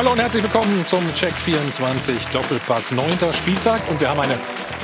Hallo 0.00 0.12
und 0.12 0.18
herzlich 0.18 0.42
willkommen 0.42 0.86
zum 0.86 1.06
Check 1.12 1.34
24 1.34 2.28
Doppelpass 2.28 2.90
9. 2.92 3.34
Spieltag 3.34 3.82
und 3.90 4.00
wir 4.00 4.08
haben 4.08 4.20
eine 4.20 4.38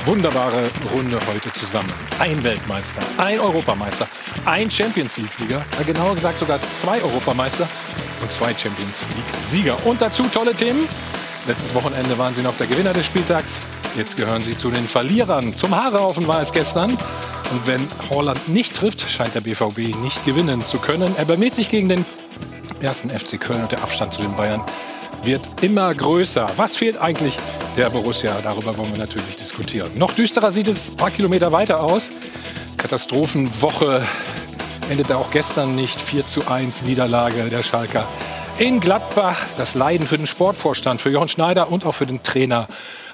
wunderbare 0.05 0.69
Runde 0.93 1.19
heute 1.27 1.51
zusammen. 1.53 1.91
Ein 2.19 2.43
Weltmeister, 2.43 3.01
ein 3.17 3.39
Europameister, 3.39 4.07
ein 4.45 4.69
Champions 4.69 5.17
League-Sieger, 5.17 5.65
genauer 5.87 6.13
gesagt 6.13 6.37
sogar 6.37 6.61
zwei 6.61 7.01
Europameister 7.01 7.67
und 8.21 8.31
zwei 8.31 8.55
Champions 8.55 9.05
League-Sieger. 9.15 9.87
Und 9.87 10.03
dazu 10.03 10.21
tolle 10.31 10.53
Themen. 10.53 10.87
Letztes 11.47 11.73
Wochenende 11.73 12.15
waren 12.19 12.35
sie 12.35 12.43
noch 12.43 12.55
der 12.57 12.67
Gewinner 12.67 12.93
des 12.93 13.07
Spieltags. 13.07 13.59
Jetzt 13.95 14.17
gehören 14.17 14.43
sie 14.43 14.55
zu 14.55 14.69
den 14.69 14.87
Verlierern. 14.87 15.55
Zum 15.55 15.75
Haareaufen 15.75 16.27
war 16.27 16.43
es 16.43 16.51
gestern. 16.51 16.91
Und 16.91 17.65
wenn 17.65 17.87
Holland 18.11 18.49
nicht 18.49 18.75
trifft, 18.75 19.01
scheint 19.01 19.33
der 19.33 19.41
BVB 19.41 19.95
nicht 20.03 20.23
gewinnen 20.25 20.63
zu 20.63 20.77
können. 20.77 21.15
Er 21.17 21.25
bemüht 21.25 21.55
sich 21.55 21.69
gegen 21.69 21.89
den 21.89 22.05
ersten 22.81 23.09
FC 23.09 23.41
Köln 23.41 23.63
und 23.63 23.71
der 23.71 23.81
Abstand 23.81 24.13
zu 24.13 24.21
den 24.21 24.35
Bayern 24.35 24.63
wird 25.23 25.47
immer 25.61 25.93
größer. 25.93 26.47
Was 26.57 26.77
fehlt 26.77 26.97
eigentlich 26.97 27.37
der 27.75 27.89
Borussia? 27.89 28.35
Darüber 28.43 28.77
wollen 28.77 28.91
wir 28.91 28.99
natürlich 28.99 29.35
diskutieren. 29.35 29.91
Noch 29.95 30.13
düsterer 30.13 30.51
sieht 30.51 30.67
es 30.67 30.89
ein 30.89 30.97
paar 30.97 31.11
Kilometer 31.11 31.51
weiter 31.51 31.81
aus. 31.81 32.11
Katastrophenwoche 32.77 34.05
endete 34.89 35.17
auch 35.17 35.31
gestern 35.31 35.75
nicht 35.75 35.99
4 35.99 36.25
zu 36.25 36.47
1 36.47 36.85
Niederlage 36.85 37.49
der 37.49 37.63
Schalker 37.63 38.07
in 38.57 38.79
Gladbach. 38.79 39.45
Das 39.57 39.75
Leiden 39.75 40.07
für 40.07 40.17
den 40.17 40.27
Sportvorstand, 40.27 41.01
für 41.01 41.09
Jochen 41.09 41.27
Schneider 41.27 41.71
und 41.71 41.85
auch 41.85 41.93
für 41.93 42.05
den 42.05 42.23
Trainer 42.23 42.67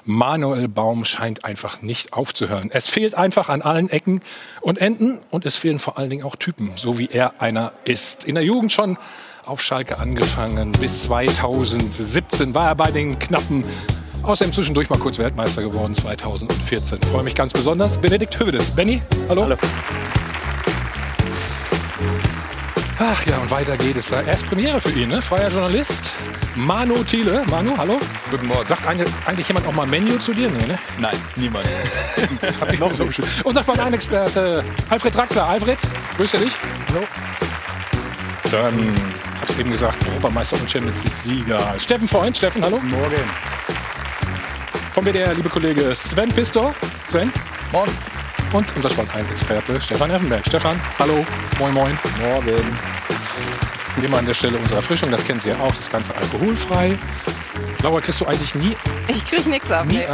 Manuel 0.04 0.68
Baum 0.68 1.04
scheint 1.04 1.44
einfach 1.44 1.82
nicht 1.82 2.12
aufzuhören. 2.12 2.70
Es 2.70 2.88
fehlt 2.88 3.14
einfach 3.14 3.48
an 3.48 3.62
allen 3.62 3.88
Ecken 3.88 4.20
und 4.60 4.78
Enden 4.78 5.18
und 5.30 5.46
es 5.46 5.56
fehlen 5.56 5.78
vor 5.78 5.98
allen 5.98 6.10
Dingen 6.10 6.24
auch 6.24 6.36
Typen, 6.36 6.72
so 6.76 6.98
wie 6.98 7.08
er 7.10 7.40
einer 7.40 7.72
ist. 7.84 8.24
In 8.24 8.34
der 8.34 8.44
Jugend 8.44 8.70
schon 8.72 8.98
auf 9.46 9.62
Schalke 9.62 9.98
angefangen. 9.98 10.72
Bis 10.72 11.02
2017 11.02 12.54
war 12.54 12.68
er 12.68 12.74
bei 12.74 12.90
den 12.90 13.18
Knappen. 13.18 13.64
Außerdem 14.22 14.52
zwischendurch 14.52 14.88
mal 14.88 14.98
kurz 14.98 15.18
Weltmeister 15.18 15.62
geworden 15.62 15.94
2014. 15.94 16.98
Ich 17.02 17.08
freue 17.08 17.22
mich 17.22 17.34
ganz 17.34 17.52
besonders. 17.52 17.98
Benedikt 17.98 18.38
Hövedes. 18.38 18.70
Benny, 18.70 19.02
hallo. 19.28 19.44
hallo. 19.44 19.56
Ach 22.98 23.26
ja, 23.26 23.38
und 23.38 23.50
weiter 23.50 23.76
geht 23.76 23.96
es. 23.96 24.12
Erst 24.12 24.46
Premiere 24.46 24.80
für 24.80 24.98
ihn, 24.98 25.08
ne? 25.08 25.20
freier 25.20 25.48
Journalist. 25.48 26.12
Manu 26.54 27.02
Thiele. 27.02 27.42
Manu, 27.50 27.76
hallo. 27.76 27.98
Guten 28.30 28.46
Morgen. 28.46 28.64
Sagt 28.64 28.86
eigentlich 28.86 29.48
jemand 29.48 29.66
auch 29.66 29.72
mal 29.72 29.86
Menu 29.86 30.16
zu 30.18 30.32
dir? 30.32 30.48
Nee, 30.48 30.66
ne? 30.66 30.78
Nein, 30.98 31.16
niemand. 31.36 31.66
Hab 32.60 32.72
ich 32.72 32.78
noch 32.78 32.94
so 32.94 33.04
bestimmt. 33.04 33.28
Unser 33.42 33.62
Spontanexperte 33.62 34.64
Alfred 34.88 35.14
Draxler. 35.14 35.46
Alfred, 35.46 35.78
grüße 36.16 36.38
dich. 36.38 36.52
Hallo. 36.88 37.04
Dann 38.50 38.94
hab's 39.40 39.58
eben 39.58 39.70
gesagt, 39.70 40.06
Europameister 40.06 40.60
und 40.60 40.70
Champions 40.70 41.02
League-Sieger. 41.04 41.74
Steffen 41.78 42.08
Freund, 42.08 42.36
Steffen, 42.36 42.62
hallo. 42.62 42.78
Morgen. 42.78 43.22
Vom 44.92 45.04
WDR, 45.04 45.34
liebe 45.34 45.48
Kollege 45.48 45.94
Sven 45.94 46.28
Pistor. 46.28 46.74
Sven. 47.06 47.32
Morgen. 47.72 47.92
Und 48.52 48.66
unser 48.76 48.90
Sport 48.90 49.08
1-Experte 49.10 49.80
Stefan 49.80 50.10
Effenberg. 50.10 50.46
Stefan, 50.46 50.80
hallo. 50.98 51.26
Moin, 51.58 51.74
moin. 51.74 51.98
Morgen. 52.20 52.78
Immer 54.02 54.18
an 54.18 54.26
der 54.26 54.34
Stelle 54.34 54.58
unserer 54.58 54.78
Erfrischung, 54.78 55.10
das 55.10 55.24
kennen 55.24 55.38
Sie 55.38 55.48
ja 55.48 55.58
auch, 55.60 55.74
das 55.74 55.88
Ganze 55.88 56.14
alkoholfrei. 56.14 56.98
Laura, 57.82 58.00
kriegst 58.00 58.20
du 58.20 58.26
eigentlich 58.26 58.54
nie? 58.54 58.76
Ich 59.08 59.24
krieg 59.26 59.46
nichts 59.46 59.70
ab. 59.70 59.84
Nie 59.86 59.98
nee. 59.98 60.06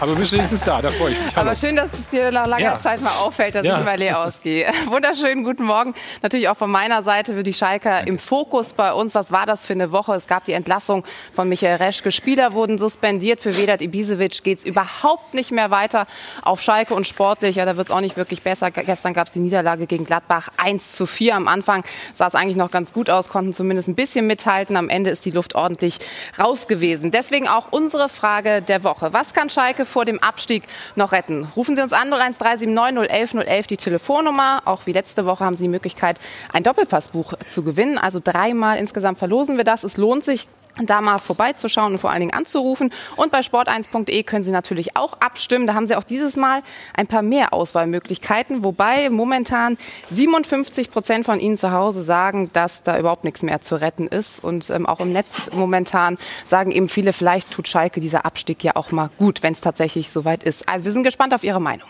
Aber 0.00 0.12
du 0.12 0.18
bist 0.18 0.32
wenigstens 0.32 0.62
da, 0.62 0.80
da 0.80 0.90
freue 0.90 1.12
ich 1.12 1.24
mich. 1.24 1.34
Hallo. 1.34 1.48
Aber 1.48 1.56
schön, 1.56 1.74
dass 1.74 1.92
es 1.92 2.08
dir 2.08 2.30
nach 2.30 2.46
langer 2.46 2.62
ja. 2.62 2.78
Zeit 2.78 3.00
mal 3.00 3.10
auffällt, 3.24 3.54
dass 3.54 3.66
ja. 3.66 3.76
ich 3.76 3.80
immer 3.82 3.96
leer 3.96 4.20
ausgehe. 4.24 4.70
Wunderschönen 4.86 5.42
guten 5.42 5.64
Morgen. 5.64 5.94
Natürlich 6.22 6.48
auch 6.48 6.56
von 6.56 6.70
meiner 6.70 7.02
Seite 7.02 7.34
für 7.34 7.42
die 7.42 7.54
Schalker 7.54 7.96
Danke. 7.96 8.08
im 8.08 8.18
Fokus 8.18 8.74
bei 8.74 8.92
uns. 8.92 9.14
Was 9.14 9.32
war 9.32 9.46
das 9.46 9.64
für 9.64 9.72
eine 9.72 9.90
Woche? 9.90 10.14
Es 10.14 10.26
gab 10.26 10.44
die 10.44 10.52
Entlassung 10.52 11.04
von 11.34 11.48
Michael 11.48 11.76
Reschke. 11.76 12.12
Spieler 12.12 12.52
wurden 12.52 12.78
suspendiert. 12.78 13.40
Für 13.40 13.56
Vedat 13.56 13.82
Ibisevic 13.82 14.44
geht 14.44 14.58
es 14.60 14.64
überhaupt 14.64 15.34
nicht 15.34 15.50
mehr 15.50 15.70
weiter 15.70 16.06
auf 16.42 16.62
Schalke 16.62 16.94
und 16.94 17.06
sportlich. 17.06 17.56
Ja, 17.56 17.64
da 17.64 17.76
wird 17.76 17.88
es 17.88 17.94
auch 17.94 18.00
nicht 18.00 18.16
wirklich 18.16 18.42
besser. 18.42 18.70
Gestern 18.70 19.14
gab 19.14 19.26
es 19.26 19.32
die 19.32 19.40
Niederlage 19.40 19.86
gegen 19.86 20.04
Gladbach 20.04 20.48
1 20.58 20.92
zu 20.92 21.06
4. 21.06 21.34
Am 21.34 21.48
Anfang 21.48 21.84
sah 22.14 22.26
es 22.26 22.34
eigentlich 22.34 22.56
noch 22.56 22.70
ganz 22.70 22.92
gut 22.92 23.10
aus, 23.10 23.28
konnten 23.28 23.52
zumindest 23.52 23.88
ein 23.88 23.94
bisschen 23.94 24.26
mithalten. 24.26 24.76
Am 24.76 24.88
Ende 24.88 25.10
ist 25.10 25.24
die 25.24 25.30
Luft 25.30 25.54
ordentlich 25.54 25.98
raus 26.38 26.68
gewesen. 26.68 26.95
Deswegen 27.02 27.48
auch 27.48 27.68
unsere 27.70 28.08
Frage 28.08 28.62
der 28.62 28.84
Woche. 28.84 29.12
Was 29.12 29.34
kann 29.34 29.50
Schalke 29.50 29.84
vor 29.84 30.04
dem 30.04 30.22
Abstieg 30.22 30.64
noch 30.94 31.12
retten? 31.12 31.48
Rufen 31.56 31.76
Sie 31.76 31.82
uns 31.82 31.92
an 31.92 32.12
01379 32.12 33.10
011 33.10 33.34
011 33.46 33.66
die 33.66 33.76
Telefonnummer. 33.76 34.62
Auch 34.64 34.86
wie 34.86 34.92
letzte 34.92 35.26
Woche 35.26 35.44
haben 35.44 35.56
Sie 35.56 35.64
die 35.64 35.68
Möglichkeit, 35.68 36.18
ein 36.52 36.62
Doppelpassbuch 36.62 37.34
zu 37.46 37.62
gewinnen. 37.62 37.98
Also 37.98 38.20
dreimal 38.22 38.78
insgesamt 38.78 39.18
verlosen 39.18 39.56
wir 39.56 39.64
das. 39.64 39.84
Es 39.84 39.96
lohnt 39.96 40.24
sich 40.24 40.48
da 40.82 41.00
mal 41.00 41.18
vorbeizuschauen 41.18 41.92
und 41.92 41.98
vor 41.98 42.10
allen 42.10 42.20
Dingen 42.20 42.34
anzurufen. 42.34 42.92
Und 43.16 43.32
bei 43.32 43.40
sport1.de 43.40 44.22
können 44.24 44.44
Sie 44.44 44.50
natürlich 44.50 44.96
auch 44.96 45.14
abstimmen. 45.20 45.66
Da 45.66 45.74
haben 45.74 45.86
Sie 45.86 45.96
auch 45.96 46.04
dieses 46.04 46.36
Mal 46.36 46.62
ein 46.94 47.06
paar 47.06 47.22
mehr 47.22 47.52
Auswahlmöglichkeiten, 47.52 48.64
wobei 48.64 49.10
momentan 49.10 49.78
57 50.10 50.90
Prozent 50.90 51.24
von 51.24 51.40
Ihnen 51.40 51.56
zu 51.56 51.72
Hause 51.72 52.02
sagen, 52.02 52.50
dass 52.52 52.82
da 52.82 52.98
überhaupt 52.98 53.24
nichts 53.24 53.42
mehr 53.42 53.60
zu 53.60 53.76
retten 53.76 54.06
ist. 54.08 54.42
Und 54.42 54.70
ähm, 54.70 54.86
auch 54.86 55.00
im 55.00 55.12
Netz 55.12 55.50
momentan 55.52 56.18
sagen 56.46 56.70
eben 56.70 56.88
viele, 56.88 57.12
vielleicht 57.12 57.50
tut 57.50 57.68
Schalke 57.68 58.00
dieser 58.00 58.26
Abstieg 58.26 58.62
ja 58.62 58.76
auch 58.76 58.92
mal 58.92 59.10
gut, 59.18 59.42
wenn 59.42 59.52
es 59.52 59.60
tatsächlich 59.60 60.10
soweit 60.10 60.42
ist. 60.42 60.68
Also 60.68 60.84
wir 60.84 60.92
sind 60.92 61.02
gespannt 61.02 61.34
auf 61.34 61.44
Ihre 61.44 61.60
Meinung. 61.60 61.88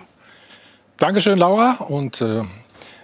Dankeschön, 0.99 1.39
Laura. 1.39 1.73
Und 1.89 2.21
äh 2.21 2.43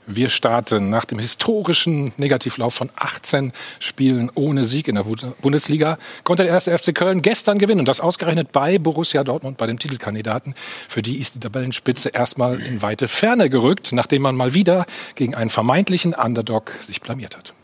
wir 0.07 0.31
starten 0.31 0.91
nach 0.91 1.05
dem 1.05 1.21
historischen 1.21 2.13
Negativlauf 2.17 2.75
von 2.75 2.91
18 2.97 3.53
Spielen 3.79 4.31
ohne 4.35 4.65
Sieg 4.65 4.89
in 4.89 4.97
der 4.97 5.05
Bundesliga. 5.41 5.97
Konnte 6.25 6.43
der 6.43 6.53
erste 6.53 6.77
FC 6.77 6.93
Köln 6.95 7.23
gestern 7.23 7.59
gewinnen. 7.59 7.81
Und 7.81 7.89
das 7.89 8.01
ausgerechnet 8.01 8.51
bei 8.51 8.79
Borussia 8.79 9.23
Dortmund, 9.23 9.59
bei 9.59 9.67
dem 9.67 9.79
Titelkandidaten. 9.79 10.55
Für 10.89 11.03
die 11.03 11.19
ist 11.19 11.37
die 11.37 11.41
Tabellenspitze 11.41 12.09
erstmal 12.09 12.61
in 12.61 12.83
weite 12.83 13.07
Ferne 13.07 13.49
gerückt, 13.49 13.93
nachdem 13.93 14.23
man 14.23 14.35
mal 14.35 14.55
wieder 14.55 14.87
gegen 15.15 15.37
einen 15.37 15.51
vermeintlichen 15.51 16.15
Underdog 16.15 16.73
sich 16.81 17.01
blamiert 17.01 17.37
hat. 17.37 17.55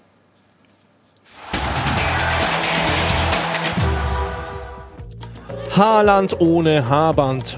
Haaland 5.77 6.41
ohne 6.41 6.89
Haarband. 6.89 7.58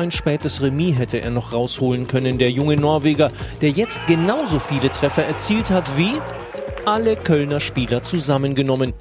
Ein 0.00 0.10
spätes 0.10 0.62
Remis 0.62 0.98
hätte 0.98 1.20
er 1.20 1.28
noch 1.28 1.52
rausholen 1.52 2.06
können, 2.06 2.38
der 2.38 2.50
junge 2.50 2.74
Norweger, 2.74 3.30
der 3.60 3.68
jetzt 3.68 4.06
genauso 4.06 4.58
viele 4.58 4.88
Treffer 4.88 5.26
erzielt 5.26 5.70
hat 5.70 5.98
wie 5.98 6.14
alle 6.86 7.16
Kölner 7.16 7.60
Spieler 7.60 8.02
zusammengenommen. 8.02 8.94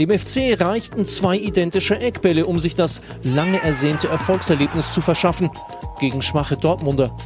Dem 0.00 0.10
FC 0.10 0.60
reichten 0.60 1.06
zwei 1.06 1.36
identische 1.36 2.00
Eckbälle, 2.00 2.46
um 2.46 2.58
sich 2.58 2.74
das 2.74 3.02
lange 3.22 3.62
ersehnte 3.62 4.08
Erfolgserlebnis 4.08 4.92
zu 4.92 5.00
verschaffen 5.00 5.48
gegen 6.00 6.22
schwache 6.22 6.56
Dortmunder. 6.56 7.16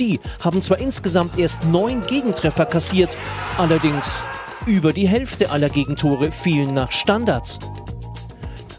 Die 0.00 0.18
haben 0.42 0.60
zwar 0.60 0.80
insgesamt 0.80 1.38
erst 1.38 1.66
neun 1.66 2.04
Gegentreffer 2.04 2.66
kassiert, 2.66 3.16
allerdings 3.58 4.24
über 4.66 4.92
die 4.92 5.06
Hälfte 5.06 5.50
aller 5.50 5.68
Gegentore 5.68 6.32
fielen 6.32 6.74
nach 6.74 6.90
Standards. 6.90 7.60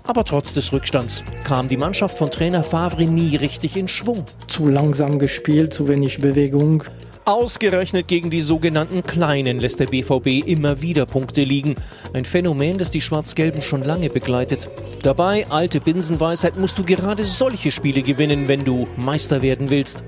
Aber 0.08 0.24
trotz 0.24 0.54
des 0.54 0.72
Rückstands 0.72 1.24
kam 1.44 1.68
die 1.68 1.76
Mannschaft 1.76 2.18
von 2.18 2.32
Trainer 2.32 2.64
Favre 2.64 3.04
nie 3.04 3.36
richtig 3.36 3.76
in 3.76 3.90
Schwung. 3.90 4.24
Zu 4.48 4.70
langsam 4.70 5.20
gespielt, 5.20 5.74
zu 5.74 5.90
wenig 5.90 6.22
Bewegung. 6.22 6.84
Ausgerechnet 7.26 8.08
gegen 8.08 8.30
die 8.30 8.40
sogenannten 8.40 9.04
Kleinen 9.04 9.60
lässt 9.60 9.82
der 9.82 9.88
BVB 9.88 10.48
immer 10.48 10.82
wieder 10.82 11.06
Punkte 11.06 11.44
liegen. 11.44 11.76
Ein 12.14 12.24
Phänomen, 12.24 12.78
das 12.78 12.90
die 12.90 13.02
Schwarz-Gelben 13.02 13.62
schon 13.62 13.84
lange 13.84 14.10
begleitet. 14.10 14.70
Dabei, 15.04 15.46
alte 15.50 15.82
Binsenweisheit, 15.82 16.58
musst 16.58 16.80
du 16.80 16.86
gerade 16.86 17.26
solche 17.26 17.70
Spiele 17.70 18.02
gewinnen, 18.02 18.48
wenn 18.48 18.64
du 18.64 18.88
Meister 18.96 19.42
werden 19.42 19.70
willst. 19.70 20.06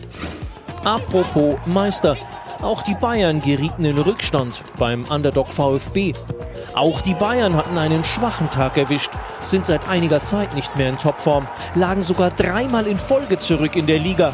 Apropos 0.85 1.55
Meister. 1.65 2.15
Auch 2.61 2.81
die 2.81 2.95
Bayern 2.95 3.39
gerieten 3.39 3.85
in 3.85 3.97
Rückstand 3.97 4.63
beim 4.77 5.03
Underdog 5.05 5.47
VfB. 5.47 6.11
Auch 6.75 6.99
die 6.99 7.13
Bayern 7.13 7.55
hatten 7.55 7.77
einen 7.77 8.03
schwachen 8.03 8.49
Tag 8.49 8.75
erwischt, 8.77 9.11
sind 9.45 9.63
seit 9.63 9.87
einiger 9.87 10.23
Zeit 10.23 10.53
nicht 10.55 10.75
mehr 10.75 10.89
in 10.89 10.97
Topform, 10.97 11.47
lagen 11.73 12.01
sogar 12.01 12.31
dreimal 12.31 12.85
in 12.85 12.97
Folge 12.97 13.39
zurück 13.39 13.77
in 13.77 13.87
der 13.87 13.99
Liga. 13.99 14.31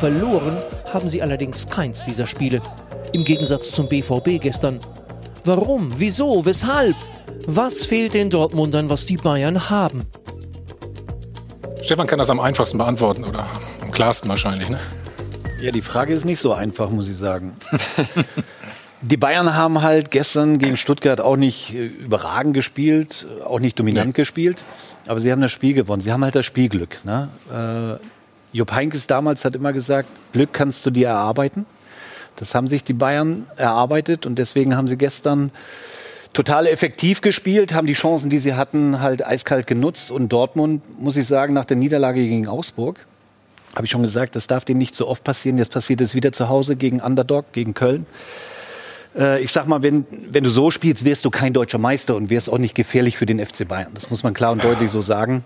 Verloren 0.00 0.56
haben 0.92 1.08
sie 1.08 1.22
allerdings 1.22 1.68
keins 1.68 2.04
dieser 2.04 2.26
Spiele. 2.26 2.60
Im 3.12 3.24
Gegensatz 3.24 3.70
zum 3.70 3.86
BVB 3.86 4.40
gestern. 4.40 4.80
Warum? 5.44 5.88
Wieso? 5.96 6.44
Weshalb? 6.44 6.96
Was 7.46 7.86
fehlt 7.86 8.14
den 8.14 8.28
Dortmundern, 8.28 8.90
was 8.90 9.06
die 9.06 9.16
Bayern 9.16 9.70
haben? 9.70 10.06
Stefan 11.82 12.08
kann 12.08 12.18
das 12.18 12.30
am 12.30 12.40
einfachsten 12.40 12.78
beantworten 12.78 13.24
oder 13.24 13.46
am 13.82 13.92
klarsten 13.92 14.28
wahrscheinlich, 14.28 14.68
ne? 14.68 14.78
Ja, 15.62 15.70
die 15.70 15.80
Frage 15.80 16.12
ist 16.12 16.24
nicht 16.24 16.40
so 16.40 16.52
einfach, 16.52 16.90
muss 16.90 17.06
ich 17.06 17.16
sagen. 17.16 17.52
die 19.00 19.16
Bayern 19.16 19.54
haben 19.54 19.80
halt 19.80 20.10
gestern 20.10 20.58
gegen 20.58 20.76
Stuttgart 20.76 21.20
auch 21.20 21.36
nicht 21.36 21.72
äh, 21.72 21.86
überragend 21.86 22.52
gespielt, 22.52 23.26
auch 23.44 23.60
nicht 23.60 23.78
dominant 23.78 24.08
nee. 24.08 24.12
gespielt, 24.12 24.64
aber 25.06 25.20
sie 25.20 25.30
haben 25.30 25.40
das 25.40 25.52
Spiel 25.52 25.72
gewonnen. 25.72 26.00
Sie 26.00 26.10
haben 26.10 26.24
halt 26.24 26.34
das 26.34 26.46
Spielglück. 26.46 27.04
Ne? 27.04 27.28
Äh, 27.48 28.56
Jupp 28.56 28.72
Heynckes 28.72 29.06
damals 29.06 29.44
hat 29.44 29.54
immer 29.54 29.72
gesagt, 29.72 30.08
Glück 30.32 30.52
kannst 30.52 30.84
du 30.84 30.90
dir 30.90 31.06
erarbeiten. 31.06 31.64
Das 32.34 32.56
haben 32.56 32.66
sich 32.66 32.82
die 32.82 32.92
Bayern 32.92 33.46
erarbeitet 33.54 34.26
und 34.26 34.40
deswegen 34.40 34.76
haben 34.76 34.88
sie 34.88 34.96
gestern 34.96 35.52
total 36.32 36.66
effektiv 36.66 37.20
gespielt, 37.20 37.72
haben 37.72 37.86
die 37.86 37.92
Chancen, 37.92 38.30
die 38.30 38.38
sie 38.38 38.54
hatten, 38.54 38.98
halt 38.98 39.24
eiskalt 39.24 39.68
genutzt. 39.68 40.10
Und 40.10 40.30
Dortmund, 40.30 40.82
muss 41.00 41.16
ich 41.16 41.28
sagen, 41.28 41.54
nach 41.54 41.66
der 41.66 41.76
Niederlage 41.76 42.20
gegen 42.20 42.48
Augsburg, 42.48 43.06
habe 43.74 43.86
ich 43.86 43.90
schon 43.90 44.02
gesagt, 44.02 44.36
das 44.36 44.46
darf 44.46 44.64
denen 44.64 44.78
nicht 44.78 44.94
so 44.94 45.08
oft 45.08 45.24
passieren. 45.24 45.58
Jetzt 45.58 45.72
passiert 45.72 46.00
es 46.00 46.14
wieder 46.14 46.32
zu 46.32 46.48
Hause 46.48 46.76
gegen 46.76 47.00
Underdog, 47.00 47.52
gegen 47.52 47.74
Köln. 47.74 48.06
Äh, 49.16 49.42
ich 49.42 49.52
sag 49.52 49.66
mal, 49.66 49.82
wenn, 49.82 50.06
wenn 50.30 50.44
du 50.44 50.50
so 50.50 50.70
spielst, 50.70 51.04
wirst 51.04 51.24
du 51.24 51.30
kein 51.30 51.52
deutscher 51.52 51.78
Meister 51.78 52.16
und 52.16 52.30
wirst 52.30 52.50
auch 52.50 52.58
nicht 52.58 52.74
gefährlich 52.74 53.16
für 53.16 53.26
den 53.26 53.44
FC 53.44 53.66
Bayern. 53.66 53.92
Das 53.94 54.10
muss 54.10 54.22
man 54.22 54.34
klar 54.34 54.52
und 54.52 54.62
deutlich 54.62 54.90
so 54.90 55.02
sagen. 55.02 55.44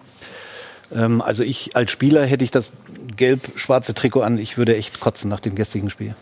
Ähm, 0.94 1.20
also 1.20 1.42
ich 1.42 1.76
als 1.76 1.90
Spieler 1.90 2.26
hätte 2.26 2.44
ich 2.44 2.50
das 2.50 2.70
gelb-schwarze 3.16 3.94
Trikot 3.94 4.22
an. 4.22 4.38
Ich 4.38 4.58
würde 4.58 4.76
echt 4.76 5.00
kotzen 5.00 5.30
nach 5.30 5.40
dem 5.40 5.54
gestrigen 5.54 5.90
Spiel. 5.90 6.14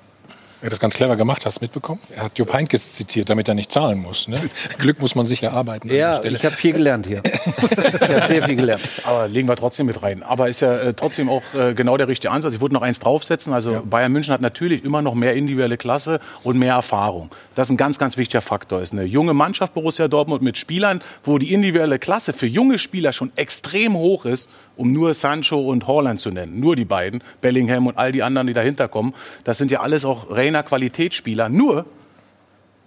Er 0.64 0.70
das 0.70 0.80
ganz 0.80 0.94
clever 0.94 1.16
gemacht, 1.16 1.44
hast 1.44 1.60
du 1.60 1.64
mitbekommen? 1.64 2.00
Er 2.08 2.22
hat 2.22 2.38
Jupp 2.38 2.54
Heynckes 2.54 2.94
zitiert, 2.94 3.28
damit 3.28 3.48
er 3.48 3.54
nicht 3.54 3.70
zahlen 3.70 4.00
muss. 4.00 4.28
Ne? 4.28 4.40
Glück 4.78 4.98
muss 4.98 5.14
man 5.14 5.26
sich 5.26 5.42
erarbeiten. 5.42 5.94
Ja, 5.94 6.24
ich 6.24 6.42
habe 6.42 6.56
viel 6.56 6.72
gelernt 6.72 7.06
hier. 7.06 7.20
ich 7.22 8.08
habe 8.08 8.26
sehr 8.26 8.42
viel 8.42 8.56
gelernt. 8.56 8.80
Aber 9.04 9.28
legen 9.28 9.46
wir 9.46 9.56
trotzdem 9.56 9.84
mit 9.84 10.02
rein. 10.02 10.22
Aber 10.22 10.48
ist 10.48 10.60
ja 10.60 10.74
äh, 10.74 10.94
trotzdem 10.94 11.28
auch 11.28 11.42
äh, 11.54 11.74
genau 11.74 11.98
der 11.98 12.08
richtige 12.08 12.32
Ansatz. 12.32 12.54
Ich 12.54 12.62
würde 12.62 12.74
noch 12.74 12.80
eins 12.80 12.98
draufsetzen. 12.98 13.52
Also 13.52 13.72
ja. 13.72 13.82
Bayern 13.84 14.10
München 14.10 14.32
hat 14.32 14.40
natürlich 14.40 14.86
immer 14.86 15.02
noch 15.02 15.14
mehr 15.14 15.34
individuelle 15.34 15.76
Klasse 15.76 16.18
und 16.44 16.58
mehr 16.58 16.76
Erfahrung. 16.76 17.28
Das 17.56 17.68
ist 17.68 17.72
ein 17.72 17.76
ganz, 17.76 17.98
ganz 17.98 18.16
wichtiger 18.16 18.40
Faktor. 18.40 18.80
Ist 18.80 18.94
eine 18.94 19.04
junge 19.04 19.34
Mannschaft 19.34 19.74
Borussia 19.74 20.08
Dortmund 20.08 20.40
mit 20.40 20.56
Spielern, 20.56 21.02
wo 21.24 21.36
die 21.36 21.52
individuelle 21.52 21.98
Klasse 21.98 22.32
für 22.32 22.46
junge 22.46 22.78
Spieler 22.78 23.12
schon 23.12 23.32
extrem 23.36 23.92
hoch 23.92 24.24
ist 24.24 24.48
um 24.76 24.92
nur 24.92 25.14
Sancho 25.14 25.60
und 25.60 25.86
Holland 25.86 26.20
zu 26.20 26.30
nennen, 26.30 26.60
nur 26.60 26.76
die 26.76 26.84
beiden, 26.84 27.22
Bellingham 27.40 27.86
und 27.86 27.96
all 27.96 28.12
die 28.12 28.22
anderen, 28.22 28.46
die 28.46 28.52
dahinter 28.52 28.88
kommen, 28.88 29.14
das 29.44 29.58
sind 29.58 29.70
ja 29.70 29.80
alles 29.80 30.04
auch 30.04 30.30
reiner 30.30 30.62
Qualitätsspieler. 30.62 31.48
Nur, 31.48 31.86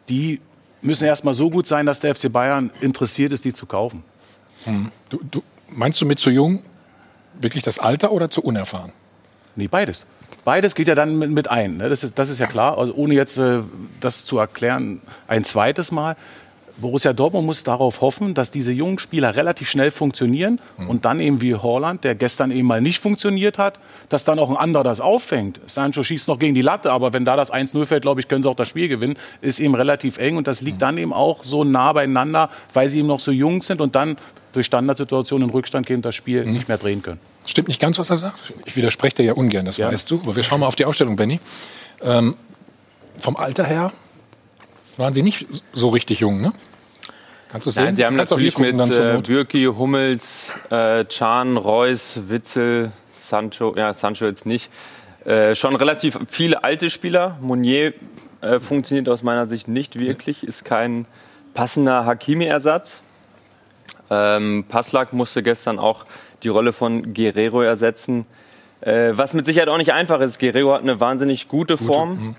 die 0.10 0.42
müssen 0.81 1.06
erstmal 1.06 1.34
so 1.34 1.50
gut 1.50 1.68
sein, 1.68 1.86
dass 1.86 2.00
der 2.00 2.16
FC 2.16 2.31
Bayern 2.31 2.72
interessiert 2.81 3.31
ist, 3.31 3.45
die 3.45 3.54
zu 3.54 3.66
kaufen. 3.66 4.04
Hm. 4.63 4.92
Du, 5.10 5.19
du, 5.31 5.44
meinst 5.69 6.01
du 6.01 6.06
mit 6.06 6.19
zu 6.19 6.30
jung 6.30 6.63
wirklich 7.34 7.63
das 7.63 7.80
Alter 7.80 8.12
oder 8.12 8.30
zu 8.30 8.42
unerfahren? 8.42 8.92
Nee, 9.56 9.68
beides. 9.68 10.06
Beides 10.44 10.75
geht 10.75 10.88
ja 10.88 10.95
dann 10.95 11.18
mit, 11.18 11.30
mit 11.31 11.50
ein. 11.50 11.78
Ne? 11.78 11.90
Das, 11.90 12.04
ist, 12.04 12.18
das 12.18 12.30
ist 12.30 12.40
ja 12.40 12.48
klar. 12.48 12.78
Also 12.78 12.94
ohne 12.94 13.16
jetzt 13.16 13.38
äh, 13.38 13.60
das 14.00 14.25
zu 14.25 14.38
erklären, 14.38 15.01
ein 15.28 15.44
zweites 15.44 15.92
Mal. 15.92 16.16
Borussia 16.80 17.14
Dortmund 17.14 17.46
muss 17.46 17.64
darauf 17.64 18.02
hoffen, 18.02 18.34
dass 18.34 18.52
diese 18.52 18.72
jungen 18.72 19.00
Spieler 19.00 19.36
relativ 19.36 19.70
schnell 19.70 19.92
funktionieren 19.92 20.60
mhm. 20.78 20.90
und 20.90 21.06
dann 21.06 21.20
eben 21.20 21.42
wie 21.42 21.56
Holland, 21.56 22.04
der 22.04 22.16
gestern 22.16 22.52
eben 22.52 22.68
mal 22.68 22.82
nicht 22.82 23.00
funktioniert 23.00 23.58
hat, 23.58 23.80
dass 24.10 24.24
dann 24.24 24.38
auch 24.40 24.50
ein 24.50 24.58
anderer 24.58 24.84
das 24.84 25.02
auffängt. 25.02 25.60
Sancho 25.68 26.04
schießt 26.04 26.28
noch 26.28 26.40
gegen 26.40 26.54
die 26.54 26.62
Latte, 26.62 26.92
aber 26.92 27.14
wenn 27.14 27.26
da 27.26 27.36
das 27.36 27.52
1-0 27.52 27.86
fällt, 27.86 28.04
glaube 28.04 28.22
ich, 28.22 28.28
können 28.28 28.44
sie 28.44 28.50
auch 28.50 28.56
das 28.56 28.68
Spiel 28.68 28.88
gewinnen. 28.88 29.16
Ist 29.42 29.60
eben 29.60 29.76
relativ 29.76 30.18
eng 30.18 30.38
und 30.38 30.48
das 30.48 30.62
liegt 30.62 30.78
mhm. 30.78 30.82
dann 30.82 30.98
eben 30.98 31.14
auch 31.14 31.44
so 31.44 31.64
nah 31.64 31.94
beieinander, 31.94 32.50
weil 32.74 32.90
sie 32.90 33.00
eben 33.00 33.08
noch 33.08 33.20
so 33.20 33.32
jung 33.32 33.64
sind 33.64 33.82
und 33.82 33.96
dann 33.96 34.18
durch 34.54 34.66
Standardsituationen 34.68 35.50
in 35.50 35.54
Rückstand 35.54 35.86
gehen 35.86 35.98
und 35.98 36.06
das 36.06 36.16
Spiel 36.16 36.46
mhm. 36.46 36.54
nicht 36.54 36.68
mehr 36.68 36.78
drehen 36.78 37.02
können. 37.02 37.20
Stimmt 37.46 37.70
nicht 37.70 37.80
ganz, 37.80 37.98
was 37.98 38.10
er 38.10 38.18
sagt. 38.18 38.54
Ich 38.66 38.76
widerspreche 38.76 39.16
dir 39.18 39.24
ja 39.24 39.34
ungern, 39.34 39.66
das 39.66 39.78
ja. 39.78 39.92
weißt 39.92 40.12
du. 40.12 40.20
Aber 40.22 40.36
wir 40.36 40.44
schauen 40.44 40.60
mal 40.60 40.68
auf 40.68 40.76
die 40.76 40.86
Ausstellung, 40.86 41.16
Benny. 41.16 41.40
Ähm, 42.02 42.36
vom 43.18 43.36
Alter 43.36 43.66
her 43.66 43.92
waren 44.98 45.14
sie 45.14 45.22
nicht 45.22 45.46
so 45.74 45.90
richtig 45.90 46.20
jung, 46.20 46.42
ne? 46.42 46.52
Kannst 47.50 47.68
du 47.68 47.72
sehen? 47.72 47.86
Nein, 47.86 47.96
sie 47.96 48.06
haben 48.06 48.16
natürlich 48.16 48.58
mit 48.58 48.78
äh, 48.78 49.22
Bürki, 49.26 49.66
Hummels, 49.66 50.52
äh, 50.70 51.06
Can, 51.06 51.58
Reus, 51.58 52.20
Witzel, 52.28 52.92
Sancho, 53.14 53.74
ja, 53.76 53.94
Sancho 53.94 54.26
jetzt 54.26 54.46
nicht, 54.46 54.70
äh, 55.26 55.56
schon 55.56 55.76
relativ 55.76 56.20
viele 56.28 56.64
alte 56.64 56.90
Spieler. 56.90 57.38
Monier 57.42 57.94
äh, 58.42 58.60
funktioniert 58.60 59.10
aus 59.10 59.24
meiner 59.24 59.48
Sicht 59.48 59.68
nicht 59.68 60.00
wirklich, 60.00 60.44
ist 60.44 60.66
kein 60.66 61.06
passender 61.54 62.06
Hakimi-Ersatz. 62.06 63.02
Ähm, 64.10 64.66
Passlack 64.68 65.14
musste 65.14 65.44
gestern 65.44 65.80
auch 65.80 66.06
die 66.44 66.50
Rolle 66.50 66.72
von 66.72 67.14
Guerrero 67.14 67.62
ersetzen. 67.62 68.26
Äh, 68.82 69.12
was 69.14 69.34
mit 69.34 69.46
Sicherheit 69.46 69.70
auch 69.70 69.78
nicht 69.78 69.92
einfach 69.92 70.22
ist. 70.22 70.40
Guerrero 70.40 70.74
hat 70.74 70.82
eine 70.82 71.00
wahnsinnig 71.00 71.48
gute 71.48 71.78
Form. 71.78 72.10
Gute. 72.10 72.22
Mhm. 72.22 72.36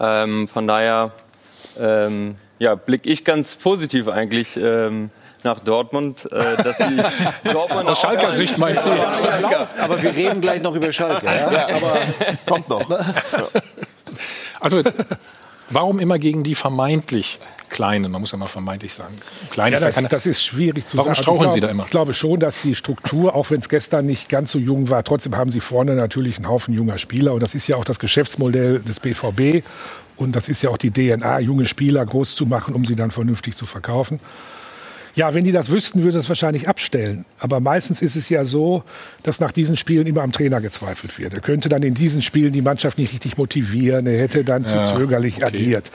Ähm, 0.00 0.48
von 0.48 0.66
daher 0.66 1.12
ähm, 1.78 2.36
ja, 2.58 2.74
blicke 2.74 3.08
ich 3.08 3.24
ganz 3.24 3.54
positiv 3.54 4.08
eigentlich 4.08 4.56
ähm, 4.56 5.10
nach 5.44 5.60
Dortmund, 5.60 6.30
äh, 6.32 6.62
dass 6.62 6.76
die 6.78 7.02
Dortmund 7.52 7.88
Aus 7.88 8.00
Schalker 8.00 8.32
Sicht 8.32 8.58
meinst 8.58 8.84
du 8.84 8.90
jetzt? 8.90 9.26
Aber 9.80 10.02
wir 10.02 10.14
reden 10.14 10.40
gleich 10.40 10.62
noch 10.62 10.74
über 10.74 10.92
Schalke. 10.92 11.26
Ja? 11.26 11.52
ja 11.52 11.68
aber 11.68 12.00
kommt 12.46 12.68
noch. 12.68 12.88
Also, 14.60 14.82
warum 15.70 16.00
immer 16.00 16.18
gegen 16.18 16.42
die 16.42 16.54
vermeintlich 16.54 17.38
Kleinen, 17.68 18.10
man 18.10 18.20
muss 18.20 18.32
ja 18.32 18.38
mal 18.38 18.46
vermeintlich 18.46 18.94
sagen. 18.94 19.14
Klein 19.50 19.72
ja, 19.72 19.80
das, 19.80 19.96
das, 20.08 20.26
ist 20.26 20.42
schwierig 20.42 20.86
zu 20.86 20.96
warum 20.96 21.14
sagen. 21.14 21.26
Warum 21.26 21.38
straucheln 21.38 21.46
also, 21.46 21.54
Sie 21.54 21.60
da 21.60 21.68
immer? 21.68 21.84
Ich 21.84 21.90
glaube 21.90 22.14
schon, 22.14 22.40
dass 22.40 22.62
die 22.62 22.74
Struktur, 22.74 23.34
auch 23.34 23.50
wenn 23.50 23.60
es 23.60 23.68
gestern 23.68 24.06
nicht 24.06 24.28
ganz 24.28 24.52
so 24.52 24.58
jung 24.58 24.88
war, 24.90 25.04
trotzdem 25.04 25.36
haben 25.36 25.50
Sie 25.50 25.60
vorne 25.60 25.94
natürlich 25.94 26.36
einen 26.36 26.48
Haufen 26.48 26.74
junger 26.74 26.98
Spieler. 26.98 27.34
Und 27.34 27.42
das 27.42 27.54
ist 27.54 27.66
ja 27.66 27.76
auch 27.76 27.84
das 27.84 27.98
Geschäftsmodell 27.98 28.80
des 28.80 29.00
BVB. 29.00 29.64
Und 30.18 30.36
das 30.36 30.48
ist 30.48 30.62
ja 30.62 30.70
auch 30.70 30.76
die 30.76 30.90
DNA, 30.90 31.40
junge 31.40 31.64
Spieler 31.64 32.04
groß 32.04 32.34
zu 32.34 32.44
machen, 32.44 32.74
um 32.74 32.84
sie 32.84 32.96
dann 32.96 33.10
vernünftig 33.10 33.56
zu 33.56 33.66
verkaufen. 33.66 34.20
Ja, 35.14 35.34
wenn 35.34 35.44
die 35.44 35.52
das 35.52 35.70
wüssten, 35.70 36.04
würde 36.04 36.18
es 36.18 36.28
wahrscheinlich 36.28 36.68
abstellen. 36.68 37.24
Aber 37.40 37.60
meistens 37.60 38.02
ist 38.02 38.14
es 38.14 38.28
ja 38.28 38.44
so, 38.44 38.84
dass 39.22 39.40
nach 39.40 39.50
diesen 39.50 39.76
Spielen 39.76 40.06
immer 40.06 40.22
am 40.22 40.30
Trainer 40.30 40.60
gezweifelt 40.60 41.18
wird. 41.18 41.34
Er 41.34 41.40
könnte 41.40 41.68
dann 41.68 41.82
in 41.82 41.94
diesen 41.94 42.22
Spielen 42.22 42.52
die 42.52 42.62
Mannschaft 42.62 42.98
nicht 42.98 43.12
richtig 43.12 43.36
motivieren. 43.36 44.06
Er 44.06 44.18
hätte 44.20 44.44
dann 44.44 44.62
ja, 44.64 44.84
zu 44.84 44.94
zögerlich 44.94 45.38
okay. 45.38 45.46
agiert. 45.46 45.90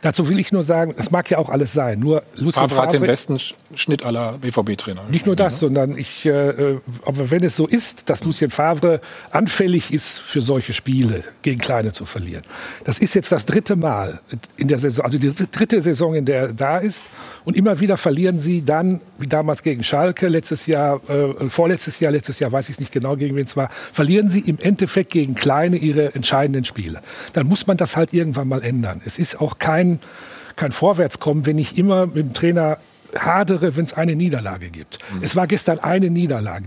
Dazu 0.00 0.28
will 0.28 0.38
ich 0.38 0.52
nur 0.52 0.62
sagen, 0.62 0.94
es 0.96 1.10
mag 1.10 1.28
ja 1.30 1.38
auch 1.38 1.48
alles 1.48 1.72
sein. 1.72 1.98
Nur 1.98 2.22
Lucien 2.36 2.68
Favre 2.68 2.82
hat 2.82 2.92
den 2.92 3.02
besten 3.02 3.38
Schnitt 3.74 4.04
aller 4.06 4.38
BVB-Trainer. 4.38 5.04
Nicht 5.10 5.26
nur 5.26 5.34
das, 5.34 5.54
ne? 5.54 5.58
sondern 5.58 5.98
ich, 5.98 6.24
äh, 6.24 6.30
äh, 6.30 6.80
aber 7.04 7.30
wenn 7.30 7.42
es 7.42 7.56
so 7.56 7.66
ist, 7.66 8.08
dass 8.08 8.24
Lucien 8.24 8.50
Favre 8.50 9.00
anfällig 9.30 9.92
ist 9.92 10.18
für 10.20 10.40
solche 10.40 10.72
Spiele, 10.72 11.24
gegen 11.42 11.58
Kleine 11.58 11.92
zu 11.92 12.04
verlieren. 12.04 12.44
Das 12.84 12.98
ist 12.98 13.14
jetzt 13.14 13.32
das 13.32 13.46
dritte 13.46 13.74
Mal 13.74 14.20
in 14.56 14.68
der 14.68 14.78
Saison, 14.78 15.04
also 15.04 15.18
die 15.18 15.32
dritte 15.34 15.80
Saison, 15.80 16.14
in 16.14 16.24
der 16.24 16.40
er 16.40 16.52
da 16.52 16.78
ist. 16.78 17.04
Und 17.48 17.56
immer 17.56 17.80
wieder 17.80 17.96
verlieren 17.96 18.38
sie 18.38 18.62
dann, 18.62 19.00
wie 19.18 19.26
damals 19.26 19.62
gegen 19.62 19.82
Schalke, 19.82 20.28
letztes 20.28 20.66
Jahr, 20.66 21.00
äh, 21.08 21.48
vorletztes 21.48 21.98
Jahr, 21.98 22.12
letztes 22.12 22.38
Jahr, 22.40 22.52
weiß 22.52 22.68
ich 22.68 22.78
nicht 22.78 22.92
genau, 22.92 23.16
gegen 23.16 23.36
wen 23.36 23.46
es 23.46 23.56
war, 23.56 23.70
verlieren 23.92 24.28
sie 24.28 24.40
im 24.40 24.58
Endeffekt 24.58 25.10
gegen 25.10 25.34
Kleine 25.34 25.78
ihre 25.78 26.14
entscheidenden 26.14 26.66
Spiele. 26.66 27.00
Dann 27.32 27.46
muss 27.46 27.66
man 27.66 27.78
das 27.78 27.96
halt 27.96 28.12
irgendwann 28.12 28.48
mal 28.48 28.62
ändern. 28.62 29.00
Es 29.06 29.18
ist 29.18 29.40
auch 29.40 29.58
kein, 29.58 29.87
kein 30.56 30.72
Vorwärtskommen, 30.72 31.46
wenn 31.46 31.58
ich 31.58 31.78
immer 31.78 32.06
mit 32.06 32.16
dem 32.16 32.32
Trainer 32.34 32.78
hadere, 33.16 33.76
wenn 33.76 33.84
es 33.84 33.94
eine 33.94 34.16
Niederlage 34.16 34.68
gibt. 34.68 34.98
Mhm. 35.12 35.22
Es 35.22 35.36
war 35.36 35.46
gestern 35.46 35.78
eine 35.78 36.10
Niederlage 36.10 36.66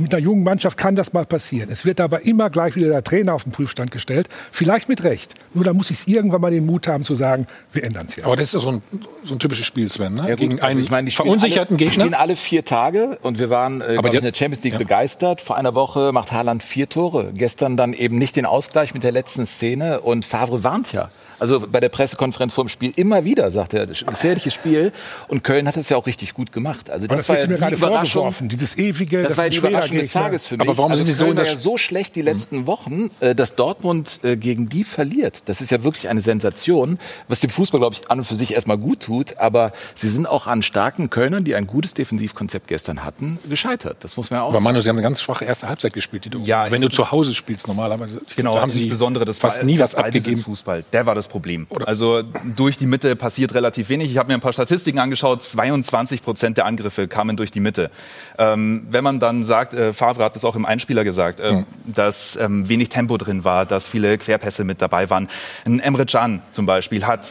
mit 0.00 0.14
einer 0.14 0.22
jungen 0.22 0.42
Mannschaft 0.42 0.78
kann 0.78 0.96
das 0.96 1.12
mal 1.12 1.24
passieren. 1.24 1.70
Es 1.70 1.84
wird 1.84 2.00
aber 2.00 2.24
immer 2.24 2.50
gleich 2.50 2.74
wieder 2.74 2.88
der 2.88 3.04
Trainer 3.04 3.34
auf 3.34 3.44
den 3.44 3.52
Prüfstand 3.52 3.90
gestellt. 3.90 4.28
Vielleicht 4.50 4.88
mit 4.88 5.04
Recht. 5.04 5.34
Nur 5.54 5.64
da 5.64 5.72
muss 5.72 5.90
ich 5.90 6.00
es 6.00 6.08
irgendwann 6.08 6.40
mal 6.40 6.50
den 6.50 6.66
Mut 6.66 6.88
haben 6.88 7.04
zu 7.04 7.14
sagen, 7.14 7.46
wir 7.72 7.84
ändern 7.84 8.06
es 8.08 8.16
jetzt. 8.16 8.24
Aber 8.26 8.36
das 8.36 8.48
ist 8.48 8.54
ja 8.54 8.60
so 8.60 8.70
ein, 8.70 8.82
so 9.24 9.34
ein 9.34 9.38
typisches 9.38 9.66
Spiel, 9.66 9.88
Sven. 9.88 10.14
Ne? 10.14 10.28
Ja, 10.28 10.34
Gegen 10.34 10.52
also 10.52 10.66
einen 10.66 10.80
ich 10.80 10.90
meine, 10.90 11.08
die 11.08 11.14
verunsicherten 11.14 11.76
alle, 11.76 11.78
Gegner. 11.78 11.90
Die 11.90 12.00
spielen 12.00 12.14
alle 12.14 12.36
vier 12.36 12.64
Tage 12.64 13.18
und 13.22 13.38
wir 13.38 13.50
waren 13.50 13.80
äh, 13.80 13.96
aber 13.98 14.12
in 14.12 14.22
der 14.22 14.34
Champions 14.34 14.62
League 14.64 14.74
ja. 14.74 14.78
begeistert. 14.78 15.40
Vor 15.40 15.56
einer 15.56 15.74
Woche 15.74 16.12
macht 16.12 16.32
Haaland 16.32 16.62
vier 16.62 16.88
Tore. 16.88 17.32
Gestern 17.34 17.76
dann 17.76 17.92
eben 17.92 18.16
nicht 18.16 18.36
den 18.36 18.46
Ausgleich 18.46 18.94
mit 18.94 19.04
der 19.04 19.12
letzten 19.12 19.46
Szene 19.46 20.00
und 20.00 20.24
Favre 20.24 20.64
warnt 20.64 20.92
ja. 20.92 21.10
Also 21.40 21.60
bei 21.60 21.80
der 21.80 21.88
Pressekonferenz 21.88 22.52
vor 22.52 22.64
dem 22.64 22.68
Spiel 22.68 22.92
immer 22.96 23.24
wieder 23.24 23.50
sagt 23.50 23.74
er, 23.74 23.86
gefährliches 23.86 24.54
Spiel. 24.54 24.92
Und 25.28 25.42
Köln 25.42 25.66
hat 25.66 25.76
es 25.76 25.88
ja 25.88 25.96
auch 25.96 26.06
richtig 26.06 26.34
gut 26.34 26.52
gemacht. 26.52 26.90
Also 26.90 27.06
das, 27.06 27.18
das 27.18 27.28
war 27.28 27.38
ja 27.38 27.46
mir 27.46 27.58
die 27.58 27.74
Überraschung. 27.74 28.34
Dieses 28.42 28.76
ewige, 28.76 29.22
das, 29.22 29.30
das 29.30 29.38
war 29.38 29.48
die 29.48 29.56
Überraschung 29.56 29.96
des 29.96 30.10
Tages 30.10 30.46
für 30.46 30.56
mich. 30.56 30.68
Aber 30.68 30.76
warum 30.76 30.92
also 30.92 31.02
sind 31.02 31.12
Sie 31.12 31.18
so 31.18 31.26
in 31.26 31.36
der 31.36 31.46
ja 31.46 31.56
so 31.56 31.78
schlecht 31.78 32.14
die 32.14 32.22
letzten 32.22 32.58
mhm. 32.58 32.66
Wochen, 32.66 33.10
äh, 33.20 33.34
dass 33.34 33.54
Dortmund 33.54 34.20
äh, 34.22 34.36
gegen 34.36 34.68
die 34.68 34.84
verliert? 34.84 35.48
Das 35.48 35.60
ist 35.60 35.70
ja 35.70 35.82
wirklich 35.82 36.08
eine 36.08 36.20
Sensation, 36.20 36.98
was 37.28 37.40
dem 37.40 37.50
Fußball, 37.50 37.80
glaube 37.80 37.96
ich, 37.96 38.10
an 38.10 38.18
und 38.18 38.24
für 38.24 38.36
sich 38.36 38.54
erstmal 38.54 38.78
gut 38.78 39.00
tut. 39.00 39.38
Aber 39.38 39.72
sie 39.94 40.10
sind 40.10 40.26
auch 40.26 40.46
an 40.46 40.62
starken 40.62 41.08
Kölnern, 41.08 41.44
die 41.44 41.54
ein 41.54 41.66
gutes 41.66 41.94
Defensivkonzept 41.94 42.68
gestern 42.68 43.02
hatten, 43.02 43.38
gescheitert. 43.48 43.96
Das 44.00 44.16
muss 44.16 44.30
man 44.30 44.40
ja 44.40 44.44
auch. 44.44 44.50
Aber 44.50 44.60
Manu, 44.60 44.80
Sie 44.80 44.88
haben 44.88 44.96
eine 44.96 45.02
ganz 45.02 45.22
schwache 45.22 45.46
erste 45.46 45.68
Halbzeit 45.68 45.94
gespielt, 45.94 46.26
die 46.26 46.30
du, 46.30 46.40
ja, 46.40 46.70
wenn 46.70 46.82
du 46.82 46.88
zu 46.88 47.10
Hause 47.10 47.34
spielst 47.34 47.66
normalerweise. 47.66 48.20
Genau, 48.36 48.54
da 48.54 48.60
haben 48.60 48.70
Sie 48.70 48.82
insbesondere 48.82 49.24
das 49.24 49.38
fast 49.38 49.62
nie 49.62 49.78
was 49.78 49.94
abgegeben. 49.94 50.42
Fußball. 50.42 50.84
Der 50.92 51.06
war 51.06 51.14
das 51.14 51.29
Problem. 51.30 51.66
Oder? 51.70 51.88
Also 51.88 52.22
durch 52.56 52.76
die 52.76 52.86
Mitte 52.86 53.16
passiert 53.16 53.54
relativ 53.54 53.88
wenig. 53.88 54.10
Ich 54.10 54.18
habe 54.18 54.28
mir 54.28 54.34
ein 54.34 54.40
paar 54.40 54.52
Statistiken 54.52 54.98
angeschaut. 54.98 55.42
22 55.42 56.22
Prozent 56.22 56.58
der 56.58 56.66
Angriffe 56.66 57.08
kamen 57.08 57.38
durch 57.38 57.50
die 57.50 57.60
Mitte. 57.60 57.90
Ähm, 58.38 58.86
wenn 58.90 59.02
man 59.02 59.20
dann 59.20 59.44
sagt, 59.44 59.72
äh, 59.72 59.94
Favre 59.94 60.22
hat 60.22 60.36
es 60.36 60.44
auch 60.44 60.56
im 60.56 60.66
Einspieler 60.66 61.04
gesagt, 61.04 61.40
äh, 61.40 61.52
mhm. 61.52 61.66
dass 61.86 62.36
ähm, 62.36 62.68
wenig 62.68 62.90
Tempo 62.90 63.16
drin 63.16 63.44
war, 63.44 63.64
dass 63.64 63.88
viele 63.88 64.18
Querpässe 64.18 64.64
mit 64.64 64.82
dabei 64.82 65.08
waren. 65.08 65.28
Ein 65.64 65.80
Emre 65.80 66.04
Can 66.04 66.42
zum 66.50 66.66
Beispiel 66.66 67.06
hat 67.06 67.26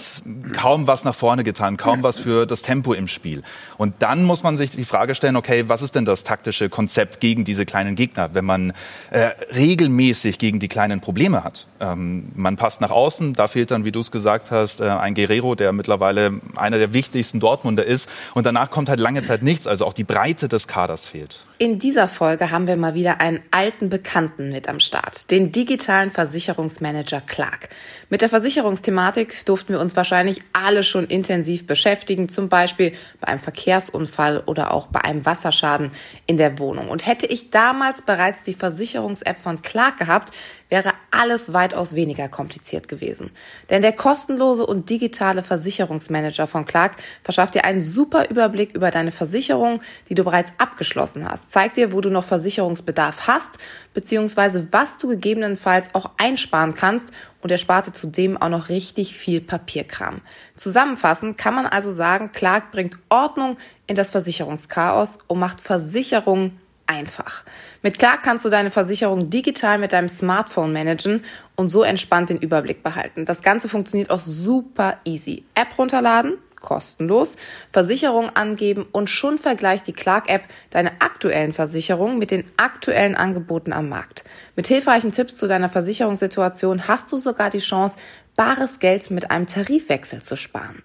kaum 0.54 0.88
was 0.88 1.04
nach 1.04 1.16
vorne 1.16 1.44
getan, 1.44 1.78
kaum 1.78 2.02
was 2.02 2.18
für 2.18 2.46
das 2.46 2.62
Tempo 2.62 2.94
im 2.94 3.08
Spiel. 3.08 3.44
Und 3.78 3.96
dann 4.00 4.24
muss 4.24 4.42
man 4.44 4.58
sich 4.58 4.72
die 4.72 4.86
Frage 4.86 5.14
stellen, 5.14 5.36
okay, 5.36 5.66
was 5.68 5.82
ist 5.82 5.96
denn 5.96 6.06
das 6.06 6.24
taktische 6.24 6.70
Konzept 6.70 7.20
gegen 7.20 7.44
diese 7.44 7.66
kleinen 7.66 7.96
Gegner, 7.96 8.30
wenn 8.34 8.46
man 8.46 8.74
äh, 9.12 9.30
regelmäßig 9.54 10.40
gegen 10.40 10.60
die 10.60 10.70
kleinen 10.70 11.02
Probleme 11.02 11.44
hat? 11.44 11.68
Ähm, 11.80 12.30
man 12.36 12.56
passt 12.56 12.82
nach 12.82 12.92
außen, 12.92 13.34
da 13.34 13.48
fehlt 13.48 13.72
dann, 13.72 13.86
wie 13.90 13.92
du 13.92 14.02
es 14.02 14.12
gesagt 14.12 14.52
hast, 14.52 14.82
äh, 14.82 14.84
ein 14.84 15.16
Guerrero, 15.16 15.56
der 15.56 15.72
mittlerweile 15.72 16.42
einer 16.56 16.78
der 16.78 16.94
wichtigsten 16.94 17.40
Dortmunder 17.40 17.84
ist. 17.84 18.08
Und 18.36 18.46
danach 18.46 18.70
kommt 18.70 18.88
halt 18.88 19.00
lange 19.00 19.24
Zeit 19.24 19.42
nichts, 19.42 19.66
also 19.66 19.84
auch 19.84 19.94
die 19.94 20.04
Breite 20.04 20.48
des 20.48 20.68
Kaders 20.68 21.08
fehlt. 21.08 21.40
In 21.58 21.80
dieser 21.80 22.08
Folge 22.08 22.52
haben 22.52 22.68
wir 22.68 22.78
mal 22.78 22.94
wieder 22.94 23.20
einen 23.20 23.40
alten 23.50 23.90
Bekannten 23.90 24.52
mit 24.52 24.70
am 24.70 24.80
Start, 24.80 25.32
den 25.32 25.52
digitalen 25.52 26.12
Versicherungsmanager 26.12 27.20
Clark. 27.22 27.70
Mit 28.10 28.22
der 28.22 28.30
Versicherungsthematik 28.30 29.44
durften 29.46 29.74
wir 29.74 29.80
uns 29.80 29.96
wahrscheinlich 29.96 30.44
alle 30.54 30.84
schon 30.84 31.08
intensiv 31.08 31.66
beschäftigen, 31.66 32.30
zum 32.30 32.48
Beispiel 32.48 32.94
bei 33.20 33.28
einem 33.28 33.40
Verkehrsunfall 33.40 34.44
oder 34.46 34.72
auch 34.72 34.88
bei 34.88 35.02
einem 35.02 35.26
Wasserschaden 35.26 35.92
in 36.28 36.38
der 36.38 36.60
Wohnung. 36.60 36.90
Und 36.90 37.08
hätte 37.08 37.26
ich 37.26 37.50
damals 37.50 38.04
bereits 38.04 38.44
die 38.44 38.54
Versicherungs-App 38.54 39.40
von 39.40 39.64
Clark 39.64 39.98
gehabt, 39.98 40.32
wäre 40.70 40.94
alles 41.12 41.52
weitaus 41.52 41.96
weniger 41.96 42.30
kompliziert 42.30 42.88
gewesen. 42.88 43.32
Denn 43.70 43.82
der 43.82 43.92
kostenlose 43.92 44.66
und 44.66 44.90
digitale 44.90 45.44
Versicherungsmanager 45.44 46.48
von 46.48 46.66
Clark 46.66 46.98
verschafft 47.24 47.56
dir 47.56 47.66
einen 47.66 47.82
super 47.82 48.30
Überblick 48.30 48.76
über 48.76 48.92
deine 48.92 49.12
Versicherung, 49.12 49.82
die 50.08 50.16
du 50.16 50.24
bereits 50.24 50.54
abgeschlossen 50.58 51.30
hast, 51.30 51.52
zeigt 51.52 51.78
dir, 51.78 51.92
wo 51.92 52.02
du 52.02 52.10
noch 52.10 52.24
Versicherungsbedarf 52.24 53.28
hast, 53.28 53.58
beziehungsweise 53.94 54.68
was 54.72 54.98
du 55.00 55.08
gegebenenfalls 55.08 55.94
auch 55.94 56.12
einsparen 56.18 56.76
kannst 56.76 57.12
und 57.42 57.52
er 57.52 57.58
sparte 57.58 57.92
zudem 57.92 58.38
auch 58.38 58.50
noch 58.50 58.70
richtig 58.70 59.16
viel 59.16 59.42
Papierkram. 59.42 60.22
Zusammenfassend 60.56 61.38
kann 61.38 61.56
man 61.56 61.66
also 61.66 61.92
sagen, 61.92 62.32
Clark 62.32 62.72
bringt 62.72 62.98
Ordnung 63.10 63.58
in 63.88 63.96
das 63.96 64.12
Versicherungschaos 64.12 65.20
und 65.28 65.40
macht 65.40 65.62
Versicherungen 65.62 66.60
einfach. 66.90 67.44
Mit 67.84 68.00
Clark 68.00 68.24
kannst 68.24 68.44
du 68.44 68.50
deine 68.50 68.72
Versicherung 68.72 69.30
digital 69.30 69.78
mit 69.78 69.94
deinem 69.94 70.10
Smartphone 70.10 70.74
managen 70.74 71.24
und 71.56 71.70
so 71.70 71.84
entspannt 71.84 72.30
den 72.30 72.40
Überblick 72.40 72.84
behalten. 72.84 73.26
Das 73.26 73.44
Ganze 73.44 73.70
funktioniert 73.70 74.10
auch 74.10 74.20
super 74.20 74.98
easy. 75.06 75.46
App 75.54 75.78
runterladen, 75.78 76.40
kostenlos, 76.60 77.36
Versicherung 77.72 78.30
angeben 78.32 78.86
und 78.92 79.10
schon 79.10 79.38
vergleicht 79.38 79.88
die 79.88 79.94
Clark-App 79.94 80.44
deine 80.72 81.00
aktuellen 81.00 81.54
Versicherungen 81.54 82.18
mit 82.18 82.32
den 82.32 82.44
aktuellen 82.58 83.16
Angeboten 83.16 83.72
am 83.72 83.88
Markt. 83.88 84.24
Mit 84.56 84.68
hilfreichen 84.68 85.12
Tipps 85.12 85.36
zu 85.36 85.48
deiner 85.48 85.70
Versicherungssituation 85.70 86.88
hast 86.88 87.12
du 87.12 87.18
sogar 87.18 87.50
die 87.50 87.60
Chance, 87.60 87.98
bares 88.36 88.80
Geld 88.80 89.12
mit 89.12 89.32
einem 89.32 89.48
Tarifwechsel 89.48 90.22
zu 90.22 90.36
sparen. 90.36 90.84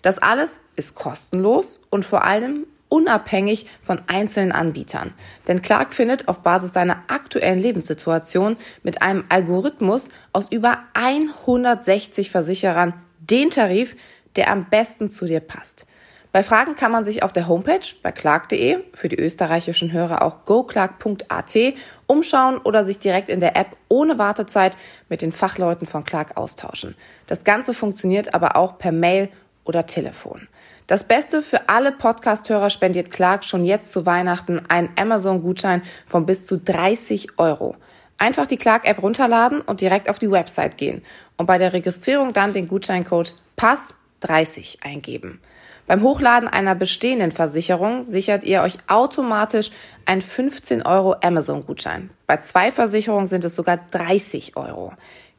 Das 0.00 0.18
alles 0.18 0.60
ist 0.76 0.96
kostenlos 0.96 1.80
und 1.90 2.04
vor 2.04 2.24
allem 2.24 2.66
unabhängig 2.92 3.66
von 3.80 4.02
einzelnen 4.06 4.52
Anbietern. 4.52 5.14
Denn 5.48 5.62
Clark 5.62 5.94
findet 5.94 6.28
auf 6.28 6.42
Basis 6.42 6.72
deiner 6.72 7.04
aktuellen 7.08 7.58
Lebenssituation 7.58 8.58
mit 8.82 9.00
einem 9.00 9.24
Algorithmus 9.30 10.10
aus 10.34 10.52
über 10.52 10.78
160 10.92 12.30
Versicherern 12.30 12.92
den 13.18 13.48
Tarif, 13.48 13.96
der 14.36 14.50
am 14.50 14.66
besten 14.68 15.10
zu 15.10 15.24
dir 15.24 15.40
passt. 15.40 15.86
Bei 16.32 16.42
Fragen 16.42 16.74
kann 16.74 16.92
man 16.92 17.04
sich 17.04 17.22
auf 17.22 17.32
der 17.32 17.48
Homepage 17.48 17.86
bei 18.02 18.12
clark.de, 18.12 18.80
für 18.92 19.08
die 19.08 19.18
österreichischen 19.18 19.92
Hörer 19.92 20.20
auch 20.22 20.44
goclark.at, 20.44 21.58
umschauen 22.06 22.58
oder 22.58 22.84
sich 22.84 22.98
direkt 22.98 23.30
in 23.30 23.40
der 23.40 23.56
App 23.56 23.74
ohne 23.88 24.18
Wartezeit 24.18 24.76
mit 25.08 25.22
den 25.22 25.32
Fachleuten 25.32 25.86
von 25.86 26.04
Clark 26.04 26.36
austauschen. 26.36 26.94
Das 27.26 27.44
Ganze 27.44 27.72
funktioniert 27.72 28.34
aber 28.34 28.56
auch 28.56 28.76
per 28.76 28.92
Mail 28.92 29.30
oder 29.64 29.86
Telefon. 29.86 30.48
Das 30.92 31.04
Beste 31.04 31.40
für 31.40 31.70
alle 31.70 31.90
Podcast-Hörer 31.90 32.68
spendiert 32.68 33.10
Clark 33.10 33.44
schon 33.44 33.64
jetzt 33.64 33.92
zu 33.92 34.04
Weihnachten 34.04 34.60
einen 34.68 34.90
Amazon-Gutschein 35.00 35.80
von 36.06 36.26
bis 36.26 36.44
zu 36.44 36.58
30 36.58 37.38
Euro. 37.38 37.76
Einfach 38.18 38.44
die 38.44 38.58
Clark-App 38.58 39.02
runterladen 39.02 39.62
und 39.62 39.80
direkt 39.80 40.10
auf 40.10 40.18
die 40.18 40.30
Website 40.30 40.76
gehen 40.76 41.02
und 41.38 41.46
bei 41.46 41.56
der 41.56 41.72
Registrierung 41.72 42.34
dann 42.34 42.52
den 42.52 42.68
Gutscheincode 42.68 43.36
PASS30 43.56 44.82
eingeben. 44.82 45.40
Beim 45.86 46.02
Hochladen 46.02 46.46
einer 46.46 46.74
bestehenden 46.74 47.32
Versicherung 47.32 48.04
sichert 48.04 48.44
ihr 48.44 48.60
euch 48.60 48.76
automatisch 48.86 49.70
einen 50.04 50.20
15 50.20 50.82
Euro 50.82 51.16
Amazon-Gutschein. 51.22 52.10
Bei 52.26 52.36
zwei 52.36 52.70
Versicherungen 52.70 53.28
sind 53.28 53.46
es 53.46 53.54
sogar 53.54 53.78
30 53.92 54.58
Euro. 54.58 54.92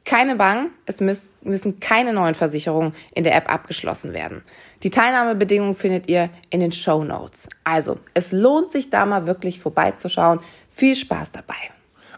Keine 0.06 0.36
Bang, 0.36 0.72
es 0.86 1.00
müssen 1.00 1.80
keine 1.80 2.12
neuen 2.12 2.36
Versicherungen 2.36 2.94
in 3.14 3.24
der 3.24 3.36
App 3.36 3.50
abgeschlossen 3.54 4.14
werden. 4.14 4.44
Die 4.84 4.90
Teilnahmebedingungen 4.90 5.76
findet 5.76 6.10
ihr 6.10 6.30
in 6.50 6.60
den 6.60 6.74
Show 6.74 7.04
Notes. 7.04 7.48
Also, 7.64 8.00
es 8.14 8.34
lohnt 8.34 8.72
sich 8.72 8.90
da 8.90 9.06
mal 9.06 9.26
wirklich 9.26 9.60
vorbeizuschauen. 9.60 10.40
Viel 10.70 10.96
Spaß 10.96 11.32
dabei. 11.32 11.56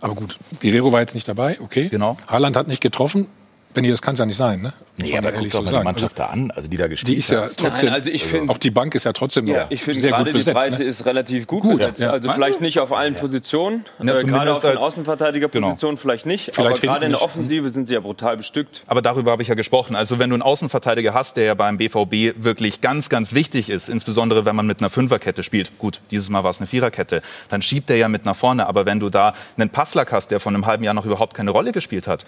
Aber 0.01 0.15
gut, 0.15 0.37
Guerrero 0.61 0.91
war 0.91 1.01
jetzt 1.01 1.13
nicht 1.13 1.27
dabei, 1.27 1.59
okay. 1.61 1.89
Genau. 1.89 2.17
Haaland 2.27 2.55
hat 2.55 2.67
nicht 2.67 2.81
getroffen. 2.81 3.27
Benny, 3.75 3.89
das 3.89 4.01
kann 4.01 4.13
es 4.13 4.19
ja 4.19 4.25
nicht 4.25 4.37
sein, 4.37 4.61
ne? 4.61 4.73
Nee, 5.01 5.17
aber 5.17 5.33
guck 5.33 5.49
doch 5.49 5.63
mal 5.63 5.79
die 5.79 5.83
Mannschaft 5.83 6.19
also, 6.19 6.31
da 6.31 6.33
an, 6.33 6.51
also 6.51 6.69
die 6.69 6.77
da 6.77 6.87
gespielt 6.87 7.13
Die 7.13 7.19
ist 7.19 7.29
ja 7.29 7.47
trotzdem, 7.47 7.89
Nein, 7.89 7.95
also 7.95 8.09
ich 8.09 8.23
find, 8.23 8.49
auch 8.49 8.57
die 8.57 8.71
Bank 8.71 8.95
ist 8.95 9.03
ja 9.03 9.11
trotzdem 9.11 9.45
ja, 9.45 9.65
ich 9.69 9.83
finde 9.83 10.07
gerade 10.07 10.31
die 10.31 10.51
Breite 10.51 10.77
ne? 10.77 10.83
ist 10.85 11.05
relativ 11.05 11.47
gut, 11.47 11.63
gut 11.63 11.79
besetzt. 11.79 11.99
Ja. 11.99 12.11
Also 12.11 12.31
vielleicht 12.31 12.61
nicht 12.61 12.79
auf 12.79 12.93
allen 12.93 13.13
Positionen, 13.15 13.83
ja, 14.01 14.15
äh, 14.15 14.23
gerade 14.23 14.53
auf 14.53 14.61
den 14.61 14.77
Außenverteidigerpositionen 14.77 15.75
genau. 15.77 16.01
vielleicht 16.01 16.25
nicht, 16.25 16.55
vielleicht 16.55 16.77
aber 16.77 16.79
gerade 16.79 17.05
in 17.05 17.11
der 17.11 17.21
Offensive 17.21 17.69
sind 17.71 17.89
sie 17.89 17.95
ja 17.95 17.99
brutal 17.99 18.37
bestückt. 18.37 18.83
Aber 18.87 19.01
darüber 19.01 19.31
habe 19.31 19.41
ich 19.41 19.49
ja 19.49 19.55
gesprochen. 19.55 19.97
Also 19.97 20.17
wenn 20.17 20.29
du 20.29 20.35
einen 20.35 20.43
Außenverteidiger 20.43 21.13
hast, 21.13 21.35
der 21.35 21.43
ja 21.43 21.53
beim 21.55 21.77
BVB 21.77 22.41
wirklich 22.41 22.79
ganz, 22.79 23.09
ganz 23.09 23.33
wichtig 23.33 23.69
ist, 23.69 23.89
insbesondere 23.89 24.45
wenn 24.45 24.55
man 24.55 24.65
mit 24.65 24.79
einer 24.79 24.89
Fünferkette 24.89 25.43
spielt, 25.43 25.77
gut, 25.77 25.99
dieses 26.09 26.29
Mal 26.29 26.45
war 26.45 26.51
es 26.51 26.59
eine 26.59 26.67
Viererkette, 26.67 27.21
dann 27.49 27.61
schiebt 27.61 27.89
der 27.89 27.97
ja 27.97 28.07
mit 28.07 28.23
nach 28.23 28.35
vorne. 28.35 28.65
Aber 28.67 28.85
wenn 28.85 29.01
du 29.01 29.09
da 29.09 29.33
einen 29.57 29.69
Passlack 29.69 30.13
hast, 30.13 30.31
der 30.31 30.39
von 30.39 30.55
einem 30.55 30.65
halben 30.65 30.85
Jahr 30.85 30.93
noch 30.93 31.05
überhaupt 31.05 31.33
keine 31.33 31.51
Rolle 31.51 31.73
gespielt 31.73 32.07
hat, 32.07 32.25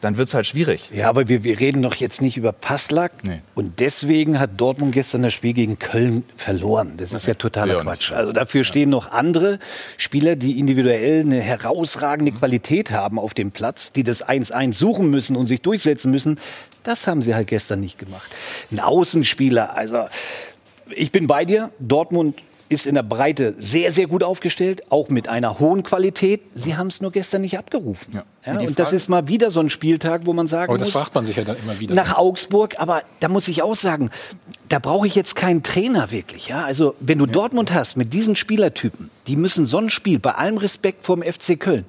dann 0.00 0.16
wird 0.16 0.28
es 0.28 0.34
halt 0.34 0.46
schwierig. 0.46 0.90
Ja, 0.92 1.08
aber 1.08 1.28
wir, 1.28 1.44
wir 1.44 1.58
reden 1.58 1.82
doch 1.82 1.94
jetzt 1.96 2.22
nicht 2.22 2.36
über 2.36 2.52
Passlack. 2.52 3.12
Nee. 3.24 3.40
Und 3.54 3.80
deswegen 3.80 4.38
hat 4.38 4.50
Dortmund 4.56 4.92
gestern 4.92 5.22
das 5.22 5.34
Spiel 5.34 5.52
gegen 5.52 5.78
Köln 5.78 6.24
verloren. 6.36 6.94
Das 6.96 7.12
ist 7.12 7.26
ja 7.26 7.34
totaler 7.34 7.80
Quatsch. 7.80 8.12
Also 8.12 8.32
dafür 8.32 8.64
stehen 8.64 8.90
noch 8.90 9.10
andere 9.10 9.58
Spieler, 9.96 10.36
die 10.36 10.58
individuell 10.58 11.20
eine 11.20 11.40
herausragende 11.40 12.32
mhm. 12.32 12.38
Qualität 12.38 12.90
haben 12.92 13.18
auf 13.18 13.34
dem 13.34 13.50
Platz, 13.50 13.92
die 13.92 14.04
das 14.04 14.26
1-1 14.26 14.74
suchen 14.74 15.10
müssen 15.10 15.36
und 15.36 15.46
sich 15.46 15.62
durchsetzen 15.62 16.10
müssen. 16.10 16.38
Das 16.84 17.06
haben 17.06 17.22
sie 17.22 17.34
halt 17.34 17.48
gestern 17.48 17.80
nicht 17.80 17.98
gemacht. 17.98 18.30
Ein 18.70 18.80
Außenspieler, 18.80 19.76
also 19.76 20.06
ich 20.90 21.12
bin 21.12 21.26
bei 21.26 21.44
dir. 21.44 21.70
Dortmund 21.78 22.42
ist 22.68 22.86
in 22.86 22.94
der 22.94 23.02
Breite 23.02 23.54
sehr, 23.56 23.90
sehr 23.90 24.06
gut 24.06 24.22
aufgestellt, 24.22 24.82
auch 24.90 25.08
mit 25.08 25.28
einer 25.28 25.58
hohen 25.58 25.82
Qualität. 25.82 26.42
Sie 26.52 26.76
haben 26.76 26.88
es 26.88 27.00
nur 27.00 27.10
gestern 27.10 27.40
nicht 27.40 27.58
abgerufen. 27.58 28.14
Ja. 28.14 28.24
Ja, 28.46 28.60
und 28.60 28.78
das 28.78 28.92
ist 28.92 29.08
mal 29.08 29.28
wieder 29.28 29.50
so 29.50 29.60
ein 29.60 29.68
Spieltag, 29.68 30.22
wo 30.24 30.32
man 30.32 30.46
sagen 30.46 30.70
aber 30.70 30.78
das 30.78 30.88
muss, 30.88 31.02
fragt 31.02 31.14
man 31.14 31.26
sich 31.26 31.36
ja 31.36 31.44
dann 31.44 31.56
immer 31.58 31.78
wieder. 31.80 31.94
Nach 31.94 32.16
Augsburg, 32.16 32.76
aber 32.78 33.02
da 33.20 33.28
muss 33.28 33.46
ich 33.48 33.62
auch 33.62 33.76
sagen, 33.76 34.10
da 34.68 34.78
brauche 34.78 35.06
ich 35.06 35.14
jetzt 35.14 35.36
keinen 35.36 35.62
Trainer 35.62 36.10
wirklich. 36.10 36.48
Ja? 36.48 36.64
Also 36.64 36.94
wenn 37.00 37.18
du 37.18 37.26
ja. 37.26 37.32
Dortmund 37.32 37.74
hast 37.74 37.96
mit 37.96 38.12
diesen 38.14 38.36
Spielertypen, 38.36 39.10
die 39.26 39.36
müssen 39.36 39.66
so 39.66 39.78
ein 39.78 39.90
Spiel, 39.90 40.18
bei 40.18 40.32
allem 40.32 40.56
Respekt 40.56 41.04
vor 41.04 41.16
dem 41.16 41.30
FC 41.30 41.60
Köln, 41.60 41.84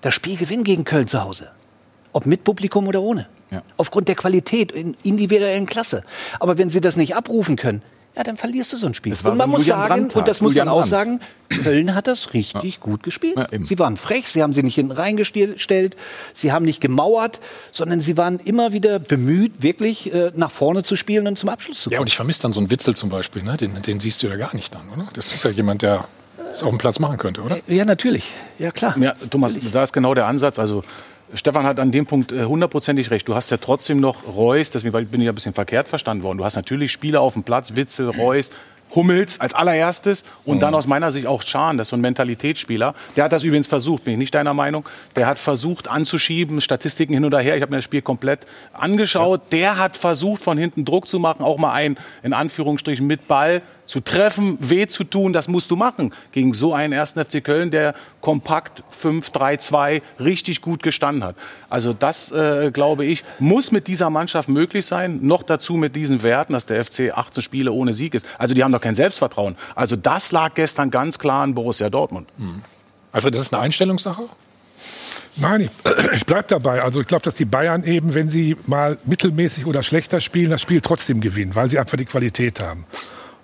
das 0.00 0.14
Spiel 0.14 0.36
gewinnen 0.36 0.64
gegen 0.64 0.84
Köln 0.84 1.08
zu 1.08 1.24
Hause. 1.24 1.50
Ob 2.12 2.26
mit 2.26 2.44
Publikum 2.44 2.86
oder 2.86 3.02
ohne. 3.02 3.26
Aufgrund 3.76 4.08
der 4.08 4.16
Qualität 4.16 4.72
in 4.72 4.96
individuellen 5.02 5.66
Klasse. 5.66 6.04
Aber 6.40 6.58
wenn 6.58 6.68
sie 6.68 6.80
das 6.80 6.96
nicht 6.96 7.14
abrufen 7.14 7.56
können, 7.56 7.82
ja, 8.16 8.22
dann 8.22 8.38
verlierst 8.38 8.72
du 8.72 8.78
so 8.78 8.86
ein 8.86 8.94
Spiel. 8.94 9.12
Und 9.12 9.36
man 9.36 9.38
so 9.38 9.46
muss 9.46 9.66
Julian 9.66 9.88
sagen, 9.88 10.10
und 10.14 10.26
das 10.26 10.40
muss 10.40 10.52
Julian 10.52 10.68
man 10.68 10.74
auch 10.74 10.84
sagen, 10.84 11.20
Köln 11.50 11.94
hat 11.94 12.06
das 12.06 12.32
richtig 12.32 12.74
ja. 12.74 12.80
gut 12.80 13.02
gespielt. 13.02 13.36
Ja, 13.36 13.46
sie 13.62 13.78
waren 13.78 13.98
frech, 13.98 14.28
sie 14.28 14.42
haben 14.42 14.54
sie 14.54 14.62
nicht 14.62 14.74
hinten 14.76 14.92
reingestellt, 14.92 15.96
sie 16.32 16.50
haben 16.50 16.64
nicht 16.64 16.80
gemauert, 16.80 17.40
sondern 17.72 18.00
sie 18.00 18.16
waren 18.16 18.38
immer 18.38 18.72
wieder 18.72 18.98
bemüht, 18.98 19.62
wirklich 19.62 20.14
äh, 20.14 20.32
nach 20.34 20.50
vorne 20.50 20.82
zu 20.82 20.96
spielen 20.96 21.26
und 21.26 21.38
zum 21.38 21.50
Abschluss 21.50 21.82
zu 21.82 21.90
kommen. 21.90 21.94
Ja, 21.94 22.00
und 22.00 22.08
ich 22.08 22.16
vermisse 22.16 22.40
dann 22.42 22.54
so 22.54 22.60
einen 22.60 22.70
Witzel 22.70 22.96
zum 22.96 23.10
Beispiel, 23.10 23.42
ne? 23.42 23.58
den, 23.58 23.82
den 23.82 24.00
siehst 24.00 24.22
du 24.22 24.28
ja 24.28 24.36
gar 24.36 24.54
nicht 24.54 24.74
dann, 24.74 24.88
oder? 24.88 25.08
Das 25.12 25.34
ist 25.34 25.44
ja 25.44 25.50
jemand, 25.50 25.82
der 25.82 26.06
es 26.52 26.62
auf 26.62 26.70
dem 26.70 26.78
Platz 26.78 26.98
machen 26.98 27.18
könnte, 27.18 27.42
oder? 27.42 27.58
Ja, 27.66 27.84
natürlich. 27.84 28.30
Ja, 28.58 28.70
klar. 28.70 28.96
Ja, 28.98 29.12
Thomas, 29.30 29.54
da 29.72 29.82
ist 29.82 29.92
genau 29.92 30.14
der 30.14 30.26
Ansatz. 30.26 30.58
Also 30.58 30.82
Stefan 31.34 31.64
hat 31.64 31.80
an 31.80 31.90
dem 31.90 32.06
Punkt 32.06 32.32
äh, 32.32 32.44
hundertprozentig 32.44 33.10
recht. 33.10 33.26
Du 33.26 33.34
hast 33.34 33.50
ja 33.50 33.56
trotzdem 33.56 34.00
noch 34.00 34.26
Reus, 34.28 34.70
deswegen 34.70 35.06
bin 35.06 35.20
ich 35.20 35.28
ein 35.28 35.34
bisschen 35.34 35.54
verkehrt 35.54 35.88
verstanden 35.88 36.22
worden. 36.22 36.38
Du 36.38 36.44
hast 36.44 36.56
natürlich 36.56 36.92
Spieler 36.92 37.20
auf 37.20 37.34
dem 37.34 37.42
Platz, 37.42 37.74
Witzel, 37.74 38.08
Reus, 38.10 38.52
Hummels 38.94 39.40
als 39.40 39.52
allererstes 39.52 40.24
und 40.44 40.56
mhm. 40.56 40.60
dann 40.60 40.74
aus 40.74 40.86
meiner 40.86 41.10
Sicht 41.10 41.26
auch 41.26 41.42
Schahn, 41.42 41.76
das 41.76 41.86
ist 41.86 41.90
so 41.90 41.96
ein 41.96 42.00
Mentalitätsspieler. 42.00 42.94
Der 43.16 43.24
hat 43.24 43.32
das 43.32 43.42
übrigens 43.42 43.66
versucht, 43.66 44.04
bin 44.04 44.12
ich 44.12 44.18
nicht 44.18 44.34
deiner 44.34 44.54
Meinung. 44.54 44.88
Der 45.16 45.26
hat 45.26 45.38
versucht 45.38 45.88
anzuschieben, 45.88 46.60
Statistiken 46.60 47.12
hin 47.12 47.24
oder 47.24 47.40
her. 47.40 47.56
Ich 47.56 47.62
habe 47.62 47.70
mir 47.70 47.78
das 47.78 47.84
Spiel 47.84 48.02
komplett 48.02 48.46
angeschaut. 48.72 49.42
Ja. 49.44 49.48
Der 49.50 49.78
hat 49.78 49.96
versucht, 49.96 50.40
von 50.40 50.56
hinten 50.56 50.84
Druck 50.84 51.08
zu 51.08 51.18
machen, 51.18 51.42
auch 51.42 51.58
mal 51.58 51.72
einen 51.72 51.96
in 52.22 52.32
Anführungsstrichen 52.32 53.06
mit 53.06 53.26
Ball 53.26 53.62
zu 53.86 54.00
treffen, 54.00 54.58
weh 54.60 54.86
zu 54.86 55.04
tun, 55.04 55.32
das 55.32 55.48
musst 55.48 55.70
du 55.70 55.76
machen. 55.76 56.12
Gegen 56.32 56.54
so 56.54 56.74
einen 56.74 56.92
ersten 56.92 57.24
FC 57.24 57.42
Köln, 57.42 57.70
der 57.70 57.94
kompakt 58.20 58.82
5-3-2 59.00 60.02
richtig 60.20 60.60
gut 60.60 60.82
gestanden 60.82 61.24
hat. 61.24 61.36
Also 61.70 61.92
das, 61.92 62.30
äh, 62.32 62.70
glaube 62.72 63.04
ich, 63.04 63.24
muss 63.38 63.72
mit 63.72 63.86
dieser 63.86 64.10
Mannschaft 64.10 64.48
möglich 64.48 64.86
sein. 64.86 65.20
Noch 65.22 65.42
dazu 65.42 65.74
mit 65.74 65.96
diesen 65.96 66.22
Werten, 66.22 66.52
dass 66.52 66.66
der 66.66 66.84
FC 66.84 67.12
18 67.16 67.42
Spiele 67.42 67.72
ohne 67.72 67.94
Sieg 67.94 68.14
ist. 68.14 68.26
Also 68.38 68.54
die 68.54 68.62
haben 68.64 68.72
doch 68.72 68.80
kein 68.80 68.94
Selbstvertrauen. 68.94 69.56
Also 69.74 69.96
das 69.96 70.32
lag 70.32 70.54
gestern 70.54 70.90
ganz 70.90 71.18
klar 71.18 71.42
an 71.42 71.54
Borussia 71.54 71.88
Dortmund. 71.88 72.28
Mhm. 72.36 72.62
Alfred, 73.12 73.34
das 73.34 73.42
ist 73.42 73.54
eine 73.54 73.62
Einstellungssache? 73.62 74.28
Nein, 75.36 75.62
ich, 75.62 75.70
ich 76.12 76.26
bleibe 76.26 76.48
dabei. 76.48 76.82
Also 76.82 77.00
ich 77.00 77.06
glaube, 77.06 77.22
dass 77.22 77.34
die 77.34 77.44
Bayern 77.44 77.84
eben, 77.84 78.14
wenn 78.14 78.30
sie 78.30 78.56
mal 78.66 78.98
mittelmäßig 79.04 79.66
oder 79.66 79.82
schlechter 79.82 80.20
spielen, 80.20 80.50
das 80.50 80.62
Spiel 80.62 80.80
trotzdem 80.80 81.20
gewinnen, 81.20 81.54
weil 81.54 81.70
sie 81.70 81.78
einfach 81.78 81.96
die 81.96 82.04
Qualität 82.04 82.60
haben. 82.60 82.84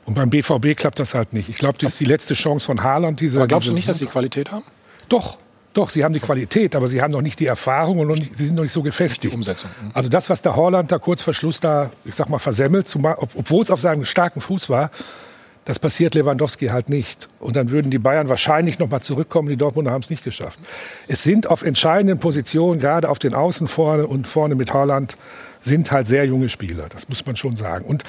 Und 0.04 0.14
beim 0.14 0.30
BVB 0.30 0.76
klappt 0.76 0.98
das 0.98 1.14
halt 1.14 1.32
nicht. 1.32 1.48
Ich 1.48 1.56
glaube, 1.56 1.78
das 1.78 1.92
ist 1.92 2.00
die 2.00 2.04
letzte 2.04 2.34
Chance 2.34 2.66
von 2.66 2.82
Haaland. 2.82 3.20
Diese, 3.20 3.38
aber 3.38 3.46
glaubst 3.46 3.66
diese 3.66 3.72
du 3.72 3.76
nicht, 3.76 3.88
dass 3.88 3.98
sie 3.98 4.06
Qualität 4.06 4.50
haben? 4.50 4.64
Doch, 5.08 5.38
doch, 5.74 5.88
sie 5.88 6.04
haben 6.04 6.12
die 6.12 6.20
Qualität, 6.20 6.74
aber 6.74 6.86
sie 6.88 7.00
haben 7.00 7.12
noch 7.12 7.22
nicht 7.22 7.40
die 7.40 7.46
Erfahrung 7.46 8.00
und 8.00 8.08
nicht, 8.08 8.36
sie 8.36 8.46
sind 8.46 8.56
noch 8.56 8.62
nicht 8.62 8.72
so 8.72 8.82
gefestigt. 8.82 9.32
Die 9.32 9.36
Umsetzung. 9.36 9.70
Mhm. 9.80 9.90
Also 9.94 10.08
das, 10.08 10.28
was 10.28 10.42
der 10.42 10.54
Holland 10.54 10.92
da 10.92 10.98
kurz 10.98 11.22
vor 11.22 11.32
Schluss 11.32 11.60
da, 11.60 11.90
ich 12.04 12.14
sag 12.14 12.28
mal, 12.28 12.38
versemmelt, 12.38 12.88
zumal, 12.88 13.16
obwohl 13.18 13.62
es 13.62 13.70
auf 13.70 13.80
seinem 13.80 14.04
starken 14.04 14.40
Fuß 14.40 14.68
war, 14.68 14.90
das 15.64 15.78
passiert 15.78 16.14
Lewandowski 16.14 16.66
halt 16.66 16.88
nicht. 16.88 17.28
Und 17.38 17.54
dann 17.54 17.70
würden 17.70 17.90
die 17.90 17.98
Bayern 17.98 18.28
wahrscheinlich 18.28 18.80
noch 18.80 18.90
mal 18.90 19.00
zurückkommen. 19.00 19.48
Die 19.48 19.56
Dortmunder 19.56 19.92
haben 19.92 20.02
es 20.02 20.10
nicht 20.10 20.24
geschafft. 20.24 20.58
Es 21.06 21.22
sind 21.22 21.48
auf 21.48 21.62
entscheidenden 21.62 22.18
Positionen, 22.18 22.80
gerade 22.80 23.08
auf 23.08 23.20
den 23.20 23.32
Außen 23.32 23.68
vorne 23.68 24.06
und 24.06 24.26
vorne 24.26 24.56
mit 24.56 24.74
Holland, 24.74 25.16
sind 25.62 25.92
halt 25.92 26.08
sehr 26.08 26.26
junge 26.26 26.48
Spieler. 26.48 26.88
Das 26.88 27.08
muss 27.08 27.24
man 27.24 27.36
schon 27.36 27.54
sagen. 27.54 27.84
Und 27.84 28.02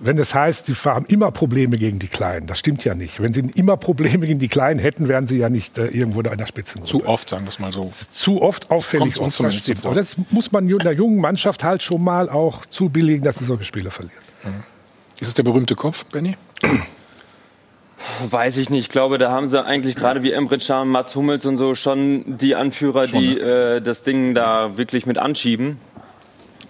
wenn 0.00 0.16
das 0.16 0.34
heißt, 0.34 0.66
sie 0.66 0.74
haben 0.74 1.06
immer 1.06 1.30
Probleme 1.32 1.76
gegen 1.76 1.98
die 1.98 2.08
Kleinen, 2.08 2.46
das 2.46 2.58
stimmt 2.58 2.84
ja 2.84 2.94
nicht. 2.94 3.20
Wenn 3.20 3.32
sie 3.32 3.40
immer 3.54 3.76
Probleme 3.76 4.26
gegen 4.26 4.38
die 4.38 4.48
Kleinen 4.48 4.78
hätten, 4.78 5.08
wären 5.08 5.26
sie 5.26 5.38
ja 5.38 5.48
nicht 5.48 5.78
äh, 5.78 5.86
irgendwo 5.86 6.22
da 6.22 6.30
in 6.30 6.38
der 6.38 6.46
Spitze. 6.46 6.82
Zu 6.84 7.06
oft, 7.06 7.28
sagen 7.28 7.44
wir 7.44 7.48
es 7.48 7.58
mal 7.58 7.72
so. 7.72 7.90
Zu 8.12 8.40
oft 8.42 8.70
auffällig. 8.70 9.14
Kommt 9.14 9.18
uns 9.18 9.36
zumindest 9.36 9.68
das, 9.68 9.84
Aber 9.84 9.94
das 9.94 10.16
muss 10.30 10.52
man 10.52 10.68
der 10.68 10.92
jungen 10.92 11.20
Mannschaft 11.20 11.64
halt 11.64 11.82
schon 11.82 12.02
mal 12.04 12.28
auch 12.28 12.66
zubilligen, 12.66 13.24
dass 13.24 13.36
sie 13.36 13.44
solche 13.44 13.64
Spiele 13.64 13.90
verliert. 13.90 14.22
Mhm. 14.44 14.62
Ist 15.20 15.28
es 15.28 15.34
der 15.34 15.42
berühmte 15.42 15.74
Kopf, 15.74 16.04
Benny? 16.04 16.36
Weiß 18.30 18.56
ich 18.56 18.70
nicht. 18.70 18.82
Ich 18.82 18.88
glaube, 18.88 19.18
da 19.18 19.32
haben 19.32 19.48
sie 19.48 19.64
eigentlich 19.64 19.96
gerade 19.96 20.22
wie 20.22 20.30
Emre 20.30 20.58
Can, 20.58 20.88
Mats 20.88 21.16
Hummels 21.16 21.44
und 21.46 21.56
so 21.56 21.74
schon 21.74 22.38
die 22.38 22.54
Anführer, 22.54 23.08
schon, 23.08 23.20
die 23.20 23.34
ne? 23.34 23.76
äh, 23.76 23.80
das 23.80 24.04
Ding 24.04 24.34
da 24.34 24.76
wirklich 24.76 25.06
mit 25.06 25.18
anschieben 25.18 25.78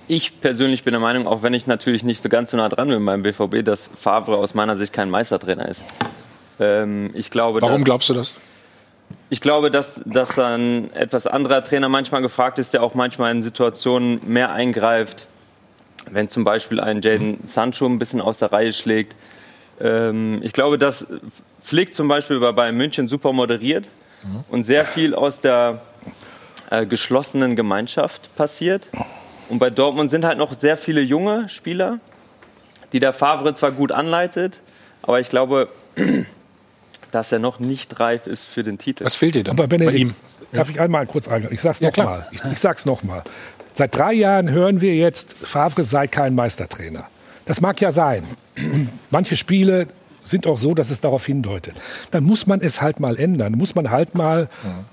ich 0.09 0.41
persönlich 0.41 0.85
bin 0.85 0.93
der 0.93 1.01
Meinung, 1.01 1.27
auch 1.27 1.43
wenn 1.43 1.55
ich 1.55 1.67
natürlich 1.67 2.03
nicht 2.03 2.23
so 2.23 2.29
ganz 2.29 2.51
so 2.51 2.57
nah 2.57 2.69
dran 2.69 2.89
bin 2.89 3.05
beim 3.05 3.23
BVB, 3.23 3.65
dass 3.65 3.91
Favre 3.95 4.37
aus 4.37 4.55
meiner 4.55 4.77
Sicht 4.77 4.93
kein 4.93 5.11
Meistertrainer 5.11 5.69
ist. 5.69 5.83
Ähm, 6.59 7.11
ich 7.15 7.31
glaube, 7.31 7.61
Warum 7.61 7.77
dass, 7.77 7.85
glaubst 7.85 8.09
du 8.09 8.15
das? 8.15 8.35
Ich 9.31 9.41
glaube, 9.41 9.71
dass, 9.71 10.03
dass 10.07 10.39
ein 10.39 10.93
etwas 10.95 11.27
anderer 11.27 11.63
Trainer 11.63 11.89
manchmal 11.89 12.23
gefragt 12.23 12.59
ist, 12.59 12.73
der 12.73 12.83
auch 12.83 12.95
manchmal 12.95 13.31
in 13.33 13.43
Situationen 13.43 14.21
mehr 14.27 14.53
eingreift. 14.53 15.27
Wenn 16.11 16.29
zum 16.29 16.45
Beispiel 16.45 16.81
ein 16.81 17.03
Jaden 17.03 17.47
Sancho 17.47 17.85
ein 17.87 17.99
bisschen 17.99 18.23
aus 18.23 18.39
der 18.39 18.51
Reihe 18.51 18.73
schlägt. 18.73 19.15
Ähm, 19.81 20.41
ich 20.43 20.55
glaube, 20.55 20.79
dass 20.79 21.07
Flick 21.63 21.95
zum 21.95 22.09
Beispiel 22.09 22.41
bei 22.41 22.53
Bayern 22.53 22.77
München 22.77 23.09
super 23.09 23.35
moderiert 23.35 23.91
mhm. 24.25 24.45
und 24.49 24.65
sehr 24.65 24.87
viel 24.87 25.15
aus 25.15 25.41
der 25.41 25.83
äh, 26.71 26.87
geschlossenen 26.87 27.57
Gemeinschaft 27.57 28.35
passiert. 28.37 28.89
Und 29.49 29.59
bei 29.59 29.71
Dortmund 29.71 30.11
sind 30.11 30.25
halt 30.25 30.39
noch 30.39 30.59
sehr 30.59 30.77
viele 30.77 31.01
junge 31.01 31.49
Spieler, 31.49 31.99
die 32.93 33.01
der 33.01 33.13
Favre 33.13 33.55
zwar 33.55 33.73
gut 33.73 33.93
anleitet, 33.93 34.61
aber 35.03 35.21
ich 35.21 35.29
glaube, 35.29 35.69
dass 37.11 37.33
er 37.33 37.39
noch 37.39 37.59
nicht 37.59 37.99
reif 38.01 38.27
ist 38.27 38.45
für 38.45 38.63
den 38.63 38.79
Titel. 38.79 39.05
Was 39.05 39.17
fehlt 39.17 39.35
dir 39.35 39.45
dann 39.45 39.57
aber 39.57 39.67
Benedikt, 39.67 39.93
bei 39.93 39.99
ihm? 39.99 40.15
Darf 40.53 40.71
ich 40.71 40.81
einmal 40.81 41.07
kurz 41.07 41.29
eingehen? 41.29 41.53
Ich 41.53 41.61
sag's 41.61 41.81
ja, 41.81 41.89
nochmal. 41.89 42.27
Ich, 42.31 42.45
ich 42.45 42.59
sag's 42.59 42.85
nochmal. 42.87 43.23
Seit 43.75 43.95
drei 43.95 44.13
Jahren 44.13 44.51
hören 44.51 44.81
wir 44.81 44.95
jetzt, 44.95 45.35
Favre 45.35 45.85
sei 45.85 46.07
kein 46.07 46.35
Meistertrainer. 46.35 47.09
Das 47.47 47.61
mag 47.61 47.81
ja 47.81 47.93
sein. 47.93 48.25
Manche 49.11 49.37
Spiele 49.37 49.89
sind 50.25 50.47
auch 50.47 50.59
so, 50.59 50.75
dass 50.75 50.91
es 50.91 51.01
darauf 51.01 51.25
hindeutet. 51.25 51.75
Dann 52.11 52.25
muss 52.25 52.47
man 52.47 52.61
es 52.61 52.83
halt 52.83 53.01
mal 53.01 53.19
ändern. 53.19 53.53
Muss 53.53 53.75
man 53.75 53.91
halt 53.91 54.15
mal 54.15 54.49
ja 54.63 54.85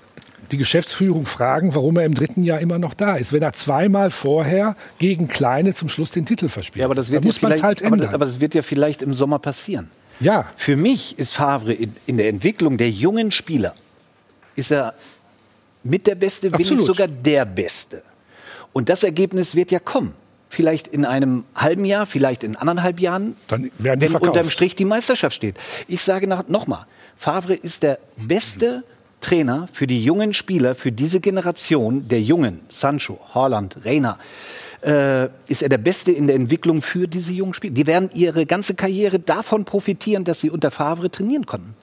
die 0.51 0.57
Geschäftsführung 0.57 1.25
fragen, 1.25 1.73
warum 1.75 1.97
er 1.97 2.05
im 2.05 2.13
dritten 2.13 2.43
Jahr 2.43 2.59
immer 2.59 2.79
noch 2.79 2.93
da 2.93 3.15
ist. 3.15 3.33
Wenn 3.33 3.41
er 3.41 3.53
zweimal 3.53 4.11
vorher 4.11 4.75
gegen 4.99 5.27
Kleine 5.27 5.73
zum 5.73 5.89
Schluss 5.89 6.11
den 6.11 6.25
Titel 6.25 6.49
verspielt. 6.49 6.81
Ja, 6.81 6.85
aber 6.85 6.95
das 6.95 7.11
wird 7.11 7.23
ja 7.23 7.27
muss 7.27 7.41
man 7.41 7.61
halt 7.61 7.81
ändern. 7.81 8.07
Aber, 8.07 8.15
aber 8.15 8.25
das 8.25 8.39
wird 8.39 8.53
ja 8.53 8.61
vielleicht 8.61 9.01
im 9.01 9.13
Sommer 9.13 9.39
passieren. 9.39 9.89
Ja. 10.19 10.45
Für 10.55 10.75
mich 10.75 11.19
ist 11.19 11.33
Favre 11.33 11.73
in, 11.73 11.95
in 12.05 12.17
der 12.17 12.29
Entwicklung 12.29 12.77
der 12.77 12.89
jungen 12.89 13.31
Spieler 13.31 13.75
ist 14.55 14.71
er 14.71 14.93
mit 15.83 16.07
der 16.07 16.15
Beste, 16.15 16.51
wenn 16.51 16.59
nicht 16.59 16.81
sogar 16.81 17.07
der 17.07 17.45
Beste. 17.45 18.01
Und 18.73 18.89
das 18.89 19.03
Ergebnis 19.03 19.55
wird 19.55 19.71
ja 19.71 19.79
kommen. 19.79 20.13
Vielleicht 20.49 20.87
in 20.87 21.05
einem 21.05 21.43
halben 21.53 21.85
Jahr, 21.85 22.05
vielleicht 22.05 22.43
in 22.43 22.55
anderthalb 22.55 22.99
Jahren, 22.99 23.35
Dann 23.47 23.71
werden 23.77 23.99
wenn 24.01 24.11
verkauft. 24.11 24.31
unterm 24.31 24.49
Strich 24.49 24.75
die 24.75 24.85
Meisterschaft 24.85 25.35
steht. 25.35 25.57
Ich 25.87 26.01
sage 26.01 26.27
nochmal, 26.27 26.85
Favre 27.17 27.55
ist 27.55 27.83
der 27.83 27.99
beste 28.15 28.83
Trainer 29.25 29.67
für 29.71 29.87
die 29.87 30.03
jungen 30.03 30.33
Spieler, 30.35 30.75
für 30.75 30.91
diese 30.91 31.19
Generation 31.19 32.07
der 32.07 32.21
Jungen, 32.21 32.59
Sancho, 32.69 33.19
Haaland, 33.33 33.83
Reina, 33.83 34.19
äh, 34.83 35.29
ist 35.47 35.63
er 35.63 35.69
der 35.69 35.79
Beste 35.79 36.11
in 36.11 36.27
der 36.27 36.35
Entwicklung 36.35 36.83
für 36.83 37.07
diese 37.07 37.31
jungen 37.31 37.55
Spieler. 37.55 37.73
Die 37.73 37.87
werden 37.87 38.11
ihre 38.13 38.45
ganze 38.45 38.75
Karriere 38.75 39.17
davon 39.17 39.65
profitieren, 39.65 40.25
dass 40.25 40.41
sie 40.41 40.51
unter 40.51 40.69
Favre 40.69 41.09
trainieren 41.09 41.47
konnten. 41.47 41.73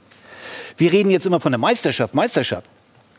Wir 0.77 0.93
reden 0.93 1.11
jetzt 1.11 1.27
immer 1.27 1.41
von 1.41 1.51
der 1.51 1.59
Meisterschaft, 1.59 2.15
Meisterschaft. 2.15 2.71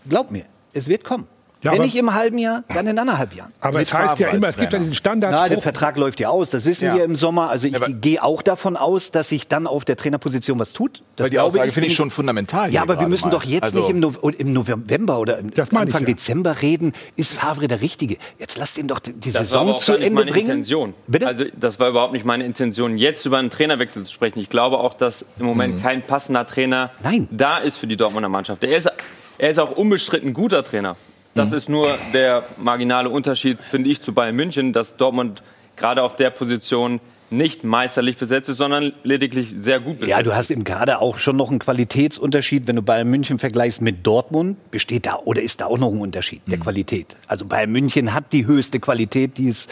Glaub 0.08 0.32
mir, 0.32 0.46
es 0.72 0.88
wird 0.88 1.04
kommen. 1.04 1.28
Ja, 1.64 1.72
Wenn 1.72 1.82
nicht 1.82 1.96
im 1.96 2.14
halben 2.14 2.38
Jahr, 2.38 2.64
dann 2.74 2.88
in 2.88 3.00
anderthalb 3.00 3.34
Jahren. 3.34 3.54
Aber 3.62 3.80
es 3.80 3.94
heißt 3.94 4.20
ja 4.20 4.30
immer, 4.30 4.50
es 4.50 4.58
gibt 4.58 4.74
ja 4.74 4.80
diesen 4.80 4.96
Standard. 4.96 5.32
Na, 5.32 5.48
der 5.48 5.62
Vertrag 5.62 5.98
läuft 5.98 6.20
ja 6.20 6.28
aus, 6.28 6.50
das 6.50 6.66
wissen 6.66 6.86
ja. 6.86 6.96
wir 6.96 7.06
im 7.06 7.16
Sommer. 7.16 7.50
Also 7.50 7.68
ich 7.68 7.74
ja, 7.74 7.88
gehe 7.88 8.22
auch 8.22 8.42
davon 8.42 8.76
aus, 8.76 9.12
dass 9.12 9.30
sich 9.30 9.48
dann 9.48 9.66
auf 9.66 9.86
der 9.86 9.96
Trainerposition 9.96 10.60
was 10.60 10.74
tut. 10.74 11.04
Das 11.16 11.26
weil 11.26 11.30
die 11.32 11.40
Aussage 11.40 11.72
finde 11.72 11.88
ich 11.88 11.96
schon 11.96 12.12
fundamental. 12.12 12.72
Ja, 12.72 12.82
aber 12.82 13.00
wir 13.00 13.08
müssen 13.08 13.30
mal. 13.30 13.32
doch 13.32 13.46
jetzt 13.46 13.64
also 13.64 13.80
nicht 13.80 13.90
im, 13.90 14.02
no 14.02 14.12
im, 14.38 14.52
November 14.52 15.20
oder 15.20 15.38
im 15.38 15.52
Anfang 15.58 15.86
ich, 15.86 15.94
ja. 15.94 16.00
Dezember 16.02 16.62
reden, 16.62 16.92
ist 17.16 17.34
Favre 17.34 17.70
der 17.70 17.80
Richtige. 17.80 18.18
Jetzt 18.40 18.58
lasst 18.58 18.78
ihn 18.78 18.90
doch 18.90 19.00
die 19.00 19.14
das 19.32 19.50
Saison 19.50 19.78
zu 19.78 19.96
Ende 19.96 20.26
bringen. 20.26 20.50
Intention. 20.50 20.94
Bitte? 21.08 21.28
Also 21.28 21.46
das 21.58 21.80
war 21.80 21.88
überhaupt 21.88 22.12
nicht 22.12 22.26
meine 22.26 22.44
Intention, 22.44 22.98
jetzt 22.98 23.26
über 23.26 23.38
einen 23.38 23.50
Trainerwechsel 23.50 24.04
zu 24.04 24.12
sprechen. 24.12 24.40
Ich 24.40 24.50
glaube 24.50 24.80
auch, 24.80 24.94
dass 24.94 25.26
im 25.40 25.46
Moment 25.46 25.76
mhm. 25.76 25.82
kein 25.82 26.02
passender 26.02 26.46
Trainer 26.46 26.92
Nein. 27.04 27.30
da 27.32 27.60
ist 27.60 27.78
für 27.78 27.88
die 27.88 27.96
Dortmunder 27.96 28.28
Mannschaft. 28.28 28.64
Er 28.66 28.76
ist, 28.76 28.92
er 29.38 29.50
ist 29.50 29.60
auch 29.60 29.72
unbestritten 29.72 30.34
guter 30.34 30.66
Trainer. 30.66 30.98
Das 31.36 31.50
mhm. 31.50 31.58
ist 31.58 31.70
nur 31.70 31.98
der 32.14 32.44
marginale 32.58 33.10
Unterschied, 33.10 33.58
finde 33.70 33.90
ich, 33.90 34.02
zu 34.02 34.14
Bayern 34.14 34.36
München, 34.36 34.74
dass 34.74 34.98
Dortmund 34.98 35.42
gerade 35.76 36.04
auf 36.04 36.16
der 36.16 36.30
Position 36.30 37.00
nicht 37.34 37.64
meisterlich 37.64 38.18
besetzt 38.18 38.50
ist, 38.50 38.58
sondern 38.58 38.94
lediglich 39.04 39.54
sehr 39.58 39.80
gut 39.80 40.00
besetzt. 40.00 40.12
Ja, 40.12 40.22
du 40.22 40.36
hast 40.36 40.52
im 40.52 40.64
Kader 40.64 41.02
auch 41.02 41.18
schon 41.18 41.36
noch 41.36 41.50
einen 41.50 41.60
Qualitätsunterschied. 41.60 42.68
Wenn 42.68 42.76
du 42.76 42.84
Bayern 42.84 43.10
München 43.10 43.40
vergleichst 43.40 43.82
mit 43.82 44.06
Dortmund, 44.06 44.70
besteht 44.72 45.08
da 45.08 45.16
oder 45.16 45.42
ist 45.42 45.62
da 45.62 45.66
auch 45.66 45.80
noch 45.80 45.92
ein 45.92 46.00
Unterschied 46.00 46.44
der 46.48 46.60
mhm. 46.60 46.64
Qualität. 46.64 47.16
Also 47.28 47.46
Bayern 47.46 47.72
München 47.72 48.14
hat 48.14 48.32
die 48.32 48.46
höchste 48.46 48.80
Qualität, 48.80 49.38
die 49.38 49.50
es 49.50 49.68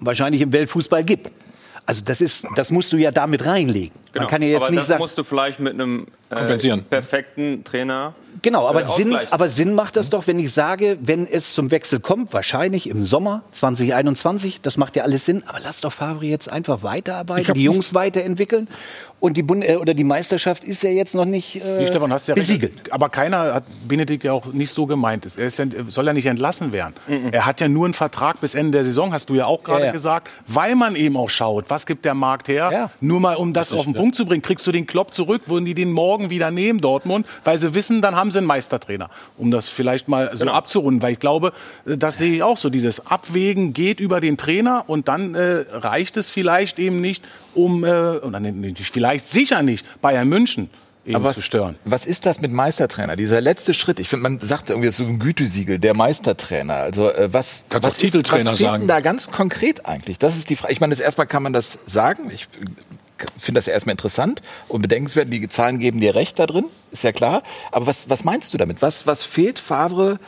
wahrscheinlich 0.00 0.40
im 0.40 0.52
Weltfußball 0.52 1.04
gibt. 1.04 1.30
Also 1.84 2.02
das 2.04 2.20
ist, 2.20 2.46
das 2.54 2.70
musst 2.70 2.92
du 2.92 2.96
ja 2.96 3.10
damit 3.10 3.44
reinlegen. 3.44 3.92
Genau. 4.12 4.24
Man 4.24 4.30
kann 4.30 4.42
ja 4.42 4.48
jetzt 4.48 4.62
aber 4.62 4.70
nicht 4.70 4.80
das 4.80 4.86
sagen, 4.86 5.00
musst 5.00 5.18
du 5.18 5.24
vielleicht 5.24 5.60
mit 5.60 5.74
einem 5.74 6.06
äh, 6.32 6.82
perfekten 6.82 7.64
Trainer 7.64 8.14
Genau, 8.40 8.66
aber, 8.66 8.82
äh, 8.82 8.86
Sinn, 8.86 9.16
aber 9.30 9.48
Sinn 9.48 9.74
macht 9.74 9.96
das 9.96 10.08
doch, 10.08 10.26
wenn 10.26 10.38
ich 10.38 10.52
sage, 10.52 10.96
wenn 11.00 11.26
es 11.26 11.52
zum 11.52 11.70
Wechsel 11.70 12.00
kommt, 12.00 12.32
wahrscheinlich 12.32 12.88
im 12.88 13.02
Sommer 13.02 13.42
2021, 13.52 14.62
das 14.62 14.76
macht 14.78 14.96
ja 14.96 15.04
alles 15.04 15.26
Sinn, 15.26 15.44
aber 15.46 15.58
lass 15.62 15.80
doch 15.80 15.92
Favre 15.92 16.24
jetzt 16.24 16.50
einfach 16.50 16.82
weiterarbeiten, 16.82 17.54
die 17.54 17.64
Jungs 17.64 17.94
weiterentwickeln 17.94 18.68
und 19.22 19.36
die 19.36 19.44
Bund 19.44 19.64
äh, 19.64 19.76
oder 19.76 19.94
die 19.94 20.02
Meisterschaft 20.02 20.64
ist 20.64 20.82
ja 20.82 20.90
jetzt 20.90 21.14
noch 21.14 21.24
nicht 21.24 21.64
äh, 21.64 21.78
nee, 21.78 21.86
Stefan, 21.86 22.12
hast 22.12 22.26
ja 22.26 22.34
besiegelt. 22.34 22.74
Recht. 22.74 22.92
Aber 22.92 23.08
keiner 23.08 23.54
hat 23.54 23.64
Benedikt 23.86 24.24
ja 24.24 24.32
auch 24.32 24.46
nicht 24.46 24.72
so 24.72 24.86
gemeint. 24.86 25.24
Er 25.36 25.48
ja, 25.48 25.66
soll 25.88 26.06
ja 26.06 26.12
nicht 26.12 26.26
entlassen 26.26 26.72
werden. 26.72 26.94
Mhm. 27.06 27.28
Er 27.30 27.46
hat 27.46 27.60
ja 27.60 27.68
nur 27.68 27.84
einen 27.84 27.94
Vertrag 27.94 28.40
bis 28.40 28.56
Ende 28.56 28.72
der 28.72 28.84
Saison, 28.84 29.12
hast 29.12 29.28
du 29.30 29.36
ja 29.36 29.46
auch 29.46 29.62
gerade 29.62 29.82
ja, 29.82 29.86
ja. 29.86 29.92
gesagt, 29.92 30.28
weil 30.48 30.74
man 30.74 30.96
eben 30.96 31.16
auch 31.16 31.30
schaut, 31.30 31.70
was 31.70 31.86
gibt 31.86 32.04
der 32.04 32.14
Markt 32.14 32.48
her. 32.48 32.90
Nur 33.00 33.20
mal, 33.20 33.36
um 33.36 33.52
das, 33.52 33.68
das 33.68 33.78
auf 33.78 33.84
den. 33.84 33.94
Punkt 33.94 34.16
zu 34.16 34.26
bringen, 34.26 34.42
kriegst 34.42 34.66
du 34.66 34.72
den 34.72 34.86
Klopp 34.86 35.14
zurück, 35.14 35.42
würden 35.46 35.66
die 35.66 35.74
den 35.74 35.92
morgen 35.92 36.21
Sorgen 36.22 36.30
wieder 36.30 36.50
nehmen, 36.50 36.80
Dortmund, 36.80 37.26
weil 37.44 37.58
sie 37.58 37.74
wissen, 37.74 38.02
dann 38.02 38.16
haben 38.16 38.30
sie 38.30 38.38
einen 38.38 38.46
Meistertrainer. 38.46 39.10
Um 39.36 39.50
das 39.50 39.68
vielleicht 39.68 40.08
mal 40.08 40.30
so 40.32 40.44
genau. 40.44 40.56
abzurunden, 40.56 41.02
weil 41.02 41.12
ich 41.12 41.18
glaube, 41.18 41.52
äh, 41.86 41.96
das 41.96 42.18
sehe 42.18 42.34
ich 42.34 42.42
auch 42.42 42.56
so. 42.56 42.70
Dieses 42.70 43.06
Abwägen 43.06 43.72
geht 43.72 44.00
über 44.00 44.20
den 44.20 44.36
Trainer 44.36 44.84
und 44.86 45.08
dann 45.08 45.34
äh, 45.34 45.64
reicht 45.72 46.16
es 46.16 46.28
vielleicht 46.28 46.78
eben 46.78 47.00
nicht, 47.00 47.24
um, 47.54 47.84
äh, 47.84 48.18
und 48.18 48.32
dann 48.32 48.42
nicht, 48.42 48.80
vielleicht 48.80 49.26
sicher 49.26 49.62
nicht, 49.62 49.84
Bayern 50.00 50.28
München 50.28 50.70
aber 51.08 51.24
was, 51.24 51.36
zu 51.36 51.42
stören. 51.42 51.76
Was 51.84 52.06
ist 52.06 52.26
das 52.26 52.40
mit 52.40 52.52
Meistertrainer? 52.52 53.16
Dieser 53.16 53.40
letzte 53.40 53.74
Schritt. 53.74 53.98
Ich 53.98 54.08
finde, 54.08 54.22
man 54.22 54.40
sagt 54.40 54.70
irgendwie 54.70 54.90
so 54.90 55.02
ein 55.02 55.18
Gütesiegel, 55.18 55.80
der 55.80 55.94
Meistertrainer. 55.94 56.74
Also 56.74 57.10
äh, 57.10 57.32
was, 57.32 57.64
Kannst 57.68 57.86
was, 57.86 57.96
Titeltrainer 57.96 58.52
was 58.52 58.58
sagen. 58.60 58.86
da 58.86 59.00
ganz 59.00 59.30
konkret 59.30 59.84
eigentlich? 59.84 60.18
Das 60.18 60.36
ist 60.36 60.48
die 60.48 60.54
Frage. 60.54 60.72
Ich 60.72 60.80
meine, 60.80 60.94
erstmal 60.94 61.26
kann 61.26 61.42
man 61.42 61.52
das 61.52 61.80
sagen. 61.86 62.30
Ich 62.32 62.46
finde 63.38 63.58
das 63.58 63.68
erstmal 63.68 63.92
interessant 63.92 64.42
und 64.68 64.82
bedenkenswert. 64.82 65.32
Die 65.32 65.48
Zahlen 65.48 65.78
geben 65.78 66.00
dir 66.00 66.14
recht 66.14 66.38
da 66.38 66.46
drin, 66.46 66.66
ist 66.90 67.04
ja 67.04 67.12
klar. 67.12 67.42
Aber 67.70 67.86
was, 67.86 68.08
was 68.10 68.24
meinst 68.24 68.52
du 68.52 68.58
damit? 68.58 68.82
Was, 68.82 69.06
was 69.06 69.22
fehlt 69.22 69.58
Favre, 69.58 70.18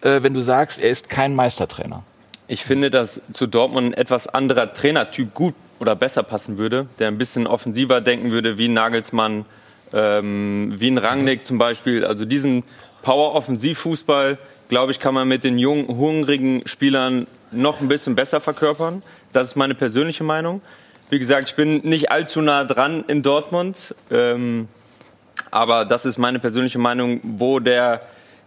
äh, 0.00 0.22
wenn 0.22 0.34
du 0.34 0.40
sagst, 0.40 0.80
er 0.80 0.90
ist 0.90 1.08
kein 1.08 1.34
Meistertrainer? 1.34 2.02
Ich 2.48 2.64
finde, 2.64 2.90
dass 2.90 3.20
zu 3.32 3.46
Dortmund 3.46 3.88
ein 3.88 3.94
etwas 3.94 4.28
anderer 4.28 4.72
Trainertyp 4.72 5.34
gut 5.34 5.54
oder 5.80 5.96
besser 5.96 6.22
passen 6.22 6.58
würde, 6.58 6.86
der 6.98 7.08
ein 7.08 7.18
bisschen 7.18 7.46
offensiver 7.46 8.00
denken 8.00 8.30
würde, 8.30 8.56
wie 8.56 8.68
Nagelsmann, 8.68 9.44
ähm, 9.92 10.74
wie 10.76 10.90
ein 10.90 10.98
Rangnick 10.98 11.44
zum 11.44 11.58
Beispiel. 11.58 12.04
Also 12.04 12.24
diesen 12.24 12.64
Power-Offensiv-Fußball, 13.02 14.38
glaube 14.68 14.92
ich, 14.92 15.00
kann 15.00 15.14
man 15.14 15.28
mit 15.28 15.44
den 15.44 15.58
jungen, 15.58 15.88
hungrigen 15.88 16.62
Spielern 16.66 17.26
noch 17.50 17.80
ein 17.80 17.88
bisschen 17.88 18.14
besser 18.14 18.40
verkörpern. 18.40 19.02
Das 19.32 19.48
ist 19.48 19.56
meine 19.56 19.74
persönliche 19.74 20.24
Meinung. 20.24 20.60
Wie 21.08 21.18
gesagt, 21.18 21.48
ich 21.48 21.54
bin 21.54 21.78
nicht 21.84 22.10
allzu 22.10 22.40
nah 22.40 22.64
dran 22.64 23.04
in 23.06 23.22
Dortmund, 23.22 23.94
ähm, 24.10 24.68
aber 25.50 25.84
das 25.84 26.04
ist 26.04 26.18
meine 26.18 26.38
persönliche 26.38 26.78
Meinung, 26.78 27.20
wo 27.22 27.60
der 27.60 28.00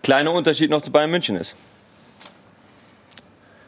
kleine 0.04 0.32
Unterschied 0.32 0.69
noch 0.69 0.82
zu 0.82 0.91
Bayern 0.91 1.12
München 1.12 1.38
ist. 1.38 1.56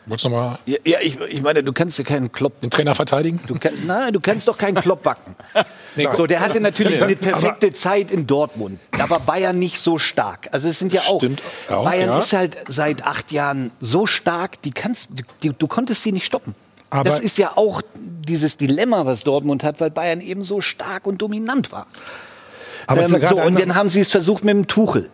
Wolltest 0.08 0.25
du 0.25 0.30
mal 0.30 0.60
ja, 0.65 0.77
ja 0.84 0.99
ich, 0.99 1.19
ich, 1.19 1.41
meine, 1.41 1.63
du 1.63 1.71
kannst 1.73 1.97
ja 1.99 2.04
keinen 2.04 2.32
Klopp. 2.32 2.60
Den 2.62 2.71
Trainer 2.71 2.95
verteidigen? 2.95 3.39
Du 3.47 3.58
kann, 3.58 3.73
nein, 3.86 4.12
du 4.12 4.19
kannst 4.19 4.47
doch 4.47 4.58
keinen 4.58 4.75
Klopp 4.75 5.04
backen. 5.04 5.36
nee, 5.95 6.08
so, 6.17 6.25
der 6.25 6.39
hatte 6.39 6.60
natürlich 6.60 7.01
eine 7.01 7.15
perfekte 7.15 7.67
aber, 7.67 7.75
Zeit 7.75 8.12
in 8.12 8.25
Dortmund. 8.25 8.80
Da 8.91 9.10
war 9.10 9.19
Bayern 9.19 9.60
nicht 9.60 9.80
so 9.80 9.99
stark. 9.99 10.49
Also 10.51 10.67
es 10.67 10.80
sind 10.80 10.91
ja 10.91 11.01
auch. 11.01 11.19
Stimmt 11.19 11.43
auch 11.69 11.84
Bayern 11.84 12.10
ja. 12.10 12.19
ist 12.19 12.34
halt 12.34 12.58
seit 12.67 13.06
acht 13.06 13.32
Jahren 13.32 13.71
so 13.80 14.08
stark, 14.08 14.62
die 14.63 14.71
kannst, 14.71 15.12
die, 15.43 15.51
du 15.58 15.67
konntest 15.67 16.01
sie 16.01 16.12
nicht 16.12 16.25
stoppen. 16.25 16.56
Aber 16.89 17.04
das 17.06 17.21
ist 17.21 17.38
ja 17.38 17.56
auch 17.56 17.82
dieses 18.31 18.57
Dilemma, 18.57 19.05
was 19.05 19.23
Dortmund 19.23 19.63
hat, 19.63 19.79
weil 19.79 19.91
Bayern 19.91 20.21
eben 20.21 20.41
so 20.41 20.61
stark 20.61 21.05
und 21.05 21.21
dominant 21.21 21.71
war. 21.71 21.87
Aber 22.87 23.03
ähm, 23.03 23.21
so, 23.21 23.41
und 23.41 23.59
dann 23.59 23.75
haben 23.75 23.89
sie 23.89 23.99
es 23.99 24.11
versucht 24.11 24.43
mit 24.43 24.55
dem 24.55 24.67
Tuchel 24.67 25.09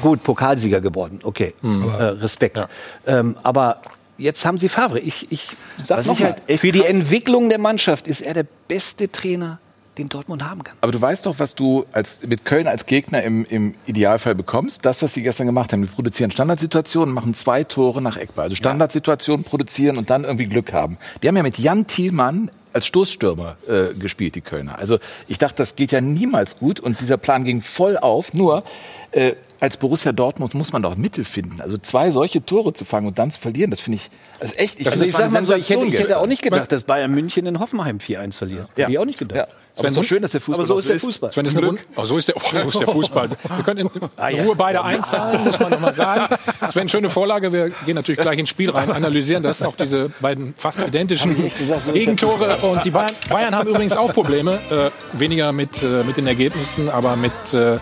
gut, 0.00 0.22
Pokalsieger 0.22 0.80
geworden, 0.80 1.20
okay, 1.22 1.54
mhm. 1.62 1.88
äh, 1.88 2.04
Respekt. 2.04 2.56
Ja. 2.56 2.68
Ähm, 3.06 3.36
aber 3.42 3.80
jetzt 4.18 4.44
haben 4.44 4.58
sie 4.58 4.68
Favre. 4.68 5.00
Ich, 5.00 5.30
ich 5.30 5.48
sag 5.76 6.06
noch 6.06 6.20
halt 6.20 6.42
für 6.60 6.72
die 6.72 6.84
Entwicklung 6.84 7.48
der 7.48 7.58
Mannschaft 7.58 8.08
ist 8.08 8.20
er 8.20 8.34
der 8.34 8.46
beste 8.68 9.10
Trainer, 9.10 9.58
den 9.98 10.08
Dortmund 10.08 10.42
haben 10.42 10.62
kann. 10.64 10.76
Aber 10.80 10.92
du 10.92 11.00
weißt 11.00 11.26
doch, 11.26 11.38
was 11.38 11.54
du 11.54 11.84
als, 11.92 12.22
mit 12.26 12.44
Köln 12.44 12.66
als 12.66 12.86
Gegner 12.86 13.22
im, 13.22 13.44
im 13.44 13.74
Idealfall 13.86 14.34
bekommst. 14.34 14.84
Das, 14.84 15.02
was 15.02 15.14
sie 15.14 15.22
gestern 15.22 15.46
gemacht 15.46 15.72
haben. 15.72 15.82
Die 15.82 15.88
produzieren 15.88 16.30
Standardsituationen, 16.30 17.14
machen 17.14 17.34
zwei 17.34 17.64
Tore 17.64 18.00
nach 18.00 18.16
Eckball. 18.16 18.44
Also 18.44 18.56
Standardsituationen 18.56 19.44
produzieren 19.44 19.98
und 19.98 20.10
dann 20.10 20.24
irgendwie 20.24 20.46
Glück 20.46 20.72
haben. 20.72 20.98
Die 21.22 21.28
haben 21.28 21.36
ja 21.36 21.42
mit 21.42 21.58
Jan 21.58 21.86
Thielmann 21.86 22.50
als 22.72 22.86
Stoßstürmer 22.86 23.56
äh, 23.68 23.94
gespielt, 23.94 24.34
die 24.34 24.40
Kölner. 24.40 24.78
Also 24.78 24.98
ich 25.28 25.38
dachte, 25.38 25.56
das 25.56 25.76
geht 25.76 25.92
ja 25.92 26.00
niemals 26.00 26.58
gut 26.58 26.80
und 26.80 27.00
dieser 27.00 27.16
Plan 27.16 27.44
ging 27.44 27.60
voll 27.60 27.98
auf. 27.98 28.32
Nur 28.32 28.64
äh, 29.10 29.34
als 29.60 29.76
Borussia 29.76 30.12
Dortmund 30.12 30.54
muss 30.54 30.72
man 30.72 30.82
doch 30.82 30.96
Mittel 30.96 31.24
finden. 31.24 31.60
Also 31.60 31.76
zwei 31.76 32.10
solche 32.10 32.44
Tore 32.44 32.72
zu 32.72 32.84
fangen 32.84 33.06
und 33.06 33.18
dann 33.18 33.30
zu 33.30 33.40
verlieren, 33.40 33.70
das 33.70 33.80
finde 33.80 33.96
ich 33.96 34.10
also 34.40 34.54
echt. 34.54 34.80
Ich, 34.80 34.86
also 34.86 35.04
ich 35.04 35.12
sag 35.12 35.30
mal 35.30 35.44
so, 35.44 35.54
ich 35.54 35.68
hätte, 35.70 35.86
ich 35.86 35.98
hätte 35.98 36.18
auch 36.18 36.26
nicht 36.26 36.42
gedacht, 36.42 36.72
dass 36.72 36.84
Bayern 36.84 37.12
München 37.12 37.46
in 37.46 37.60
Hoffenheim 37.60 37.98
4-1 37.98 38.38
verliert. 38.38 38.68
Ja. 38.70 38.82
Hätte 38.84 38.92
ich 38.92 38.98
auch 38.98 39.04
nicht 39.04 39.18
gedacht. 39.18 39.36
Ja. 39.36 39.46
Aber 39.78 39.88
ist 39.88 39.94
so 39.94 40.02
schön, 40.02 40.20
dass 40.20 40.32
der 40.32 40.40
Fußball 40.40 40.64
aber 40.64 40.66
so 40.66 40.78
ist 40.78 40.88
der 40.90 41.00
Fußball. 41.00 41.32
Sven, 41.32 41.46
ist 41.46 41.56
eine 41.56 41.78
oh, 41.96 42.04
so, 42.04 42.18
ist 42.18 42.28
der, 42.28 42.36
oh, 42.36 42.40
so 42.40 42.68
ist 42.68 42.80
der 42.80 42.88
Fußball. 42.88 43.30
Wir 43.30 43.64
können 43.64 43.80
in 43.80 43.90
ah, 44.16 44.28
Ruhe 44.28 44.54
beide 44.54 44.84
einzahlen, 44.84 45.44
muss 45.44 45.58
man 45.58 45.70
nochmal 45.70 45.94
sagen. 45.94 46.34
Das 46.60 46.74
wäre 46.74 46.82
eine 46.82 46.90
schöne 46.90 47.08
Vorlage. 47.08 47.52
Wir 47.52 47.70
gehen 47.86 47.94
natürlich 47.94 48.20
gleich 48.20 48.38
ins 48.38 48.50
Spiel 48.50 48.70
rein, 48.70 48.90
analysieren 48.90 49.42
das. 49.42 49.62
Auch 49.62 49.76
diese 49.76 50.10
beiden 50.20 50.54
fast 50.56 50.80
identischen 50.80 51.36
gesagt, 51.58 51.86
so 51.86 51.92
Gegentore. 51.92 52.58
Und 52.58 52.84
die 52.84 52.90
Bayern, 52.90 53.12
Bayern, 53.30 53.54
haben 53.54 53.68
übrigens 53.68 53.96
auch 53.96 54.12
Probleme. 54.12 54.60
Äh, 54.70 54.90
weniger 55.18 55.52
mit, 55.52 55.82
äh, 55.82 56.04
mit 56.04 56.18
den 56.18 56.26
Ergebnissen, 56.26 56.90
aber 56.90 57.16
mit 57.16 57.32
äh, 57.54 57.78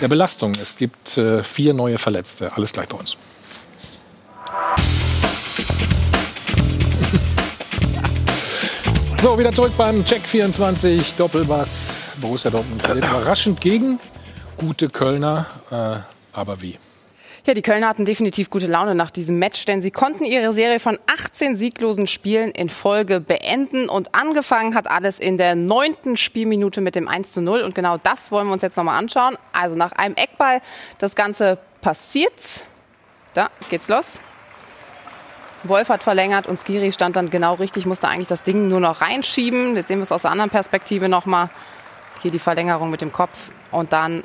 der 0.00 0.08
Belastung. 0.08 0.52
Es 0.60 0.76
gibt 0.76 1.16
äh, 1.16 1.42
vier 1.42 1.72
neue 1.72 1.96
Verletzte. 1.98 2.52
Alles 2.54 2.72
gleich 2.72 2.88
bei 2.88 2.98
uns. 2.98 3.16
So, 9.22 9.38
wieder 9.38 9.52
zurück 9.52 9.72
beim 9.76 10.02
Check 10.02 10.22
24 10.22 11.14
Doppelbass. 11.14 12.12
Borussia 12.22 12.50
Dortmund 12.50 12.80
verliert 12.80 13.06
überraschend 13.10 13.60
gegen 13.60 14.00
gute 14.56 14.88
Kölner. 14.88 15.44
Äh, 15.70 15.98
aber 16.32 16.62
wie? 16.62 16.78
Ja, 17.44 17.52
die 17.52 17.60
Kölner 17.60 17.88
hatten 17.88 18.06
definitiv 18.06 18.48
gute 18.48 18.66
Laune 18.66 18.94
nach 18.94 19.10
diesem 19.10 19.38
Match, 19.38 19.66
denn 19.66 19.82
sie 19.82 19.90
konnten 19.90 20.24
ihre 20.24 20.54
Serie 20.54 20.80
von 20.80 20.98
18 21.06 21.54
sieglosen 21.54 22.06
Spielen 22.06 22.50
in 22.50 22.70
Folge 22.70 23.20
beenden. 23.20 23.90
Und 23.90 24.14
angefangen 24.14 24.74
hat 24.74 24.90
alles 24.90 25.18
in 25.18 25.36
der 25.36 25.54
neunten 25.54 26.16
Spielminute 26.16 26.80
mit 26.80 26.94
dem 26.94 27.06
1 27.06 27.34
zu 27.34 27.42
0. 27.42 27.60
Und 27.60 27.74
genau 27.74 27.98
das 27.98 28.32
wollen 28.32 28.46
wir 28.46 28.54
uns 28.54 28.62
jetzt 28.62 28.78
nochmal 28.78 28.98
anschauen. 28.98 29.36
Also 29.52 29.76
nach 29.76 29.92
einem 29.92 30.14
Eckball 30.14 30.62
das 30.96 31.14
Ganze 31.14 31.58
passiert. 31.82 32.64
Da 33.34 33.50
geht's 33.68 33.88
los. 33.88 34.18
Wolf 35.62 35.88
hat 35.88 36.02
verlängert 36.02 36.46
und 36.46 36.58
Skiri 36.58 36.92
stand 36.92 37.16
dann 37.16 37.30
genau 37.30 37.54
richtig, 37.54 37.86
musste 37.86 38.08
eigentlich 38.08 38.28
das 38.28 38.42
Ding 38.42 38.68
nur 38.68 38.80
noch 38.80 39.00
reinschieben. 39.00 39.76
Jetzt 39.76 39.88
sehen 39.88 39.98
wir 39.98 40.04
es 40.04 40.12
aus 40.12 40.22
der 40.22 40.30
anderen 40.30 40.50
Perspektive 40.50 41.08
nochmal. 41.08 41.50
Hier 42.22 42.30
die 42.30 42.38
Verlängerung 42.38 42.90
mit 42.90 43.00
dem 43.00 43.12
Kopf 43.12 43.50
und 43.70 43.92
dann 43.92 44.24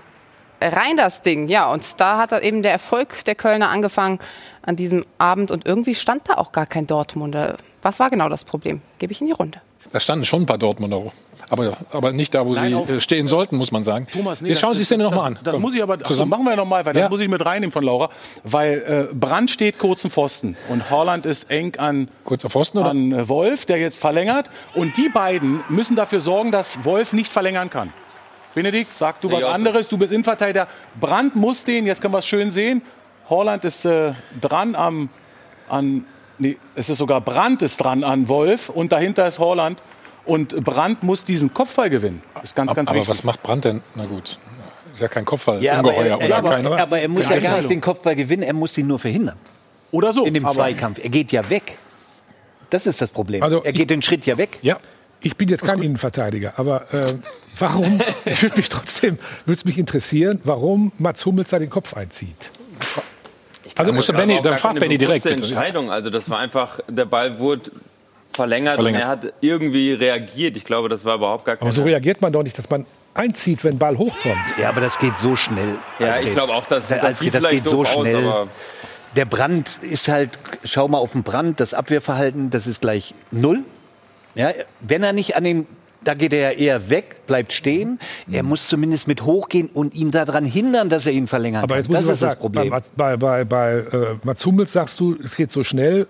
rein 0.62 0.98
das 0.98 1.22
Ding. 1.22 1.48
Ja, 1.48 1.72
und 1.72 2.00
da 2.00 2.18
hat 2.18 2.32
eben 2.42 2.64
der 2.64 2.72
Erfolg 2.72 3.24
der 3.26 3.36
Kölner 3.36 3.70
angefangen 3.70 4.20
an 4.62 4.76
diesem 4.76 5.06
Abend 5.18 5.52
und 5.52 5.66
irgendwie 5.66 5.96
stand 5.96 6.28
da 6.30 6.36
auch 6.36 6.52
gar 6.52 6.66
kein 6.66 6.88
Dortmunder. 6.88 7.58
Was 7.82 8.00
war 8.00 8.10
genau 8.10 8.30
das 8.30 8.46
Problem? 8.46 8.82
Gebe 9.00 9.14
ich 9.14 9.22
in 9.22 9.28
die 9.28 9.34
Runde. 9.34 9.62
Da 9.92 10.00
standen 10.00 10.26
schon 10.26 10.44
ein 10.44 10.46
paar 10.46 10.58
Dortmunder 10.58 11.12
aber, 11.50 11.78
aber 11.92 12.12
nicht 12.12 12.34
da, 12.34 12.46
wo 12.46 12.54
Nein, 12.54 12.76
sie 12.88 12.94
äh, 12.94 13.00
stehen 13.00 13.28
sollten, 13.28 13.58
muss 13.58 13.72
man 13.72 13.84
sagen. 13.84 14.08
Thomas, 14.12 14.42
nee, 14.42 14.50
Jetzt 14.50 14.62
schauen 14.62 14.74
Sie 14.74 14.80
sich 14.80 14.88
Szene 14.88 15.04
nochmal 15.04 15.28
an. 15.28 15.40
Das 15.44 15.54
Komm, 15.54 15.62
muss 15.62 15.76
ich 15.76 15.84
aber, 15.84 15.98
also 16.04 16.26
machen 16.26 16.44
wir 16.44 16.56
nochmal, 16.56 16.86
weil 16.86 16.96
ja. 16.96 17.04
das 17.04 17.12
muss 17.12 17.20
ich 17.20 17.30
mit 17.30 17.46
reinnehmen 17.46 17.72
von 17.72 17.84
Laura. 17.84 18.10
Weil 18.44 19.10
äh, 19.12 19.14
Brand 19.14 19.52
steht 19.52 19.78
kurzen 19.78 20.10
Pfosten 20.10 20.58
und 20.70 20.90
Holland 20.90 21.26
ist 21.26 21.50
eng 21.52 21.76
an, 21.78 22.08
Kurzer 22.24 22.50
Pfosten, 22.50 22.80
oder? 22.80 22.90
an 22.90 23.12
äh, 23.12 23.30
Wolf, 23.30 23.66
der 23.66 23.78
jetzt 23.78 24.00
verlängert. 24.00 24.50
Und 24.74 24.98
die 24.98 25.10
beiden 25.10 25.64
müssen 25.70 25.96
dafür 25.96 26.20
sorgen, 26.20 26.52
dass 26.52 26.84
Wolf 26.84 27.14
nicht 27.14 27.32
verlängern 27.32 27.70
kann. 27.70 27.94
Benedikt, 28.54 28.92
sag 28.92 29.22
du 29.22 29.32
was 29.32 29.44
anderes, 29.44 29.90
du 29.90 29.98
bist 29.98 30.14
Innenverteidiger. 30.14 30.68
Brand 31.00 31.36
muss 31.36 31.64
den, 31.66 31.86
jetzt 31.86 32.02
können 32.02 32.14
wir 32.14 32.20
es 32.20 32.26
schön 32.26 32.52
sehen. 32.52 32.82
Holland 33.30 33.66
ist 33.66 33.86
äh, 33.86 34.14
dran 34.40 34.76
am, 34.76 35.10
an, 35.68 36.06
nee, 36.38 36.58
es 36.76 36.90
ist 36.90 36.98
sogar 36.98 37.22
Brand 37.22 37.62
ist 37.62 37.78
dran 37.78 38.04
an 38.04 38.28
Wolf 38.28 38.70
und 38.70 38.92
dahinter 38.92 39.28
ist 39.28 39.40
Holland. 39.40 39.82
Und 40.26 40.64
Brandt 40.64 41.04
muss 41.04 41.24
diesen 41.24 41.54
Kopfball 41.54 41.90
gewinnen. 41.90 42.24
Das 42.34 42.46
ist 42.46 42.56
ganz, 42.56 42.74
ganz 42.74 42.90
aber 42.90 42.98
wichtig. 42.98 43.10
was 43.10 43.24
macht 43.24 43.44
Brandt 43.44 43.66
denn? 43.66 43.82
Na 43.94 44.06
gut. 44.06 44.40
Ist 44.92 45.02
ja 45.02 45.08
kein 45.08 45.26
Kopfball. 45.26 45.62
Ja, 45.62 45.74
aber, 45.74 45.94
er, 45.94 46.18
oder 46.18 46.38
aber, 46.38 46.50
kein, 46.50 46.66
aber 46.66 47.00
er 47.00 47.10
muss 47.10 47.30
ja 47.30 47.38
gar 47.40 47.58
nicht 47.58 47.70
den 47.70 47.82
Kopfball 47.82 48.16
gewinnen, 48.16 48.44
er 48.44 48.54
muss 48.54 48.78
ihn 48.78 48.88
nur 48.88 48.98
verhindern. 48.98 49.38
Oder 49.92 50.14
so. 50.14 50.26
In 50.26 50.34
dem 50.34 50.48
Zweikampf. 50.48 51.00
Er 51.04 51.10
geht 51.10 51.32
ja 51.32 51.48
weg. 51.50 51.78
Das 52.70 52.88
ist 52.88 53.02
das 53.02 53.12
Problem. 53.12 53.44
Also 53.44 53.62
er 53.64 53.72
geht 53.72 53.82
ich, 53.82 53.88
den 53.88 54.02
Schritt 54.02 54.26
ja 54.26 54.38
weg. 54.38 54.58
Ja. 54.62 54.80
Ich 55.22 55.38
bin 55.38 55.48
jetzt 55.48 55.64
kein 55.64 55.82
Innenverteidiger, 55.82 56.54
aber 56.58 56.94
äh, 56.94 57.14
warum, 57.58 58.02
ich 58.26 58.42
würde 58.42 58.58
mich 58.58 58.70
trotzdem, 58.70 59.18
würde 59.46 59.58
es 59.58 59.66
mich 59.66 59.78
interessieren, 59.78 60.40
warum 60.44 60.92
Mats 60.98 61.26
Hummels 61.26 61.50
da 61.50 61.60
den 61.60 61.70
Kopf 61.70 61.94
einzieht. 61.94 62.52
Also 63.78 63.94
musste 63.94 64.14
Benny, 64.14 64.42
dann 64.42 64.58
fragt 64.58 64.80
Benny 64.80 64.98
direkt. 64.98 65.24
Bitte. 65.24 65.44
Entscheidung. 65.44 65.92
Also 65.92 66.10
das 66.10 66.30
war 66.30 66.40
einfach, 66.40 66.80
der 66.88 67.06
Ball 67.06 67.40
wurde 67.40 67.72
verlängert, 68.34 68.76
verlängert. 68.76 69.04
und 69.04 69.08
er 69.08 69.10
hat 69.10 69.34
irgendwie 69.42 69.94
reagiert. 69.94 70.58
Ich 70.58 70.64
glaube, 70.64 70.90
das 70.90 71.04
war 71.06 71.16
überhaupt 71.16 71.46
gar 71.46 71.58
kein. 71.58 71.68
Aber 71.68 71.76
so 71.76 71.84
reagiert 71.84 72.22
man 72.22 72.32
doch 72.32 72.44
nicht, 72.44 72.58
dass 72.58 72.70
man 72.70 72.86
einzieht, 73.14 73.64
wenn 73.64 73.78
Ball 73.78 73.98
hochkommt. 73.98 74.38
Ja, 74.60 74.70
aber 74.70 74.82
das 74.82 75.00
geht 75.00 75.18
so 75.18 75.36
schnell. 75.36 75.76
Ja, 76.00 76.08
Alfred. 76.08 76.28
ich 76.28 76.34
glaube 76.34 76.54
auch, 76.54 76.66
dass 76.66 76.88
das, 76.88 77.20
das, 77.20 77.32
das 77.32 77.48
geht 77.50 77.66
so 77.66 77.86
schnell. 77.86 78.26
Aus, 78.26 78.48
der 79.16 79.26
Brand 79.26 79.80
ist 79.82 80.10
halt, 80.10 80.38
schau 80.66 80.88
mal 80.88 80.98
auf 80.98 81.14
den 81.14 81.24
Brand, 81.24 81.60
das 81.60 81.74
Abwehrverhalten, 81.74 82.50
das 82.50 82.68
ist 82.68 82.82
gleich 82.82 83.16
null. 83.32 83.64
Ja, 84.36 84.52
wenn 84.82 85.04
er 85.04 85.14
nicht 85.14 85.38
an 85.38 85.46
den 85.46 85.68
da 86.06 86.14
geht 86.14 86.34
er 86.34 86.52
ja 86.52 86.58
eher 86.58 86.90
weg, 86.90 87.26
bleibt 87.28 87.52
stehen. 87.52 88.00
Er 88.32 88.44
mhm. 88.44 88.50
muss 88.50 88.68
zumindest 88.68 89.08
mit 89.08 89.24
hochgehen 89.24 89.68
und 89.68 89.96
ihn 89.96 90.12
daran 90.12 90.46
hindern, 90.46 90.90
dass 90.90 91.06
er 91.06 91.12
ihn 91.12 91.28
verlängern 91.28 91.64
Aber 91.64 91.76
jetzt 91.76 91.90
muss 91.90 91.98
das 91.98 92.10
ist 92.10 92.20
sagen, 92.20 92.32
das 92.34 92.40
Problem. 92.40 92.70
Bei, 92.70 92.82
bei, 92.96 93.18
bei, 93.18 93.44
bei 93.44 93.72
äh, 93.78 94.16
Mats 94.24 94.46
Hummels 94.46 94.74
sagst 94.74 95.00
du, 95.00 95.18
es 95.24 95.36
geht 95.36 95.52
so 95.52 95.64
schnell. 95.64 96.08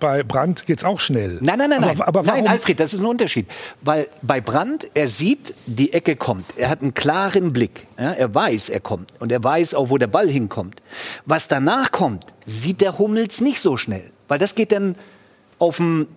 bei 0.00 0.22
Brandt 0.22 0.66
geht 0.66 0.78
es 0.78 0.84
auch 0.84 1.00
schnell. 1.00 1.38
Nein, 1.40 1.58
nein, 1.58 1.70
nein, 1.70 1.84
aber. 1.84 2.08
Aber 2.08 2.22
nein, 2.22 2.46
Alfred, 2.46 2.78
das 2.80 2.92
ist 2.92 3.00
ein 3.00 3.06
Unterschied. 3.06 3.46
Weil 3.80 4.06
bei 4.22 4.40
Brandt, 4.40 4.90
er 4.94 5.08
sieht, 5.08 5.54
die 5.66 5.92
Ecke 5.92 6.16
kommt. 6.16 6.46
Er 6.56 6.68
hat 6.68 6.82
einen 6.82 6.94
klaren 6.94 7.52
Blick. 7.52 7.86
Ja, 7.98 8.12
er 8.12 8.34
weiß, 8.34 8.68
er 8.68 8.80
kommt. 8.80 9.12
Und 9.20 9.32
er 9.32 9.42
weiß 9.42 9.74
auch, 9.74 9.90
wo 9.90 9.98
der 9.98 10.06
Ball 10.06 10.28
hinkommt. 10.28 10.82
Was 11.24 11.48
danach 11.48 11.92
kommt, 11.92 12.26
sieht 12.44 12.80
der 12.80 12.98
Hummels 12.98 13.40
nicht 13.40 13.60
so 13.60 13.76
schnell. 13.76 14.10
Weil 14.28 14.38
das 14.38 14.54
geht 14.54 14.72
dann 14.72 14.96
auf 15.58 15.76
dem 15.76 16.08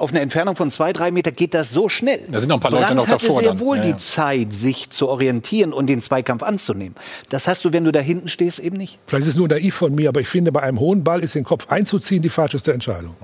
auf 0.00 0.10
eine 0.10 0.20
Entfernung 0.20 0.56
von 0.56 0.70
zwei, 0.70 0.92
drei 0.92 1.10
Meter 1.10 1.32
geht 1.32 1.54
das 1.54 1.70
so 1.70 1.88
schnell. 1.88 2.20
Da 2.28 2.40
sind 2.40 2.48
noch 2.48 2.56
ein 2.56 2.60
paar 2.60 2.70
Leute 2.70 2.84
Brand 2.86 2.96
noch 2.96 3.08
davor. 3.08 3.36
hatte 3.36 3.44
sehr 3.44 3.58
wohl 3.60 3.78
ja, 3.78 3.84
ja. 3.84 3.92
die 3.92 3.96
Zeit, 3.98 4.52
sich 4.52 4.90
zu 4.90 5.08
orientieren 5.08 5.72
und 5.72 5.86
den 5.86 6.00
Zweikampf 6.00 6.42
anzunehmen. 6.42 6.94
Das 7.28 7.46
hast 7.48 7.64
du, 7.64 7.72
wenn 7.72 7.84
du 7.84 7.92
da 7.92 8.00
hinten 8.00 8.28
stehst, 8.28 8.58
eben 8.58 8.76
nicht. 8.76 8.98
Vielleicht 9.06 9.22
ist 9.22 9.34
es 9.34 9.36
nur 9.36 9.48
naiv 9.48 9.74
von 9.74 9.94
mir, 9.94 10.08
aber 10.08 10.20
ich 10.20 10.28
finde, 10.28 10.52
bei 10.52 10.62
einem 10.62 10.80
hohen 10.80 11.04
Ball 11.04 11.22
ist 11.22 11.34
den 11.34 11.44
Kopf 11.44 11.68
einzuziehen 11.68 12.22
die 12.22 12.28
falscheste 12.28 12.72
Entscheidung. 12.72 13.16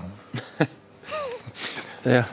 ja. 2.05 2.27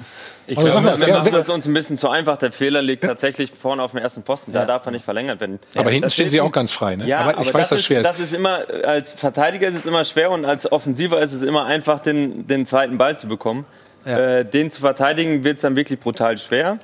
Ich 0.46 0.58
glaube, 0.58 0.84
wir, 0.84 1.00
wir 1.00 1.14
machen 1.14 1.32
das 1.32 1.50
uns 1.50 1.66
ein 1.66 1.74
bisschen 1.74 1.98
zu 1.98 2.10
einfach. 2.10 2.38
Der 2.38 2.52
Fehler 2.52 2.82
liegt 2.82 3.04
tatsächlich 3.04 3.52
vorne 3.52 3.82
auf 3.82 3.92
dem 3.92 4.02
ersten 4.02 4.24
Posten. 4.24 4.52
Da 4.52 4.62
ja. 4.62 4.66
darf 4.66 4.86
er 4.86 4.92
nicht 4.92 5.06
verlängert 5.06 5.40
werden. 5.40 5.60
Aber 5.76 5.90
hinten 5.90 6.10
stehen 6.10 6.30
sie 6.30 6.42
auch 6.42 6.52
ganz 6.52 6.72
frei. 6.72 6.98
Ne? 6.98 7.06
Ja, 7.06 7.20
aber 7.20 7.32
ich 7.32 7.38
aber 7.38 7.54
weiß, 7.54 7.70
das 7.70 7.80
dass 7.80 7.86
schwer 7.86 8.02
ist. 8.02 8.10
Das 8.10 8.20
ist 8.20 8.34
immer, 8.34 8.60
als 8.84 9.14
Verteidiger 9.14 9.68
ist 9.70 9.76
es 9.76 9.86
immer 9.86 10.04
schwer 10.04 10.32
und 10.32 10.44
als 10.44 10.70
Offensiver 10.70 11.22
ist 11.22 11.32
es 11.32 11.44
immer 11.44 11.66
einfach, 11.66 12.02
den, 12.02 12.46
den 12.46 12.66
zweiten 12.66 12.98
Ball 12.98 13.18
zu 13.18 13.28
bekommen. 13.28 13.66
Ja. 14.06 14.40
Äh, 14.40 14.46
den 14.46 14.72
zu 14.72 14.82
verteidigen 14.82 15.44
wird 15.44 15.56
es 15.56 15.62
dann 15.62 15.76
wirklich 15.76 16.00
brutal 16.00 16.38
schwer. 16.38 16.80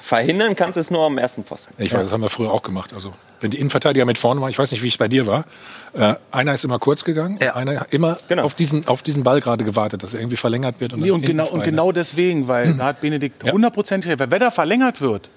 Verhindern 0.00 0.54
kannst 0.54 0.76
du 0.76 0.80
es 0.80 0.90
nur 0.90 1.04
am 1.04 1.18
ersten 1.18 1.44
Pfosten. 1.44 1.74
Ich 1.78 1.92
weiß, 1.92 2.02
das 2.02 2.12
haben 2.12 2.22
wir 2.22 2.28
früher 2.28 2.52
auch 2.52 2.62
gemacht. 2.62 2.92
Also 2.94 3.14
wenn 3.40 3.50
die 3.50 3.58
Innenverteidiger 3.58 4.04
mit 4.04 4.18
vorne 4.18 4.40
waren, 4.40 4.50
ich 4.50 4.58
weiß 4.58 4.70
nicht, 4.72 4.82
wie 4.82 4.88
es 4.88 4.96
bei 4.96 5.08
dir 5.08 5.26
war, 5.26 5.44
äh, 5.92 6.14
einer 6.30 6.54
ist 6.54 6.64
immer 6.64 6.78
kurz 6.78 7.04
gegangen, 7.04 7.38
ja. 7.42 7.54
einer 7.56 7.86
immer 7.90 8.18
genau. 8.28 8.44
auf, 8.44 8.54
diesen, 8.54 8.86
auf 8.86 9.02
diesen 9.02 9.24
Ball 9.24 9.40
gerade 9.40 9.64
gewartet, 9.64 10.02
dass 10.02 10.14
er 10.14 10.20
irgendwie 10.20 10.36
verlängert 10.36 10.80
wird. 10.80 10.92
Und, 10.92 11.00
nee, 11.00 11.10
und, 11.10 11.22
genau, 11.22 11.48
und 11.48 11.64
genau 11.64 11.92
deswegen, 11.92 12.48
weil 12.48 12.74
da 12.78 12.86
hat 12.86 13.00
Benedikt 13.00 13.50
hundertprozentig 13.50 14.10
recht. 14.10 14.30
Wenn 14.30 14.42
er 14.42 14.50
verlängert 14.50 15.00
wird, 15.00 15.30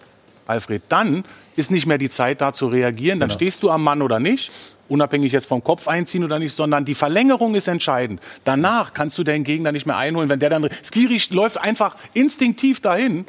Alfred, 0.48 0.84
dann 0.90 1.24
ist 1.56 1.72
nicht 1.72 1.86
mehr 1.86 1.98
die 1.98 2.10
Zeit 2.10 2.42
da 2.42 2.54
zu 2.54 2.68
reagieren. 2.68 3.20
Dann 3.20 3.30
genau. 3.30 3.38
stehst 3.38 3.64
du 3.64 3.70
am 3.70 3.84
Mann 3.84 4.02
oder 4.02 4.20
nicht 4.20 4.52
unabhängig 4.92 5.32
jetzt 5.32 5.48
vom 5.48 5.64
Kopf 5.64 5.88
einziehen 5.88 6.24
oder 6.24 6.38
nicht, 6.38 6.54
sondern 6.54 6.86
die 6.86 6.96
Verlängerung 6.96 7.56
ist 7.56 7.68
entscheidend. 7.68 8.22
Danach 8.44 8.94
kannst 8.94 9.18
du 9.18 9.24
den 9.24 9.44
Gegner 9.44 9.72
nicht 9.72 9.86
mehr 9.86 9.98
einholen, 9.98 10.30
wenn 10.30 10.40
der 10.40 10.50
dann 10.50 10.70
Skiri 10.84 11.20
läuft 11.32 11.58
einfach 11.58 11.96
instinktiv 12.14 12.82
dahin 12.82 13.26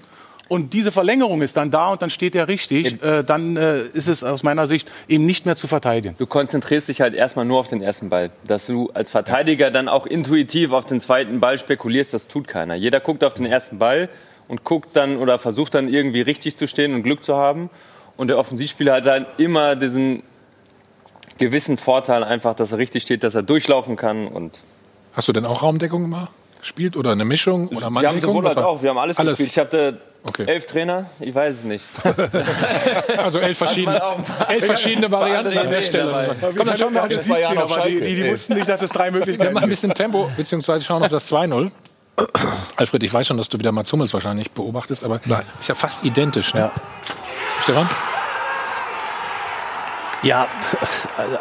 und 0.52 0.74
diese 0.74 0.92
Verlängerung 0.92 1.40
ist 1.40 1.56
dann 1.56 1.70
da 1.70 1.92
und 1.92 2.02
dann 2.02 2.10
steht 2.10 2.34
er 2.34 2.46
richtig, 2.46 3.02
äh, 3.02 3.22
dann 3.22 3.56
äh, 3.56 3.84
ist 3.94 4.06
es 4.06 4.22
aus 4.22 4.42
meiner 4.42 4.66
Sicht 4.66 4.86
eben 5.08 5.24
nicht 5.24 5.46
mehr 5.46 5.56
zu 5.56 5.66
verteidigen. 5.66 6.14
Du 6.18 6.26
konzentrierst 6.26 6.88
dich 6.88 7.00
halt 7.00 7.14
erstmal 7.14 7.46
nur 7.46 7.58
auf 7.58 7.68
den 7.68 7.80
ersten 7.80 8.10
Ball. 8.10 8.28
Dass 8.46 8.66
du 8.66 8.90
als 8.92 9.08
Verteidiger 9.08 9.70
dann 9.70 9.88
auch 9.88 10.04
intuitiv 10.04 10.72
auf 10.72 10.84
den 10.84 11.00
zweiten 11.00 11.40
Ball 11.40 11.58
spekulierst, 11.58 12.12
das 12.12 12.28
tut 12.28 12.48
keiner. 12.48 12.74
Jeder 12.74 13.00
guckt 13.00 13.24
auf 13.24 13.32
den 13.32 13.46
ersten 13.46 13.78
Ball 13.78 14.10
und 14.46 14.62
guckt 14.62 14.94
dann 14.94 15.16
oder 15.16 15.38
versucht 15.38 15.74
dann 15.74 15.88
irgendwie 15.88 16.20
richtig 16.20 16.58
zu 16.58 16.68
stehen 16.68 16.92
und 16.92 17.02
Glück 17.02 17.24
zu 17.24 17.34
haben. 17.34 17.70
Und 18.18 18.28
der 18.28 18.36
Offensivspieler 18.36 18.96
hat 18.96 19.06
dann 19.06 19.24
immer 19.38 19.74
diesen 19.74 20.22
gewissen 21.42 21.78
Vorteil 21.78 22.24
einfach, 22.24 22.54
dass 22.54 22.72
er 22.72 22.78
richtig 22.78 23.02
steht, 23.02 23.22
dass 23.22 23.34
er 23.34 23.42
durchlaufen 23.42 23.96
kann. 23.96 24.28
Und 24.28 24.58
Hast 25.14 25.28
du 25.28 25.32
denn 25.32 25.44
auch 25.44 25.62
Raumdeckung 25.62 26.08
mal 26.08 26.28
gespielt 26.60 26.96
oder 26.96 27.10
eine 27.10 27.24
Mischung 27.24 27.68
oder 27.68 27.90
Wir 27.90 28.08
haben 28.08 28.20
sowohl 28.20 28.46
als 28.46 28.56
auch, 28.56 28.82
wir 28.82 28.90
haben 28.90 28.98
alles, 28.98 29.18
alles. 29.18 29.38
gespielt. 29.38 29.50
Ich 29.50 29.58
hatte 29.58 30.00
okay. 30.22 30.44
elf 30.46 30.66
Trainer, 30.66 31.06
ich 31.18 31.34
weiß 31.34 31.54
es 31.54 31.64
nicht. 31.64 31.84
also 33.18 33.40
elf 33.40 33.58
verschiedene, 33.58 34.00
elf 34.48 34.64
verschiedene 34.64 35.10
Varianten 35.10 35.58
an 35.58 35.70
der 35.70 35.82
Stelle. 35.82 36.36
Komm, 36.40 36.66
dann 36.66 36.76
schauen 36.78 36.94
wir 36.94 37.02
auf 37.02 37.08
das 37.08 37.24
17, 37.24 37.58
aber 37.58 37.82
die, 37.88 38.00
die, 38.00 38.14
die 38.14 38.30
wussten 38.30 38.54
nicht, 38.54 38.68
dass 38.68 38.80
es 38.80 38.90
drei 38.90 39.10
Möglichkeiten 39.10 39.38
gibt. 39.38 39.50
Wir 39.50 39.54
machen 39.54 39.64
ein 39.64 39.70
bisschen 39.70 39.92
Tempo, 39.92 40.30
beziehungsweise 40.36 40.84
schauen 40.84 41.02
auf 41.02 41.10
das 41.10 41.30
2-0. 41.32 41.70
Alfred, 42.76 43.02
ich 43.02 43.12
weiß 43.12 43.26
schon, 43.26 43.38
dass 43.38 43.48
du 43.48 43.58
wieder 43.58 43.72
Mats 43.72 43.92
Hummels 43.92 44.14
wahrscheinlich 44.14 44.50
beobachtest, 44.52 45.02
aber 45.02 45.20
Nein. 45.24 45.42
ist 45.58 45.68
ja 45.68 45.74
fast 45.74 46.04
identisch. 46.04 46.54
Ne? 46.54 46.60
Ja. 46.60 46.72
Stefan? 47.60 47.88
Ja. 50.22 50.46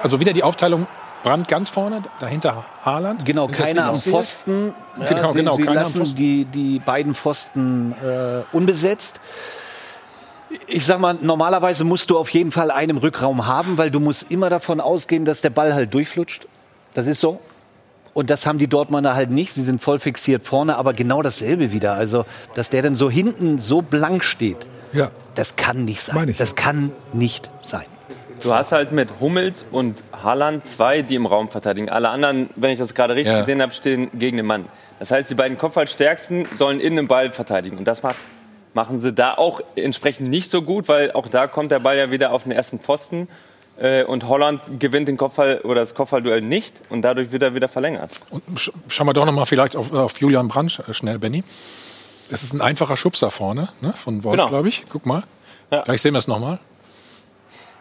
Also 0.02 0.20
wieder 0.20 0.34
die 0.34 0.44
Aufteilung 0.44 0.88
Brand 1.24 1.48
ganz 1.48 1.70
vorne, 1.70 2.02
dahinter 2.20 2.66
Haaland. 2.84 3.26
Genau, 3.26 3.48
keiner 3.48 3.86
am 3.86 4.00
Pfosten. 4.00 4.74
Ja, 5.00 5.06
genau, 5.06 5.32
sie, 5.32 5.38
genau, 5.38 5.56
sie 5.56 5.64
lassen 5.64 6.16
die, 6.16 6.46
die 6.46 6.80
beiden 6.80 7.14
Pfosten 7.14 7.94
äh, 8.04 8.42
unbesetzt. 8.52 9.22
Ich 10.68 10.86
sag 10.86 11.00
mal, 11.00 11.18
normalerweise 11.22 11.84
musst 11.84 12.10
du 12.10 12.18
auf 12.18 12.30
jeden 12.30 12.52
Fall 12.52 12.72
einen 12.72 12.98
Rückraum 12.98 13.46
haben, 13.46 13.78
weil 13.78 13.92
du 13.92 14.00
musst 14.00 14.32
immer 14.32 14.50
davon 14.50 14.82
ausgehen, 14.82 15.24
dass 15.24 15.42
der 15.42 15.50
Ball 15.50 15.74
halt 15.74 15.94
durchflutscht. 15.94 16.48
Das 16.94 17.08
ist 17.08 17.20
so. 17.20 17.40
Und 18.14 18.30
das 18.30 18.46
haben 18.46 18.58
die 18.58 18.68
Dortmunder 18.68 19.16
halt 19.16 19.30
nicht. 19.30 19.54
Sie 19.54 19.62
sind 19.62 19.80
voll 19.80 20.00
fixiert 20.00 20.44
vorne, 20.44 20.76
aber 20.76 20.92
genau 20.92 21.22
dasselbe 21.22 21.72
wieder. 21.72 21.94
Also, 21.94 22.26
dass 22.56 22.70
der 22.70 22.82
dann 22.82 22.96
so 22.96 23.10
hinten 23.10 23.60
so 23.60 23.82
blank 23.82 24.26
steht, 24.26 24.68
ja. 24.92 25.12
das 25.36 25.56
kann 25.56 25.86
nicht 25.86 26.02
sein. 26.02 26.36
Das 26.38 26.56
kann 26.56 26.92
nicht 27.14 27.50
sein. 27.62 27.86
Du 28.44 28.54
hast 28.54 28.72
halt 28.72 28.92
mit 28.92 29.10
Hummels 29.20 29.66
und 29.72 30.02
Haaland 30.12 30.66
zwei, 30.66 31.02
die 31.02 31.16
im 31.16 31.26
Raum 31.26 31.50
verteidigen. 31.50 31.90
Alle 31.90 32.10
anderen, 32.10 32.50
wenn 32.56 32.72
ich 32.72 32.80
das 32.80 32.96
gerade 32.96 33.16
richtig 33.16 33.34
ja. 33.34 33.40
gesehen 33.40 33.62
habe, 33.62 33.72
stehen 33.74 34.10
gegen 34.14 34.38
den 34.38 34.46
Mann. 34.46 34.66
Das 35.00 35.12
heißt, 35.12 35.30
die 35.30 35.36
beiden 35.36 35.58
Kopfballstärksten 35.58 36.48
sollen 36.58 36.80
innen 36.80 36.98
den 36.98 37.08
Ball 37.08 37.32
verteidigen. 37.32 37.78
Und 37.78 37.86
das 37.86 38.04
macht, 38.04 38.18
machen 38.74 39.02
sie 39.02 39.14
da 39.14 39.34
auch 39.34 39.62
entsprechend 39.76 40.30
nicht 40.30 40.50
so 40.50 40.62
gut, 40.62 40.88
weil 40.88 41.12
auch 41.12 41.28
da 41.28 41.48
kommt 41.48 41.72
der 41.72 41.80
Ball 41.80 41.98
ja 41.98 42.12
wieder 42.12 42.32
auf 42.32 42.44
den 42.44 42.52
ersten 42.52 42.80
Pfosten. 42.80 43.28
Äh, 43.78 44.04
und 44.04 44.28
Holland 44.28 44.62
gewinnt 44.80 45.08
den 45.08 45.18
Kopfball 45.18 45.62
oder 45.62 45.82
das 45.82 45.96
Kopfballduell 45.96 46.42
nicht 46.42 46.82
und 46.90 47.02
dadurch 47.04 47.32
wird 47.32 47.44
er 47.44 47.56
wieder 47.56 47.68
verlängert. 47.68 48.20
Und 48.30 48.72
schauen 48.88 49.08
wir 49.08 49.14
doch 49.14 49.26
noch 49.26 49.32
mal 49.32 49.46
vielleicht 49.46 49.76
auf, 49.76 49.92
auf 49.94 50.20
Julian 50.20 50.48
Brandt 50.48 50.82
äh, 50.88 50.94
schnell, 50.94 51.20
Benny. 51.20 51.44
Das 52.30 52.44
ist 52.44 52.54
ein 52.54 52.62
einfacher 52.62 52.96
Schubser 52.96 53.30
vorne 53.32 53.70
ne, 53.82 53.94
von 53.94 54.24
Wolf, 54.24 54.38
genau. 54.38 54.50
glaube 54.50 54.70
ich. 54.70 54.86
Guck 54.90 55.06
mal. 55.06 55.24
Ja. 55.72 55.82
Gleich 55.82 56.02
sehen 56.02 56.14
wir 56.14 56.20
es 56.20 56.28
noch 56.28 56.40
mal. 56.40 56.60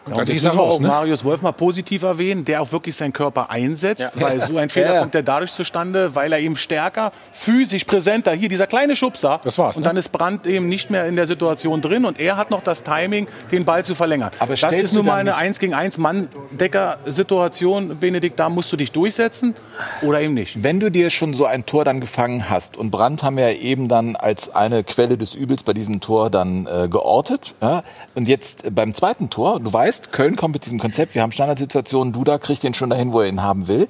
Und 0.05 0.17
ja, 0.17 0.23
ich 0.23 0.41
sage 0.41 0.59
auch 0.59 0.79
ne? 0.79 0.87
Marius 0.87 1.23
Wolf 1.23 1.43
mal 1.43 1.51
positiv 1.51 2.01
erwähnen, 2.01 2.43
der 2.43 2.61
auch 2.61 2.71
wirklich 2.71 2.95
seinen 2.95 3.13
Körper 3.13 3.51
einsetzt, 3.51 4.13
ja. 4.15 4.21
weil 4.21 4.41
so 4.41 4.57
ein 4.57 4.69
Fehler 4.69 4.93
ja. 4.95 4.99
kommt 4.99 5.13
ja 5.13 5.21
dadurch 5.21 5.53
zustande, 5.53 6.15
weil 6.15 6.33
er 6.33 6.39
eben 6.39 6.57
stärker, 6.57 7.11
physisch 7.31 7.83
präsenter, 7.83 8.31
hier 8.31 8.49
dieser 8.49 8.65
kleine 8.65 8.95
Schubser. 8.95 9.39
Das 9.43 9.59
war's. 9.59 9.77
Und 9.77 9.83
ne? 9.83 9.89
dann 9.89 9.97
ist 9.97 10.09
Brandt 10.09 10.47
eben 10.47 10.67
nicht 10.67 10.89
mehr 10.89 11.05
in 11.05 11.15
der 11.15 11.27
Situation 11.27 11.81
drin 11.81 12.05
und 12.05 12.19
er 12.19 12.35
hat 12.35 12.49
noch 12.49 12.63
das 12.63 12.83
Timing, 12.83 13.27
den 13.51 13.63
Ball 13.63 13.85
zu 13.85 13.93
verlängern. 13.93 14.31
Aber 14.39 14.55
das 14.55 14.79
ist 14.79 14.93
nun 14.93 15.05
mal 15.05 15.19
eine 15.19 15.35
1 15.35 15.59
gegen 15.59 15.75
1 15.75 15.99
Mann-Decker-Situation, 15.99 17.99
Benedikt, 17.99 18.39
da 18.39 18.49
musst 18.49 18.73
du 18.73 18.77
dich 18.77 18.91
durchsetzen 18.91 19.53
oder 20.01 20.19
eben 20.21 20.33
nicht. 20.33 20.63
Wenn 20.63 20.79
du 20.79 20.89
dir 20.89 21.11
schon 21.11 21.35
so 21.35 21.45
ein 21.45 21.67
Tor 21.67 21.85
dann 21.85 21.99
gefangen 21.99 22.49
hast 22.49 22.75
und 22.75 22.89
Brandt 22.89 23.21
haben 23.21 23.37
wir 23.37 23.51
ja 23.51 23.57
eben 23.57 23.87
dann 23.87 24.15
als 24.15 24.53
eine 24.53 24.83
Quelle 24.83 25.17
des 25.17 25.35
Übels 25.35 25.61
bei 25.61 25.73
diesem 25.73 26.01
Tor 26.01 26.31
dann 26.31 26.65
äh, 26.65 26.87
geortet 26.89 27.53
ja, 27.61 27.83
und 28.15 28.27
jetzt 28.27 28.73
beim 28.73 28.95
zweiten 28.95 29.29
Tor, 29.29 29.59
du 29.59 29.71
weißt, 29.71 29.90
weißt, 29.91 30.13
Köln 30.13 30.37
kommt 30.37 30.53
mit 30.53 30.63
diesem 30.63 30.79
Konzept, 30.79 31.15
wir 31.15 31.21
haben 31.21 31.33
Standardsituationen, 31.33 32.13
Duda 32.13 32.37
kriegt 32.37 32.63
den 32.63 32.73
schon 32.73 32.89
dahin, 32.89 33.11
wo 33.11 33.19
er 33.19 33.27
ihn 33.27 33.41
haben 33.41 33.67
will. 33.67 33.89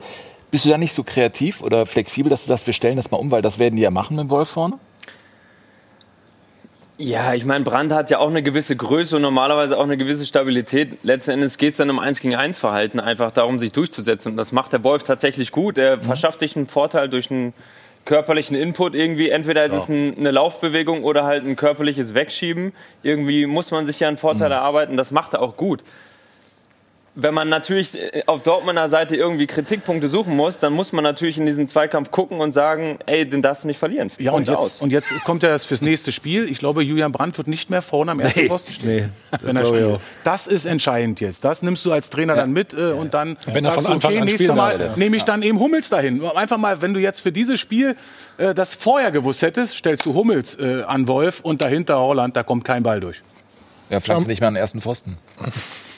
Bist 0.49 0.65
du 0.65 0.69
da 0.69 0.79
nicht 0.79 0.93
so 0.93 1.03
kreativ 1.03 1.61
oder 1.61 1.85
flexibel, 1.85 2.31
dass 2.31 2.41
du 2.41 2.47
sagst, 2.47 2.65
wir 2.65 2.73
stellen 2.73 2.97
das 2.97 3.11
mal 3.11 3.17
um, 3.17 3.29
weil 3.29 3.43
das 3.43 3.59
werden 3.59 3.75
die 3.75 3.83
ja 3.83 3.91
machen 3.91 4.15
mit 4.15 4.25
dem 4.25 4.29
Wolf 4.31 4.49
vorne? 4.49 4.79
Ja, 6.97 7.35
ich 7.35 7.45
meine, 7.45 7.63
Brandt 7.63 7.93
hat 7.93 8.09
ja 8.09 8.17
auch 8.17 8.29
eine 8.29 8.41
gewisse 8.41 8.75
Größe 8.75 9.15
und 9.15 9.21
normalerweise 9.21 9.77
auch 9.77 9.83
eine 9.83 9.95
gewisse 9.95 10.25
Stabilität. 10.25 11.03
Letzten 11.03 11.31
Endes 11.31 11.59
geht 11.59 11.71
es 11.71 11.77
dann 11.77 11.89
um 11.89 11.99
1 11.99 12.19
gegen 12.19 12.35
1 12.35 12.57
Verhalten, 12.57 12.99
einfach 12.99 13.31
darum, 13.31 13.59
sich 13.59 13.71
durchzusetzen. 13.71 14.31
Und 14.31 14.37
das 14.37 14.51
macht 14.51 14.73
der 14.73 14.83
Wolf 14.83 15.03
tatsächlich 15.03 15.51
gut. 15.51 15.77
Er 15.77 15.97
mhm. 15.97 16.01
verschafft 16.01 16.39
sich 16.39 16.55
einen 16.55 16.67
Vorteil 16.67 17.09
durch 17.09 17.29
einen 17.29 17.53
körperlichen 18.05 18.55
Input 18.55 18.95
irgendwie. 18.95 19.29
Entweder 19.29 19.63
ist 19.63 19.73
ja. 19.73 19.77
es 19.79 19.89
ein, 19.89 20.17
eine 20.17 20.31
Laufbewegung 20.31 21.03
oder 21.03 21.23
halt 21.23 21.45
ein 21.45 21.55
körperliches 21.55 22.13
Wegschieben. 22.13 22.73
Irgendwie 23.03 23.45
muss 23.45 23.71
man 23.71 23.85
sich 23.85 23.99
ja 23.99 24.07
einen 24.07 24.17
Vorteil 24.17 24.49
mhm. 24.49 24.53
erarbeiten. 24.53 24.97
Das 24.97 25.11
macht 25.11 25.33
er 25.33 25.41
auch 25.41 25.57
gut 25.57 25.83
wenn 27.13 27.33
man 27.33 27.49
natürlich 27.49 27.97
äh, 27.97 28.23
auf 28.25 28.43
Dortmunder 28.43 28.87
Seite 28.89 29.15
irgendwie 29.15 29.47
Kritikpunkte 29.47 30.07
suchen 30.07 30.35
muss, 30.35 30.59
dann 30.59 30.73
muss 30.73 30.93
man 30.93 31.03
natürlich 31.03 31.37
in 31.37 31.45
diesen 31.45 31.67
Zweikampf 31.67 32.11
gucken 32.11 32.39
und 32.39 32.53
sagen, 32.53 32.99
ey, 33.05 33.27
den 33.27 33.41
darfst 33.41 33.63
du 33.63 33.67
nicht 33.67 33.79
verlieren. 33.79 34.09
Ja, 34.17 34.31
und 34.31 34.47
jetzt, 34.47 34.81
und 34.81 34.91
jetzt 34.91 35.11
kommt 35.25 35.43
ja 35.43 35.49
das 35.49 35.65
fürs 35.65 35.81
nächste 35.81 36.11
Spiel. 36.11 36.49
Ich 36.49 36.59
glaube, 36.59 36.83
Julian 36.83 37.11
Brandt 37.11 37.37
wird 37.37 37.47
nicht 37.47 37.69
mehr 37.69 37.81
vorne 37.81 38.11
am 38.11 38.19
ersten 38.19 38.41
nee. 38.41 38.47
Posten 38.47 38.73
stehen. 38.73 39.11
Nee, 39.31 39.37
wenn 39.41 39.55
er 39.57 39.65
spielt. 39.65 39.99
Das 40.23 40.47
ist 40.47 40.65
entscheidend 40.65 41.19
jetzt. 41.19 41.43
Das 41.43 41.61
nimmst 41.61 41.85
du 41.85 41.91
als 41.91 42.09
Trainer 42.09 42.35
ja. 42.35 42.41
dann 42.41 42.51
mit 42.51 42.73
äh, 42.73 42.91
und 42.91 43.13
dann 43.13 43.37
wenn 43.45 43.65
er 43.65 43.71
von 43.71 43.85
Anfang 43.85 44.11
okay, 44.11 44.21
an 44.21 44.27
nächstes 44.27 44.55
Mal 44.55 44.79
ja. 44.79 44.93
nehme 44.95 45.17
ich 45.17 45.23
dann 45.23 45.41
eben 45.41 45.59
Hummels 45.59 45.89
dahin. 45.89 46.23
Einfach 46.23 46.57
mal, 46.57 46.81
wenn 46.81 46.93
du 46.93 46.99
jetzt 46.99 47.19
für 47.19 47.31
dieses 47.31 47.59
Spiel 47.59 47.95
äh, 48.37 48.53
das 48.53 48.73
vorher 48.75 49.11
gewusst 49.11 49.41
hättest, 49.41 49.75
stellst 49.75 50.05
du 50.05 50.13
Hummels 50.13 50.57
äh, 50.59 50.83
an 50.83 51.07
Wolf 51.07 51.41
und 51.41 51.61
dahinter 51.61 51.99
Holland, 51.99 52.35
da 52.37 52.43
kommt 52.43 52.63
kein 52.63 52.83
Ball 52.83 53.01
durch. 53.01 53.21
Ja, 53.89 53.99
pflanzt 53.99 54.27
nicht 54.27 54.39
mehr 54.39 54.47
an 54.47 54.53
den 54.53 54.61
ersten 54.61 54.79
Pfosten. 54.79 55.17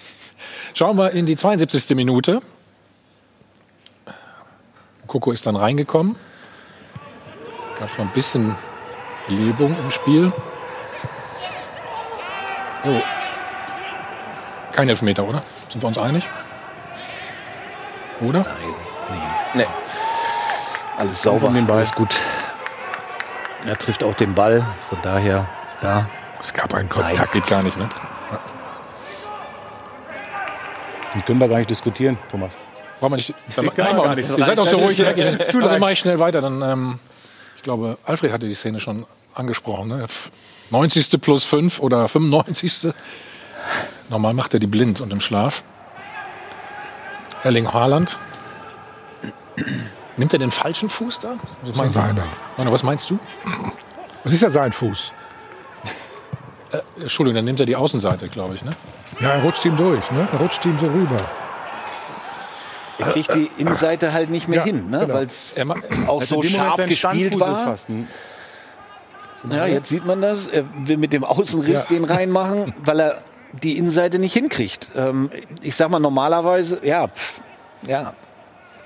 Schauen 0.73 0.97
wir 0.97 1.11
in 1.11 1.25
die 1.25 1.35
72. 1.35 1.95
Minute. 1.95 2.41
Koko 5.07 5.31
ist 5.31 5.45
dann 5.45 5.55
reingekommen. 5.55 6.15
Gab 7.79 7.89
noch 7.97 8.05
ein 8.05 8.13
bisschen 8.13 8.55
Belebung 9.27 9.77
im 9.77 9.91
Spiel. 9.91 10.33
So. 12.83 13.01
Kein 14.71 14.89
Elfmeter, 14.89 15.23
oder? 15.27 15.43
Sind 15.69 15.83
wir 15.83 15.87
uns 15.87 15.97
einig? 15.99 16.27
Oder? 18.21 18.39
Nein. 18.39 18.55
Nee. 19.53 19.63
nee. 19.63 19.67
Alles 20.97 21.21
sauber. 21.21 21.53
Alles 21.69 21.91
gut. 21.93 22.15
Er 23.65 23.77
trifft 23.77 24.03
auch 24.03 24.15
den 24.15 24.33
Ball, 24.33 24.65
von 24.89 24.97
daher, 25.03 25.47
ja. 25.81 26.09
Es 26.41 26.53
gab 26.53 26.73
einen 26.73 26.89
Kontakt. 26.89 27.17
Nein, 27.17 27.27
geht 27.31 27.47
gar 27.47 27.63
nicht, 27.63 27.77
ne? 27.77 27.87
Die 31.15 31.21
können 31.21 31.39
wir 31.39 31.47
gar 31.47 31.57
nicht 31.57 31.69
diskutieren, 31.69 32.17
Thomas. 32.29 32.57
Wollen 32.99 33.11
wir 33.11 33.17
nicht, 33.17 33.33
dann, 33.55 33.65
nein, 33.65 33.75
gar 33.75 34.15
nicht. 34.15 34.29
Ihr 34.29 34.43
seid 34.43 34.59
auch 34.59 34.65
so 34.65 34.77
ruhig. 34.77 34.99
Ist, 34.99 35.55
also 35.55 35.77
mache 35.77 35.91
ich 35.91 35.99
schnell 35.99 36.19
weiter. 36.19 36.41
Dann, 36.41 36.61
ähm, 36.61 36.99
ich 37.57 37.63
glaube, 37.63 37.97
Alfred 38.05 38.31
hatte 38.31 38.47
die 38.47 38.55
Szene 38.55 38.79
schon 38.79 39.05
angesprochen. 39.33 39.89
Ne? 39.89 40.05
90. 40.69 41.21
plus 41.21 41.43
5 41.45 41.79
oder 41.79 42.07
95. 42.07 42.93
Normal 44.09 44.33
macht 44.33 44.53
er 44.53 44.59
die 44.59 44.67
blind 44.67 45.01
und 45.01 45.11
im 45.11 45.21
Schlaf. 45.21 45.63
Erling 47.43 47.71
Haaland. 47.71 48.17
Nimmt 50.17 50.33
er 50.33 50.39
den 50.39 50.51
falschen 50.51 50.89
Fuß 50.89 51.19
da? 51.19 51.35
Was, 51.61 51.77
das 51.77 51.93
seiner. 51.93 52.25
was 52.57 52.83
meinst 52.83 53.09
du? 53.09 53.19
Was 54.23 54.33
ist 54.33 54.41
ja 54.41 54.49
sein 54.49 54.71
Fuß? 54.71 55.11
Äh, 56.71 57.01
Entschuldigung, 57.01 57.35
dann 57.35 57.45
nimmt 57.45 57.59
er 57.59 57.65
die 57.65 57.75
Außenseite, 57.75 58.29
glaube 58.29 58.55
ich, 58.55 58.63
ne? 58.63 58.75
Ja, 59.23 59.29
er 59.29 59.41
rutscht 59.41 59.63
ihm 59.63 59.77
durch, 59.77 60.11
ne? 60.11 60.27
Er 60.33 60.39
rutscht 60.39 60.65
ihm 60.65 60.77
so 60.77 60.85
rüber. 60.85 61.15
Er 62.99 63.07
kriegt 63.07 63.33
die 63.33 63.49
Innenseite 63.57 64.11
halt 64.11 64.29
nicht 64.29 64.49
mehr 64.49 64.59
ja, 64.59 64.65
hin, 64.65 64.89
ne? 64.89 64.99
Genau. 64.99 65.13
weil 65.13 65.25
es 65.27 65.55
auch 66.07 66.21
so 66.21 66.41
scharf 66.43 66.75
gespielt 66.85 67.39
war. 67.39 67.55
Fassen. 67.55 68.09
Ja, 69.49 69.65
jetzt 69.65 69.87
sieht 69.87 70.05
man 70.05 70.21
das. 70.21 70.47
Er 70.49 70.65
will 70.85 70.97
mit 70.97 71.13
dem 71.13 71.23
Außenriss 71.23 71.89
ja. 71.89 71.95
den 71.95 72.05
reinmachen, 72.05 72.73
weil 72.85 72.99
er 72.99 73.21
die 73.61 73.77
Innenseite 73.77 74.19
nicht 74.19 74.33
hinkriegt. 74.33 74.89
Ähm, 74.95 75.31
ich 75.61 75.75
sag 75.75 75.89
mal, 75.89 75.99
normalerweise, 75.99 76.81
ja, 76.83 77.07
pff, 77.07 77.41
ja. 77.87 78.13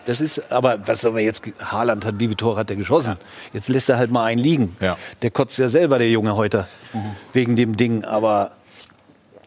Das 0.06 0.22
ist, 0.22 0.52
aber 0.52 0.88
was 0.88 1.02
soll 1.02 1.14
man 1.14 1.24
jetzt, 1.24 1.44
Haaland 1.60 2.06
hat, 2.06 2.16
wie 2.20 2.26
viele 2.26 2.38
Tore 2.38 2.60
hat 2.60 2.70
er 2.70 2.76
geschossen? 2.76 3.18
Ja. 3.20 3.26
Jetzt 3.54 3.70
lässt 3.70 3.90
er 3.90 3.98
halt 3.98 4.12
mal 4.12 4.24
einen 4.24 4.40
liegen. 4.40 4.78
Ja. 4.80 4.98
Der 5.22 5.32
kotzt 5.32 5.58
ja 5.58 5.68
selber, 5.68 5.98
der 5.98 6.10
Junge 6.10 6.36
heute, 6.36 6.68
mhm. 6.94 7.12
wegen 7.34 7.56
dem 7.56 7.76
Ding. 7.76 8.06
Aber 8.06 8.52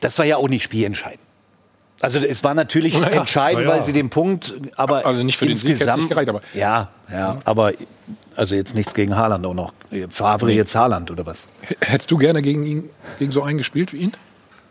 das 0.00 0.18
war 0.18 0.26
ja 0.26 0.36
auch 0.36 0.48
nicht 0.48 0.62
spielentscheidend. 0.62 1.20
Also 2.00 2.18
es 2.18 2.42
war 2.42 2.54
natürlich 2.54 2.94
ja, 2.94 3.02
entscheidend, 3.08 3.64
ja. 3.64 3.72
weil 3.72 3.82
sie 3.82 3.92
den 3.92 4.08
Punkt, 4.08 4.54
aber 4.76 5.04
also 5.04 5.22
nicht 5.22 5.38
für 5.38 5.46
den 5.46 5.56
Sieg 5.56 5.78
nicht 5.78 6.08
gereicht, 6.08 6.30
aber 6.30 6.40
ja, 6.54 6.88
ja, 7.12 7.38
aber 7.44 7.72
also 8.36 8.54
jetzt 8.54 8.74
nichts 8.74 8.94
gegen 8.94 9.16
Haaland 9.16 9.44
auch 9.44 9.54
noch. 9.54 9.74
Favre 10.08 10.50
jetzt 10.50 10.74
Haaland 10.74 11.10
oder 11.10 11.26
was? 11.26 11.46
Hättest 11.80 12.10
du 12.10 12.16
gerne 12.16 12.40
gegen 12.40 12.64
ihn 12.64 12.90
gegen 13.18 13.32
so 13.32 13.42
einen 13.42 13.58
gespielt 13.58 13.92
wie 13.92 13.98
ihn? 13.98 14.12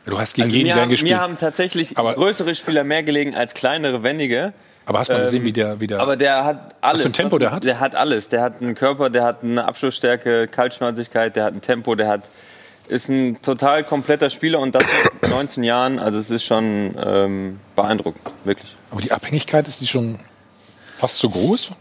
Du 0.05 0.17
hast 0.17 0.33
gegen 0.33 0.47
also 0.47 0.57
jeden 0.57 0.73
gern 0.73 0.89
gespielt. 0.89 1.13
Mir 1.13 1.21
haben 1.21 1.37
tatsächlich 1.37 1.97
aber 1.99 2.15
größere 2.15 2.55
Spieler 2.55 2.83
mehr 2.83 3.03
gelegen 3.03 3.35
als 3.35 3.53
kleinere, 3.53 4.01
wendige. 4.01 4.53
Aber 4.87 4.97
hast 4.97 5.09
du 5.09 5.13
mal 5.13 5.19
gesehen, 5.19 5.45
wie 5.45 5.53
der, 5.53 5.79
wie 5.79 5.85
der. 5.85 5.99
Aber 5.99 6.17
der 6.17 6.43
hat 6.45 6.75
alles. 6.81 6.95
Was 6.95 7.01
für 7.03 7.09
ein 7.09 7.13
Tempo 7.13 7.37
der 7.37 7.51
hat? 7.51 7.63
Der 7.63 7.79
hat 7.79 7.93
alles. 7.93 8.27
Der 8.29 8.41
hat 8.41 8.59
einen 8.59 8.73
Körper, 8.73 9.11
der 9.11 9.23
hat 9.23 9.43
eine 9.43 9.65
Abschlussstärke, 9.65 10.47
Kaltschnäuzigkeit, 10.47 11.35
der 11.35 11.43
hat 11.43 11.53
ein 11.53 11.61
Tempo, 11.61 11.93
der 11.93 12.07
hat 12.07 12.21
ist 12.89 13.09
ein 13.09 13.41
total 13.41 13.83
kompletter 13.83 14.29
Spieler 14.29 14.59
und 14.59 14.75
das 14.75 14.83
mit 15.21 15.29
19 15.29 15.63
Jahren, 15.63 15.99
also 15.99 16.17
es 16.17 16.29
ist 16.29 16.43
schon 16.43 16.95
ähm, 17.01 17.59
beeindruckend, 17.75 18.21
wirklich. 18.43 18.75
Aber 18.91 19.01
die 19.01 19.11
Abhängigkeit 19.11 19.67
ist 19.67 19.81
die 19.81 19.87
schon 19.87 20.19
fast 20.97 21.19
zu 21.19 21.29
groß, 21.29 21.71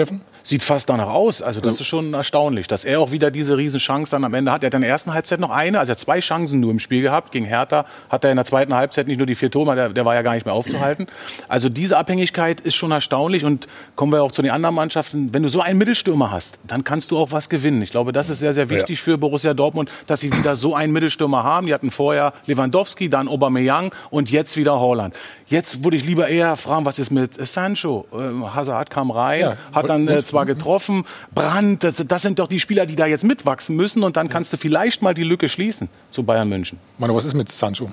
Steffen? 0.00 0.22
sieht 0.42 0.62
fast 0.62 0.88
danach 0.88 1.08
aus. 1.08 1.42
Also 1.42 1.60
das 1.60 1.80
ist 1.80 1.86
schon 1.86 2.14
erstaunlich, 2.14 2.66
dass 2.68 2.84
er 2.84 3.00
auch 3.00 3.12
wieder 3.12 3.30
diese 3.30 3.56
Riesenchance 3.56 4.10
dann 4.12 4.24
am 4.24 4.34
Ende 4.34 4.52
hat. 4.52 4.62
Er 4.62 4.66
hat 4.68 4.74
in 4.74 4.80
der 4.80 4.90
ersten 4.90 5.12
Halbzeit 5.12 5.40
noch 5.40 5.50
eine, 5.50 5.78
also 5.78 5.90
er 5.90 5.94
hat 5.94 6.00
zwei 6.00 6.20
Chancen 6.20 6.60
nur 6.60 6.70
im 6.70 6.78
Spiel 6.78 7.02
gehabt. 7.02 7.32
Gegen 7.32 7.44
Hertha 7.44 7.84
hat 8.08 8.24
er 8.24 8.30
in 8.30 8.36
der 8.36 8.44
zweiten 8.44 8.74
Halbzeit 8.74 9.06
nicht 9.06 9.18
nur 9.18 9.26
die 9.26 9.34
vier 9.34 9.50
Tore, 9.50 9.74
der, 9.74 9.90
der 9.90 10.04
war 10.04 10.14
ja 10.14 10.22
gar 10.22 10.34
nicht 10.34 10.46
mehr 10.46 10.54
aufzuhalten. 10.54 11.06
Also 11.48 11.68
diese 11.68 11.96
Abhängigkeit 11.96 12.60
ist 12.60 12.74
schon 12.74 12.90
erstaunlich 12.90 13.44
und 13.44 13.66
kommen 13.96 14.12
wir 14.12 14.22
auch 14.22 14.32
zu 14.32 14.42
den 14.42 14.50
anderen 14.50 14.74
Mannschaften. 14.74 15.32
Wenn 15.32 15.42
du 15.42 15.48
so 15.48 15.60
einen 15.60 15.78
Mittelstürmer 15.78 16.30
hast, 16.30 16.58
dann 16.66 16.84
kannst 16.84 17.10
du 17.10 17.18
auch 17.18 17.32
was 17.32 17.48
gewinnen. 17.48 17.82
Ich 17.82 17.90
glaube, 17.90 18.12
das 18.12 18.30
ist 18.30 18.40
sehr, 18.40 18.54
sehr 18.54 18.70
wichtig 18.70 18.98
ja. 18.98 19.04
für 19.04 19.18
Borussia 19.18 19.54
Dortmund, 19.54 19.90
dass 20.06 20.20
sie 20.20 20.32
wieder 20.32 20.56
so 20.56 20.74
einen 20.74 20.92
Mittelstürmer 20.92 21.44
haben. 21.44 21.66
Die 21.66 21.74
hatten 21.74 21.90
vorher 21.90 22.32
Lewandowski, 22.46 23.08
dann 23.08 23.28
Aubameyang 23.28 23.94
und 24.10 24.30
jetzt 24.30 24.56
wieder 24.56 24.80
Holland. 24.80 25.14
Jetzt 25.50 25.82
würde 25.82 25.96
ich 25.96 26.06
lieber 26.06 26.28
eher 26.28 26.56
fragen, 26.56 26.84
was 26.84 27.00
ist 27.00 27.10
mit 27.10 27.44
Sancho? 27.44 28.06
Äh, 28.12 28.48
Hazard 28.54 28.88
kam 28.88 29.10
rein, 29.10 29.40
ja, 29.40 29.56
hat 29.72 29.88
dann 29.88 30.06
äh, 30.06 30.22
zwar 30.22 30.46
getroffen, 30.46 31.04
Brand, 31.34 31.82
das, 31.82 32.04
das, 32.06 32.22
sind 32.22 32.38
doch 32.38 32.46
die 32.46 32.60
Spieler, 32.60 32.86
die 32.86 32.94
da 32.94 33.06
jetzt 33.06 33.24
mitwachsen 33.24 33.74
müssen 33.74 34.04
und 34.04 34.16
dann 34.16 34.28
kannst 34.28 34.52
du 34.52 34.56
vielleicht 34.56 35.02
mal 35.02 35.12
die 35.12 35.24
Lücke 35.24 35.48
schließen 35.48 35.88
zu 36.12 36.22
Bayern 36.22 36.48
München. 36.48 36.78
Manu, 36.98 37.16
was 37.16 37.24
ist 37.24 37.34
mit 37.34 37.50
Sancho? 37.50 37.90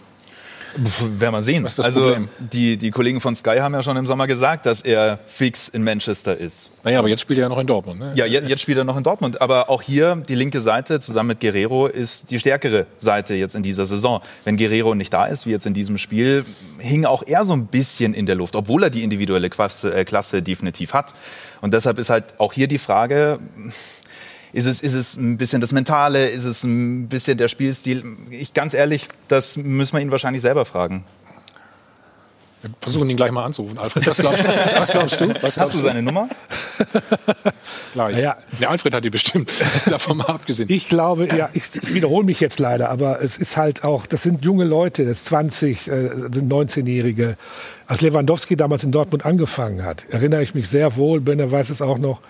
Werden 0.75 1.33
wir 1.33 1.41
sehen. 1.41 1.65
also 1.65 2.17
die, 2.39 2.77
die 2.77 2.91
Kollegen 2.91 3.21
von 3.21 3.35
Sky 3.35 3.57
haben 3.59 3.73
ja 3.73 3.83
schon 3.83 3.97
im 3.97 4.05
Sommer 4.05 4.27
gesagt, 4.27 4.65
dass 4.65 4.81
er 4.81 5.19
fix 5.27 5.69
in 5.69 5.83
Manchester 5.83 6.37
ist. 6.37 6.69
Naja, 6.83 6.99
aber 6.99 7.09
jetzt 7.09 7.21
spielt 7.21 7.39
er 7.39 7.43
ja 7.43 7.49
noch 7.49 7.59
in 7.59 7.67
Dortmund. 7.67 7.99
Ne? 7.99 8.11
Ja, 8.15 8.25
jetzt, 8.25 8.47
jetzt 8.47 8.61
spielt 8.61 8.77
er 8.77 8.83
noch 8.83 8.97
in 8.97 9.03
Dortmund. 9.03 9.41
Aber 9.41 9.69
auch 9.69 9.81
hier 9.81 10.15
die 10.15 10.35
linke 10.35 10.61
Seite 10.61 10.99
zusammen 10.99 11.29
mit 11.29 11.39
Guerrero 11.39 11.87
ist 11.87 12.31
die 12.31 12.39
stärkere 12.39 12.85
Seite 12.97 13.33
jetzt 13.33 13.55
in 13.55 13.63
dieser 13.63 13.85
Saison. 13.85 14.21
Wenn 14.43 14.57
Guerrero 14.57 14.95
nicht 14.95 15.13
da 15.13 15.25
ist, 15.25 15.45
wie 15.45 15.51
jetzt 15.51 15.65
in 15.65 15.73
diesem 15.73 15.97
Spiel, 15.97 16.45
hing 16.79 17.05
auch 17.05 17.23
er 17.25 17.43
so 17.43 17.53
ein 17.53 17.67
bisschen 17.67 18.13
in 18.13 18.25
der 18.25 18.35
Luft, 18.35 18.55
obwohl 18.55 18.83
er 18.83 18.89
die 18.89 19.03
individuelle 19.03 19.49
Klasse, 19.49 19.93
äh, 19.93 20.05
Klasse 20.05 20.41
definitiv 20.41 20.93
hat. 20.93 21.13
Und 21.61 21.73
deshalb 21.73 21.97
ist 21.97 22.09
halt 22.09 22.25
auch 22.37 22.53
hier 22.53 22.67
die 22.67 22.77
Frage, 22.77 23.39
ist 24.57 24.65
es, 24.65 24.81
ist 24.81 24.93
es 24.93 25.15
ein 25.15 25.37
bisschen 25.37 25.61
das 25.61 25.71
Mentale? 25.71 26.29
Ist 26.29 26.43
es 26.43 26.63
ein 26.63 27.09
bisschen 27.09 27.37
der 27.37 27.47
Spielstil? 27.47 28.03
Ich 28.31 28.55
ganz 28.55 28.73
ehrlich, 28.73 29.07
das 29.27 29.55
müssen 29.55 29.95
wir 29.95 30.01
ihn 30.01 30.09
wahrscheinlich 30.09 30.41
selber 30.41 30.65
fragen. 30.65 31.05
Wir 32.61 32.71
versuchen 32.81 33.07
ihn 33.07 33.17
gleich 33.17 33.31
mal 33.31 33.43
anzurufen. 33.45 33.77
Alfred, 33.77 34.07
was 34.07 34.17
glaubst, 34.17 34.47
was 34.47 34.89
glaubst 34.89 35.21
du? 35.21 35.29
Was 35.29 35.39
glaubst 35.41 35.57
Hast 35.59 35.73
du 35.75 35.81
seine 35.81 36.01
Nummer? 36.01 36.27
Gleich. 37.93 38.17
Ja. 38.17 38.37
Der 38.59 38.71
Alfred 38.71 38.95
hat 38.95 39.05
die 39.05 39.11
bestimmt, 39.11 39.51
davon 39.85 40.17
mal 40.17 40.25
abgesehen. 40.25 40.67
Ich 40.71 40.87
glaube, 40.87 41.27
ja, 41.35 41.49
ich, 41.53 41.63
wiederhole 41.93 42.25
mich 42.25 42.39
jetzt 42.39 42.57
leider, 42.57 42.89
aber 42.89 43.21
es 43.21 43.37
ist 43.37 43.57
halt 43.57 43.83
auch, 43.83 44.07
das 44.07 44.23
sind 44.23 44.43
junge 44.43 44.63
Leute, 44.63 45.05
das 45.05 45.23
20, 45.25 45.87
äh, 45.87 46.09
sind 46.31 46.51
19-Jährige. 46.51 47.37
Als 47.85 48.01
Lewandowski 48.01 48.55
damals 48.55 48.83
in 48.83 48.91
Dortmund 48.91 49.23
angefangen 49.23 49.83
hat, 49.83 50.05
erinnere 50.09 50.41
ich 50.41 50.55
mich 50.55 50.67
sehr 50.67 50.95
wohl, 50.95 51.21
Benner 51.21 51.51
weiß 51.51 51.69
es 51.69 51.81
auch 51.83 51.99
noch, 51.99 52.21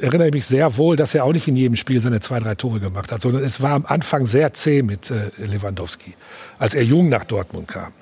erinnere 0.00 0.28
ich 0.28 0.34
mich 0.34 0.46
sehr 0.46 0.76
wohl, 0.76 0.96
dass 0.96 1.14
er 1.14 1.24
auch 1.24 1.32
nicht 1.32 1.48
in 1.48 1.56
jedem 1.56 1.76
Spiel 1.76 2.00
seine 2.00 2.20
zwei, 2.20 2.38
drei 2.38 2.54
Tore 2.54 2.80
gemacht 2.80 3.10
hat, 3.12 3.22
sondern 3.22 3.42
es 3.42 3.60
war 3.60 3.72
am 3.72 3.84
Anfang 3.86 4.26
sehr 4.26 4.52
zäh 4.54 4.82
mit 4.82 5.10
äh, 5.10 5.30
Lewandowski, 5.38 6.14
als 6.58 6.74
er 6.74 6.82
jung 6.82 7.08
nach 7.08 7.24
Dortmund 7.24 7.68
kam. 7.68 7.92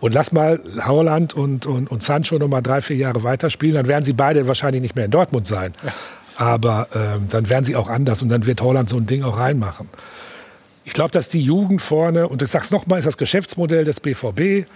Und 0.00 0.12
lass 0.12 0.32
mal 0.32 0.60
Hauland 0.84 1.34
und, 1.34 1.66
und, 1.66 1.90
und 1.90 2.02
Sancho 2.02 2.38
noch 2.38 2.48
mal 2.48 2.60
drei, 2.60 2.80
vier 2.80 2.96
Jahre 2.96 3.22
weiterspielen, 3.22 3.76
dann 3.76 3.86
werden 3.86 4.04
sie 4.04 4.12
beide 4.12 4.46
wahrscheinlich 4.46 4.82
nicht 4.82 4.96
mehr 4.96 5.06
in 5.06 5.10
Dortmund 5.10 5.46
sein. 5.46 5.72
Ja. 5.84 5.92
Aber 6.38 6.88
ähm, 6.94 7.28
dann 7.30 7.48
werden 7.48 7.64
sie 7.64 7.76
auch 7.76 7.88
anders 7.88 8.20
und 8.20 8.28
dann 8.28 8.44
wird 8.44 8.60
Holland 8.60 8.90
so 8.90 8.96
ein 8.96 9.06
Ding 9.06 9.22
auch 9.22 9.38
reinmachen. 9.38 9.88
Ich 10.84 10.92
glaube, 10.92 11.10
dass 11.10 11.28
die 11.28 11.40
Jugend 11.40 11.80
vorne, 11.80 12.28
und 12.28 12.42
ich 12.42 12.50
sage 12.50 12.66
es 12.66 12.70
nochmal, 12.70 12.98
ist 12.98 13.06
das 13.06 13.16
Geschäftsmodell 13.16 13.84
des 13.84 14.00
BVB, 14.00 14.68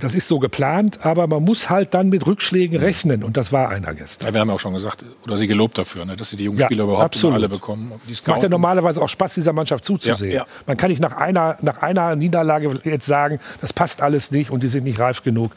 das 0.00 0.14
ist 0.14 0.28
so 0.28 0.38
geplant, 0.38 1.04
aber 1.04 1.26
man 1.26 1.44
muss 1.44 1.68
halt 1.68 1.92
dann 1.92 2.08
mit 2.08 2.26
Rückschlägen 2.26 2.78
rechnen 2.78 3.22
und 3.22 3.36
das 3.36 3.52
war 3.52 3.68
einer 3.68 3.92
gestern. 3.94 4.28
Ja, 4.28 4.34
wir 4.34 4.40
haben 4.40 4.48
ja 4.48 4.54
auch 4.54 4.60
schon 4.60 4.72
gesagt, 4.72 5.04
oder 5.24 5.36
sie 5.36 5.46
gelobt 5.46 5.76
dafür, 5.76 6.06
ne, 6.06 6.16
dass 6.16 6.30
sie 6.30 6.36
die 6.36 6.44
jungen 6.44 6.60
Spieler 6.60 6.84
ja, 6.84 6.90
überhaupt 6.90 7.24
alle 7.24 7.48
bekommen. 7.48 7.92
Macht 8.26 8.42
ja 8.42 8.48
normalerweise 8.48 9.02
auch 9.02 9.08
Spaß, 9.08 9.34
dieser 9.34 9.52
Mannschaft 9.52 9.84
zuzusehen. 9.84 10.32
Ja. 10.32 10.46
Man 10.66 10.76
kann 10.76 10.90
nicht 10.90 11.02
nach 11.02 11.16
einer, 11.16 11.58
nach 11.60 11.82
einer 11.82 12.16
Niederlage 12.16 12.80
jetzt 12.84 13.06
sagen, 13.06 13.40
das 13.60 13.72
passt 13.72 14.00
alles 14.00 14.30
nicht 14.30 14.50
und 14.50 14.62
die 14.62 14.68
sind 14.68 14.84
nicht 14.84 14.98
reif 14.98 15.22
genug. 15.22 15.52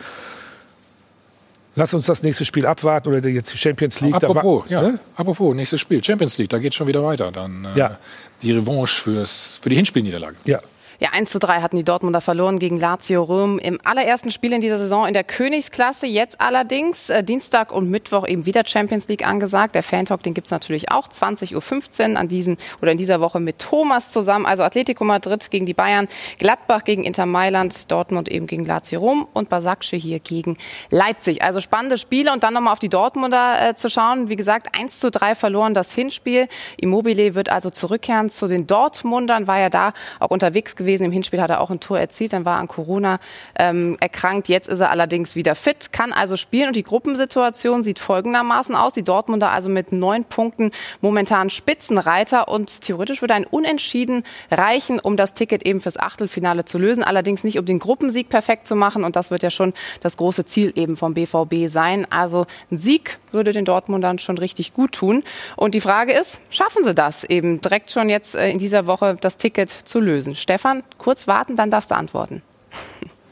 Lass 1.75 1.93
uns 1.93 2.07
das 2.07 2.23
nächste 2.23 2.43
Spiel 2.43 2.65
abwarten 2.65 3.07
oder 3.07 3.29
jetzt 3.29 3.53
die 3.53 3.57
Champions 3.57 4.01
League. 4.01 4.15
Apropos, 4.15 4.65
ja, 4.67 4.81
ne? 4.81 4.99
apropos, 5.15 5.55
nächstes 5.55 5.79
Spiel, 5.79 6.03
Champions 6.03 6.37
League, 6.39 6.49
da 6.49 6.57
geht 6.57 6.73
schon 6.73 6.87
wieder 6.87 7.03
weiter. 7.03 7.31
Dann 7.31 7.65
äh, 7.65 7.79
ja. 7.79 7.97
die 8.41 8.51
Revanche 8.51 9.03
fürs, 9.03 9.59
für 9.61 9.69
die 9.69 9.75
Hinspielniederlage. 9.75 10.35
Ja, 10.45 10.59
ja, 10.99 11.09
1 11.11 11.29
zu 11.29 11.37
3 11.37 11.61
hatten 11.61 11.77
die 11.77 11.83
Dortmunder 11.83 12.21
verloren 12.21 12.57
gegen 12.57 12.79
Lazio 12.79 13.21
Rom 13.21 13.59
im 13.59 13.79
allerersten 13.83 14.31
Spiel 14.31 14.51
in 14.53 14.61
dieser 14.61 14.79
Saison 14.79 15.05
in 15.05 15.13
der 15.13 15.23
Königsklasse. 15.23 16.07
Jetzt 16.07 16.41
allerdings 16.41 17.11
äh, 17.11 17.23
Dienstag 17.23 17.71
und 17.71 17.91
Mittwoch 17.91 18.27
eben 18.27 18.47
wieder 18.47 18.63
Champions 18.65 19.07
League 19.07 19.27
angesagt. 19.27 19.75
Der 19.75 19.83
Fan-Talk, 19.83 20.23
den 20.23 20.33
gibt's 20.33 20.49
natürlich 20.49 20.89
auch. 20.89 21.07
20.15 21.07 22.13
Uhr 22.13 22.19
an 22.19 22.27
diesem 22.27 22.57
oder 22.81 22.91
in 22.91 22.97
dieser 22.97 23.21
Woche 23.21 23.39
mit 23.39 23.59
Thomas 23.59 24.09
zusammen. 24.09 24.47
Also 24.47 24.63
Atletico 24.63 25.03
Madrid 25.03 25.51
gegen 25.51 25.67
die 25.67 25.75
Bayern, 25.75 26.07
Gladbach 26.39 26.83
gegen 26.83 27.03
Inter 27.03 27.27
Mailand, 27.27 27.91
Dortmund 27.91 28.27
eben 28.27 28.47
gegen 28.47 28.65
Lazio 28.65 28.99
Rom 28.99 29.27
und 29.33 29.49
Basakce 29.49 29.97
hier 29.97 30.19
gegen 30.19 30.57
Leipzig. 30.89 31.43
Also 31.43 31.61
spannende 31.61 31.99
Spiele 31.99 32.33
und 32.33 32.41
dann 32.41 32.55
nochmal 32.55 32.73
auf 32.73 32.79
die 32.79 32.89
Dortmunder 32.89 33.69
äh, 33.69 33.75
zu 33.75 33.91
schauen. 33.91 34.29
Wie 34.29 34.35
gesagt, 34.35 34.75
1 34.75 34.99
zu 34.99 35.11
3 35.11 35.35
verloren 35.35 35.75
das 35.75 35.93
Hinspiel. 35.93 36.47
Immobile 36.77 37.35
wird 37.35 37.49
also 37.49 37.69
zurückkehren 37.69 38.31
zu 38.31 38.47
den 38.47 38.65
Dortmundern, 38.65 39.45
war 39.45 39.59
ja 39.59 39.69
da 39.69 39.93
auch 40.19 40.31
unterwegs 40.31 40.75
gewesen 40.75 40.86
gewesen. 40.87 41.03
Im 41.03 41.11
Hinspiel 41.11 41.41
hat 41.41 41.49
er 41.49 41.59
auch 41.61 41.69
ein 41.69 41.79
Tor 41.79 41.99
erzielt, 41.99 42.33
dann 42.33 42.45
war 42.45 42.55
er 42.55 42.61
an 42.61 42.67
Corona 42.67 43.19
ähm, 43.59 43.97
erkrankt. 43.99 44.47
Jetzt 44.47 44.67
ist 44.67 44.79
er 44.79 44.89
allerdings 44.89 45.35
wieder 45.35 45.53
fit, 45.53 45.91
kann 45.91 46.13
also 46.13 46.37
spielen. 46.37 46.67
Und 46.67 46.75
die 46.75 46.83
Gruppensituation 46.83 47.83
sieht 47.83 47.99
folgendermaßen 47.99 48.73
aus. 48.73 48.93
Die 48.93 49.03
Dortmunder 49.03 49.51
also 49.51 49.69
mit 49.69 49.91
neun 49.91 50.23
Punkten 50.23 50.71
momentan 51.01 51.49
Spitzenreiter 51.49 52.47
und 52.47 52.81
theoretisch 52.81 53.21
würde 53.21 53.33
ein 53.33 53.45
Unentschieden 53.45 54.23
reichen, 54.49 54.99
um 54.99 55.17
das 55.17 55.33
Ticket 55.33 55.63
eben 55.65 55.81
fürs 55.81 55.97
Achtelfinale 55.97 56.63
zu 56.65 56.77
lösen. 56.77 57.03
Allerdings 57.03 57.43
nicht, 57.43 57.59
um 57.59 57.65
den 57.65 57.79
Gruppensieg 57.79 58.29
perfekt 58.29 58.65
zu 58.65 58.75
machen. 58.75 59.03
Und 59.03 59.15
das 59.15 59.29
wird 59.29 59.43
ja 59.43 59.49
schon 59.49 59.73
das 60.01 60.15
große 60.17 60.45
Ziel 60.45 60.71
eben 60.75 60.95
vom 60.95 61.13
BVB 61.13 61.67
sein. 61.67 62.07
Also 62.09 62.47
ein 62.71 62.77
Sieg 62.77 63.19
würde 63.31 63.51
den 63.51 63.65
Dortmundern 63.65 64.19
schon 64.19 64.37
richtig 64.37 64.71
gut 64.71 64.93
tun. 64.93 65.23
Und 65.57 65.75
die 65.75 65.81
Frage 65.81 66.13
ist, 66.13 66.39
schaffen 66.49 66.83
sie 66.85 66.93
das 66.93 67.25
eben 67.25 67.59
direkt 67.59 67.91
schon 67.91 68.07
jetzt 68.07 68.35
äh, 68.35 68.49
in 68.49 68.59
dieser 68.59 68.87
Woche 68.87 69.17
das 69.19 69.35
Ticket 69.37 69.69
zu 69.69 69.99
lösen? 69.99 70.35
Stefan, 70.35 70.76
kurz 70.97 71.27
warten, 71.27 71.55
dann 71.55 71.71
darfst 71.71 71.91
du 71.91 71.95
antworten. 71.95 72.41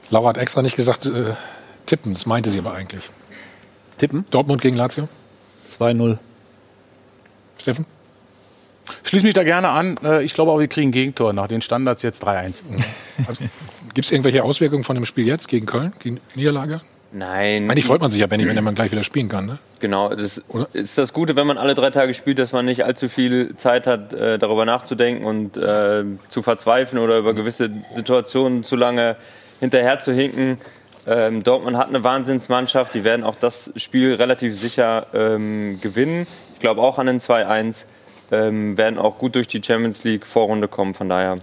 Laura 0.10 0.29
hat 0.29 0.38
extra 0.38 0.62
nicht 0.62 0.75
gesagt, 0.75 1.05
äh, 1.05 1.34
tippen, 1.86 2.13
das 2.13 2.25
meinte 2.25 2.49
sie 2.49 2.60
aber 2.60 2.73
eigentlich. 2.73 3.10
Tippen? 3.97 4.25
Dortmund 4.29 4.62
gegen 4.62 4.75
Lazio? 4.75 5.08
2-0. 5.69 6.17
Steffen? 7.59 7.86
Schließe 9.03 9.26
mich 9.26 9.34
da 9.34 9.43
gerne 9.43 9.69
an. 9.69 9.97
Äh, 10.03 10.24
ich 10.24 10.34
glaube 10.34 10.51
auch, 10.51 10.59
wir 10.59 10.67
kriegen 10.67 10.91
Gegentor 10.91 11.34
nach 11.34 11.47
den 11.47 11.61
Standards 11.61 12.01
jetzt 12.03 12.24
3-1. 12.24 12.61
Also, 13.28 13.43
Gibt 13.93 14.05
es 14.05 14.11
irgendwelche 14.11 14.43
Auswirkungen 14.43 14.84
von 14.84 14.95
dem 14.95 15.05
Spiel 15.05 15.26
jetzt 15.26 15.47
gegen 15.47 15.65
Köln, 15.65 15.93
gegen 15.99 16.19
Niederlage? 16.36 16.82
Nein. 17.16 17.72
Eigentlich 17.72 17.86
freut 17.86 18.01
man 18.01 18.11
sich 18.11 18.20
ja, 18.20 18.28
Benny, 18.28 18.45
wenn 18.45 18.61
man 18.61 18.76
gleich 18.76 18.91
wieder 18.91 19.03
spielen 19.03 19.30
kann. 19.30 19.45
Ne? 19.45 19.57
Genau, 19.80 20.13
das 20.13 20.43
Oder? 20.49 20.68
ist 20.74 20.97
das 20.97 21.13
Gute, 21.13 21.38
wenn 21.38 21.47
man 21.47 21.57
alle 21.57 21.74
drei 21.74 21.89
Tage 21.89 22.13
spielt, 22.13 22.39
dass 22.39 22.51
man 22.51 22.66
nicht 22.66 22.84
allzu 22.84 23.07
viel 23.07 23.55
Zeit 23.55 23.88
hat, 23.88 24.11
äh, 24.11 24.38
darüber 24.38 24.66
nachzudenken 24.66 25.24
und 25.24 25.55
äh, 25.55 26.03
zu 26.28 26.41
verzweifeln 26.41 27.01
oder 27.01 27.18
über 27.18 27.34
gewisse 27.34 27.70
Situationen 27.89 28.66
zu 28.66 28.76
lange 28.76 29.16
hinterher 29.61 29.99
zu 29.99 30.11
hinken. 30.11 30.57
Ähm, 31.07 31.41
Dortmund 31.43 31.78
hat 31.78 31.88
eine 31.88 32.03
Wahnsinnsmannschaft, 32.03 32.93
die 32.93 33.05
werden 33.05 33.24
auch 33.24 33.36
das 33.36 33.72
Spiel 33.78 34.16
relativ 34.16 34.53
sicher 34.59 35.07
ähm, 35.13 35.80
gewinnen. 35.80 36.28
Ich 36.55 36.59
glaube 36.59 36.82
auch 36.82 36.99
an 36.99 37.07
den 37.07 37.22
2-1, 37.22 37.86
ähm, 38.34 38.78
werden 38.78 38.99
auch 38.99 39.20
gut 39.20 39.36
durch 39.36 39.47
die 39.47 39.61
Champions 39.63 40.03
League 40.03 40.26
Vorrunde 40.26 40.68
kommen, 40.68 40.93
von 40.93 41.07
daher 41.07 41.38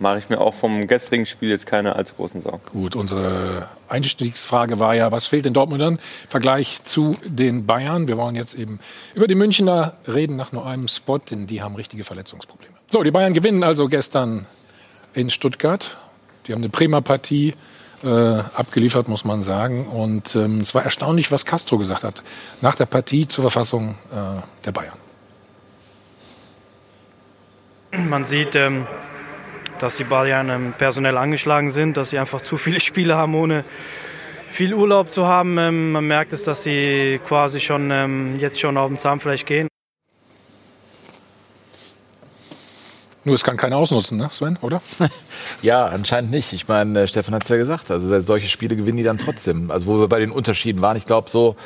mache 0.00 0.18
ich 0.18 0.28
mir 0.28 0.40
auch 0.40 0.54
vom 0.54 0.86
gestrigen 0.86 1.26
Spiel 1.26 1.50
jetzt 1.50 1.66
keine 1.66 1.96
allzu 1.96 2.14
großen 2.14 2.42
Sorgen. 2.42 2.60
Gut, 2.72 2.96
unsere 2.96 3.68
Einstiegsfrage 3.88 4.78
war 4.78 4.94
ja, 4.94 5.12
was 5.12 5.26
fehlt 5.26 5.44
den 5.44 5.54
Dortmundern 5.54 5.94
im 5.94 6.28
Vergleich 6.28 6.80
zu 6.84 7.16
den 7.24 7.66
Bayern? 7.66 8.08
Wir 8.08 8.16
wollen 8.16 8.36
jetzt 8.36 8.54
eben 8.54 8.80
über 9.14 9.26
die 9.26 9.34
Münchner 9.34 9.94
reden 10.06 10.36
nach 10.36 10.52
nur 10.52 10.66
einem 10.66 10.88
Spot, 10.88 11.18
denn 11.18 11.46
die 11.46 11.62
haben 11.62 11.74
richtige 11.74 12.04
Verletzungsprobleme. 12.04 12.74
So, 12.90 13.02
die 13.02 13.10
Bayern 13.10 13.34
gewinnen 13.34 13.62
also 13.62 13.88
gestern 13.88 14.46
in 15.14 15.30
Stuttgart. 15.30 15.96
Die 16.46 16.52
haben 16.52 16.60
eine 16.60 16.70
prima 16.70 17.00
Partie 17.00 17.54
äh, 18.02 18.08
abgeliefert, 18.08 19.08
muss 19.08 19.24
man 19.24 19.42
sagen. 19.42 19.86
Und 19.86 20.34
ähm, 20.36 20.60
es 20.60 20.74
war 20.74 20.84
erstaunlich, 20.84 21.32
was 21.32 21.44
Castro 21.44 21.78
gesagt 21.78 22.04
hat 22.04 22.22
nach 22.60 22.74
der 22.74 22.86
Partie 22.86 23.26
zur 23.26 23.42
Verfassung 23.42 23.96
äh, 24.12 24.40
der 24.64 24.72
Bayern. 24.72 24.96
Man 27.92 28.26
sieht, 28.26 28.54
ähm, 28.54 28.86
dass 29.78 29.96
die 29.96 30.04
Bayern 30.04 30.50
ähm, 30.50 30.74
personell 30.76 31.16
angeschlagen 31.16 31.70
sind, 31.70 31.96
dass 31.96 32.10
sie 32.10 32.18
einfach 32.18 32.40
zu 32.40 32.56
viele 32.56 32.80
Spiele 32.88 33.16
haben, 33.16 33.34
ohne 33.34 33.64
viel 34.50 34.74
Urlaub 34.74 35.12
zu 35.12 35.26
haben. 35.26 35.58
Ähm, 35.58 35.92
man 35.92 36.06
merkt 36.06 36.32
es, 36.32 36.42
dass 36.42 36.62
sie 36.62 37.20
quasi 37.26 37.60
schon 37.60 37.90
ähm, 37.90 38.38
jetzt 38.38 38.60
schon 38.60 38.76
auf 38.76 38.88
dem 38.88 38.98
Zahnfleisch 38.98 39.44
gehen. 39.44 39.68
Nur 43.24 43.34
es 43.34 43.44
kann 43.44 43.58
keiner 43.58 43.76
ausnutzen, 43.76 44.16
ne, 44.16 44.28
Sven, 44.32 44.56
oder? 44.62 44.80
ja, 45.62 45.86
anscheinend 45.86 46.30
nicht. 46.30 46.52
Ich 46.54 46.66
meine, 46.66 47.02
äh, 47.02 47.06
Stefan 47.06 47.34
hat 47.34 47.42
es 47.42 47.48
ja 47.48 47.56
gesagt. 47.56 47.90
Also 47.90 48.20
solche 48.20 48.48
Spiele 48.48 48.74
gewinnen 48.74 48.96
die 48.96 49.04
dann 49.04 49.18
trotzdem. 49.18 49.70
Also 49.70 49.86
wo 49.86 50.00
wir 50.00 50.08
bei 50.08 50.18
den 50.18 50.30
Unterschieden 50.30 50.80
waren, 50.80 50.96
ich 50.96 51.04
glaube 51.04 51.28
so, 51.28 51.56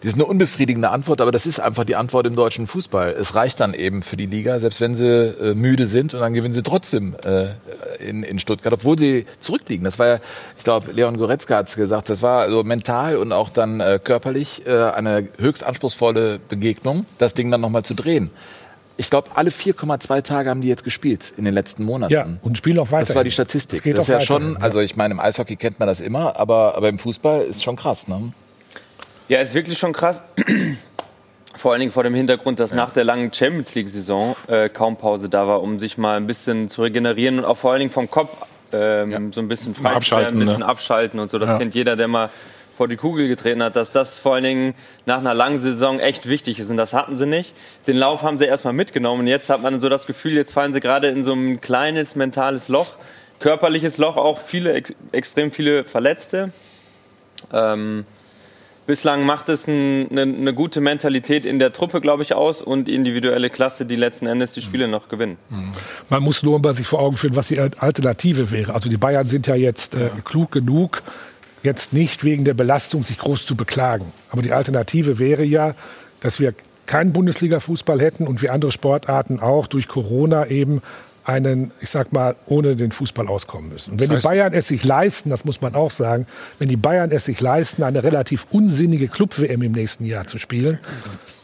das 0.00 0.10
ist 0.10 0.14
eine 0.14 0.24
unbefriedigende 0.24 0.90
Antwort, 0.90 1.20
aber 1.20 1.30
das 1.30 1.44
ist 1.44 1.60
einfach 1.60 1.84
die 1.84 1.94
Antwort 1.94 2.26
im 2.26 2.34
deutschen 2.34 2.66
Fußball. 2.66 3.10
Es 3.10 3.34
reicht 3.34 3.60
dann 3.60 3.74
eben 3.74 4.02
für 4.02 4.16
die 4.16 4.26
Liga, 4.26 4.58
selbst 4.58 4.80
wenn 4.80 4.94
sie 4.94 5.06
äh, 5.06 5.54
müde 5.54 5.86
sind 5.86 6.14
und 6.14 6.20
dann 6.20 6.32
gewinnen 6.32 6.54
sie 6.54 6.62
trotzdem 6.62 7.14
äh, 7.22 7.48
in, 8.02 8.22
in 8.22 8.38
Stuttgart, 8.38 8.72
obwohl 8.72 8.98
sie 8.98 9.26
zurückliegen. 9.40 9.84
Das 9.84 9.98
war 9.98 10.06
ja, 10.06 10.18
ich 10.56 10.64
glaube, 10.64 10.90
Leon 10.92 11.18
Goretzka 11.18 11.56
hat 11.56 11.68
es 11.68 11.76
gesagt, 11.76 12.08
das 12.08 12.22
war 12.22 12.40
also 12.40 12.64
mental 12.64 13.18
und 13.18 13.32
auch 13.32 13.50
dann 13.50 13.80
äh, 13.80 14.00
körperlich 14.02 14.66
äh, 14.66 14.70
eine 14.90 15.28
höchst 15.38 15.64
anspruchsvolle 15.64 16.40
Begegnung, 16.48 17.04
das 17.18 17.34
Ding 17.34 17.50
dann 17.50 17.60
nochmal 17.60 17.82
zu 17.82 17.92
drehen. 17.92 18.30
Ich 18.96 19.10
glaube, 19.10 19.28
alle 19.34 19.50
4,2 19.50 20.22
Tage 20.22 20.50
haben 20.50 20.62
die 20.62 20.68
jetzt 20.68 20.84
gespielt 20.84 21.32
in 21.36 21.44
den 21.44 21.54
letzten 21.54 21.84
Monaten. 21.84 22.12
Ja, 22.12 22.26
und 22.42 22.56
spielen 22.56 22.78
auch 22.78 22.90
weiter. 22.90 23.06
Das 23.06 23.16
war 23.16 23.24
die 23.24 23.30
Statistik. 23.30 23.82
Das, 23.82 23.92
das 23.94 24.02
ist 24.02 24.08
ja 24.08 24.20
schon, 24.20 24.56
also 24.58 24.80
ich 24.80 24.96
meine, 24.96 25.12
im 25.12 25.20
Eishockey 25.20 25.56
kennt 25.56 25.78
man 25.78 25.88
das 25.88 26.00
immer, 26.00 26.38
aber, 26.38 26.74
aber 26.74 26.88
im 26.88 26.98
Fußball 26.98 27.42
ist 27.42 27.62
schon 27.62 27.76
krass. 27.76 28.08
Ne? 28.08 28.32
Ja, 29.30 29.38
ist 29.38 29.54
wirklich 29.54 29.78
schon 29.78 29.92
krass. 29.92 30.22
Vor 31.56 31.70
allen 31.70 31.80
Dingen 31.80 31.92
vor 31.92 32.04
dem 32.04 32.14
Hintergrund, 32.14 32.58
dass 32.58 32.70
ja. 32.70 32.76
nach 32.76 32.90
der 32.90 33.04
langen 33.04 33.32
Champions 33.32 33.74
League-Saison 33.74 34.34
äh, 34.46 34.68
kaum 34.68 34.96
Pause 34.96 35.28
da 35.28 35.46
war, 35.46 35.62
um 35.62 35.78
sich 35.78 35.98
mal 35.98 36.16
ein 36.16 36.26
bisschen 36.26 36.68
zu 36.68 36.82
regenerieren 36.82 37.38
und 37.38 37.44
auch 37.44 37.56
vor 37.56 37.72
allen 37.72 37.80
Dingen 37.80 37.92
vom 37.92 38.10
Kopf 38.10 38.30
ähm, 38.72 39.10
ja. 39.10 39.20
so 39.30 39.40
ein 39.40 39.48
bisschen 39.48 39.74
frei 39.74 39.90
abschalten, 39.90 40.36
ein 40.36 40.38
bisschen 40.40 40.60
ne? 40.60 40.66
abschalten 40.66 41.20
und 41.20 41.30
so. 41.30 41.38
Das 41.38 41.50
ja. 41.50 41.58
kennt 41.58 41.74
jeder, 41.74 41.96
der 41.96 42.08
mal 42.08 42.30
vor 42.76 42.88
die 42.88 42.96
Kugel 42.96 43.28
getreten 43.28 43.62
hat, 43.62 43.76
dass 43.76 43.92
das 43.92 44.18
vor 44.18 44.34
allen 44.34 44.44
Dingen 44.44 44.74
nach 45.06 45.18
einer 45.18 45.34
langen 45.34 45.60
Saison 45.60 46.00
echt 46.00 46.26
wichtig 46.26 46.58
ist. 46.58 46.70
Und 46.70 46.76
das 46.76 46.94
hatten 46.94 47.16
sie 47.16 47.26
nicht. 47.26 47.52
Den 47.86 47.98
Lauf 47.98 48.22
haben 48.22 48.38
sie 48.38 48.46
erstmal 48.46 48.72
mitgenommen. 48.72 49.20
Und 49.20 49.26
jetzt 49.26 49.50
hat 49.50 49.60
man 49.60 49.80
so 49.80 49.88
das 49.88 50.06
Gefühl, 50.06 50.32
jetzt 50.32 50.52
fallen 50.52 50.72
sie 50.72 50.80
gerade 50.80 51.08
in 51.08 51.24
so 51.24 51.34
ein 51.34 51.60
kleines 51.60 52.16
mentales 52.16 52.68
Loch, 52.68 52.94
körperliches 53.38 53.98
Loch, 53.98 54.16
auch 54.16 54.38
viele, 54.38 54.72
ex 54.72 54.94
extrem 55.12 55.52
viele 55.52 55.84
Verletzte. 55.84 56.52
Ähm, 57.52 58.06
Bislang 58.90 59.24
macht 59.24 59.48
es 59.48 59.68
ein, 59.68 60.08
eine, 60.10 60.22
eine, 60.22 60.52
gute 60.52 60.80
Mentalität 60.80 61.44
in 61.44 61.60
der 61.60 61.72
Truppe, 61.72 62.00
glaube 62.00 62.24
ich, 62.24 62.34
aus 62.34 62.60
und 62.60 62.88
individuelle 62.88 63.48
Klasse, 63.48 63.86
die 63.86 63.94
letzten 63.94 64.26
Endes 64.26 64.50
die 64.50 64.62
Spiele 64.62 64.88
noch 64.88 65.08
gewinnen. 65.08 65.36
Man 66.08 66.24
muss 66.24 66.42
nur 66.42 66.58
mal 66.58 66.74
sich 66.74 66.88
vor 66.88 66.98
Augen 66.98 67.16
führen, 67.16 67.36
was 67.36 67.46
die 67.46 67.60
Alternative 67.60 68.50
wäre. 68.50 68.74
Also 68.74 68.88
die 68.88 68.96
Bayern 68.96 69.28
sind 69.28 69.46
ja 69.46 69.54
jetzt 69.54 69.94
äh, 69.94 70.10
klug 70.24 70.50
genug, 70.50 71.04
jetzt 71.62 71.92
nicht 71.92 72.24
wegen 72.24 72.44
der 72.44 72.54
Belastung 72.54 73.04
sich 73.04 73.18
groß 73.18 73.46
zu 73.46 73.54
beklagen. 73.54 74.06
Aber 74.30 74.42
die 74.42 74.52
Alternative 74.52 75.20
wäre 75.20 75.44
ja, 75.44 75.76
dass 76.18 76.40
wir 76.40 76.52
keinen 76.86 77.12
Bundesliga-Fußball 77.12 78.00
hätten 78.00 78.26
und 78.26 78.42
wie 78.42 78.50
andere 78.50 78.72
Sportarten 78.72 79.38
auch 79.38 79.68
durch 79.68 79.86
Corona 79.86 80.48
eben 80.48 80.82
einen, 81.30 81.70
ich 81.80 81.90
sag 81.90 82.12
mal, 82.12 82.34
ohne 82.46 82.74
den 82.74 82.90
Fußball 82.90 83.28
auskommen 83.28 83.70
müssen. 83.70 83.92
Und 83.92 84.00
wenn 84.00 84.08
das 84.08 84.16
heißt, 84.16 84.24
die 84.24 84.28
Bayern 84.28 84.52
es 84.52 84.68
sich 84.68 84.84
leisten, 84.84 85.30
das 85.30 85.44
muss 85.44 85.60
man 85.60 85.74
auch 85.74 85.90
sagen, 85.90 86.26
wenn 86.58 86.68
die 86.68 86.76
Bayern 86.76 87.10
es 87.12 87.24
sich 87.24 87.40
leisten, 87.40 87.84
eine 87.84 88.02
relativ 88.02 88.46
unsinnige 88.50 89.08
Club-WM 89.08 89.62
im 89.62 89.72
nächsten 89.72 90.04
Jahr 90.04 90.26
zu 90.26 90.38
spielen, 90.38 90.80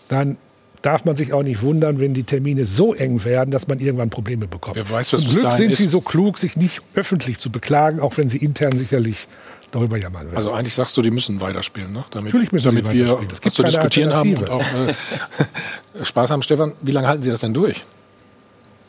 dann 0.08 0.36
darf 0.82 1.04
man 1.04 1.16
sich 1.16 1.32
auch 1.32 1.42
nicht 1.42 1.62
wundern, 1.62 2.00
wenn 2.00 2.14
die 2.14 2.24
Termine 2.24 2.64
so 2.64 2.94
eng 2.94 3.24
werden, 3.24 3.50
dass 3.50 3.68
man 3.68 3.78
irgendwann 3.78 4.10
Probleme 4.10 4.46
bekommt. 4.46 4.76
Wer 4.76 4.88
weiß, 4.88 5.12
was 5.12 5.22
Zum 5.22 5.32
Glück 5.32 5.52
sind 5.52 5.72
ist. 5.72 5.78
sie 5.78 5.88
so 5.88 6.00
klug, 6.00 6.38
sich 6.38 6.56
nicht 6.56 6.80
öffentlich 6.94 7.38
zu 7.38 7.50
beklagen, 7.50 8.00
auch 8.00 8.16
wenn 8.16 8.28
sie 8.28 8.38
intern 8.38 8.76
sicherlich 8.78 9.28
darüber 9.70 9.96
jammern 9.96 10.26
werden. 10.26 10.36
Also 10.36 10.52
eigentlich 10.52 10.74
sagst 10.74 10.96
du, 10.96 11.02
die 11.02 11.10
müssen 11.10 11.40
weiterspielen, 11.40 11.92
ne? 11.92 12.04
damit, 12.10 12.26
Natürlich 12.26 12.52
müssen 12.52 12.66
damit 12.66 12.92
wir 12.92 13.18
was 13.42 13.54
zu 13.54 13.62
diskutieren 13.62 14.12
haben 14.12 14.34
und 14.34 14.50
auch 14.50 14.62
äh, 14.62 16.04
Spaß 16.04 16.30
haben. 16.30 16.42
Stefan, 16.42 16.72
wie 16.82 16.92
lange 16.92 17.08
halten 17.08 17.22
Sie 17.22 17.30
das 17.30 17.40
denn 17.40 17.54
durch? 17.54 17.84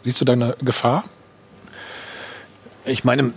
Siehst 0.03 0.21
du 0.21 0.25
da 0.25 0.33
eine 0.33 0.55
Gefahr? 0.63 1.03
Ich 2.85 3.03
meine, 3.03 3.33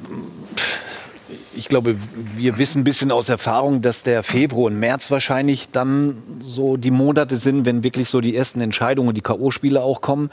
ich 1.56 1.68
glaube, 1.68 1.96
wir 2.36 2.58
wissen 2.58 2.80
ein 2.80 2.84
bisschen 2.84 3.10
aus 3.10 3.28
Erfahrung, 3.28 3.82
dass 3.82 4.02
der 4.02 4.22
Februar 4.22 4.66
und 4.66 4.78
März 4.78 5.10
wahrscheinlich 5.10 5.70
dann 5.70 6.22
so 6.38 6.76
die 6.76 6.90
Monate 6.90 7.36
sind, 7.36 7.66
wenn 7.66 7.82
wirklich 7.82 8.08
so 8.08 8.20
die 8.20 8.36
ersten 8.36 8.60
Entscheidungen, 8.60 9.14
die 9.14 9.20
K.O.-Spiele 9.20 9.80
auch 9.80 10.00
kommen, 10.00 10.30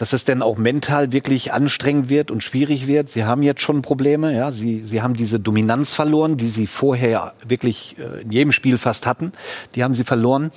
dass 0.00 0.14
es 0.14 0.24
dann 0.24 0.40
auch 0.40 0.56
mental 0.56 1.12
wirklich 1.12 1.52
anstrengend 1.52 2.08
wird 2.08 2.30
und 2.30 2.42
schwierig 2.42 2.86
wird. 2.86 3.10
Sie 3.10 3.24
haben 3.24 3.42
jetzt 3.42 3.60
schon 3.60 3.82
Probleme, 3.82 4.34
ja. 4.34 4.50
Sie, 4.50 4.82
sie 4.82 5.02
haben 5.02 5.12
diese 5.12 5.38
Dominanz 5.38 5.92
verloren, 5.92 6.38
die 6.38 6.48
sie 6.48 6.66
vorher 6.66 7.34
wirklich 7.46 7.96
äh, 7.98 8.22
in 8.22 8.32
jedem 8.32 8.52
Spiel 8.52 8.78
fast 8.78 9.06
hatten. 9.06 9.32
Die 9.74 9.84
haben 9.84 9.92
sie 9.92 10.04
verloren. 10.04 10.52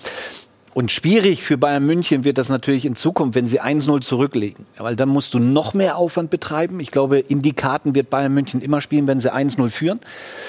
Und 0.74 0.92
schwierig 0.92 1.44
für 1.44 1.58
Bayern 1.58 1.86
München 1.86 2.24
wird 2.24 2.38
das 2.38 2.50
natürlich 2.50 2.86
in 2.86 2.96
Zukunft, 2.96 3.36
wenn 3.36 3.46
sie 3.46 3.62
1-0 3.62 4.02
zurücklegen. 4.02 4.66
Weil 4.78 4.96
dann 4.96 5.10
musst 5.10 5.34
du 5.34 5.40
noch 5.40 5.74
mehr 5.74 5.98
Aufwand 5.98 6.30
betreiben. 6.32 6.80
Ich 6.80 6.90
glaube, 6.90 7.20
in 7.20 7.42
die 7.42 7.54
Karten 7.54 7.94
wird 7.94 8.10
Bayern 8.10 8.34
München 8.34 8.60
immer 8.62 8.82
spielen, 8.82 9.06
wenn 9.08 9.20
sie 9.20 9.32
1-0 9.32 9.70
führen. 9.70 10.00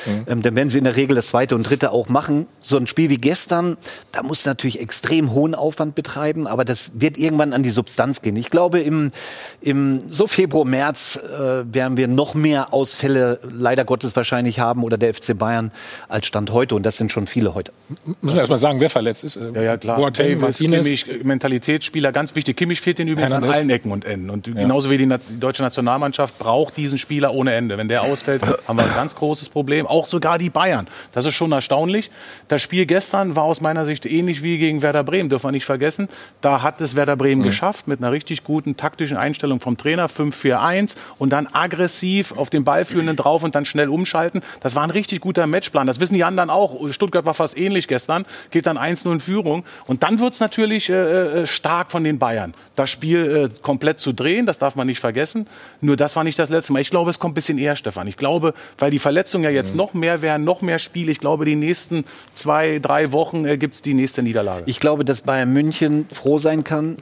Mhm. 0.06 0.24
Ähm, 0.26 0.42
dann 0.42 0.56
werden 0.56 0.68
sie 0.70 0.78
in 0.78 0.84
der 0.84 0.96
Regel 0.96 1.14
das 1.14 1.28
zweite 1.28 1.54
und 1.54 1.68
dritte 1.68 1.90
auch 1.90 2.08
machen. 2.08 2.46
So 2.60 2.76
ein 2.76 2.86
Spiel 2.86 3.10
wie 3.10 3.18
gestern, 3.18 3.76
da 4.12 4.22
musst 4.22 4.46
du 4.46 4.50
natürlich 4.50 4.80
extrem 4.80 5.32
hohen 5.32 5.54
Aufwand 5.54 5.94
betreiben, 5.94 6.46
aber 6.46 6.64
das 6.64 6.92
wird 6.94 7.18
irgendwann 7.18 7.52
an 7.52 7.62
die 7.62 7.70
Substanz 7.70 8.22
gehen. 8.22 8.36
Ich 8.36 8.48
glaube, 8.48 8.80
im, 8.80 9.12
im 9.60 10.00
so 10.10 10.26
Februar, 10.26 10.64
März 10.64 11.16
äh, 11.16 11.64
werden 11.72 11.96
wir 11.96 12.08
noch 12.08 12.34
mehr 12.34 12.72
Ausfälle 12.72 13.40
leider 13.50 13.84
Gottes 13.84 14.16
wahrscheinlich 14.16 14.58
haben 14.58 14.84
oder 14.84 14.96
der 14.96 15.12
FC 15.12 15.36
Bayern 15.36 15.70
als 16.08 16.26
Stand 16.26 16.52
heute. 16.52 16.74
Und 16.74 16.84
das 16.84 16.96
sind 16.96 17.12
schon 17.12 17.26
viele 17.26 17.54
heute. 17.54 17.72
Müssen 18.04 18.36
wir 18.36 18.40
erst 18.40 18.50
mal 18.50 18.56
sagen, 18.56 18.80
wer 18.80 18.90
verletzt 18.90 19.24
ist. 19.24 19.36
Ja, 19.36 19.60
ja, 19.60 19.76
klar. 19.76 19.98
Boateng, 20.14 20.40
Davis, 20.40 20.58
Kimmich, 20.58 21.06
Mentalitätsspieler, 21.24 22.12
ganz 22.12 22.34
wichtig. 22.34 22.56
Kimmich 22.56 22.80
fehlt 22.80 22.98
den 22.98 23.08
übrigens 23.08 23.32
Hernandez. 23.32 23.56
an 23.56 23.62
allen 23.62 23.70
Ecken 23.70 23.92
und 23.92 24.04
Enden. 24.04 24.30
Und 24.30 24.44
genauso 24.44 24.90
wie 24.90 24.98
die, 24.98 25.06
die, 25.06 25.40
deutsche 25.40 25.62
Nationalmannschaft 25.62 26.38
braucht 26.38 26.76
diesen 26.76 26.98
Spieler 26.98 27.34
ohne 27.34 27.54
Ende. 27.54 27.76
Wenn 27.76 27.88
der 27.88 28.02
ausfällt, 28.02 28.42
haben 28.68 28.78
wir 28.78 28.84
ein 28.84 28.94
ganz 28.94 29.14
großes 29.14 29.48
Problem. 29.48 29.86
Auch 29.86 30.06
sogar 30.06 30.38
die 30.38 30.50
Bayern. 30.50 30.86
Das 31.12 31.26
ist 31.26 31.34
schon 31.34 31.52
erstaunlich. 31.52 32.10
Das 32.48 32.62
Spiel 32.62 32.86
gestern 32.86 33.36
war 33.36 33.44
aus 33.44 33.60
meiner 33.60 33.84
Sicht 33.84 34.06
ähnlich 34.06 34.42
wie 34.42 34.58
gegen 34.58 34.82
Werder 34.82 35.04
Bremen, 35.04 35.28
dürfen 35.28 35.48
wir 35.48 35.52
nicht 35.52 35.64
vergessen. 35.64 36.08
Da 36.40 36.62
hat 36.62 36.80
es 36.80 36.94
Werder 36.96 37.16
Bremen 37.16 37.42
mhm. 37.42 37.46
geschafft 37.46 37.88
mit 37.88 37.98
einer 37.98 38.12
richtig 38.12 38.44
guten 38.44 38.76
taktischen 38.76 39.16
Einstellung 39.16 39.60
vom 39.60 39.76
Trainer, 39.76 40.08
5-4-1 40.08 40.96
und 41.18 41.30
dann 41.30 41.48
aggressiv 41.52 42.32
auf 42.32 42.50
den 42.50 42.64
Ballführenden 42.64 43.16
drauf 43.16 43.42
und 43.42 43.54
dann 43.54 43.64
schnell 43.64 43.88
umschalten. 43.88 44.42
Das 44.60 44.74
war 44.76 44.84
ein 44.84 44.90
richtig 44.90 45.20
guter 45.20 45.46
Matchplan. 45.46 45.86
Das 45.86 46.00
wissen 46.00 46.14
die 46.14 46.24
anderen 46.24 46.50
auch. 46.50 46.88
Stuttgart 46.90 47.24
war 47.24 47.34
fast 47.34 47.58
ähnlich 47.58 47.88
gestern, 47.88 48.24
geht 48.50 48.66
dann 48.66 48.78
1-0 48.78 49.12
in 49.12 49.20
Führung. 49.20 49.64
Und 49.86 50.03
dann 50.04 50.18
wird 50.18 50.34
es 50.34 50.40
natürlich 50.40 50.90
äh, 50.90 50.92
äh, 50.92 51.46
stark 51.46 51.90
von 51.90 52.04
den 52.04 52.18
Bayern, 52.18 52.52
das 52.76 52.90
Spiel 52.90 53.50
äh, 53.50 53.60
komplett 53.62 53.98
zu 53.98 54.12
drehen. 54.12 54.44
Das 54.44 54.58
darf 54.58 54.76
man 54.76 54.86
nicht 54.86 55.00
vergessen. 55.00 55.46
Nur 55.80 55.96
das 55.96 56.14
war 56.14 56.24
nicht 56.24 56.38
das 56.38 56.50
letzte 56.50 56.74
Mal. 56.74 56.80
Ich 56.80 56.90
glaube, 56.90 57.08
es 57.08 57.18
kommt 57.18 57.32
ein 57.32 57.34
bisschen 57.36 57.56
eher, 57.56 57.74
Stefan. 57.74 58.06
Ich 58.06 58.18
glaube, 58.18 58.52
weil 58.76 58.90
die 58.90 58.98
Verletzungen 58.98 59.44
ja 59.44 59.50
jetzt 59.50 59.70
mhm. 59.70 59.78
noch 59.78 59.94
mehr 59.94 60.20
werden, 60.20 60.44
noch 60.44 60.60
mehr 60.60 60.78
Spiele. 60.78 61.10
Ich 61.10 61.20
glaube, 61.20 61.46
die 61.46 61.56
nächsten 61.56 62.04
zwei, 62.34 62.80
drei 62.80 63.12
Wochen 63.12 63.46
äh, 63.46 63.56
gibt 63.56 63.76
es 63.76 63.80
die 63.80 63.94
nächste 63.94 64.22
Niederlage. 64.22 64.64
Ich 64.66 64.78
glaube, 64.78 65.06
dass 65.06 65.22
Bayern 65.22 65.54
München 65.54 66.04
froh 66.12 66.36
sein 66.36 66.64
kann, 66.64 66.98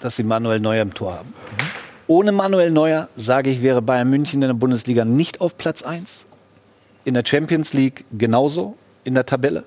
dass 0.00 0.16
sie 0.16 0.22
Manuel 0.22 0.60
Neuer 0.60 0.80
im 0.80 0.94
Tor 0.94 1.12
haben. 1.12 1.28
Mhm. 1.28 1.64
Ohne 2.06 2.32
Manuel 2.32 2.70
Neuer, 2.70 3.10
sage 3.14 3.50
ich, 3.50 3.60
wäre 3.60 3.82
Bayern 3.82 4.08
München 4.08 4.40
in 4.40 4.48
der 4.48 4.54
Bundesliga 4.54 5.04
nicht 5.04 5.42
auf 5.42 5.58
Platz 5.58 5.82
1. 5.82 6.24
In 7.04 7.12
der 7.12 7.24
Champions 7.26 7.74
League 7.74 8.06
genauso 8.10 8.78
in 9.04 9.12
der 9.12 9.26
Tabelle. 9.26 9.64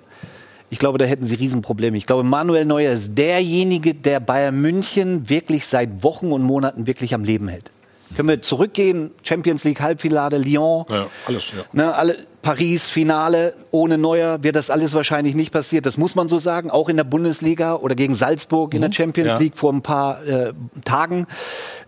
Ich 0.70 0.80
glaube, 0.80 0.98
da 0.98 1.06
hätten 1.06 1.24
sie 1.24 1.36
Riesenprobleme. 1.36 1.96
Ich 1.98 2.06
glaube, 2.06 2.24
Manuel 2.24 2.66
Neuer 2.66 2.92
ist 2.92 3.16
derjenige, 3.18 3.94
der 3.94 4.20
Bayern 4.20 4.60
München 4.60 5.30
wirklich 5.30 5.68
seit 5.68 6.04
Wochen 6.04 6.32
und 6.32 6.44
Monaten 6.44 6.88
wirklich 6.88 7.14
am 7.14 7.24
Leben 7.24 7.48
hält. 7.48 7.72
Können 8.16 8.30
wir 8.30 8.42
zurückgehen? 8.42 9.12
Champions 9.24 9.64
League 9.64 9.82
Halbfinale, 9.82 10.38
Lyon. 10.38 10.86
Ja, 10.90 11.08
alles, 11.28 11.52
ja. 11.56 11.64
Ne, 11.74 11.94
alle, 11.94 12.16
Paris, 12.42 12.90
Finale, 12.90 13.54
ohne 13.72 13.98
Neuer 13.98 14.44
wird 14.44 14.56
das 14.56 14.70
alles 14.70 14.94
wahrscheinlich 14.94 15.36
nicht 15.36 15.52
passiert. 15.52 15.86
Das 15.86 15.98
muss 15.98 16.16
man 16.16 16.30
so 16.30 16.38
sagen. 16.38 16.70
Auch 16.70 16.90
in 16.90 16.98
der 16.98 17.04
Bundesliga 17.04 17.76
oder 17.76 17.96
gegen 17.96 18.16
Salzburg 18.16 18.72
mhm. 18.72 18.76
in 18.76 18.82
der 18.82 18.90
mhm. 18.90 18.94
Champions 18.94 19.34
ja. 19.34 19.40
League 19.40 19.58
vor 19.58 19.74
ein 19.74 19.82
paar 19.82 20.26
äh, 20.26 20.54
Tagen. 20.86 21.28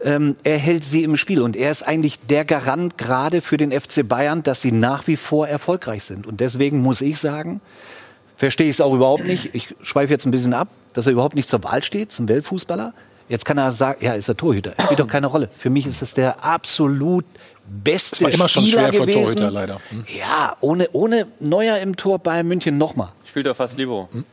Ähm, 0.02 0.36
er 0.44 0.58
hält 0.58 0.84
sie 0.84 1.04
im 1.04 1.16
Spiel. 1.16 1.42
Und 1.42 1.56
er 1.56 1.72
ist 1.72 1.84
eigentlich 1.84 2.20
der 2.28 2.44
Garant 2.44 2.98
gerade 2.98 3.42
für 3.42 3.58
den 3.58 3.72
FC 3.72 4.08
Bayern, 4.08 4.44
dass 4.44 4.62
sie 4.62 4.72
nach 4.72 5.08
wie 5.08 5.16
vor 5.16 5.48
erfolgreich 5.48 6.04
sind. 6.04 6.26
Und 6.26 6.40
deswegen 6.42 6.82
muss 6.82 7.02
ich 7.02 7.20
sagen, 7.20 7.62
verstehe 8.38 8.68
ich 8.68 8.76
es 8.76 8.82
auch 8.82 8.94
überhaupt 8.94 9.26
nicht. 9.26 9.54
Ich 9.54 9.76
schweife 9.82 10.14
jetzt 10.14 10.26
ein 10.26 10.32
bisschen 10.32 10.54
ab, 10.54 10.70
dass 10.94 11.06
er 11.08 11.12
überhaupt 11.12 11.36
nicht 11.36 11.50
zur 11.50 11.64
Wahl 11.64 11.84
steht, 11.84 12.12
zum 12.14 12.30
Weltfußballer. 12.30 12.94
Jetzt 13.28 13.44
kann 13.44 13.58
er 13.58 13.74
sagen, 13.74 14.06
ja, 14.06 14.14
ist 14.14 14.30
er 14.30 14.38
Torhüter. 14.38 14.74
Spielt 14.82 15.02
doch 15.02 15.08
keine 15.08 15.28
Rolle. 15.28 15.50
Für 15.58 15.70
mich 15.70 15.86
ist 15.86 16.02
das 16.02 16.14
der 16.14 16.46
absolut 16.46 17.26
beste 17.68 18.16
das 18.16 18.24
war 18.24 18.32
immer 18.32 18.48
schon 18.48 18.66
Spieler 18.66 18.94
schwer 18.94 19.02
gewesen. 19.02 19.20
für 19.20 19.36
Torhüter 19.36 19.52
leider. 19.52 19.82
Hm? 19.90 20.06
Ja, 20.18 20.56
ohne, 20.62 20.88
ohne 20.94 21.28
Neuer 21.42 21.80
im 21.80 21.98
Tor 21.98 22.20
bei 22.20 22.42
München 22.44 22.78
nochmal. 22.78 23.10
Spielt 23.26 23.48
doch 23.48 23.56
fast 23.56 23.78
Libero. 23.78 24.08
Hm? 24.14 24.24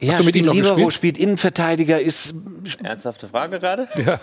Ja, 0.00 0.12
Hast 0.12 0.20
du 0.20 0.24
mit 0.24 0.36
ihm 0.36 0.46
noch 0.46 0.54
Libero, 0.54 0.74
gespielt? 0.74 0.92
spielt 0.92 1.18
Innenverteidiger, 1.18 2.00
ist... 2.00 2.34
Ernsthafte 2.82 3.26
Frage 3.26 3.58
gerade? 3.58 3.88
Ja. 3.96 4.18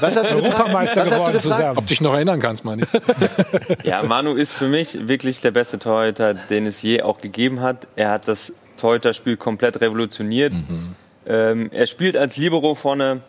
Was 0.00 0.16
hast 0.16 0.30
du 0.30 0.36
Europameister 0.36 1.02
Was 1.02 1.12
hast 1.12 1.28
du 1.28 1.32
gefragt? 1.32 1.76
Ob 1.76 1.84
du 1.84 1.88
dich 1.88 2.00
noch 2.00 2.14
erinnern 2.14 2.40
kannst, 2.40 2.64
meine 2.64 2.82
ich. 2.82 3.84
ja, 3.84 4.02
Manu 4.02 4.34
ist 4.34 4.52
für 4.52 4.68
mich 4.68 5.08
wirklich 5.08 5.40
der 5.40 5.50
beste 5.50 5.78
Torhüter, 5.78 6.34
den 6.34 6.66
es 6.66 6.82
je 6.82 7.02
auch 7.02 7.18
gegeben 7.18 7.60
hat. 7.60 7.86
Er 7.96 8.10
hat 8.10 8.28
das 8.28 8.52
Torhüterspiel 8.76 9.36
komplett 9.36 9.80
revolutioniert. 9.80 10.52
Mhm. 10.52 10.94
Ähm, 11.26 11.68
er 11.72 11.86
spielt 11.86 12.16
als 12.16 12.36
Libero 12.36 12.74
vorne 12.74 13.20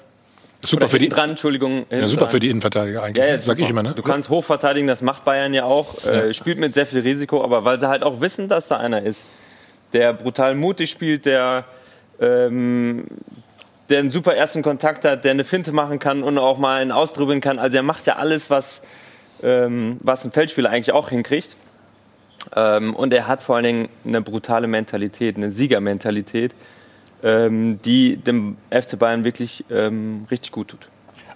Super 0.62 0.88
für 0.88 1.00
die 1.00 1.10
dran, 1.10 1.32
Entschuldigung. 1.32 1.86
Ja, 1.90 2.08
super 2.08 2.28
für 2.28 2.40
die 2.40 2.50
Innenverteidiger 2.50 3.04
eigentlich. 3.04 3.24
Ja, 3.24 3.36
ja, 3.36 3.42
sag 3.42 3.60
ich 3.60 3.70
immer, 3.70 3.84
ne? 3.84 3.94
Du 3.96 4.02
kannst 4.02 4.30
hochverteidigen, 4.30 4.88
das 4.88 5.02
macht 5.02 5.24
Bayern 5.24 5.54
ja 5.54 5.66
auch. 5.66 6.04
Äh, 6.04 6.34
spielt 6.34 6.58
mit 6.58 6.74
sehr 6.74 6.88
viel 6.88 7.02
Risiko, 7.02 7.44
aber 7.44 7.64
weil 7.64 7.80
sie 7.80 7.88
halt 7.88 8.04
auch 8.04 8.22
wissen, 8.22 8.48
dass 8.48 8.68
da 8.68 8.78
einer 8.78 9.02
ist, 9.04 9.24
der 9.94 10.14
brutal 10.14 10.56
mutig 10.56 10.90
spielt, 10.90 11.26
der, 11.26 11.66
ähm, 12.20 13.06
der 13.90 14.00
einen 14.00 14.12
super 14.12 14.36
ersten 14.36 14.62
Kontakt 14.62 15.06
hat, 15.06 15.24
der 15.24 15.32
eine 15.32 15.44
Finte 15.44 15.72
machen 15.72 16.00
kann 16.00 16.24
und 16.24 16.38
auch 16.38 16.58
mal 16.58 16.82
einen 16.82 16.92
ausdribbeln 16.92 17.42
kann. 17.42 17.60
Also 17.60 17.78
er 17.78 17.84
macht 17.84 18.06
ja 18.08 18.18
alles, 18.18 18.50
was, 18.50 18.82
ähm, 19.44 19.98
was 20.02 20.26
ein 20.26 20.32
Feldspieler 20.32 20.70
eigentlich 20.70 20.92
auch 20.92 21.10
hinkriegt. 21.10 21.56
Ähm, 22.56 22.96
und 22.96 23.14
er 23.14 23.28
hat 23.28 23.42
vor 23.42 23.56
allen 23.56 23.66
Dingen 23.66 23.90
eine 24.06 24.22
brutale 24.22 24.68
Mentalität, 24.68 25.38
eine 25.38 25.52
Siegermentalität 25.52 26.54
ähm, 27.24 27.80
die 27.84 28.18
dem 28.18 28.58
FC 28.70 28.98
Bayern 28.98 29.24
wirklich 29.24 29.66
ähm, 29.70 30.28
richtig 30.30 30.52
gut 30.52 30.70
tut. 30.70 30.88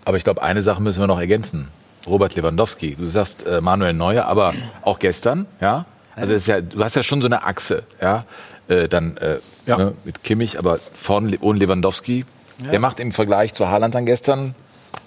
Aber 0.05 0.17
ich 0.17 0.23
glaube, 0.23 0.41
eine 0.41 0.61
Sache 0.61 0.81
müssen 0.81 0.99
wir 0.99 1.07
noch 1.07 1.19
ergänzen. 1.19 1.67
Robert 2.07 2.35
Lewandowski, 2.35 2.95
du 2.95 3.07
sagst 3.07 3.45
äh, 3.45 3.61
Manuel 3.61 3.93
Neuer, 3.93 4.25
aber 4.25 4.53
auch 4.81 4.99
gestern, 4.99 5.45
ja. 5.59 5.85
Also 6.15 6.33
ist 6.33 6.47
ja, 6.47 6.61
du 6.61 6.83
hast 6.83 6.95
ja 6.95 7.03
schon 7.03 7.21
so 7.21 7.27
eine 7.27 7.43
Achse, 7.43 7.83
ja. 8.01 8.25
Äh, 8.67 8.87
dann 8.87 9.17
äh, 9.17 9.37
ja. 9.65 9.77
Ne, 9.77 9.93
mit 10.03 10.23
Kimmich, 10.23 10.57
aber 10.57 10.79
vorne 10.93 11.37
ohne 11.41 11.59
Lewandowski. 11.59 12.25
Ja. 12.63 12.71
Der 12.71 12.79
macht 12.79 12.99
im 12.99 13.11
Vergleich 13.11 13.53
zu 13.53 13.67
Haaland 13.67 13.95
dann 13.95 14.05
gestern 14.05 14.55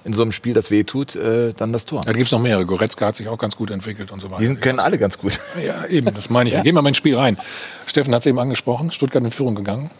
in 0.04 0.12
so 0.12 0.22
einem 0.22 0.32
Spiel, 0.32 0.52
das 0.54 0.70
weh 0.70 0.84
tut, 0.84 1.16
äh, 1.16 1.52
dann 1.54 1.72
das 1.72 1.86
Tor. 1.86 2.00
Ja, 2.00 2.06
da 2.06 2.12
gibt 2.12 2.26
es 2.26 2.32
noch 2.32 2.40
mehrere. 2.40 2.66
Goretzka 2.66 3.06
hat 3.06 3.16
sich 3.16 3.28
auch 3.28 3.38
ganz 3.38 3.56
gut 3.56 3.70
entwickelt 3.70 4.10
und 4.12 4.20
so 4.20 4.30
weiter. 4.30 4.40
Die 4.40 4.46
sind, 4.46 4.60
können 4.60 4.78
alle 4.78 4.98
ganz 4.98 5.18
gut. 5.18 5.38
Ja, 5.64 5.86
eben, 5.86 6.12
das 6.14 6.28
meine 6.30 6.50
ich. 6.50 6.54
Ja. 6.54 6.62
Gehen 6.62 6.74
wir 6.74 6.82
mal 6.82 6.88
ins 6.88 6.98
Spiel 6.98 7.16
rein. 7.16 7.38
Steffen 7.86 8.14
hat 8.14 8.20
es 8.20 8.26
eben 8.26 8.38
angesprochen, 8.38 8.90
Stuttgart 8.90 9.22
in 9.24 9.30
Führung 9.30 9.54
gegangen. 9.54 9.90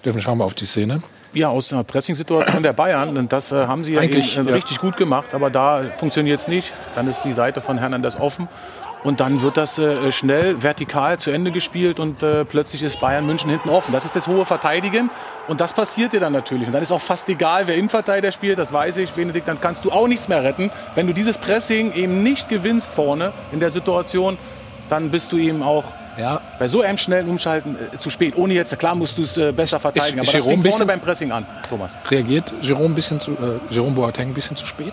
Steffen, 0.00 0.20
schauen 0.20 0.38
wir 0.38 0.44
auf 0.44 0.54
die 0.54 0.66
Szene. 0.66 1.02
Ja, 1.32 1.48
aus 1.48 1.72
einer 1.72 1.84
Pressing-Situation 1.84 2.62
der 2.62 2.72
Bayern. 2.72 3.16
Und 3.16 3.32
das 3.32 3.52
äh, 3.52 3.66
haben 3.66 3.84
sie 3.84 3.98
Eigentlich, 3.98 4.34
ja, 4.34 4.42
äh, 4.42 4.52
richtig 4.52 4.78
gut 4.78 4.96
gemacht. 4.96 5.34
Aber 5.34 5.50
da 5.50 5.84
funktioniert 5.96 6.40
es 6.40 6.48
nicht. 6.48 6.72
Dann 6.94 7.06
ist 7.08 7.22
die 7.22 7.32
Seite 7.32 7.60
von 7.60 7.78
Hernandez 7.78 8.16
offen. 8.16 8.48
Und 9.02 9.20
dann 9.20 9.40
wird 9.40 9.56
das 9.56 9.78
äh, 9.78 10.12
schnell 10.12 10.62
vertikal 10.62 11.18
zu 11.18 11.30
Ende 11.30 11.52
gespielt 11.52 11.98
und 11.98 12.22
äh, 12.22 12.44
plötzlich 12.44 12.82
ist 12.82 13.00
Bayern 13.00 13.24
München 13.24 13.48
hinten 13.48 13.70
offen. 13.70 13.92
Das 13.92 14.04
ist 14.04 14.14
das 14.14 14.26
hohe 14.28 14.44
Verteidigen 14.44 15.10
und 15.48 15.60
das 15.60 15.72
passiert 15.72 16.12
dir 16.12 16.20
dann 16.20 16.34
natürlich. 16.34 16.66
Und 16.66 16.72
dann 16.74 16.82
ist 16.82 16.92
auch 16.92 17.00
fast 17.00 17.28
egal, 17.28 17.66
wer 17.66 17.76
Innenverteidiger 17.76 18.30
spielt, 18.30 18.58
das 18.58 18.72
weiß 18.72 18.98
ich, 18.98 19.12
Benedikt, 19.12 19.48
dann 19.48 19.60
kannst 19.60 19.84
du 19.84 19.90
auch 19.90 20.06
nichts 20.06 20.28
mehr 20.28 20.42
retten. 20.42 20.70
Wenn 20.94 21.06
du 21.06 21.14
dieses 21.14 21.38
Pressing 21.38 21.94
eben 21.94 22.22
nicht 22.22 22.48
gewinnst 22.50 22.92
vorne 22.92 23.32
in 23.52 23.60
der 23.60 23.70
Situation, 23.70 24.36
dann 24.90 25.10
bist 25.10 25.32
du 25.32 25.36
ihm 25.36 25.62
auch 25.62 25.84
ja. 26.18 26.40
Bei 26.58 26.68
so 26.68 26.82
einem 26.82 26.98
schnellen 26.98 27.28
Umschalten 27.28 27.76
äh, 27.94 27.96
zu 27.96 28.10
spät, 28.10 28.36
ohne 28.36 28.52
jetzt, 28.52 28.76
klar 28.78 28.94
musst 28.94 29.16
du 29.16 29.22
es 29.22 29.38
äh, 29.38 29.52
besser 29.52 29.80
verteidigen, 29.80 30.20
aber 30.20 30.30
Jerome 30.30 30.56
das 30.56 30.62
fängt 30.62 30.74
vorne 30.74 30.86
beim 30.86 31.00
Pressing 31.00 31.32
an, 31.32 31.46
Thomas. 31.68 31.96
Reagiert 32.08 32.52
Jerome, 32.60 32.94
bisschen 32.94 33.20
zu, 33.20 33.30
äh, 33.32 33.72
Jerome 33.72 33.94
Boateng 33.94 34.28
ein 34.28 34.34
bisschen 34.34 34.56
zu 34.56 34.66
spät? 34.66 34.92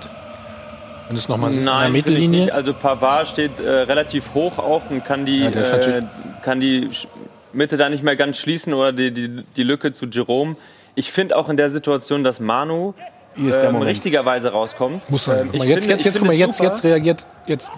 Wenn 1.08 1.18
es 1.18 1.30
nochmal 1.30 1.54
in 1.54 1.66
der 1.66 1.90
Mittellinie? 1.90 2.54
Also 2.54 2.74
Pavard 2.74 3.28
steht 3.28 3.60
äh, 3.60 3.70
relativ 3.70 4.34
hoch 4.34 4.58
auch 4.58 4.82
und 4.90 5.06
kann 5.06 5.26
die, 5.26 5.40
ja, 5.40 5.50
äh, 5.50 6.04
kann 6.42 6.60
die 6.60 6.90
Mitte 7.54 7.78
da 7.78 7.90
nicht 7.90 8.04
mehr 8.04 8.16
ganz 8.16 8.38
schließen 8.38 8.74
oder 8.74 8.92
die, 8.92 9.12
die, 9.12 9.44
die 9.56 9.64
Lücke 9.64 9.94
zu 9.94 10.06
Jerome. 10.06 10.56
Ich 10.96 11.12
finde 11.12 11.38
auch 11.38 11.50
in 11.50 11.58
der 11.58 11.70
Situation, 11.70 12.24
dass 12.24 12.40
Manu 12.40 12.94
ähm, 13.38 13.76
richtigerweise 13.78 14.52
rauskommt. 14.52 15.10
Muss 15.10 15.28
er. 15.28 15.42
Ähm, 15.42 15.54
jetzt, 15.54 15.62
finde, 15.62 15.74
jetzt, 15.74 16.06
jetzt, 16.06 16.18
guck 16.18 16.28
mal, 16.28 16.34
jetzt, 16.34 16.60
jetzt 16.60 16.84
reagiert. 16.84 17.28
Jetzt, 17.46 17.72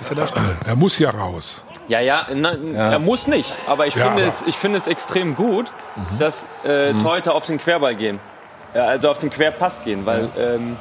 ist 0.00 0.10
er 0.10 0.16
da? 0.16 0.26
Er 0.66 0.76
muss 0.76 0.98
ja 0.98 1.10
raus. 1.10 1.62
Ja, 1.86 2.00
ja, 2.00 2.26
na, 2.34 2.54
ja, 2.54 2.92
er 2.92 2.98
muss 2.98 3.26
nicht. 3.26 3.52
Aber 3.66 3.86
ich, 3.86 3.94
ja, 3.94 4.06
finde, 4.06 4.22
aber 4.22 4.28
es, 4.28 4.42
ich 4.46 4.56
finde 4.56 4.78
es 4.78 4.86
extrem 4.86 5.34
gut, 5.34 5.70
mhm. 5.96 6.18
dass 6.18 6.46
äh, 6.66 6.92
mhm. 6.92 7.02
Torhüter 7.02 7.34
auf 7.34 7.44
den 7.46 7.58
Querball 7.58 7.94
gehen. 7.94 8.20
Ja, 8.74 8.86
also 8.86 9.10
auf 9.10 9.18
den 9.18 9.30
Querpass 9.30 9.84
gehen. 9.84 10.06
Weil 10.06 10.28
ähm, 10.38 10.76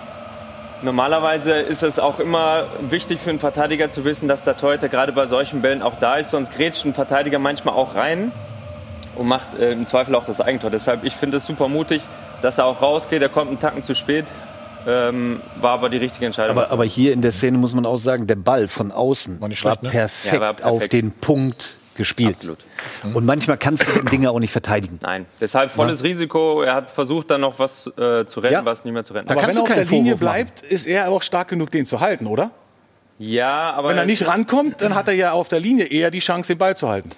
normalerweise 0.84 1.53
ist 1.53 1.84
es 1.84 1.99
auch 1.99 2.19
immer 2.19 2.65
wichtig 2.89 3.19
für 3.19 3.29
einen 3.29 3.39
Verteidiger 3.39 3.91
zu 3.91 4.05
wissen, 4.05 4.27
dass 4.27 4.43
der 4.43 4.57
Torhüter 4.57 4.89
gerade 4.89 5.11
bei 5.11 5.27
solchen 5.27 5.61
Bällen 5.61 5.81
auch 5.81 5.97
da 5.99 6.15
ist. 6.15 6.31
Sonst 6.31 6.53
grätscht 6.53 6.86
ein 6.86 6.93
Verteidiger 6.93 7.39
manchmal 7.39 7.75
auch 7.75 7.95
rein 7.95 8.31
und 9.15 9.27
macht 9.27 9.57
äh, 9.57 9.71
im 9.71 9.86
Zweifel 9.86 10.15
auch 10.15 10.25
das 10.25 10.41
Eigentor. 10.41 10.69
Deshalb, 10.69 11.03
ich 11.03 11.15
finde 11.15 11.38
es 11.38 11.45
super 11.45 11.67
mutig, 11.67 12.01
dass 12.41 12.57
er 12.57 12.65
auch 12.65 12.81
rausgeht. 12.81 13.21
Er 13.21 13.29
kommt 13.29 13.49
einen 13.49 13.59
Tacken 13.59 13.84
zu 13.84 13.95
spät. 13.95 14.25
Ähm, 14.86 15.39
war 15.61 15.71
aber 15.71 15.89
die 15.89 15.97
richtige 15.97 16.25
Entscheidung. 16.25 16.57
Aber, 16.57 16.69
aber, 16.69 16.84
hier 16.84 17.13
in 17.13 17.21
der 17.21 17.31
Szene 17.31 17.57
muss 17.57 17.73
man 17.73 17.86
auch 17.86 17.97
sagen, 17.97 18.27
der 18.27 18.36
Ball 18.36 18.67
von 18.67 18.91
außen 18.91 19.39
war, 19.39 19.47
schlecht, 19.51 19.63
war, 19.63 19.77
ne? 19.81 19.89
perfekt, 19.89 20.34
ja, 20.34 20.41
war 20.41 20.53
perfekt 20.53 20.84
auf 20.84 20.88
den 20.89 21.11
Punkt 21.11 21.69
gespielt. 21.95 22.35
Absolut. 22.35 22.59
Und 23.13 23.25
manchmal 23.25 23.57
kannst 23.57 23.85
du 23.87 24.01
Dinge 24.03 24.31
auch 24.31 24.39
nicht 24.39 24.51
verteidigen. 24.51 24.99
Nein, 25.01 25.25
deshalb 25.39 25.71
volles 25.71 25.99
ja. 25.99 26.07
Risiko. 26.07 26.61
Er 26.61 26.75
hat 26.75 26.91
versucht, 26.91 27.31
dann 27.31 27.41
noch 27.41 27.59
was 27.59 27.87
äh, 27.87 28.25
zu 28.25 28.39
retten, 28.39 28.53
ja. 28.53 28.65
was 28.65 28.83
nicht 28.85 28.93
mehr 28.93 29.03
zu 29.03 29.13
retten. 29.13 29.29
Aber 29.29 29.45
wenn 29.45 29.55
er 29.55 29.61
auf 29.61 29.73
der 29.73 29.85
Linie 29.85 30.15
bleibt, 30.15 30.61
ist 30.63 30.85
er 30.85 31.09
auch 31.09 31.21
stark 31.21 31.49
genug, 31.49 31.71
den 31.71 31.85
zu 31.85 31.99
halten, 31.99 32.27
oder? 32.27 32.51
Ja, 33.19 33.73
aber 33.73 33.89
wenn 33.89 33.97
er 33.97 34.05
nicht 34.05 34.27
rankommt, 34.27 34.81
dann 34.81 34.95
hat 34.95 35.07
er 35.07 35.13
ja 35.13 35.31
auf 35.31 35.47
der 35.47 35.59
Linie 35.59 35.85
eher 35.85 36.11
die 36.11 36.19
Chance, 36.19 36.53
den 36.53 36.57
Ball 36.57 36.75
zu 36.75 36.89
halten. 36.89 37.11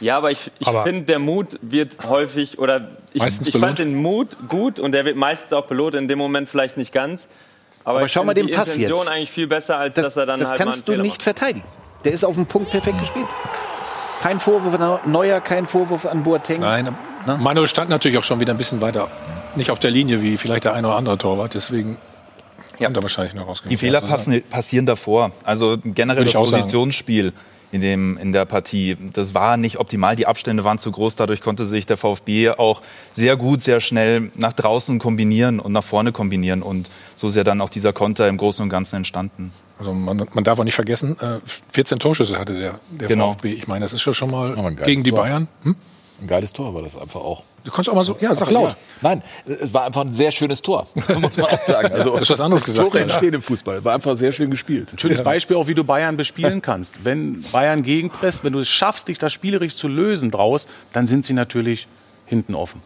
Ja, 0.00 0.16
aber 0.16 0.30
ich, 0.30 0.50
ich 0.58 0.68
finde, 0.68 1.02
der 1.02 1.18
Mut 1.18 1.58
wird 1.62 2.08
häufig, 2.08 2.58
oder 2.58 2.88
ich, 3.12 3.22
ich 3.22 3.56
fand 3.56 3.78
den 3.78 3.94
Mut 3.94 4.36
gut 4.48 4.80
und 4.80 4.92
der 4.92 5.04
wird 5.04 5.16
meistens 5.16 5.52
auch 5.52 5.66
belohnt, 5.66 5.94
in 5.94 6.08
dem 6.08 6.18
Moment 6.18 6.48
vielleicht 6.48 6.76
nicht 6.76 6.92
ganz. 6.92 7.28
Aber, 7.84 7.98
aber 7.98 8.08
schau 8.08 8.24
mal 8.24 8.34
den 8.34 8.50
Pass 8.50 8.74
Intention 8.74 8.98
jetzt. 8.98 9.10
eigentlich 9.10 9.30
viel 9.30 9.46
besser, 9.46 9.78
als 9.78 9.94
das, 9.94 10.06
dass 10.06 10.16
er 10.16 10.26
dann 10.26 10.40
das 10.40 10.50
halt 10.50 10.58
kannst 10.58 10.88
du 10.88 10.92
nicht 10.92 11.14
macht. 11.14 11.22
verteidigen. 11.22 11.66
Der 12.04 12.12
ist 12.12 12.24
auf 12.24 12.34
dem 12.34 12.46
Punkt 12.46 12.70
perfekt 12.70 12.98
gespielt. 12.98 13.28
Kein 14.22 14.40
Vorwurf 14.40 14.74
an 14.80 15.10
Neuer, 15.10 15.40
kein 15.40 15.66
Vorwurf 15.66 16.06
an 16.06 16.22
Boateng. 16.22 16.60
Nein, 16.60 16.94
Ne? 17.26 17.38
Manuel 17.38 17.68
stand 17.68 17.90
natürlich 17.90 18.18
auch 18.18 18.24
schon 18.24 18.40
wieder 18.40 18.52
ein 18.52 18.56
bisschen 18.56 18.80
weiter, 18.80 19.08
nicht 19.54 19.70
auf 19.70 19.78
der 19.78 19.90
Linie 19.90 20.22
wie 20.22 20.36
vielleicht 20.36 20.64
der 20.64 20.74
eine 20.74 20.88
oder 20.88 20.96
andere 20.96 21.18
Torwart, 21.18 21.54
deswegen 21.54 21.96
ja. 22.78 22.86
kommt 22.86 22.96
er 22.96 23.02
wahrscheinlich 23.02 23.34
noch 23.34 23.46
raus. 23.46 23.62
Die 23.68 23.76
Fehler 23.76 24.00
passen, 24.00 24.42
passieren 24.50 24.86
davor. 24.86 25.30
Also 25.44 25.78
generell 25.84 26.24
das 26.24 26.34
Positionsspiel 26.34 27.32
in, 27.70 27.80
dem, 27.80 28.18
in 28.18 28.32
der 28.32 28.44
Partie. 28.44 28.96
Das 29.12 29.34
war 29.34 29.56
nicht 29.56 29.78
optimal, 29.78 30.16
die 30.16 30.26
Abstände 30.26 30.64
waren 30.64 30.78
zu 30.78 30.90
groß, 30.90 31.16
dadurch 31.16 31.40
konnte 31.40 31.64
sich 31.64 31.86
der 31.86 31.96
VfB 31.96 32.50
auch 32.50 32.82
sehr 33.12 33.36
gut, 33.36 33.62
sehr 33.62 33.80
schnell 33.80 34.30
nach 34.34 34.52
draußen 34.52 34.98
kombinieren 34.98 35.60
und 35.60 35.72
nach 35.72 35.84
vorne 35.84 36.12
kombinieren 36.12 36.62
und 36.62 36.90
so 37.14 37.28
ist 37.28 37.36
ja 37.36 37.44
dann 37.44 37.60
auch 37.60 37.70
dieser 37.70 37.92
Konter 37.92 38.28
im 38.28 38.36
Großen 38.36 38.62
und 38.62 38.68
Ganzen 38.68 38.96
entstanden. 38.96 39.52
Also 39.82 39.94
man, 39.94 40.28
man 40.32 40.44
darf 40.44 40.60
auch 40.60 40.64
nicht 40.64 40.76
vergessen, 40.76 41.16
14 41.70 41.96
äh, 41.96 41.98
Torschüsse 41.98 42.38
hatte 42.38 42.56
der, 42.56 42.78
der 42.88 43.08
genau. 43.08 43.32
VfB. 43.32 43.50
Ich 43.50 43.66
meine, 43.66 43.84
das 43.84 43.92
ist 43.92 44.02
schon 44.02 44.30
mal 44.30 44.54
gegen 44.84 45.02
die 45.02 45.10
Tor. 45.10 45.24
Bayern. 45.24 45.48
Hm? 45.64 45.74
Ein 46.20 46.26
geiles 46.28 46.52
Tor 46.52 46.72
war 46.72 46.82
das 46.82 46.96
einfach 46.96 47.20
auch. 47.20 47.42
Du 47.64 47.72
kannst 47.72 47.90
auch 47.90 47.94
mal 47.94 48.04
so, 48.04 48.16
ja, 48.20 48.32
sag 48.32 48.48
laut. 48.52 48.70
Ja. 48.70 48.76
Nein, 49.00 49.22
es 49.44 49.74
war 49.74 49.86
einfach 49.86 50.02
ein 50.02 50.14
sehr 50.14 50.30
schönes 50.30 50.62
Tor, 50.62 50.86
muss 51.20 51.36
man 51.36 51.46
auch 51.46 51.62
sagen. 51.64 51.92
Also, 51.92 52.12
das 52.12 52.22
ist 52.22 52.30
was 52.30 52.40
anderes 52.40 52.62
gesagt. 52.62 52.86
Tore 52.86 53.00
entstehen 53.00 53.34
im 53.34 53.42
Fußball. 53.42 53.84
War 53.84 53.94
einfach 53.94 54.16
sehr 54.16 54.30
schön 54.30 54.52
gespielt. 54.52 54.92
Ein 54.92 55.00
schönes 55.00 55.18
ja. 55.18 55.24
Beispiel 55.24 55.56
auch, 55.56 55.66
wie 55.66 55.74
du 55.74 55.82
Bayern 55.82 56.16
bespielen 56.16 56.62
kannst. 56.62 57.04
Wenn 57.04 57.42
Bayern 57.50 57.82
gegenpresst, 57.82 58.44
wenn 58.44 58.52
du 58.52 58.60
es 58.60 58.68
schaffst, 58.68 59.08
dich 59.08 59.18
das 59.18 59.32
spielerisch 59.32 59.74
zu 59.74 59.88
lösen 59.88 60.30
draus, 60.30 60.68
dann 60.92 61.08
sind 61.08 61.24
sie 61.24 61.32
natürlich 61.32 61.88
hinten 62.26 62.54
offen. 62.54 62.80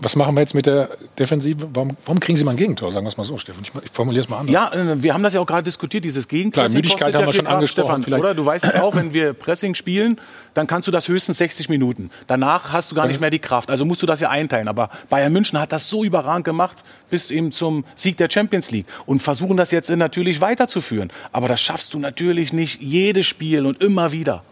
Was 0.00 0.14
machen 0.14 0.36
wir 0.36 0.40
jetzt 0.40 0.54
mit 0.54 0.66
der 0.66 0.88
Defensive? 1.18 1.68
Warum, 1.72 1.96
warum 2.04 2.20
kriegen 2.20 2.38
Sie 2.38 2.44
mal 2.44 2.52
ein 2.52 2.56
Gegentor? 2.56 2.92
Sagen 2.92 3.04
wir 3.04 3.08
es 3.08 3.16
mal 3.16 3.24
so, 3.24 3.36
Stefan. 3.36 3.64
Ich, 3.64 3.72
ich 3.84 3.90
formuliere 3.90 4.24
es 4.24 4.28
mal 4.28 4.38
anders. 4.38 4.54
Ja, 4.54 4.72
äh, 4.72 5.02
wir 5.02 5.12
haben 5.12 5.24
das 5.24 5.34
ja 5.34 5.40
auch 5.40 5.46
gerade 5.46 5.64
diskutiert, 5.64 6.04
dieses 6.04 6.28
Gegentor. 6.28 6.64
Klar, 6.64 6.74
Müdigkeit 6.74 7.14
haben 7.14 7.26
wir 7.26 7.32
schon 7.32 7.48
angesprochen. 7.48 8.02
Stefan, 8.02 8.20
oder? 8.20 8.34
Du 8.34 8.46
weißt 8.46 8.64
es 8.64 8.74
auch, 8.76 8.94
wenn 8.94 9.12
wir 9.12 9.32
Pressing 9.32 9.74
spielen, 9.74 10.20
dann 10.54 10.68
kannst 10.68 10.86
du 10.86 10.92
das 10.92 11.08
höchstens 11.08 11.38
60 11.38 11.68
Minuten. 11.68 12.10
Danach 12.28 12.72
hast 12.72 12.92
du 12.92 12.94
gar 12.94 13.08
nicht 13.08 13.20
mehr 13.20 13.30
die 13.30 13.40
Kraft. 13.40 13.70
Also 13.70 13.84
musst 13.84 14.00
du 14.02 14.06
das 14.06 14.20
ja 14.20 14.30
einteilen. 14.30 14.68
Aber 14.68 14.88
Bayern 15.10 15.32
München 15.32 15.58
hat 15.58 15.72
das 15.72 15.88
so 15.88 16.04
überragend 16.04 16.44
gemacht 16.44 16.78
bis 17.10 17.30
eben 17.32 17.50
zum 17.50 17.84
Sieg 17.96 18.16
der 18.18 18.30
Champions 18.30 18.70
League 18.70 18.86
und 19.06 19.20
versuchen 19.20 19.56
das 19.56 19.72
jetzt 19.72 19.90
natürlich 19.90 20.40
weiterzuführen. 20.40 21.10
Aber 21.32 21.48
das 21.48 21.60
schaffst 21.60 21.94
du 21.94 21.98
natürlich 21.98 22.52
nicht 22.52 22.80
jedes 22.80 23.26
Spiel 23.26 23.66
und 23.66 23.82
immer 23.82 24.12
wieder. 24.12 24.44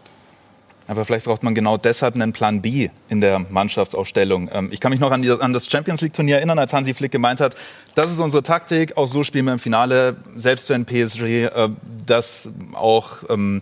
Aber 0.87 1.03
vielleicht 1.03 1.25
braucht 1.25 1.43
man 1.43 1.53
genau 1.53 1.77
deshalb 1.77 2.15
einen 2.15 2.33
Plan 2.33 2.61
B 2.61 2.89
in 3.09 3.19
der 3.19 3.39
Mannschaftsaufstellung. 3.39 4.49
Ähm, 4.53 4.69
ich 4.71 4.79
kann 4.79 4.91
mich 4.91 4.99
noch 4.99 5.11
an, 5.11 5.53
das 5.53 5.69
Champions 5.69 6.01
League-Turnier 6.01 6.37
erinnern, 6.37 6.59
als 6.59 6.73
Hansi 6.73 6.93
Flick 6.93 7.11
gemeint 7.11 7.41
hat, 7.41 7.55
das 7.95 8.11
ist 8.11 8.19
unsere 8.19 8.43
Taktik, 8.43 8.95
auch 8.95 9.07
so 9.07 9.23
spielen 9.23 9.45
wir 9.45 9.53
im 9.53 9.59
Finale, 9.59 10.15
selbst 10.35 10.69
wenn 10.69 10.85
PSG 10.85 11.21
äh, 11.21 11.69
das 12.05 12.49
auch 12.73 13.17
ähm, 13.29 13.61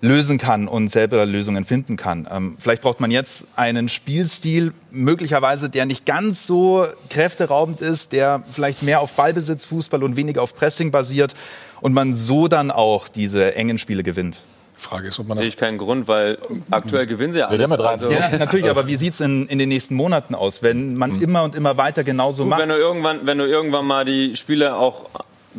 lösen 0.00 0.38
kann 0.38 0.68
und 0.68 0.88
selber 0.88 1.24
Lösungen 1.26 1.64
finden 1.64 1.96
kann. 1.96 2.28
Ähm, 2.30 2.56
vielleicht 2.58 2.82
braucht 2.82 3.00
man 3.00 3.10
jetzt 3.10 3.46
einen 3.56 3.88
Spielstil, 3.88 4.72
möglicherweise, 4.90 5.70
der 5.70 5.86
nicht 5.86 6.06
ganz 6.06 6.46
so 6.46 6.86
kräfteraubend 7.10 7.80
ist, 7.80 8.12
der 8.12 8.42
vielleicht 8.50 8.82
mehr 8.82 9.00
auf 9.00 9.12
Ballbesitz, 9.14 9.64
Fußball 9.64 10.04
und 10.04 10.16
weniger 10.16 10.42
auf 10.42 10.54
Pressing 10.54 10.90
basiert 10.90 11.34
und 11.80 11.92
man 11.92 12.14
so 12.14 12.46
dann 12.46 12.70
auch 12.70 13.08
diese 13.08 13.54
engen 13.54 13.78
Spiele 13.78 14.02
gewinnt. 14.02 14.42
Frage 14.76 15.08
ist, 15.08 15.18
ob 15.18 15.28
man 15.28 15.36
das. 15.36 15.44
Sehe 15.44 15.48
ich 15.50 15.56
keinen 15.56 15.78
Grund, 15.78 16.06
weil 16.06 16.38
aktuell 16.70 17.06
gewinnen 17.06 17.32
sie 17.32 17.40
ja 17.40 17.46
alles. 17.46 17.70
Also 17.70 18.10
ja, 18.10 18.36
natürlich, 18.36 18.68
aber 18.68 18.86
wie 18.86 18.96
sieht 18.96 19.14
es 19.14 19.20
in, 19.20 19.46
in 19.48 19.58
den 19.58 19.68
nächsten 19.68 19.94
Monaten 19.94 20.34
aus, 20.34 20.62
wenn 20.62 20.96
man 20.96 21.12
mhm. 21.12 21.22
immer 21.22 21.42
und 21.44 21.54
immer 21.54 21.76
weiter 21.76 22.04
genauso 22.04 22.42
Gut, 22.42 22.50
macht? 22.50 22.60
Wenn 22.62 22.68
du, 22.68 22.76
irgendwann, 22.76 23.20
wenn 23.24 23.38
du 23.38 23.46
irgendwann 23.46 23.86
mal 23.86 24.04
die 24.04 24.36
Spiele 24.36 24.76
auch 24.76 25.08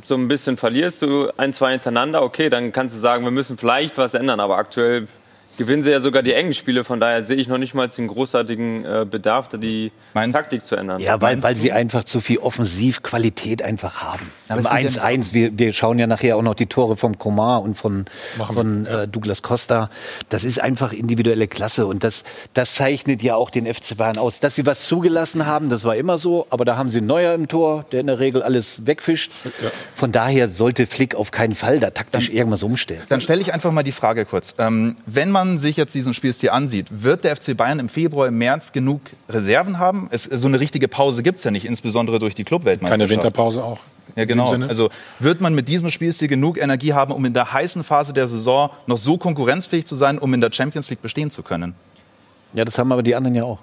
so 0.05 0.15
ein 0.15 0.27
bisschen 0.27 0.57
verlierst, 0.57 1.01
du 1.01 1.29
ein, 1.37 1.53
zwei 1.53 1.71
hintereinander, 1.71 2.21
okay, 2.21 2.49
dann 2.49 2.71
kannst 2.71 2.95
du 2.95 2.99
sagen, 2.99 3.23
wir 3.23 3.31
müssen 3.31 3.57
vielleicht 3.57 3.97
was 3.97 4.13
ändern, 4.13 4.39
aber 4.39 4.57
aktuell 4.57 5.07
gewinnen 5.57 5.83
sie 5.83 5.91
ja 5.91 6.01
sogar 6.01 6.23
die 6.23 6.33
engen 6.33 6.53
Spiele. 6.53 6.83
Von 6.83 6.99
daher 6.99 7.23
sehe 7.23 7.35
ich 7.37 7.47
noch 7.47 7.57
nicht 7.57 7.73
mal 7.73 7.87
den 7.87 8.07
großartigen 8.07 8.85
äh, 8.85 9.05
Bedarf, 9.09 9.49
da 9.49 9.57
die 9.57 9.91
Meinst, 10.13 10.37
Taktik 10.37 10.65
zu 10.65 10.75
ändern. 10.75 11.01
Ja, 11.01 11.19
weil, 11.21 11.41
weil 11.43 11.55
sie 11.55 11.71
einfach 11.71 12.03
zu 12.03 12.21
viel 12.21 12.37
Offensivqualität 12.37 13.61
einfach 13.61 14.01
haben. 14.01 14.31
Aber 14.47 14.61
1-1, 14.61 15.33
wir, 15.33 15.57
wir 15.57 15.73
schauen 15.73 15.99
ja 15.99 16.07
nachher 16.07 16.37
auch 16.37 16.41
noch 16.41 16.53
die 16.53 16.67
Tore 16.67 16.95
vom 16.95 17.17
Komar 17.17 17.61
und 17.61 17.75
von, 17.75 18.05
von 18.37 18.85
äh, 18.85 19.07
Douglas 19.07 19.43
Costa. 19.43 19.89
Das 20.29 20.43
ist 20.43 20.61
einfach 20.61 20.93
individuelle 20.93 21.47
Klasse 21.47 21.85
und 21.85 22.03
das, 22.03 22.23
das 22.53 22.75
zeichnet 22.75 23.23
ja 23.23 23.35
auch 23.35 23.49
den 23.49 23.71
FC 23.71 23.97
Bayern 23.97 24.17
aus. 24.17 24.39
Dass 24.39 24.55
sie 24.55 24.65
was 24.65 24.87
zugelassen 24.87 25.45
haben, 25.45 25.69
das 25.69 25.83
war 25.85 25.95
immer 25.95 26.17
so, 26.17 26.47
aber 26.49 26.65
da 26.65 26.77
haben 26.77 26.89
sie 26.89 26.99
einen 26.99 27.07
Neuer 27.07 27.33
im 27.33 27.47
Tor, 27.47 27.85
der 27.91 28.01
in 28.01 28.07
der 28.07 28.19
Regel 28.19 28.43
alles 28.43 28.85
wegfischt. 28.85 29.31
Ja. 29.45 29.69
Von 29.95 30.11
daher 30.11 30.49
sollte 30.49 30.85
Flick 30.85 31.15
auf 31.15 31.31
keinen 31.31 31.55
Fall 31.55 31.79
da 31.79 31.89
taktisch 31.89 32.27
dann, 32.27 32.35
irgendwas 32.35 32.63
umstellen. 32.63 33.01
Dann 33.09 33.21
stelle 33.21 33.41
ich 33.41 33.53
einfach 33.53 33.71
mal 33.71 33.83
die 33.83 33.91
Frage 33.91 34.25
kurz. 34.25 34.55
Ähm, 34.57 34.97
wenn 35.05 35.31
man 35.31 35.46
man 35.49 35.57
sich 35.57 35.77
jetzt 35.77 35.93
diesen 35.93 36.13
Spielstil 36.13 36.49
ansieht, 36.49 36.87
wird 36.89 37.23
der 37.23 37.35
FC 37.35 37.55
Bayern 37.55 37.79
im 37.79 37.89
Februar, 37.89 38.27
im 38.27 38.37
März 38.37 38.71
genug 38.71 39.01
Reserven 39.29 39.79
haben? 39.79 40.07
Es, 40.11 40.23
so 40.23 40.47
eine 40.47 40.59
richtige 40.59 40.87
Pause 40.87 41.23
gibt 41.23 41.39
es 41.39 41.43
ja 41.43 41.51
nicht, 41.51 41.65
insbesondere 41.65 42.19
durch 42.19 42.35
die 42.35 42.43
Clubweltmeisterschaft. 42.43 43.09
Keine 43.09 43.09
Winterpause 43.09 43.63
auch. 43.63 43.79
Ja, 44.15 44.25
genau. 44.25 44.51
Also 44.51 44.89
wird 45.19 45.41
man 45.41 45.53
mit 45.53 45.67
diesem 45.67 45.89
Spielstil 45.89 46.27
genug 46.27 46.57
Energie 46.57 46.93
haben, 46.93 47.11
um 47.11 47.23
in 47.25 47.33
der 47.33 47.53
heißen 47.53 47.83
Phase 47.83 48.13
der 48.13 48.27
Saison 48.27 48.69
noch 48.85 48.97
so 48.97 49.17
konkurrenzfähig 49.17 49.85
zu 49.85 49.95
sein, 49.95 50.17
um 50.17 50.33
in 50.33 50.41
der 50.41 50.51
Champions 50.51 50.89
League 50.89 51.01
bestehen 51.01 51.31
zu 51.31 51.43
können? 51.43 51.75
Ja, 52.53 52.65
das 52.65 52.77
haben 52.77 52.91
aber 52.91 53.03
die 53.03 53.15
anderen 53.15 53.35
ja 53.35 53.43
auch. 53.43 53.59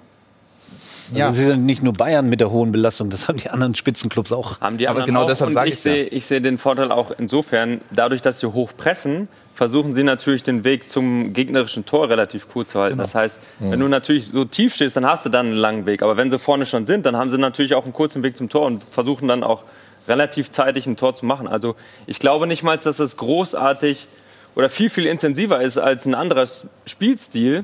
Also 1.09 1.19
ja. 1.19 1.27
Das 1.27 1.37
ist 1.37 1.47
ja 1.49 1.55
nicht 1.55 1.83
nur 1.83 1.93
Bayern 1.93 2.29
mit 2.29 2.39
der 2.39 2.49
hohen 2.49 2.71
Belastung, 2.71 3.09
das 3.09 3.27
haben 3.27 3.37
die 3.37 3.49
anderen 3.49 3.75
Spitzenclubs 3.75 4.31
auch. 4.31 4.59
Haben 4.59 4.77
die 4.77 4.87
anderen 4.87 5.03
aber 5.03 5.05
genau 5.05 5.23
auch. 5.23 5.27
deshalb 5.27 5.51
sage 5.51 5.69
ich 5.69 5.79
sehe 5.79 6.11
ja. 6.11 6.21
seh 6.21 6.39
den 6.39 6.57
Vorteil 6.57 6.91
auch 6.91 7.11
insofern, 7.17 7.81
dadurch, 7.91 8.21
dass 8.21 8.39
sie 8.39 8.51
hoch 8.51 8.71
pressen, 8.75 9.27
versuchen 9.55 9.93
sie 9.93 10.03
natürlich 10.03 10.43
den 10.43 10.65
Weg 10.65 10.91
zum 10.91 11.31
gegnerischen 11.31 11.85
Tor 11.85 12.09
relativ 12.09 12.49
kurz 12.49 12.71
zu 12.71 12.79
halten. 12.79 12.97
Genau. 12.97 13.03
Das 13.03 13.15
heißt, 13.15 13.39
mhm. 13.59 13.71
wenn 13.71 13.79
du 13.79 13.87
natürlich 13.87 14.27
so 14.27 14.43
tief 14.43 14.75
stehst, 14.75 14.97
dann 14.97 15.05
hast 15.05 15.25
du 15.25 15.29
dann 15.29 15.47
einen 15.47 15.55
langen 15.55 15.85
Weg. 15.85 16.03
Aber 16.03 16.17
wenn 16.17 16.29
sie 16.29 16.37
vorne 16.37 16.65
schon 16.65 16.85
sind, 16.85 17.05
dann 17.05 17.15
haben 17.15 17.31
sie 17.31 17.37
natürlich 17.37 17.73
auch 17.73 17.85
einen 17.85 17.93
kurzen 17.93 18.21
Weg 18.21 18.35
zum 18.35 18.49
Tor 18.49 18.65
und 18.65 18.83
versuchen 18.83 19.29
dann 19.29 19.43
auch 19.43 19.63
relativ 20.09 20.51
zeitig 20.51 20.87
ein 20.87 20.97
Tor 20.97 21.15
zu 21.15 21.25
machen. 21.25 21.47
Also 21.47 21.75
ich 22.05 22.19
glaube 22.19 22.47
nicht 22.47 22.63
mal, 22.63 22.77
dass 22.77 22.97
das 22.97 23.15
großartig 23.15 24.07
oder 24.55 24.69
viel, 24.69 24.89
viel 24.89 25.05
intensiver 25.05 25.61
ist 25.61 25.77
als 25.77 26.05
ein 26.05 26.15
anderer 26.15 26.45
Spielstil. 26.85 27.63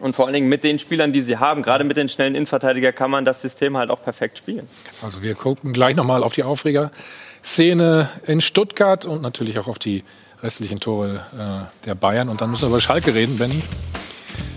Und 0.00 0.16
vor 0.16 0.26
allen 0.26 0.34
Dingen 0.34 0.48
mit 0.48 0.64
den 0.64 0.80
Spielern, 0.80 1.12
die 1.12 1.22
sie 1.22 1.36
haben, 1.36 1.62
gerade 1.62 1.84
mit 1.84 1.96
den 1.96 2.08
schnellen 2.08 2.34
Innenverteidiger, 2.34 2.92
kann 2.92 3.12
man 3.12 3.24
das 3.24 3.40
System 3.40 3.76
halt 3.76 3.90
auch 3.90 4.02
perfekt 4.02 4.38
spielen. 4.38 4.68
Also 5.00 5.22
wir 5.22 5.36
gucken 5.36 5.72
gleich 5.72 5.94
nochmal 5.94 6.24
auf 6.24 6.32
die 6.32 6.42
Aufreger-Szene 6.42 8.08
in 8.26 8.40
Stuttgart 8.40 9.06
und 9.06 9.22
natürlich 9.22 9.60
auch 9.60 9.68
auf 9.68 9.78
die 9.78 10.02
restlichen 10.44 10.78
Tore 10.78 11.24
äh, 11.36 11.86
der 11.86 11.94
Bayern. 11.94 12.28
Und 12.28 12.40
dann 12.40 12.50
müssen 12.50 12.62
wir 12.62 12.68
über 12.68 12.80
Schalke 12.80 13.14
reden, 13.14 13.38
Benny. 13.38 13.62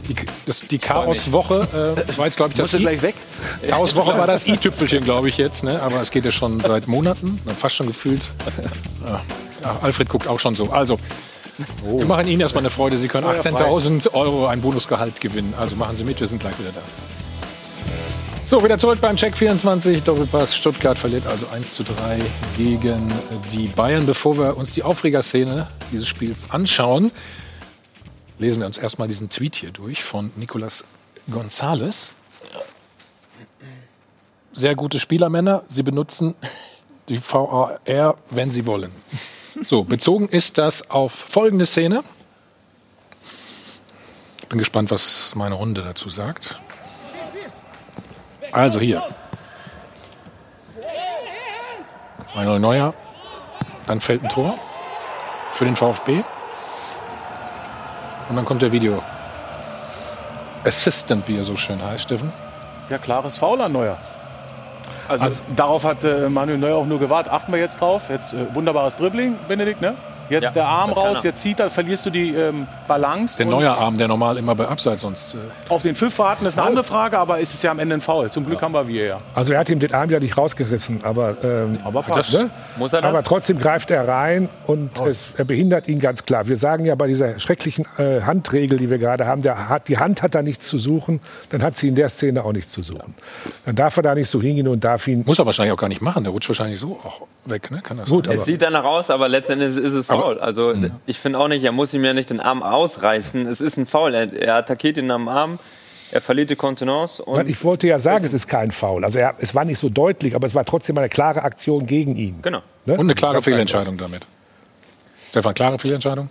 Die, 0.07 0.15
die 0.69 0.79
Chaoswoche 0.79 1.95
äh, 2.07 2.17
war 2.17 2.25
jetzt, 2.25 2.37
glaube 2.37 2.51
ich, 2.51 2.57
das. 2.57 2.71
Musst 2.71 2.81
gleich 2.81 3.01
weg? 3.01 3.15
Chaoswoche 3.67 4.17
war 4.17 4.27
das 4.27 4.47
i-Tüpfelchen, 4.47 5.03
glaube 5.03 5.27
ich, 5.29 5.37
jetzt. 5.37 5.63
Ne? 5.63 5.81
Aber 5.81 6.01
es 6.01 6.11
geht 6.11 6.23
ja 6.23 6.31
schon 6.31 6.59
seit 6.61 6.87
Monaten, 6.87 7.41
fast 7.57 7.75
schon 7.75 7.87
gefühlt. 7.87 8.31
Ja, 9.63 9.79
Alfred 9.81 10.07
guckt 10.07 10.27
auch 10.27 10.39
schon 10.39 10.55
so. 10.55 10.69
Also, 10.71 10.99
oh. 11.85 11.99
wir 11.99 12.05
machen 12.05 12.27
Ihnen 12.27 12.41
erstmal 12.41 12.61
eine 12.61 12.69
Freude. 12.69 12.97
Sie 12.97 13.07
können 13.07 13.25
18.000 13.25 14.13
Euro 14.13 14.47
ein 14.47 14.61
Bonusgehalt 14.61 15.19
gewinnen. 15.19 15.53
Also 15.57 15.75
machen 15.75 15.95
Sie 15.95 16.03
mit, 16.03 16.19
wir 16.19 16.27
sind 16.27 16.39
gleich 16.39 16.57
wieder 16.59 16.71
da. 16.71 16.81
So, 18.47 18.63
wieder 18.63 18.77
zurück 18.77 19.01
beim 19.01 19.17
Check 19.17 19.35
24. 19.35 20.03
Doppelpass. 20.03 20.55
Stuttgart 20.55 20.97
verliert 20.97 21.27
also 21.27 21.47
1 21.49 21.75
zu 21.75 21.83
3 21.83 22.21
gegen 22.55 23.11
die 23.51 23.67
Bayern. 23.67 24.05
Bevor 24.05 24.37
wir 24.37 24.55
uns 24.55 24.71
die 24.71 24.83
Aufregerszene 24.83 25.67
dieses 25.91 26.07
Spiels 26.07 26.49
anschauen, 26.49 27.11
lesen 28.39 28.61
wir 28.61 28.67
uns 28.67 28.77
erstmal 28.77 29.09
diesen 29.09 29.27
Tweet 29.27 29.57
hier 29.57 29.71
durch 29.71 30.01
von 30.01 30.31
Nicolas 30.37 30.85
Gonzales. 31.29 32.13
Sehr 34.53 34.75
gute 34.75 35.01
Spielermänner. 35.01 35.65
Sie 35.67 35.83
benutzen 35.83 36.33
die 37.09 37.19
VAR, 37.19 38.15
wenn 38.29 38.49
sie 38.49 38.65
wollen. 38.65 38.93
So, 39.61 39.83
bezogen 39.83 40.29
ist 40.29 40.57
das 40.57 40.89
auf 40.89 41.11
folgende 41.11 41.65
Szene. 41.65 42.01
Ich 44.39 44.47
bin 44.47 44.57
gespannt, 44.57 44.89
was 44.89 45.33
meine 45.35 45.55
Runde 45.55 45.83
dazu 45.83 46.07
sagt. 46.07 46.61
Also 48.51 48.79
hier. 48.79 49.03
Manuel 52.35 52.59
Neuer. 52.59 52.93
Dann 53.87 54.01
fällt 54.01 54.23
ein 54.23 54.29
Tor 54.29 54.55
für 55.51 55.65
den 55.65 55.75
VfB. 55.75 56.23
Und 58.29 58.35
dann 58.35 58.45
kommt 58.45 58.61
der 58.61 58.71
Video. 58.71 59.01
Assistant, 60.65 61.27
wie 61.27 61.37
er 61.37 61.43
so 61.43 61.55
schön 61.55 61.81
heißt, 61.81 62.03
Steffen. 62.03 62.31
Ja, 62.89 62.97
klares 62.97 63.37
Foul 63.37 63.61
an 63.61 63.71
Neuer. 63.71 63.97
Also, 65.07 65.25
also 65.25 65.41
darauf 65.55 65.85
hat 65.85 66.03
äh, 66.03 66.27
Manuel 66.29 66.57
Neuer 66.57 66.75
auch 66.75 66.85
nur 66.85 66.99
gewartet. 66.99 67.31
Achten 67.31 67.51
wir 67.51 67.59
jetzt 67.59 67.79
drauf. 67.79 68.09
Jetzt 68.09 68.33
äh, 68.33 68.53
wunderbares 68.53 68.97
Dribbling, 68.97 69.37
Benedikt, 69.47 69.81
ne? 69.81 69.95
Jetzt 70.29 70.43
ja, 70.43 70.51
der 70.51 70.67
Arm 70.67 70.91
raus, 70.91 71.23
jetzt 71.23 71.41
zieht 71.41 71.59
er, 71.59 71.69
verlierst 71.69 72.05
du 72.05 72.09
die 72.09 72.33
ähm, 72.33 72.67
Balance. 72.87 73.37
Der 73.37 73.45
neue 73.45 73.71
Arm, 73.71 73.97
der 73.97 74.07
normal 74.07 74.37
immer 74.37 74.55
bei 74.55 74.67
Abseits 74.67 75.01
sonst. 75.01 75.35
Äh 75.35 75.37
auf 75.69 75.83
den 75.83 75.95
Pfiff 75.95 76.17
warten 76.19 76.45
ist 76.45 76.57
eine 76.57 76.67
andere 76.67 76.83
Frage, 76.83 77.17
aber 77.17 77.39
ist 77.39 77.53
es 77.53 77.61
ja 77.61 77.71
am 77.71 77.79
Ende 77.79 77.95
ein 77.95 78.01
Foul. 78.01 78.29
Zum 78.31 78.45
Glück 78.45 78.59
ja. 78.59 78.61
haben 78.63 78.73
wir 78.73 78.87
wir 78.87 79.05
ja. 79.05 79.21
Also 79.33 79.53
er 79.53 79.59
hat 79.59 79.69
ihm 79.69 79.79
den 79.79 79.93
Arm 79.93 80.09
ja 80.09 80.19
nicht 80.19 80.37
rausgerissen, 80.37 81.03
aber, 81.03 81.37
ähm, 81.43 81.79
aber, 81.83 82.03
fast, 82.03 82.33
das, 82.33 82.41
ne? 82.41 82.49
Muss 82.77 82.93
er 82.93 83.01
das? 83.01 83.09
aber 83.09 83.23
trotzdem 83.23 83.59
greift 83.59 83.91
er 83.91 84.07
rein 84.07 84.49
und 84.65 84.99
oh. 84.99 85.07
es, 85.07 85.33
er 85.37 85.45
behindert 85.45 85.87
ihn 85.87 85.99
ganz 85.99 86.25
klar. 86.25 86.47
Wir 86.47 86.55
sagen 86.55 86.85
ja 86.85 86.95
bei 86.95 87.07
dieser 87.07 87.39
schrecklichen 87.39 87.85
äh, 87.97 88.21
Handregel, 88.21 88.77
die 88.77 88.89
wir 88.89 88.97
gerade 88.97 89.25
haben, 89.25 89.41
der 89.41 89.69
hat, 89.69 89.87
die 89.87 89.97
Hand 89.97 90.23
hat 90.23 90.35
da 90.35 90.41
nichts 90.41 90.67
zu 90.67 90.77
suchen, 90.77 91.19
dann 91.49 91.63
hat 91.63 91.77
sie 91.77 91.87
in 91.87 91.95
der 91.95 92.09
Szene 92.09 92.43
auch 92.43 92.53
nichts 92.53 92.71
zu 92.71 92.83
suchen. 92.83 93.15
Dann 93.65 93.75
darf 93.75 93.97
er 93.97 94.03
da 94.03 94.15
nicht 94.15 94.29
so 94.29 94.41
hingehen 94.41 94.67
und 94.67 94.83
darf 94.83 95.07
ihn. 95.07 95.23
Muss 95.25 95.39
er 95.39 95.45
wahrscheinlich 95.45 95.73
auch 95.73 95.79
gar 95.79 95.89
nicht 95.89 96.01
machen. 96.01 96.23
Der 96.23 96.31
rutscht 96.31 96.49
wahrscheinlich 96.49 96.79
so 96.79 96.99
auch 97.03 97.21
weg. 97.45 97.71
Ne? 97.71 97.81
Kann 97.81 97.97
das 97.97 98.09
Gut, 98.09 98.27
es 98.27 98.45
sieht 98.45 98.61
danach 98.61 98.83
aus, 98.83 99.09
aber 99.09 99.27
letztendlich 99.27 99.75
ist 99.75 99.93
es 99.93 100.09
faul. 100.21 100.39
Also 100.39 100.73
mhm. 100.73 100.91
ich 101.05 101.19
finde 101.19 101.39
auch 101.39 101.47
nicht, 101.47 101.63
er 101.63 101.71
muss 101.71 101.93
ihm 101.93 102.03
ja 102.03 102.13
nicht 102.13 102.29
den 102.29 102.39
Arm 102.39 102.63
ausreißen. 102.63 103.45
Es 103.47 103.61
ist 103.61 103.77
ein 103.77 103.85
Foul. 103.85 104.13
Er, 104.13 104.33
er 104.33 104.55
attackiert 104.55 104.97
ihn 104.97 105.11
am 105.11 105.27
Arm. 105.27 105.59
Er 106.11 106.21
verliert 106.21 106.49
die 106.49 106.55
Kontenance. 106.55 107.21
ich 107.47 107.63
wollte 107.63 107.87
ja 107.87 107.99
sagen, 107.99 108.23
es 108.23 108.33
ist 108.33 108.47
kein 108.47 108.71
Foul. 108.71 109.03
Also 109.03 109.19
er, 109.19 109.35
es 109.39 109.53
war 109.53 109.65
nicht 109.65 109.79
so 109.79 109.89
deutlich, 109.89 110.35
aber 110.35 110.47
es 110.47 110.55
war 110.55 110.63
trotzdem 110.63 110.97
eine 110.97 111.09
klare 111.09 111.43
Aktion 111.43 111.85
gegen 111.85 112.15
ihn. 112.15 112.39
Genau. 112.41 112.61
Ne? 112.85 112.93
Und 112.93 113.01
eine 113.01 113.15
klare 113.15 113.41
Fehlentscheidung 113.41 113.97
damit. 113.97 114.25
Stefan, 115.29 115.53
klare 115.53 115.77
Fehlentscheidung? 115.77 116.29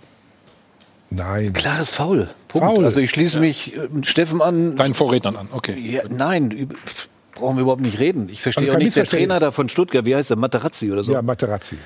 Nein. 1.09 1.53
Klares 1.53 1.93
Foul. 1.93 2.27
Punkt. 2.47 2.67
Foul. 2.67 2.85
Also 2.85 2.99
ich 2.99 3.11
schließe 3.11 3.35
ja. 3.35 3.41
mich 3.41 3.75
äh, 3.75 3.87
Steffen 4.03 4.41
an. 4.41 4.75
Deinen 4.75 4.93
Vorrednern 4.93 5.35
an, 5.37 5.49
okay. 5.53 5.77
Ja, 5.79 6.01
nein, 6.09 6.69
brauchen 7.35 7.55
wir 7.55 7.61
überhaupt 7.61 7.81
nicht 7.81 7.99
reden. 7.99 8.29
Ich 8.29 8.41
verstehe 8.41 8.73
auch 8.73 8.77
nicht, 8.77 8.95
der 8.95 9.05
Trainer 9.05 9.39
da 9.39 9.51
von 9.51 9.69
Stuttgart, 9.69 10.05
wie 10.05 10.15
heißt 10.15 10.31
der, 10.31 10.37
Materazzi 10.37 10.91
oder 10.91 11.03
so? 11.03 11.13
Ja, 11.13 11.21
Materazzi. 11.21 11.77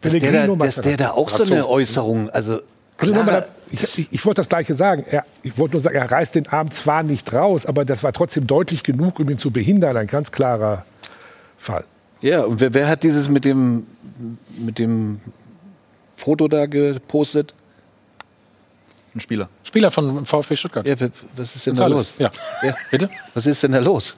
Dass 0.00 0.16
der, 0.16 0.46
da, 0.46 0.54
dass 0.54 0.80
der 0.80 0.96
da 0.96 1.10
auch 1.10 1.28
so 1.28 1.42
eine 1.52 1.68
Äußerung, 1.68 2.30
also 2.30 2.60
also 2.98 3.12
klar, 3.12 3.44
ich, 3.70 4.12
ich, 4.12 4.26
wollte 4.26 4.40
das 4.40 4.48
Gleiche 4.48 4.74
sagen. 4.74 5.04
Er, 5.08 5.24
ich 5.42 5.56
wollte 5.56 5.74
nur 5.74 5.80
sagen, 5.80 5.96
er 5.96 6.10
reißt 6.10 6.34
den 6.34 6.48
Arm 6.48 6.70
zwar 6.72 7.02
nicht 7.02 7.32
raus, 7.32 7.64
aber 7.64 7.84
das 7.84 8.02
war 8.02 8.12
trotzdem 8.12 8.46
deutlich 8.46 8.82
genug, 8.82 9.20
um 9.20 9.30
ihn 9.30 9.38
zu 9.38 9.50
behindern. 9.50 9.96
Ein 9.96 10.08
ganz 10.08 10.32
klarer 10.32 10.84
Fall. 11.58 11.84
Ja, 12.20 12.42
und 12.42 12.60
wer, 12.60 12.74
wer 12.74 12.88
hat 12.88 13.04
dieses 13.04 13.28
mit 13.28 13.44
dem, 13.44 13.86
mit 14.58 14.78
dem 14.78 15.20
Foto 16.16 16.48
da 16.48 16.66
gepostet? 16.66 17.54
Ein 19.18 19.20
Spieler. 19.20 19.48
Spieler 19.64 19.90
von 19.90 20.24
VfB 20.24 20.54
Stuttgart. 20.54 20.86
Ja, 20.86 20.94
was 21.34 21.56
ist 21.56 21.66
denn 21.66 21.74
da 21.74 21.88
los? 21.88 22.14
Ja. 22.18 22.30
ja. 22.62 22.72
Bitte? 22.88 23.10
Was 23.34 23.46
ist 23.46 23.60
denn 23.64 23.72
da 23.72 23.80
los? 23.80 24.14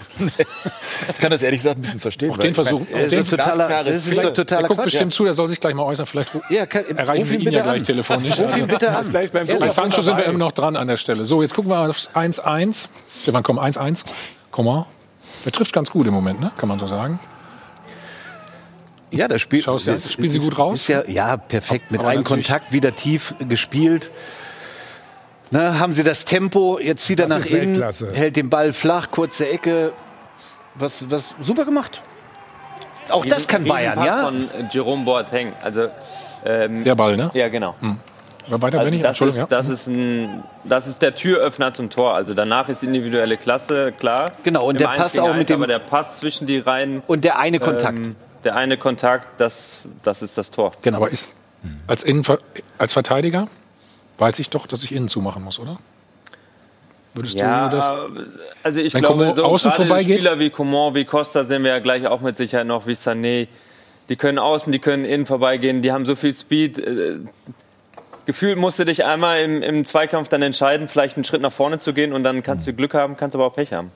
ich 1.09 1.19
kann 1.19 1.31
das 1.31 1.43
ehrlich 1.43 1.61
gesagt 1.61 1.79
ein 1.79 1.81
bisschen 1.81 2.01
verstehen. 2.01 2.31
Auch 2.31 2.37
den 2.37 2.53
Versuch. 2.53 2.83
Auch 2.83 3.09
den 3.09 3.25
totaler, 3.25 3.83
das 3.83 4.07
ist 4.07 4.19
ein 4.19 4.35
totaler 4.35 4.65
er 4.65 4.69
guckt 4.69 4.85
bestimmt 4.85 5.15
ja. 5.15 5.17
zu, 5.17 5.25
er 5.25 5.33
soll 5.33 5.49
sich 5.49 5.59
gleich 5.59 5.73
mal 5.73 5.85
äußern. 5.85 6.05
Vielleicht 6.05 6.33
ja, 6.51 6.67
kann, 6.67 6.85
erreichen 6.95 7.31
wir 7.31 7.41
ihn 7.41 7.51
ja 7.51 7.63
gleich 7.63 7.79
an. 7.79 7.85
telefonisch. 7.85 8.39
Ruf 8.39 8.55
ihn 8.59 8.67
bitte 8.67 8.95
an. 8.95 9.11
Bei, 9.11 9.27
bei 9.29 9.69
Sancho 9.71 10.03
sind 10.03 10.19
wir 10.19 10.27
immer 10.27 10.39
noch 10.39 10.53
dran 10.53 10.77
an 10.77 10.87
der 10.87 10.99
Stelle. 10.99 11.25
So, 11.25 11.41
jetzt 11.41 11.55
gucken 11.55 11.71
wir 11.71 11.79
aufs 11.79 12.11
1-1. 12.11 12.89
Stefan, 13.23 13.43
komm, 13.43 13.59
1-1. 13.59 14.05
Komm 14.51 14.67
mal. 14.67 14.87
Der 15.47 15.53
trifft 15.53 15.73
ganz 15.73 15.91
gut 15.91 16.07
im 16.09 16.13
Moment, 16.13 16.41
ne? 16.41 16.53
kann 16.59 16.69
man 16.69 16.79
so 16.79 16.87
sagen. 16.87 17.19
Ja, 19.11 19.29
das 19.29 19.41
Spiel. 19.41 19.63
Schaust 19.63 19.87
ja, 19.87 19.99
spielen 19.99 20.31
Sie 20.31 20.41
gut 20.41 20.59
raus? 20.59 20.89
Ja, 20.89 21.05
ja, 21.09 21.39
perfekt. 21.39 21.91
Mit 21.91 22.05
einem 22.05 22.23
Kontakt 22.23 22.73
wieder 22.73 22.95
tief 22.95 23.35
gespielt. 23.49 24.11
Ne, 25.51 25.79
haben 25.81 25.93
sie 25.93 26.05
das 26.05 26.25
Tempo, 26.25 26.79
jetzt 26.79 27.05
zieht 27.05 27.19
er 27.19 27.27
nach 27.27 27.45
innen, 27.45 27.73
Weltklasse. 27.73 28.13
hält 28.13 28.37
den 28.37 28.51
Ball 28.51 28.73
flach, 28.73 29.11
kurze 29.11 29.49
Ecke. 29.49 29.93
Was, 30.77 31.11
was 31.11 31.35
super 31.41 31.65
gemacht. 31.65 32.01
Auch 33.09 33.25
Riesen, 33.25 33.37
das 33.37 33.49
kann 33.49 33.65
Bayern, 33.65 34.05
ja? 34.05 34.25
von 34.25 34.49
Jerome 34.71 35.05
Boateng. 35.05 35.53
Also, 35.63 35.89
ähm, 36.45 36.85
der 36.85 36.95
Ball, 36.95 37.17
ne? 37.17 37.31
Ja, 37.35 37.49
genau. 37.49 37.75
Hm. 37.81 37.99
Weiter 38.49 38.81
also 38.81 38.95
ich, 38.95 39.03
das, 39.03 39.21
ist, 39.21 39.37
ja. 39.37 39.47
das, 39.47 39.69
ist 39.69 39.87
ein, 39.87 40.43
das 40.65 40.89
ist 40.89 41.03
der 41.03 41.15
Türöffner 41.15 41.73
zum 41.73 41.91
Tor. 41.91 42.15
Also 42.15 42.35
danach 42.35 42.69
ist 42.69 42.83
individuelle 42.83 43.37
Klasse, 43.37 43.93
klar. 43.93 44.33
Genau, 44.43 44.67
und 44.67 44.81
der 44.81 44.89
Pass 44.89 45.19
auch 45.19 45.35
mit 45.35 45.49
dem... 45.49 45.57
Aber 45.57 45.67
der 45.69 45.79
Pass 45.79 46.19
zwischen 46.19 46.47
die 46.47 46.59
Reihen... 46.59 47.03
Und 47.07 47.23
der 47.23 47.39
eine 47.39 47.61
Kontakt. 47.61 47.99
Ähm, 47.99 48.17
der 48.43 48.57
eine 48.57 48.77
Kontakt, 48.77 49.29
das, 49.39 49.83
das 50.03 50.23
ist 50.23 50.37
das 50.37 50.51
Tor. 50.51 50.73
Genau. 50.83 50.97
Aber 50.97 51.11
ist 51.11 51.29
als, 51.87 52.03
Innenver 52.03 52.39
als 52.79 52.93
Verteidiger 52.93 53.49
weiß 54.21 54.39
ich 54.39 54.51
doch, 54.51 54.67
dass 54.67 54.85
ich 54.85 54.93
innen 54.93 55.09
zumachen 55.09 55.43
muss, 55.43 55.59
oder? 55.59 55.79
Würdest 57.15 57.41
ja, 57.41 57.69
du 57.69 57.77
das? 57.77 57.93
Also 58.63 58.81
ich 58.81 58.93
glaube, 58.93 59.33
so 59.35 59.45
außen 59.45 59.73
vorbeigeht? 59.73 60.19
Spieler 60.19 60.39
wie 60.39 60.51
Coman, 60.51 60.95
wie 60.95 61.05
Costa 61.05 61.45
sehen 61.45 61.65
wir 61.65 61.73
ja 61.73 61.79
gleich 61.81 62.07
auch 62.07 62.21
mit 62.21 62.37
Sicherheit 62.37 62.67
noch, 62.67 62.87
wie 62.87 62.93
Sané. 62.93 63.49
Die 64.09 64.17
können 64.17 64.39
außen, 64.39 64.73
die 64.73 64.79
können 64.79 65.05
innen 65.05 65.27
vorbeigehen, 65.27 65.83
die 65.83 65.93
haben 65.93 66.07
so 66.07 66.15
viel 66.15 66.35
Speed. 66.35 66.79
Äh, 66.79 67.17
gefühlt 68.27 68.59
musst 68.59 68.79
du 68.79 68.85
dich 68.85 69.05
einmal 69.05 69.41
im, 69.41 69.63
im 69.63 69.85
Zweikampf 69.85 70.29
dann 70.29 70.43
entscheiden, 70.43 70.87
vielleicht 70.87 71.17
einen 71.17 71.25
Schritt 71.25 71.43
nach 71.43 71.53
vorne 71.53 71.79
zu 71.79 71.93
gehen 71.93 72.13
und 72.13 72.23
dann 72.23 72.43
kannst 72.43 72.67
du 72.67 72.73
Glück 72.73 72.95
haben, 72.95 73.17
kannst 73.17 73.35
aber 73.35 73.47
auch 73.47 73.55
Pech 73.55 73.73
haben. 73.73 73.91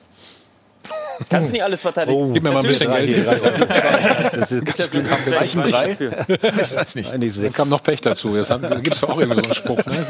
Kannst 1.29 1.51
nicht 1.51 1.63
alles 1.63 1.81
verteidigen. 1.81 2.17
Oh, 2.17 2.33
Gib 2.33 2.43
mir 2.43 2.51
mal 2.51 2.59
ein 2.59 2.67
bisschen 2.67 2.91
Geld. 2.91 3.27
Das 3.27 4.51
ist 4.51 4.79
das 4.79 4.91
Glück 4.91 5.09
haben 5.09 5.33
Zeichen 5.33 5.63
drei. 5.63 5.97
Ich 5.97 6.75
weiß 6.75 6.95
nicht. 6.95 7.43
Da 7.43 7.49
kam 7.49 7.69
noch 7.69 7.81
Pech 7.83 8.01
dazu. 8.01 8.35
Das 8.35 8.49
gibt 8.49 8.95
es 8.95 9.03
auch 9.03 9.17
irgendwie 9.17 9.41
so 9.41 9.45
einen 9.45 9.53
Spruch. 9.53 9.77
Ne? 9.85 10.05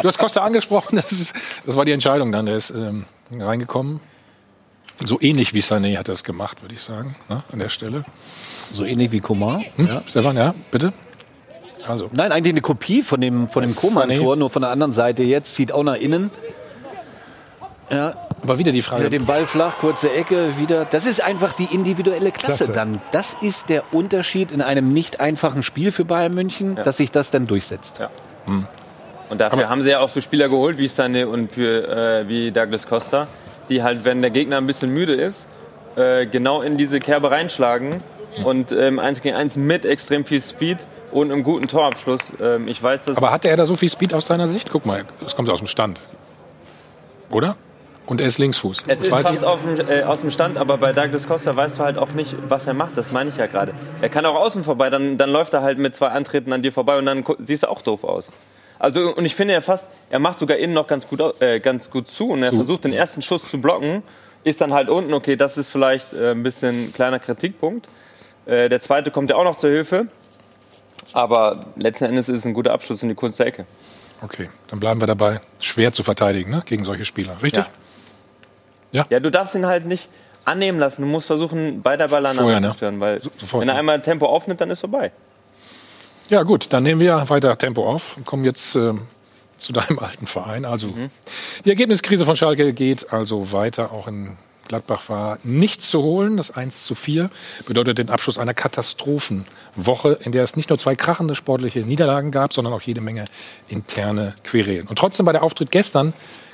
Du 0.00 0.08
hast 0.08 0.18
Costa 0.18 0.42
angesprochen. 0.42 0.96
Das, 0.96 1.12
ist, 1.12 1.34
das 1.66 1.76
war 1.76 1.84
die 1.84 1.92
Entscheidung 1.92 2.32
dann. 2.32 2.46
Der 2.46 2.56
ist 2.56 2.70
ähm, 2.70 3.04
reingekommen. 3.38 4.00
So 5.04 5.18
ähnlich 5.20 5.54
wie 5.54 5.60
Sané 5.60 5.96
hat 5.96 6.08
er 6.08 6.14
es 6.14 6.24
gemacht, 6.24 6.62
würde 6.62 6.74
ich 6.74 6.82
sagen, 6.82 7.14
ne? 7.28 7.44
an 7.52 7.58
der 7.60 7.68
Stelle. 7.68 8.02
So 8.72 8.84
ähnlich 8.84 9.12
wie 9.12 9.20
Coman. 9.20 9.64
Hm? 9.76 9.86
Ja. 9.86 10.02
Stefan, 10.06 10.36
ja, 10.36 10.54
bitte. 10.70 10.92
Also. 11.86 12.10
Nein, 12.12 12.32
eigentlich 12.32 12.52
eine 12.52 12.60
Kopie 12.60 13.02
von 13.02 13.20
dem, 13.20 13.48
von 13.48 13.62
dem 13.62 13.74
Coman-Tor, 13.74 14.36
nur 14.36 14.50
von 14.50 14.62
der 14.62 14.70
anderen 14.70 14.92
Seite 14.92 15.22
jetzt. 15.22 15.54
Zieht 15.54 15.72
auch 15.72 15.84
nach 15.84 15.94
innen. 15.94 16.30
Ja. 17.90 18.27
Aber 18.42 18.58
wieder 18.58 18.72
die 18.72 18.82
Frage. 18.82 19.02
Wieder 19.02 19.10
den 19.10 19.26
Ball 19.26 19.46
flach, 19.46 19.78
kurze 19.78 20.12
Ecke, 20.12 20.58
wieder. 20.58 20.84
Das 20.84 21.06
ist 21.06 21.22
einfach 21.22 21.52
die 21.52 21.68
individuelle 21.74 22.30
Klasse, 22.30 22.64
Klasse. 22.64 22.72
dann. 22.72 23.00
Das 23.12 23.34
ist 23.40 23.68
der 23.68 23.82
Unterschied 23.92 24.50
in 24.50 24.62
einem 24.62 24.92
nicht 24.92 25.20
einfachen 25.20 25.62
Spiel 25.62 25.92
für 25.92 26.04
Bayern 26.04 26.34
München, 26.34 26.76
ja. 26.76 26.82
dass 26.82 26.98
sich 26.98 27.10
das 27.10 27.30
dann 27.30 27.46
durchsetzt. 27.46 27.98
Ja. 27.98 28.10
Hm. 28.46 28.66
Und 29.30 29.38
dafür 29.40 29.58
Aber 29.58 29.68
haben 29.68 29.82
sie 29.82 29.90
ja 29.90 30.00
auch 30.00 30.08
so 30.08 30.20
Spieler 30.20 30.48
geholt 30.48 30.78
wie 30.78 30.86
Sané 30.86 31.26
und 31.26 31.52
für, 31.52 31.88
äh, 31.88 32.28
wie 32.28 32.50
Douglas 32.50 32.86
Costa, 32.86 33.26
die 33.68 33.82
halt, 33.82 34.04
wenn 34.04 34.22
der 34.22 34.30
Gegner 34.30 34.56
ein 34.56 34.66
bisschen 34.66 34.92
müde 34.92 35.14
ist, 35.14 35.48
äh, 35.96 36.26
genau 36.26 36.62
in 36.62 36.78
diese 36.78 37.00
Kerbe 37.00 37.30
reinschlagen 37.30 38.02
und 38.44 38.72
ähm, 38.72 38.98
1 38.98 39.20
gegen 39.20 39.36
1 39.36 39.56
mit 39.56 39.84
extrem 39.84 40.24
viel 40.24 40.40
Speed 40.40 40.86
und 41.10 41.30
einem 41.30 41.42
guten 41.42 41.68
Torabschluss. 41.68 42.32
Ähm, 42.40 42.68
ich 42.68 42.82
weiß, 42.82 43.04
dass 43.04 43.16
Aber 43.16 43.30
hatte 43.30 43.48
er 43.48 43.56
da 43.56 43.66
so 43.66 43.76
viel 43.76 43.90
Speed 43.90 44.14
aus 44.14 44.24
deiner 44.24 44.46
Sicht? 44.46 44.70
Guck 44.70 44.86
mal, 44.86 45.04
das 45.20 45.36
kommt 45.36 45.50
aus 45.50 45.58
dem 45.58 45.66
Stand. 45.66 46.00
Oder? 47.30 47.56
Und 48.08 48.22
er 48.22 48.26
ist 48.26 48.38
Linksfuß. 48.38 48.84
Es 48.86 49.00
ist 49.00 49.08
fast 49.08 49.28
dem, 49.28 49.86
äh, 49.86 50.02
aus 50.02 50.22
dem 50.22 50.30
Stand, 50.30 50.56
aber 50.56 50.78
bei 50.78 50.94
Douglas 50.94 51.28
Costa 51.28 51.54
weißt 51.54 51.78
du 51.78 51.82
halt 51.82 51.98
auch 51.98 52.12
nicht, 52.12 52.34
was 52.48 52.66
er 52.66 52.72
macht. 52.72 52.96
Das 52.96 53.12
meine 53.12 53.28
ich 53.28 53.36
ja 53.36 53.44
gerade. 53.44 53.74
Er 54.00 54.08
kann 54.08 54.24
auch 54.24 54.34
außen 54.34 54.64
vorbei, 54.64 54.88
dann, 54.88 55.18
dann 55.18 55.28
läuft 55.30 55.52
er 55.52 55.60
halt 55.60 55.76
mit 55.76 55.94
zwei 55.94 56.08
Antreten 56.08 56.50
an 56.54 56.62
dir 56.62 56.72
vorbei 56.72 56.96
und 56.96 57.04
dann 57.04 57.22
siehst 57.38 57.64
du 57.64 57.68
auch 57.68 57.82
doof 57.82 58.04
aus. 58.04 58.30
Also, 58.78 59.14
und 59.14 59.26
ich 59.26 59.34
finde 59.34 59.52
ja 59.52 59.60
fast, 59.60 59.88
er 60.08 60.20
macht 60.20 60.38
sogar 60.38 60.56
innen 60.56 60.72
noch 60.72 60.86
ganz 60.86 61.06
gut, 61.06 61.20
äh, 61.42 61.60
ganz 61.60 61.90
gut 61.90 62.08
zu 62.08 62.30
und 62.30 62.42
er 62.42 62.48
zu. 62.48 62.56
versucht 62.56 62.84
den 62.84 62.94
ersten 62.94 63.20
Schuss 63.20 63.46
zu 63.46 63.60
blocken, 63.60 64.02
ist 64.42 64.62
dann 64.62 64.72
halt 64.72 64.88
unten, 64.88 65.12
okay, 65.12 65.36
das 65.36 65.58
ist 65.58 65.68
vielleicht 65.68 66.14
äh, 66.14 66.30
ein 66.30 66.42
bisschen 66.42 66.94
kleiner 66.94 67.18
Kritikpunkt. 67.18 67.88
Äh, 68.46 68.70
der 68.70 68.80
zweite 68.80 69.10
kommt 69.10 69.28
ja 69.28 69.36
auch 69.36 69.44
noch 69.44 69.56
zur 69.56 69.68
Hilfe, 69.68 70.06
aber 71.12 71.66
letzten 71.76 72.04
Endes 72.04 72.30
ist 72.30 72.38
es 72.38 72.46
ein 72.46 72.54
guter 72.54 72.72
Abschluss 72.72 73.02
in 73.02 73.10
die 73.10 73.14
kurze 73.14 73.44
Ecke. 73.44 73.66
Okay, 74.22 74.48
dann 74.68 74.80
bleiben 74.80 74.98
wir 74.98 75.06
dabei. 75.06 75.42
Schwer 75.60 75.92
zu 75.92 76.02
verteidigen 76.02 76.50
ne? 76.50 76.62
gegen 76.64 76.84
solche 76.84 77.04
Spieler, 77.04 77.36
richtig? 77.42 77.66
Ja. 77.66 77.70
Ja. 78.92 79.06
ja, 79.10 79.20
du 79.20 79.30
darfst 79.30 79.54
ihn 79.54 79.66
halt 79.66 79.86
nicht 79.86 80.08
annehmen 80.44 80.78
lassen. 80.78 81.02
Du 81.02 81.08
musst 81.08 81.26
versuchen, 81.26 81.82
bei 81.82 81.96
der 81.96 82.08
Ballannahme 82.08 82.60
ne? 82.60 82.70
zu 82.70 82.76
stören, 82.76 83.00
weil 83.00 83.20
Sofort, 83.20 83.62
wenn 83.62 83.68
er 83.68 83.76
einmal 83.76 84.00
Tempo 84.00 84.26
aufnimmt, 84.26 84.60
dann 84.60 84.70
ist 84.70 84.80
vorbei. 84.80 85.12
Ja 86.30 86.42
gut, 86.42 86.66
dann 86.70 86.82
nehmen 86.82 87.00
wir 87.00 87.28
weiter 87.28 87.56
Tempo 87.56 87.86
auf 87.86 88.16
und 88.16 88.26
kommen 88.26 88.44
jetzt 88.44 88.74
äh, 88.74 88.94
zu 89.56 89.72
deinem 89.72 89.98
alten 89.98 90.26
Verein. 90.26 90.64
Also 90.64 90.88
mhm. 90.88 91.10
die 91.64 91.70
Ergebniskrise 91.70 92.24
von 92.24 92.36
Schalke 92.36 92.72
geht 92.72 93.12
also 93.12 93.52
weiter. 93.52 93.92
Auch 93.92 94.08
in 94.08 94.36
Gladbach 94.68 95.08
war 95.08 95.38
nichts 95.42 95.90
zu 95.90 96.02
holen. 96.02 96.36
Das 96.36 96.50
1 96.50 96.84
zu 96.84 96.94
4 96.94 97.30
bedeutet 97.66 97.98
den 97.98 98.10
Abschluss 98.10 98.38
einer 98.38 98.54
Katastrophenwoche, 98.54 100.18
in 100.22 100.32
der 100.32 100.44
es 100.44 100.56
nicht 100.56 100.68
nur 100.68 100.78
zwei 100.78 100.94
krachende 100.94 101.34
sportliche 101.34 101.80
Niederlagen 101.80 102.30
gab, 102.30 102.52
sondern 102.52 102.74
auch 102.74 102.82
jede 102.82 103.00
Menge 103.00 103.24
interne 103.68 104.34
Querelen. 104.44 104.86
Und 104.86 104.98
trotzdem 104.98 105.26
war 105.26 105.32
der 105.32 105.42
Auftritt 105.42 105.70
gestern 105.70 106.12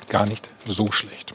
gar 0.09 0.25
nicht 0.25 0.49
so 0.65 0.91
schlecht. 0.91 1.34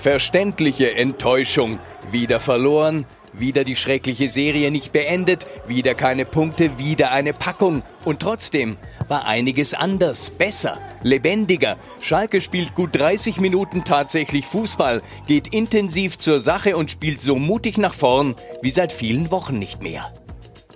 Verständliche 0.00 0.94
Enttäuschung. 0.94 1.78
Wieder 2.10 2.40
verloren, 2.40 3.04
Wieder 3.32 3.62
die 3.62 3.76
schreckliche 3.76 4.28
Serie 4.28 4.72
nicht 4.72 4.92
beendet, 4.92 5.46
wieder 5.68 5.94
keine 5.94 6.24
Punkte, 6.24 6.78
wieder 6.78 7.12
eine 7.12 7.32
Packung. 7.32 7.82
Und 8.04 8.20
trotzdem 8.20 8.76
war 9.06 9.24
einiges 9.24 9.72
anders, 9.72 10.30
besser, 10.30 10.78
lebendiger. 11.02 11.76
Schalke 12.00 12.40
spielt 12.40 12.74
gut 12.74 12.98
30 12.98 13.38
Minuten 13.40 13.84
tatsächlich 13.84 14.46
Fußball, 14.46 15.00
geht 15.28 15.54
intensiv 15.54 16.18
zur 16.18 16.40
Sache 16.40 16.76
und 16.76 16.90
spielt 16.90 17.20
so 17.20 17.36
mutig 17.36 17.78
nach 17.78 17.94
vorn 17.94 18.34
wie 18.62 18.72
seit 18.72 18.92
vielen 18.92 19.30
Wochen 19.30 19.58
nicht 19.58 19.80
mehr. 19.80 20.12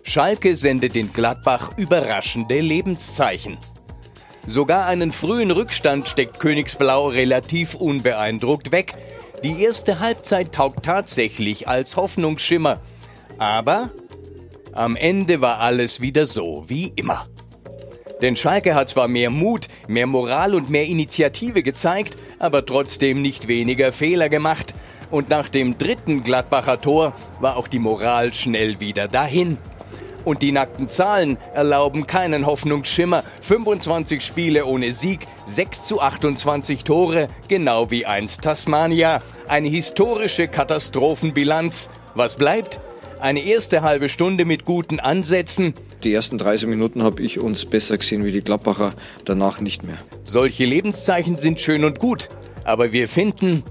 Schalke 0.04 0.54
sendet 0.54 0.94
in 0.94 1.12
Gladbach 1.12 1.70
überraschende 1.76 2.60
Lebenszeichen. 2.60 3.58
Sogar 4.46 4.86
einen 4.86 5.12
frühen 5.12 5.50
Rückstand 5.50 6.08
steckt 6.08 6.38
Königsblau 6.38 7.08
relativ 7.08 7.74
unbeeindruckt 7.74 8.72
weg. 8.72 8.94
Die 9.42 9.62
erste 9.62 10.00
Halbzeit 10.00 10.52
taugt 10.52 10.84
tatsächlich 10.84 11.66
als 11.68 11.96
Hoffnungsschimmer. 11.96 12.80
Aber 13.38 13.90
am 14.72 14.96
Ende 14.96 15.40
war 15.40 15.60
alles 15.60 16.00
wieder 16.00 16.26
so 16.26 16.64
wie 16.66 16.92
immer. 16.96 17.26
Denn 18.22 18.36
Schalke 18.36 18.74
hat 18.74 18.88
zwar 18.88 19.08
mehr 19.08 19.30
Mut, 19.30 19.68
mehr 19.88 20.06
Moral 20.06 20.54
und 20.54 20.70
mehr 20.70 20.86
Initiative 20.86 21.62
gezeigt, 21.62 22.16
aber 22.38 22.64
trotzdem 22.64 23.22
nicht 23.22 23.48
weniger 23.48 23.92
Fehler 23.92 24.28
gemacht. 24.28 24.74
Und 25.10 25.30
nach 25.30 25.48
dem 25.48 25.78
dritten 25.78 26.22
Gladbacher 26.22 26.80
Tor 26.80 27.12
war 27.40 27.56
auch 27.56 27.68
die 27.68 27.78
Moral 27.78 28.32
schnell 28.32 28.80
wieder 28.80 29.08
dahin. 29.08 29.58
Und 30.24 30.42
die 30.42 30.52
nackten 30.52 30.88
Zahlen 30.88 31.36
erlauben 31.54 32.06
keinen 32.06 32.46
Hoffnungsschimmer. 32.46 33.22
25 33.42 34.24
Spiele 34.24 34.64
ohne 34.66 34.92
Sieg, 34.92 35.26
6 35.44 35.82
zu 35.82 36.00
28 36.00 36.84
Tore, 36.84 37.28
genau 37.48 37.90
wie 37.90 38.06
einst 38.06 38.42
Tasmania. 38.42 39.20
Eine 39.48 39.68
historische 39.68 40.48
Katastrophenbilanz. 40.48 41.90
Was 42.14 42.36
bleibt? 42.36 42.80
Eine 43.20 43.40
erste 43.40 43.82
halbe 43.82 44.08
Stunde 44.08 44.44
mit 44.44 44.64
guten 44.64 45.00
Ansätzen. 45.00 45.74
Die 46.02 46.12
ersten 46.12 46.36
30 46.36 46.68
Minuten 46.68 47.02
habe 47.02 47.22
ich 47.22 47.40
uns 47.40 47.64
besser 47.64 47.96
gesehen 47.96 48.24
wie 48.24 48.32
die 48.32 48.42
Gladbacher, 48.42 48.92
danach 49.24 49.60
nicht 49.60 49.84
mehr. 49.84 49.98
Solche 50.24 50.64
Lebenszeichen 50.64 51.38
sind 51.38 51.60
schön 51.60 51.84
und 51.84 51.98
gut. 51.98 52.28
Aber 52.64 52.92
wir 52.92 53.08
finden, 53.08 53.62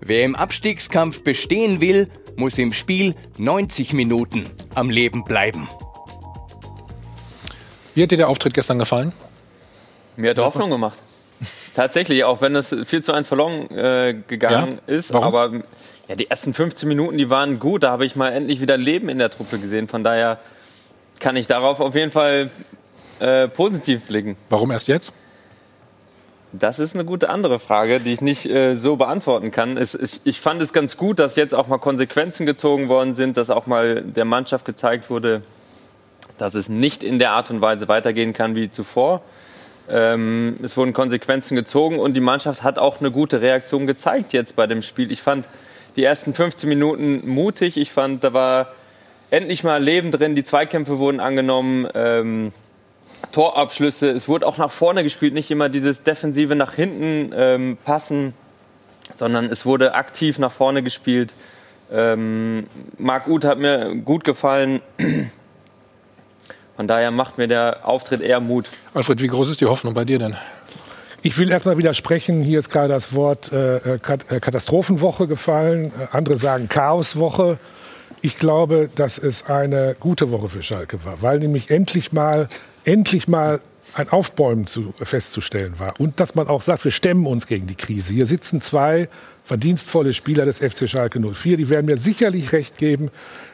wer 0.00 0.24
im 0.24 0.34
Abstiegskampf 0.34 1.22
bestehen 1.22 1.80
will, 1.80 2.08
muss 2.36 2.58
im 2.58 2.72
Spiel 2.72 3.14
90 3.38 3.92
Minuten 3.92 4.48
am 4.74 4.90
Leben 4.90 5.24
bleiben. 5.24 5.68
Wie 7.94 8.02
hat 8.02 8.10
dir 8.10 8.16
der 8.16 8.28
Auftritt 8.28 8.54
gestern 8.54 8.78
gefallen? 8.78 9.12
Mir 10.16 10.30
hat 10.30 10.38
Hoffnung 10.38 10.70
gemacht. 10.70 11.00
Tatsächlich, 11.74 12.24
auch 12.24 12.40
wenn 12.40 12.54
es 12.56 12.74
4 12.84 13.02
zu 13.02 13.12
1 13.12 13.26
verloren 13.28 13.70
äh, 13.70 14.14
gegangen 14.26 14.78
ja? 14.86 14.94
ist. 14.94 15.12
Warum? 15.12 15.26
Aber 15.26 15.52
ja, 16.08 16.16
die 16.16 16.28
ersten 16.28 16.54
15 16.54 16.88
Minuten, 16.88 17.18
die 17.18 17.30
waren 17.30 17.58
gut. 17.58 17.82
Da 17.82 17.90
habe 17.90 18.04
ich 18.04 18.16
mal 18.16 18.30
endlich 18.32 18.60
wieder 18.60 18.76
Leben 18.76 19.08
in 19.08 19.18
der 19.18 19.30
Truppe 19.30 19.58
gesehen. 19.58 19.88
Von 19.88 20.04
daher 20.04 20.38
kann 21.20 21.36
ich 21.36 21.46
darauf 21.46 21.80
auf 21.80 21.94
jeden 21.94 22.10
Fall 22.10 22.50
äh, 23.20 23.48
positiv 23.48 24.02
blicken. 24.02 24.36
Warum 24.48 24.70
erst 24.70 24.88
jetzt? 24.88 25.12
Das 26.56 26.78
ist 26.78 26.94
eine 26.94 27.04
gute 27.04 27.30
andere 27.30 27.58
Frage, 27.58 27.98
die 27.98 28.12
ich 28.12 28.20
nicht 28.20 28.46
äh, 28.48 28.76
so 28.76 28.94
beantworten 28.94 29.50
kann. 29.50 29.76
Es, 29.76 29.96
ich, 29.96 30.20
ich, 30.22 30.40
fand 30.40 30.62
es 30.62 30.72
ganz 30.72 30.96
gut, 30.96 31.18
dass 31.18 31.34
jetzt 31.34 31.52
auch 31.52 31.66
mal 31.66 31.78
Konsequenzen 31.78 32.46
gezogen 32.46 32.88
worden 32.88 33.16
sind, 33.16 33.36
dass 33.36 33.50
auch 33.50 33.66
mal 33.66 34.02
der 34.02 34.24
Mannschaft 34.24 34.64
gezeigt 34.64 35.10
wurde, 35.10 35.42
dass 36.38 36.54
es 36.54 36.68
nicht 36.68 37.02
in 37.02 37.18
der 37.18 37.32
Art 37.32 37.50
und 37.50 37.60
Weise 37.60 37.88
weitergehen 37.88 38.34
kann 38.34 38.54
wie 38.54 38.70
zuvor. 38.70 39.22
Ähm, 39.88 40.56
es 40.62 40.76
wurden 40.76 40.92
Konsequenzen 40.92 41.56
gezogen 41.56 41.98
und 41.98 42.14
die 42.14 42.20
Mannschaft 42.20 42.62
hat 42.62 42.78
auch 42.78 43.00
eine 43.00 43.10
gute 43.10 43.40
Reaktion 43.40 43.88
gezeigt 43.88 44.32
jetzt 44.32 44.54
bei 44.54 44.68
dem 44.68 44.82
Spiel. 44.82 45.10
Ich 45.10 45.22
fand 45.22 45.48
die 45.96 46.04
ersten 46.04 46.34
15 46.34 46.68
Minuten 46.68 47.28
mutig. 47.28 47.76
Ich 47.76 47.90
fand, 47.90 48.22
da 48.22 48.32
war 48.32 48.68
endlich 49.30 49.64
mal 49.64 49.82
Leben 49.82 50.12
drin. 50.12 50.36
Die 50.36 50.44
Zweikämpfe 50.44 51.00
wurden 51.00 51.18
angenommen. 51.18 51.88
Ähm, 51.94 52.52
Torabschlüsse. 53.32 54.10
Es 54.10 54.28
wurde 54.28 54.46
auch 54.46 54.58
nach 54.58 54.70
vorne 54.70 55.02
gespielt, 55.02 55.34
nicht 55.34 55.50
immer 55.50 55.68
dieses 55.68 56.02
defensive 56.02 56.54
nach 56.54 56.74
hinten 56.74 57.32
ähm, 57.36 57.76
passen, 57.84 58.34
sondern 59.14 59.46
es 59.46 59.66
wurde 59.66 59.94
aktiv 59.94 60.38
nach 60.38 60.52
vorne 60.52 60.82
gespielt. 60.82 61.34
Ähm, 61.92 62.66
Marc 62.98 63.28
Uth 63.28 63.44
hat 63.44 63.58
mir 63.58 63.94
gut 63.96 64.24
gefallen. 64.24 64.80
Von 66.76 66.88
daher 66.88 67.10
macht 67.10 67.38
mir 67.38 67.46
der 67.46 67.86
Auftritt 67.86 68.20
eher 68.20 68.40
Mut. 68.40 68.66
Alfred, 68.94 69.22
wie 69.22 69.28
groß 69.28 69.50
ist 69.50 69.60
die 69.60 69.66
Hoffnung 69.66 69.94
bei 69.94 70.04
dir 70.04 70.18
denn? 70.18 70.36
Ich 71.22 71.38
will 71.38 71.50
erstmal 71.50 71.78
widersprechen. 71.78 72.42
Hier 72.42 72.58
ist 72.58 72.68
gerade 72.68 72.88
das 72.88 73.14
Wort 73.14 73.52
äh, 73.52 73.94
äh 73.94 73.98
Katastrophenwoche 73.98 75.26
gefallen. 75.26 75.86
Äh, 75.86 76.16
andere 76.16 76.36
sagen 76.36 76.68
Chaoswoche. 76.68 77.58
Ich 78.20 78.36
glaube, 78.36 78.90
dass 78.94 79.18
es 79.18 79.46
eine 79.46 79.96
gute 79.98 80.30
Woche 80.30 80.48
für 80.48 80.62
Schalke 80.62 81.04
war, 81.04 81.22
weil 81.22 81.38
nämlich 81.38 81.70
endlich 81.70 82.12
mal 82.12 82.48
endlich 82.84 83.28
mal 83.28 83.60
ein 83.94 84.08
Aufbäumen 84.08 84.66
zu, 84.66 84.94
festzustellen 85.02 85.78
war. 85.78 86.00
Und 86.00 86.20
dass 86.20 86.34
man 86.34 86.48
auch 86.48 86.62
sagt, 86.62 86.84
wir 86.84 86.90
stemmen 86.90 87.26
uns 87.26 87.46
gegen 87.46 87.66
die 87.66 87.74
Krise. 87.74 88.14
Hier 88.14 88.26
sitzen 88.26 88.60
zwei 88.60 89.08
verdienstvolle 89.44 90.14
Spieler 90.14 90.46
des 90.46 90.58
FC 90.58 90.88
Schalke 90.88 91.20
04. 91.20 91.56
Die 91.56 91.68
werden 91.68 91.86
mir 91.86 91.96
sicherlich 91.96 92.52
recht 92.52 92.78
geben, 92.78 93.10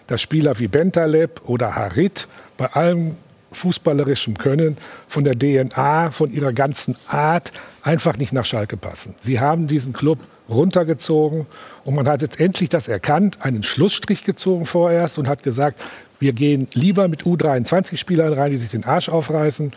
dass 0.06 0.22
Spieler 0.22 0.58
wie 0.58 0.68
Bentaleb 0.68 1.42
oder 1.44 1.74
Harit 1.74 2.28
bei 2.56 2.66
allem 2.66 3.16
fußballerischem 3.52 4.38
Können, 4.38 4.76
von 5.08 5.24
der 5.24 5.36
DNA, 5.36 6.12
von 6.12 6.30
ihrer 6.30 6.52
ganzen 6.52 6.96
Art 7.08 7.52
einfach 7.82 8.16
nicht 8.16 8.32
nach 8.32 8.44
Schalke 8.44 8.76
passen. 8.76 9.16
Sie 9.18 9.40
haben 9.40 9.66
diesen 9.66 9.92
Club 9.92 10.18
runtergezogen 10.48 11.46
und 11.84 11.94
man 11.94 12.08
hat 12.08 12.22
jetzt 12.22 12.40
endlich 12.40 12.68
das 12.68 12.88
erkannt, 12.88 13.38
einen 13.42 13.62
Schlussstrich 13.62 14.24
gezogen 14.24 14.66
vorerst 14.66 15.18
und 15.18 15.28
hat 15.28 15.42
gesagt, 15.42 15.80
wir 16.20 16.34
gehen 16.34 16.68
lieber 16.74 17.08
mit 17.08 17.22
U23-Spielern 17.22 18.32
rein, 18.34 18.50
die 18.52 18.58
sich 18.58 18.70
den 18.70 18.84
Arsch 18.84 19.08
aufreißen. 19.08 19.72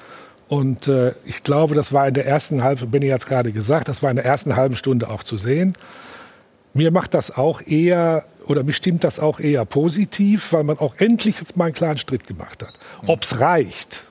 Und 0.49 0.87
äh, 0.87 1.13
ich 1.25 1.43
glaube, 1.43 1.73
das 1.73 1.93
war 1.93 2.07
in 2.07 2.13
der 2.13 2.27
ersten 2.27 2.63
halben, 2.63 2.91
Benny 2.91 3.07
hat 3.07 3.21
es 3.21 3.25
gerade 3.25 3.51
gesagt, 3.51 3.87
das 3.87 4.03
war 4.03 4.11
in 4.11 4.17
der 4.17 4.25
ersten 4.25 4.55
halben 4.55 4.75
Stunde 4.75 5.09
auch 5.09 5.23
zu 5.23 5.37
sehen. 5.37 5.73
Mir 6.73 6.91
macht 6.91 7.13
das 7.13 7.35
auch 7.35 7.61
eher, 7.65 8.25
oder 8.45 8.63
mich 8.63 8.75
stimmt 8.75 9.03
das 9.03 9.19
auch 9.19 9.39
eher 9.39 9.63
positiv, 9.63 10.51
weil 10.51 10.63
man 10.63 10.77
auch 10.79 10.95
endlich 10.97 11.39
jetzt 11.39 11.55
mal 11.55 11.65
einen 11.65 11.73
klaren 11.73 11.97
Stritt 11.97 12.27
gemacht 12.27 12.61
hat. 12.61 12.73
Ob 13.07 13.23
es 13.23 13.39
reicht, 13.39 14.07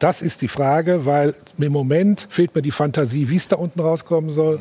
das 0.00 0.22
ist 0.22 0.42
die 0.42 0.48
Frage, 0.48 1.06
weil 1.06 1.34
im 1.56 1.72
Moment 1.72 2.26
fehlt 2.30 2.54
mir 2.54 2.62
die 2.62 2.72
Fantasie, 2.72 3.28
wie 3.28 3.36
es 3.36 3.48
da 3.48 3.56
unten 3.56 3.80
rauskommen 3.80 4.30
soll. 4.32 4.58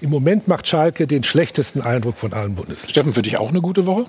Im 0.00 0.10
Moment 0.10 0.46
macht 0.46 0.68
Schalke 0.68 1.06
den 1.06 1.24
schlechtesten 1.24 1.80
Eindruck 1.80 2.16
von 2.16 2.32
allen 2.32 2.54
Bundesländern. 2.54 2.90
Steffen, 2.90 3.12
für 3.12 3.22
dich 3.22 3.38
auch 3.38 3.48
eine 3.48 3.60
gute 3.60 3.86
Woche? 3.86 4.06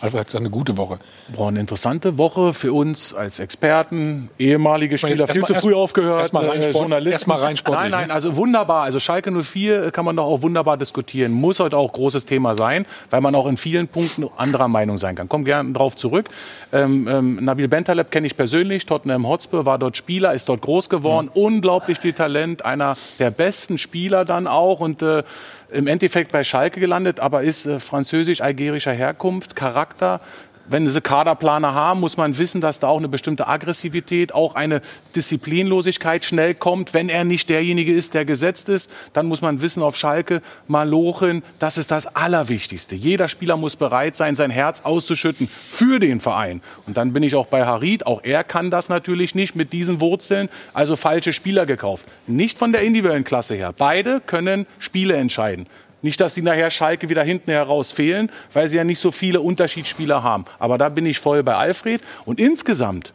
Alfred 0.00 0.20
hat 0.20 0.26
gesagt, 0.26 0.40
eine 0.40 0.50
gute 0.50 0.76
Woche. 0.76 0.98
Boah, 1.28 1.48
eine 1.48 1.60
interessante 1.60 2.16
Woche 2.16 2.54
für 2.54 2.72
uns 2.72 3.12
als 3.12 3.38
Experten, 3.38 4.30
ehemalige 4.38 4.96
Spieler, 4.96 5.28
viel 5.28 5.44
zu 5.44 5.54
früh 5.54 5.74
aufgehört, 5.74 6.20
erst 6.20 6.32
mal 6.32 6.48
rein 6.48 6.62
äh, 6.62 6.70
Journalisten. 6.70 7.12
Erst 7.12 7.26
mal 7.26 7.38
rein 7.38 7.56
Nein, 7.68 7.90
nein, 7.90 8.10
also 8.10 8.36
wunderbar. 8.36 8.84
Also 8.84 8.98
Schalke 8.98 9.30
04 9.30 9.90
kann 9.90 10.04
man 10.04 10.16
doch 10.16 10.24
auch 10.24 10.42
wunderbar 10.42 10.76
diskutieren. 10.76 11.32
Muss 11.32 11.60
heute 11.60 11.76
auch 11.76 11.92
großes 11.92 12.24
Thema 12.24 12.54
sein, 12.54 12.86
weil 13.10 13.20
man 13.20 13.34
auch 13.34 13.46
in 13.46 13.56
vielen 13.56 13.88
Punkten 13.88 14.26
anderer 14.36 14.68
Meinung 14.68 14.96
sein 14.96 15.14
kann. 15.16 15.28
Komm 15.28 15.44
gerne 15.44 15.72
drauf 15.72 15.96
zurück. 15.96 16.30
Ähm, 16.72 17.06
ähm, 17.08 17.44
Nabil 17.44 17.68
Bentaleb 17.68 18.10
kenne 18.10 18.26
ich 18.26 18.36
persönlich, 18.36 18.86
Tottenham 18.86 19.26
Hotspur, 19.26 19.66
war 19.66 19.78
dort 19.78 19.96
Spieler, 19.96 20.32
ist 20.32 20.48
dort 20.48 20.62
groß 20.62 20.88
geworden, 20.88 21.30
mhm. 21.34 21.42
unglaublich 21.42 21.98
viel 21.98 22.12
Talent, 22.12 22.64
einer 22.64 22.96
der 23.18 23.30
besten 23.30 23.76
Spieler 23.76 24.24
dann 24.24 24.46
auch 24.46 24.80
und 24.80 25.02
äh, 25.02 25.22
im 25.72 25.86
Endeffekt 25.86 26.32
bei 26.32 26.44
Schalke 26.44 26.80
gelandet, 26.80 27.20
aber 27.20 27.42
ist 27.42 27.66
äh, 27.66 27.80
französisch-algerischer 27.80 28.92
Herkunft, 28.92 29.56
Charakter, 29.56 30.20
wenn 30.70 30.88
sie 30.88 31.00
Kaderplaner 31.00 31.74
haben, 31.74 32.00
muss 32.00 32.16
man 32.16 32.38
wissen, 32.38 32.60
dass 32.60 32.78
da 32.78 32.86
auch 32.86 32.98
eine 32.98 33.08
bestimmte 33.08 33.48
Aggressivität, 33.48 34.32
auch 34.32 34.54
eine 34.54 34.80
Disziplinlosigkeit 35.16 36.24
schnell 36.24 36.54
kommt. 36.54 36.94
Wenn 36.94 37.08
er 37.08 37.24
nicht 37.24 37.48
derjenige 37.48 37.92
ist, 37.92 38.14
der 38.14 38.24
gesetzt 38.24 38.68
ist, 38.68 38.90
dann 39.12 39.26
muss 39.26 39.42
man 39.42 39.60
wissen, 39.60 39.82
auf 39.82 39.96
Schalke, 39.96 40.42
Malochen, 40.68 41.42
das 41.58 41.76
ist 41.76 41.90
das 41.90 42.06
Allerwichtigste. 42.14 42.94
Jeder 42.94 43.28
Spieler 43.28 43.56
muss 43.56 43.76
bereit 43.76 44.14
sein, 44.14 44.36
sein 44.36 44.50
Herz 44.50 44.82
auszuschütten 44.82 45.48
für 45.48 45.98
den 45.98 46.20
Verein. 46.20 46.62
Und 46.86 46.96
dann 46.96 47.12
bin 47.12 47.24
ich 47.24 47.34
auch 47.34 47.46
bei 47.46 47.66
Harid. 47.66 48.06
Auch 48.06 48.22
er 48.22 48.44
kann 48.44 48.70
das 48.70 48.88
natürlich 48.88 49.34
nicht 49.34 49.56
mit 49.56 49.72
diesen 49.72 50.00
Wurzeln. 50.00 50.48
Also 50.72 50.94
falsche 50.96 51.32
Spieler 51.32 51.66
gekauft. 51.66 52.06
Nicht 52.26 52.58
von 52.58 52.72
der 52.72 52.82
individuellen 52.82 53.24
Klasse 53.24 53.56
her. 53.56 53.74
Beide 53.76 54.20
können 54.24 54.66
Spiele 54.78 55.16
entscheiden. 55.16 55.66
Nicht, 56.02 56.20
dass 56.20 56.34
sie 56.34 56.42
nachher 56.42 56.70
Schalke 56.70 57.08
wieder 57.08 57.22
hinten 57.22 57.50
heraus 57.50 57.92
fehlen, 57.92 58.30
weil 58.52 58.68
sie 58.68 58.78
ja 58.78 58.84
nicht 58.84 58.98
so 58.98 59.10
viele 59.10 59.40
Unterschiedsspieler 59.40 60.22
haben. 60.22 60.44
Aber 60.58 60.78
da 60.78 60.88
bin 60.88 61.04
ich 61.06 61.18
voll 61.18 61.42
bei 61.42 61.54
Alfred. 61.54 62.00
Und 62.24 62.40
insgesamt 62.40 63.12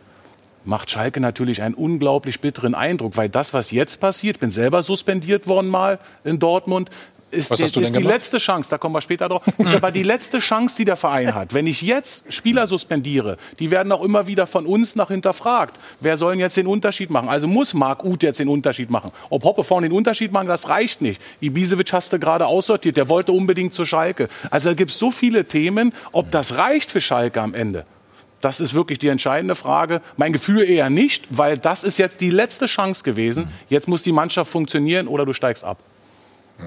macht 0.65 0.89
Schalke 0.89 1.19
natürlich 1.19 1.61
einen 1.61 1.75
unglaublich 1.75 2.41
bitteren 2.41 2.75
Eindruck, 2.75 3.17
weil 3.17 3.29
das, 3.29 3.53
was 3.53 3.71
jetzt 3.71 3.97
passiert, 3.97 4.39
bin 4.39 4.51
selber 4.51 4.81
suspendiert 4.81 5.47
worden 5.47 5.67
mal 5.67 5.99
in 6.23 6.39
Dortmund, 6.39 6.89
ist, 7.35 7.57
die, 7.57 7.63
ist 7.63 7.75
die 7.75 8.01
letzte 8.01 8.37
Chance, 8.37 8.69
da 8.69 8.77
kommen 8.77 8.95
wir 8.95 9.01
später 9.01 9.29
drauf, 9.29 9.43
ist 9.57 9.75
aber 9.75 9.91
die 9.91 10.03
letzte 10.03 10.39
Chance, 10.39 10.75
die 10.77 10.85
der 10.85 10.95
Verein 10.95 11.35
hat. 11.35 11.53
Wenn 11.53 11.67
ich 11.67 11.81
jetzt 11.81 12.33
Spieler 12.33 12.67
suspendiere, 12.67 13.37
die 13.59 13.71
werden 13.71 13.91
auch 13.91 14.03
immer 14.03 14.27
wieder 14.27 14.47
von 14.47 14.65
uns 14.65 14.95
nach 14.95 15.09
hinterfragt. 15.09 15.77
Wer 15.99 16.17
soll 16.17 16.35
jetzt 16.35 16.57
den 16.57 16.67
Unterschied 16.67 17.09
machen? 17.09 17.29
Also 17.29 17.47
muss 17.47 17.73
Marc 17.73 18.03
Uth 18.03 18.23
jetzt 18.23 18.39
den 18.39 18.49
Unterschied 18.49 18.89
machen. 18.89 19.11
Ob 19.29 19.43
Hoppe 19.43 19.63
vorne 19.63 19.89
den 19.89 19.95
Unterschied 19.95 20.31
machen, 20.31 20.47
das 20.47 20.69
reicht 20.69 21.01
nicht. 21.01 21.21
Ibisevic 21.41 21.93
hast 21.93 22.13
du 22.13 22.19
gerade 22.19 22.47
aussortiert, 22.47 22.97
der 22.97 23.09
wollte 23.09 23.31
unbedingt 23.31 23.73
zur 23.73 23.85
Schalke. 23.85 24.27
Also 24.49 24.69
da 24.69 24.75
gibt 24.75 24.91
es 24.91 24.99
so 24.99 25.11
viele 25.11 25.45
Themen, 25.45 25.93
ob 26.11 26.31
das 26.31 26.57
reicht 26.57 26.91
für 26.91 27.01
Schalke 27.01 27.41
am 27.41 27.53
Ende. 27.53 27.85
Das 28.41 28.59
ist 28.59 28.73
wirklich 28.75 28.99
die 28.99 29.07
entscheidende 29.07 29.55
Frage. 29.55 30.01
Mein 30.17 30.31
Gefühl 30.31 30.63
eher 30.63 30.91
nicht, 30.91 31.25
weil 31.31 31.57
das 31.57 31.83
ist 31.83 31.97
jetzt 31.97 32.21
die 32.21 32.29
letzte 32.29 32.67
Chance 32.67 33.03
gewesen. 33.03 33.47
Jetzt 33.69 33.87
muss 33.87 34.03
die 34.03 34.11
Mannschaft 34.11 34.51
funktionieren 34.51 35.07
oder 35.07 35.25
du 35.25 35.33
steigst 35.33 35.63
ab. 35.63 35.79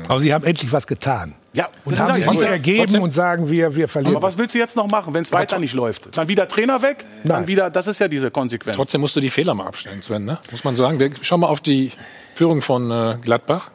Aber 0.07 0.21
Sie 0.21 0.33
haben 0.35 0.45
endlich 0.45 0.71
was 0.73 0.87
getan. 0.87 1.35
Ja, 1.55 1.67
und 1.85 1.99
haben 1.99 2.15
sich 2.15 2.27
nicht 2.27 2.41
ergeben 2.43 2.85
Trotzdem. 2.85 3.03
und 3.03 3.13
sagen, 3.13 3.51
wir, 3.51 3.75
wir 3.75 3.89
verlieren. 3.89 4.17
Aber 4.17 4.27
was 4.27 4.37
willst 4.37 4.55
du 4.55 4.59
jetzt 4.59 4.77
noch 4.77 4.89
machen, 4.89 5.15
wenn 5.15 5.23
es 5.23 5.33
weiter 5.33 5.59
nicht 5.59 5.73
läuft? 5.73 6.17
Dann 6.17 6.29
wieder 6.29 6.47
Trainer 6.47 6.83
weg, 6.83 7.05
Nein. 7.25 7.29
dann 7.29 7.47
wieder, 7.49 7.71
das 7.71 7.87
ist 7.87 7.99
ja 7.99 8.07
diese 8.07 8.31
Konsequenz. 8.31 8.77
Trotzdem 8.77 9.01
musst 9.01 9.17
du 9.17 9.21
die 9.21 9.31
Fehler 9.31 9.55
mal 9.55 9.67
abstellen, 9.67 10.03
Sven, 10.03 10.25
ne? 10.25 10.39
muss 10.51 10.65
man 10.65 10.77
sagen. 10.77 11.01
Wir 11.01 11.11
schauen 11.23 11.41
mal 11.41 11.47
auf 11.47 11.61
die 11.61 11.91
Führung 12.35 12.61
von 12.61 12.91
äh, 12.91 13.17
Gladbach. 13.23 13.71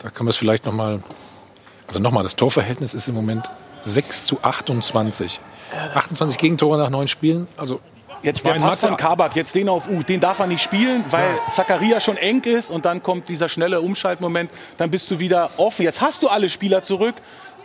Da 0.00 0.10
kann 0.10 0.26
man 0.26 0.30
es 0.30 0.36
vielleicht 0.36 0.66
noch 0.66 0.74
mal, 0.74 1.02
also 1.88 1.98
nochmal, 1.98 2.22
das 2.22 2.36
Torverhältnis 2.36 2.92
ist 2.92 3.08
im 3.08 3.14
Moment 3.14 3.48
6 3.84 4.24
zu 4.26 4.42
28. 4.42 5.40
28 5.94 6.38
Gegentore 6.38 6.78
nach 6.78 6.90
neun 6.90 7.08
Spielen, 7.08 7.48
also 7.56 7.80
Jetzt 8.26 8.44
der 8.44 8.54
Pass 8.54 8.80
von 8.80 8.96
Kabak, 8.96 9.36
jetzt 9.36 9.54
den 9.54 9.68
auf 9.68 9.88
U, 9.88 10.02
den 10.02 10.18
darf 10.18 10.40
er 10.40 10.48
nicht 10.48 10.62
spielen, 10.62 11.04
weil 11.10 11.30
ja. 11.36 11.50
Zakaria 11.50 12.00
schon 12.00 12.16
eng 12.16 12.42
ist 12.42 12.72
und 12.72 12.84
dann 12.84 13.00
kommt 13.00 13.28
dieser 13.28 13.48
schnelle 13.48 13.80
Umschaltmoment, 13.80 14.50
dann 14.78 14.90
bist 14.90 15.10
du 15.12 15.20
wieder 15.20 15.50
offen. 15.58 15.84
Jetzt 15.84 16.00
hast 16.00 16.24
du 16.24 16.28
alle 16.28 16.48
Spieler 16.48 16.82
zurück, 16.82 17.14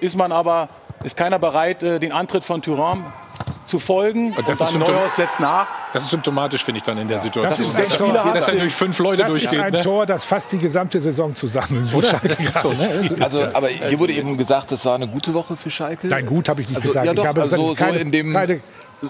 ist 0.02 0.16
man 0.16 0.32
aber, 0.32 0.70
ist 1.04 1.18
keiner 1.18 1.40
bereit, 1.40 1.82
äh, 1.82 2.00
den 2.00 2.12
Antritt 2.12 2.44
von 2.44 2.62
Thuram 2.62 3.12
zu 3.66 3.80
folgen 3.80 4.34
und, 4.34 4.48
das 4.48 4.62
und 4.62 4.82
dann 4.82 4.82
Neuhaus 4.82 5.16
setzt 5.16 5.40
nach. 5.40 5.66
Das 5.94 6.04
ist 6.04 6.12
symptomatisch, 6.12 6.64
finde 6.64 6.78
ich, 6.78 6.84
dann 6.84 6.98
in 7.00 7.08
der 7.08 7.18
Situation. 7.20 7.68
Das 7.76 7.80
ist, 7.80 7.98
Tor, 7.98 8.14
dass 8.14 8.48
er 8.48 8.56
durch 8.56 8.74
fünf 8.74 9.00
Leute 9.00 9.24
das 9.24 9.32
durchgeht. 9.32 9.54
Das 9.54 9.56
ist 9.56 9.64
ein 9.64 9.74
ne? 9.74 9.80
Tor, 9.80 10.06
das 10.06 10.26
fast 10.26 10.52
die 10.52 10.60
gesamte 10.60 11.00
Saison 11.00 11.34
zusammen. 11.34 11.88
So, 11.88 12.00
ne? 12.74 13.10
Also, 13.20 13.44
aber 13.54 13.70
hier 13.70 13.98
wurde 13.98 14.14
eben 14.14 14.38
gesagt, 14.38 14.72
das 14.72 14.86
war 14.86 14.96
eine 14.96 15.08
gute 15.08 15.34
Woche 15.34 15.56
für 15.56 15.72
Schalke. 15.72 16.08
Nein, 16.08 16.26
gut 16.26 16.50
habe 16.50 16.62
ich 16.62 16.70
nicht 16.70 16.78
also, 16.78 16.90
gesagt. 16.90 17.08
Ja 17.08 17.14
doch, 17.14 17.24
ich 17.24 17.30
habe 17.30 17.42
also 17.42 17.56
gesagt, 17.56 17.78
keine, 17.78 18.04
so 18.04 18.34
keine, 18.34 18.62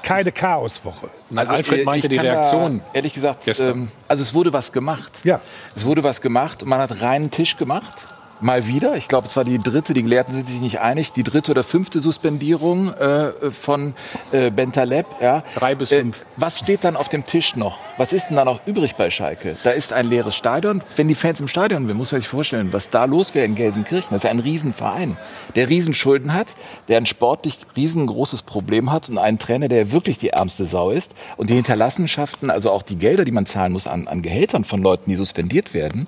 keine 0.04 0.32
Chaoswoche. 0.32 1.10
Also 1.36 1.54
Alfred 1.54 1.86
meinte 1.86 2.08
die 2.08 2.18
Reaktion. 2.18 2.80
Da, 2.80 2.86
ehrlich 2.94 3.14
gesagt, 3.14 3.48
ähm, 3.60 3.90
also 4.08 4.24
es 4.24 4.34
wurde 4.34 4.54
was 4.54 4.72
gemacht. 4.72 5.20
Ja. 5.24 5.42
Es 5.76 5.86
wurde 5.86 6.04
was 6.04 6.22
gemacht 6.22 6.64
und 6.64 6.70
man 6.70 6.80
hat 6.80 7.02
reinen 7.02 7.32
Tisch 7.32 7.58
gemacht 7.58 8.08
mal 8.42 8.68
wieder. 8.68 8.96
Ich 8.96 9.08
glaube, 9.08 9.28
es 9.28 9.36
war 9.36 9.44
die 9.44 9.60
dritte, 9.60 9.94
die 9.94 10.04
Gelehrten 10.04 10.34
sind 10.34 10.48
sich 10.48 10.62
nicht 10.62 10.80
einig, 10.80 11.14
die 11.14 11.24
dritte 11.24 11.52
oder 11.52 11.64
fünfte 11.64 12.00
Suspendierung 12.00 12.94
äh, 12.94 13.52
von 13.52 13.94
äh, 14.32 14.52
Bentaleb. 14.52 15.06
Ja. 15.22 15.44
Drei 15.56 15.76
bis 15.76 15.90
fünf. 15.90 16.22
Äh, 16.22 16.26
was 16.38 16.60
steht 16.60 16.84
dann 16.84 16.96
auf 16.96 17.10
dem 17.10 17.26
Tisch 17.26 17.56
noch? 17.56 17.80
Was 17.98 18.14
ist 18.14 18.30
denn 18.30 18.38
da 18.38 18.46
noch 18.46 18.66
übrig 18.66 18.96
bei 18.96 19.10
Schalke? 19.10 19.58
Da 19.64 19.72
ist 19.72 19.94
ein 19.94 20.08
leeres 20.08 20.36
Stadion. 20.36 20.82
Wenn 20.96 21.08
die 21.08 21.16
Fans 21.16 21.40
im 21.40 21.48
Stadion 21.48 21.88
sind, 21.88 21.98
muss 21.98 22.12
man 22.12 22.22
sich 22.22 22.28
vorstellen, 22.28 22.74
was 22.74 22.90
da 22.90 23.06
los 23.06 23.36
wäre 23.36 23.46
in 23.46 23.56
Gelsenkirchen. 23.56 24.10
Das 24.10 24.18
ist 24.18 24.24
ja 24.24 24.32
ein 24.32 24.40
Riesenverein, 24.40 25.18
der 25.56 25.70
Riesenschulden 25.70 26.34
hat, 26.34 26.48
der 26.88 26.98
ein 26.98 27.06
sportlich 27.06 27.58
riesengroßes 27.76 28.42
Problem 28.42 28.92
hat 28.92 29.10
und 29.10 29.18
einen 29.18 29.40
Trainer, 29.40 29.68
der 29.68 29.92
wirklich 29.92 30.18
die 30.18 30.30
ärmste 30.30 30.66
Sau 30.66 30.92
ist. 30.92 31.14
Und 31.38 31.50
die 31.50 31.56
Hinterlassenschaften, 31.56 32.50
also 32.50 32.72
auch 32.72 32.84
die 32.84 32.96
Gelder, 32.96 33.26
die 33.26 33.32
man 33.32 33.46
zahlen 33.46 33.74
muss 33.74 33.88
an, 33.88 34.08
an 34.08 34.22
Gehältern 34.22 34.64
von 34.64 34.82
Leuten, 34.82 35.10
die 35.10 35.16
suspendiert 35.16 35.74
werden, 35.74 36.08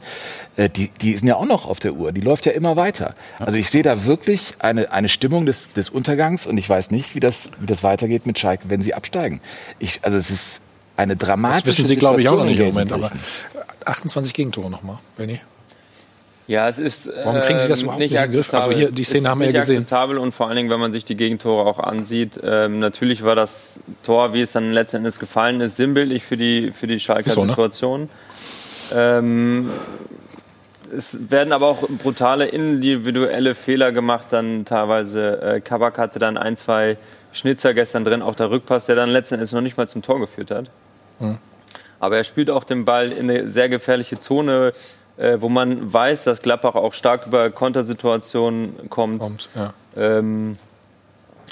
äh, 0.56 0.70
die, 0.70 0.90
die 1.02 1.18
sind 1.18 1.28
ja 1.28 1.36
auch 1.36 1.46
noch 1.46 1.68
auf 1.68 1.80
der 1.80 1.94
Uhr. 1.94 2.12
Die 2.12 2.23
läuft 2.24 2.46
ja 2.46 2.52
immer 2.54 2.76
weiter. 2.76 3.16
Also 3.40 3.58
ich 3.58 3.70
sehe 3.70 3.84
da 3.84 4.06
wirklich 4.06 4.54
eine, 4.60 4.92
eine 4.92 5.10
Stimmung 5.10 5.46
des, 5.46 5.74
des 5.74 5.90
Untergangs 5.90 6.48
und 6.48 6.58
ich 6.58 6.70
weiß 6.70 6.92
nicht, 6.92 7.16
wie 7.16 7.20
das, 7.20 7.50
wie 7.60 7.66
das 7.66 7.84
weitergeht 7.84 8.26
mit 8.26 8.40
Schalke, 8.40 8.70
wenn 8.70 8.82
sie 8.82 8.94
absteigen. 8.94 9.42
Ich, 9.80 10.00
also 10.04 10.18
es 10.18 10.32
ist 10.32 10.62
eine 10.96 11.16
dramatische 11.16 11.66
Das 11.66 11.78
wissen 11.78 11.86
Sie, 11.86 11.96
glaube 11.96 12.22
ich, 12.22 12.30
auch 12.30 12.38
noch 12.38 12.46
nicht 12.46 12.60
im 12.60 12.68
Moment. 12.68 12.92
Aber 12.92 13.12
28 13.86 14.34
Gegentore 14.34 14.70
nochmal, 14.70 15.00
Benny. 15.18 15.40
Ja, 16.46 16.68
es 16.68 16.78
ist 16.78 17.10
Warum 17.24 17.40
kriegen 17.40 17.60
Sie 17.60 17.70
das 17.70 17.80
äh, 17.80 17.84
überhaupt 17.84 18.00
nicht 18.00 18.20
akzeptabel. 18.20 18.68
Also 18.68 18.78
hier, 18.78 18.92
die 18.92 19.04
Szene 19.06 19.30
haben 19.30 19.40
wir 19.40 19.48
ja 19.50 19.60
gesehen. 19.60 19.84
akzeptabel 19.84 20.18
und 20.18 20.34
vor 20.34 20.48
allen 20.48 20.58
Dingen, 20.58 20.70
wenn 20.70 20.80
man 20.80 20.92
sich 20.92 21.06
die 21.06 21.16
Gegentore 21.16 21.70
auch 21.70 21.80
ansieht. 21.80 22.40
Ähm, 22.44 22.80
natürlich 22.80 23.24
war 23.24 23.36
das 23.36 23.80
Tor, 24.04 24.34
wie 24.34 24.42
es 24.42 24.52
dann 24.52 24.74
letzten 24.74 24.98
Endes 24.98 25.20
gefallen 25.20 25.62
ist, 25.62 25.78
sinnbildlich 25.78 26.24
für 26.24 26.36
die, 26.36 26.72
für 26.72 26.88
die 26.88 27.00
Schalker 27.00 27.30
so, 27.30 27.46
ne? 27.46 27.52
Situation. 27.52 28.10
Ähm, 28.94 29.70
es 30.96 31.18
werden 31.30 31.54
aber 31.54 31.68
auch 31.68 31.88
brutale 31.90 32.46
individuelle 32.46 33.56
Fehler 33.56 33.92
gemacht. 33.92 34.28
Dann 34.32 34.66
teilweise 34.66 35.42
äh, 35.42 35.62
Kabak 35.62 35.98
hatte 35.98 36.20
dann 36.20 36.38
ein, 36.38 36.56
zwei 36.56 36.98
Schnitzer 37.32 37.74
gestern 37.74 38.06
drin, 38.06 38.22
auch 38.22 38.36
der 38.36 38.50
Rückpass, 38.50 38.86
der 38.86 38.96
dann 38.96 39.10
letzten 39.10 39.36
Endes 39.36 39.52
noch 39.52 39.62
nicht 39.62 39.78
mal 39.78 39.88
zum 39.88 40.02
Tor 40.02 40.20
geführt 40.20 40.52
hat. 40.52 40.70
Mhm. 41.20 41.38
Aber 42.00 42.18
er 42.18 42.24
spielt 42.24 42.50
auch 42.50 42.64
den 42.64 42.86
Ball 42.86 43.12
in 43.12 43.30
eine 43.30 43.50
sehr 43.50 43.70
gefährliche 43.70 44.20
Zone, 44.20 44.74
äh, 45.18 45.38
wo 45.40 45.50
man 45.50 45.92
weiß, 45.92 46.24
dass 46.24 46.42
Gladbach 46.42 46.76
auch 46.76 46.94
stark 46.94 47.28
über 47.28 47.50
Kontersituationen 47.50 48.90
kommt. 48.90 49.20
kommt 49.20 49.50
ja. 49.56 49.74
ähm, 49.96 50.58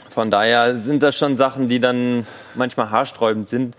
von 0.10 0.30
daher 0.30 0.76
sind 0.76 1.04
das 1.04 1.16
schon 1.16 1.38
Sachen, 1.38 1.70
die 1.70 1.80
dann 1.80 2.28
manchmal 2.56 2.92
haarsträubend 2.92 3.48
sind. 3.48 3.76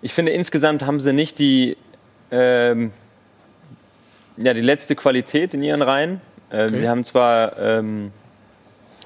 Ich 0.00 0.14
finde, 0.14 0.32
insgesamt 0.32 0.86
haben 0.86 1.00
sie 1.00 1.12
nicht 1.12 1.38
die 1.38 1.76
ähm, 2.30 2.92
ja, 4.36 4.54
die 4.54 4.60
letzte 4.60 4.96
Qualität 4.96 5.54
in 5.54 5.62
ihren 5.62 5.82
Reihen. 5.82 6.20
Äh, 6.50 6.66
okay. 6.66 6.80
Wir 6.80 6.90
haben 6.90 7.04
zwar 7.04 7.58
ähm, 7.58 8.12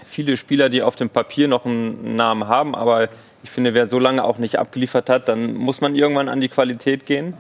viele 0.04 0.36
Spieler, 0.36 0.68
die 0.68 0.82
auf 0.82 0.96
dem 0.96 1.10
Papier 1.10 1.48
noch 1.48 1.64
einen 1.64 2.16
Namen 2.16 2.48
haben, 2.48 2.74
aber 2.74 3.08
ich 3.42 3.50
finde, 3.50 3.74
wer 3.74 3.86
so 3.86 3.98
lange 3.98 4.24
auch 4.24 4.38
nicht 4.38 4.58
abgeliefert 4.58 5.10
hat, 5.10 5.28
dann 5.28 5.54
muss 5.54 5.80
man 5.80 5.94
irgendwann 5.94 6.28
an 6.28 6.40
die 6.40 6.48
Qualität 6.48 7.04
gehen. 7.04 7.34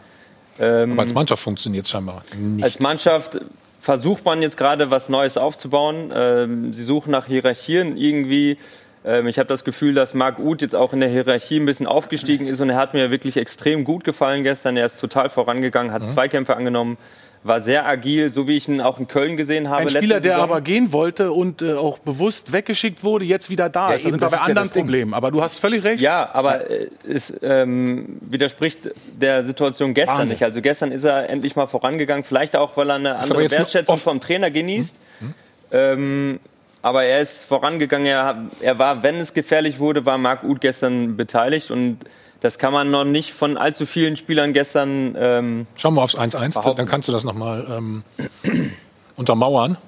Ähm, 0.60 0.92
aber 0.92 1.02
als 1.02 1.14
Mannschaft 1.14 1.42
funktioniert 1.42 1.84
es 1.84 1.90
scheinbar 1.90 2.22
nicht. 2.36 2.62
Als 2.62 2.78
Mannschaft 2.80 3.40
versucht 3.80 4.24
man 4.24 4.42
jetzt 4.42 4.56
gerade 4.56 4.90
was 4.90 5.08
Neues 5.08 5.36
aufzubauen. 5.36 6.12
Ähm, 6.14 6.72
sie 6.72 6.84
suchen 6.84 7.10
nach 7.10 7.26
Hierarchien 7.26 7.96
irgendwie. 7.96 8.58
Ähm, 9.04 9.26
ich 9.26 9.38
habe 9.38 9.48
das 9.48 9.64
Gefühl, 9.64 9.94
dass 9.94 10.14
Marc 10.14 10.38
Uth 10.38 10.62
jetzt 10.62 10.74
auch 10.74 10.92
in 10.92 11.00
der 11.00 11.08
Hierarchie 11.08 11.58
ein 11.58 11.66
bisschen 11.66 11.86
aufgestiegen 11.86 12.46
ist 12.46 12.60
und 12.60 12.70
er 12.70 12.76
hat 12.76 12.94
mir 12.94 13.10
wirklich 13.10 13.36
extrem 13.36 13.84
gut 13.84 14.04
gefallen 14.04 14.42
gestern. 14.42 14.76
Er 14.76 14.86
ist 14.86 15.00
total 15.00 15.30
vorangegangen, 15.30 15.92
hat 15.92 16.02
mhm. 16.02 16.08
Zweikämpfe 16.08 16.56
angenommen 16.56 16.98
war 17.44 17.60
sehr 17.60 17.86
agil, 17.86 18.30
so 18.30 18.48
wie 18.48 18.56
ich 18.56 18.68
ihn 18.68 18.80
auch 18.80 18.98
in 18.98 19.06
Köln 19.06 19.36
gesehen 19.36 19.68
habe. 19.68 19.82
Ein 19.82 19.90
Spieler, 19.90 20.20
der 20.20 20.38
aber 20.38 20.62
gehen 20.62 20.92
wollte 20.92 21.30
und 21.30 21.60
äh, 21.60 21.74
auch 21.74 21.98
bewusst 21.98 22.52
weggeschickt 22.52 23.04
wurde, 23.04 23.26
jetzt 23.26 23.50
wieder 23.50 23.68
da 23.68 23.90
ja, 23.90 23.96
ist. 23.96 24.06
Da 24.06 24.10
sind 24.10 24.20
wir 24.20 24.30
bei 24.30 24.38
anderen 24.38 24.68
ja 24.68 24.74
Problemen. 24.74 25.14
Aber 25.14 25.30
du 25.30 25.42
hast 25.42 25.58
völlig 25.58 25.84
recht. 25.84 26.00
Ja, 26.00 26.30
aber 26.32 26.68
äh, 26.70 26.88
es 27.06 27.32
ähm, 27.42 28.18
widerspricht 28.22 28.90
der 29.20 29.44
Situation 29.44 29.92
gestern 29.92 30.18
Wahnsinn. 30.20 30.34
nicht. 30.34 30.44
Also 30.44 30.62
gestern 30.62 30.90
ist 30.90 31.04
er 31.04 31.28
endlich 31.28 31.54
mal 31.54 31.66
vorangegangen, 31.66 32.24
vielleicht 32.24 32.56
auch, 32.56 32.76
weil 32.78 32.88
er 32.88 32.96
eine 32.96 33.16
andere 33.16 33.50
Wertschätzung 33.50 33.98
vom 33.98 34.20
Trainer 34.20 34.50
genießt. 34.50 34.96
Hm? 35.20 35.28
Hm? 35.28 35.34
Ähm, 35.70 36.40
aber 36.84 37.04
er 37.04 37.20
ist 37.20 37.44
vorangegangen. 37.44 38.06
Er, 38.06 38.44
er 38.60 38.78
war, 38.78 39.02
wenn 39.02 39.16
es 39.16 39.32
gefährlich 39.32 39.78
wurde, 39.78 40.04
war 40.04 40.18
Marc 40.18 40.44
Uth 40.44 40.60
gestern 40.60 41.16
beteiligt 41.16 41.70
und 41.70 41.98
das 42.40 42.58
kann 42.58 42.74
man 42.74 42.90
noch 42.90 43.04
nicht 43.04 43.32
von 43.32 43.56
allzu 43.56 43.86
vielen 43.86 44.16
Spielern 44.16 44.52
gestern. 44.52 45.16
Ähm, 45.18 45.66
Schauen 45.76 45.94
wir 45.94 46.02
aufs 46.02 46.18
1-1, 46.18 46.74
dann 46.74 46.86
kannst 46.86 47.08
du 47.08 47.12
das 47.12 47.24
nochmal 47.24 47.66
ähm, 47.70 48.04
untermauern, 49.16 49.78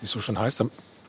wie 0.00 0.06
es 0.06 0.10
so 0.10 0.20
schon 0.20 0.36
heißt. 0.36 0.64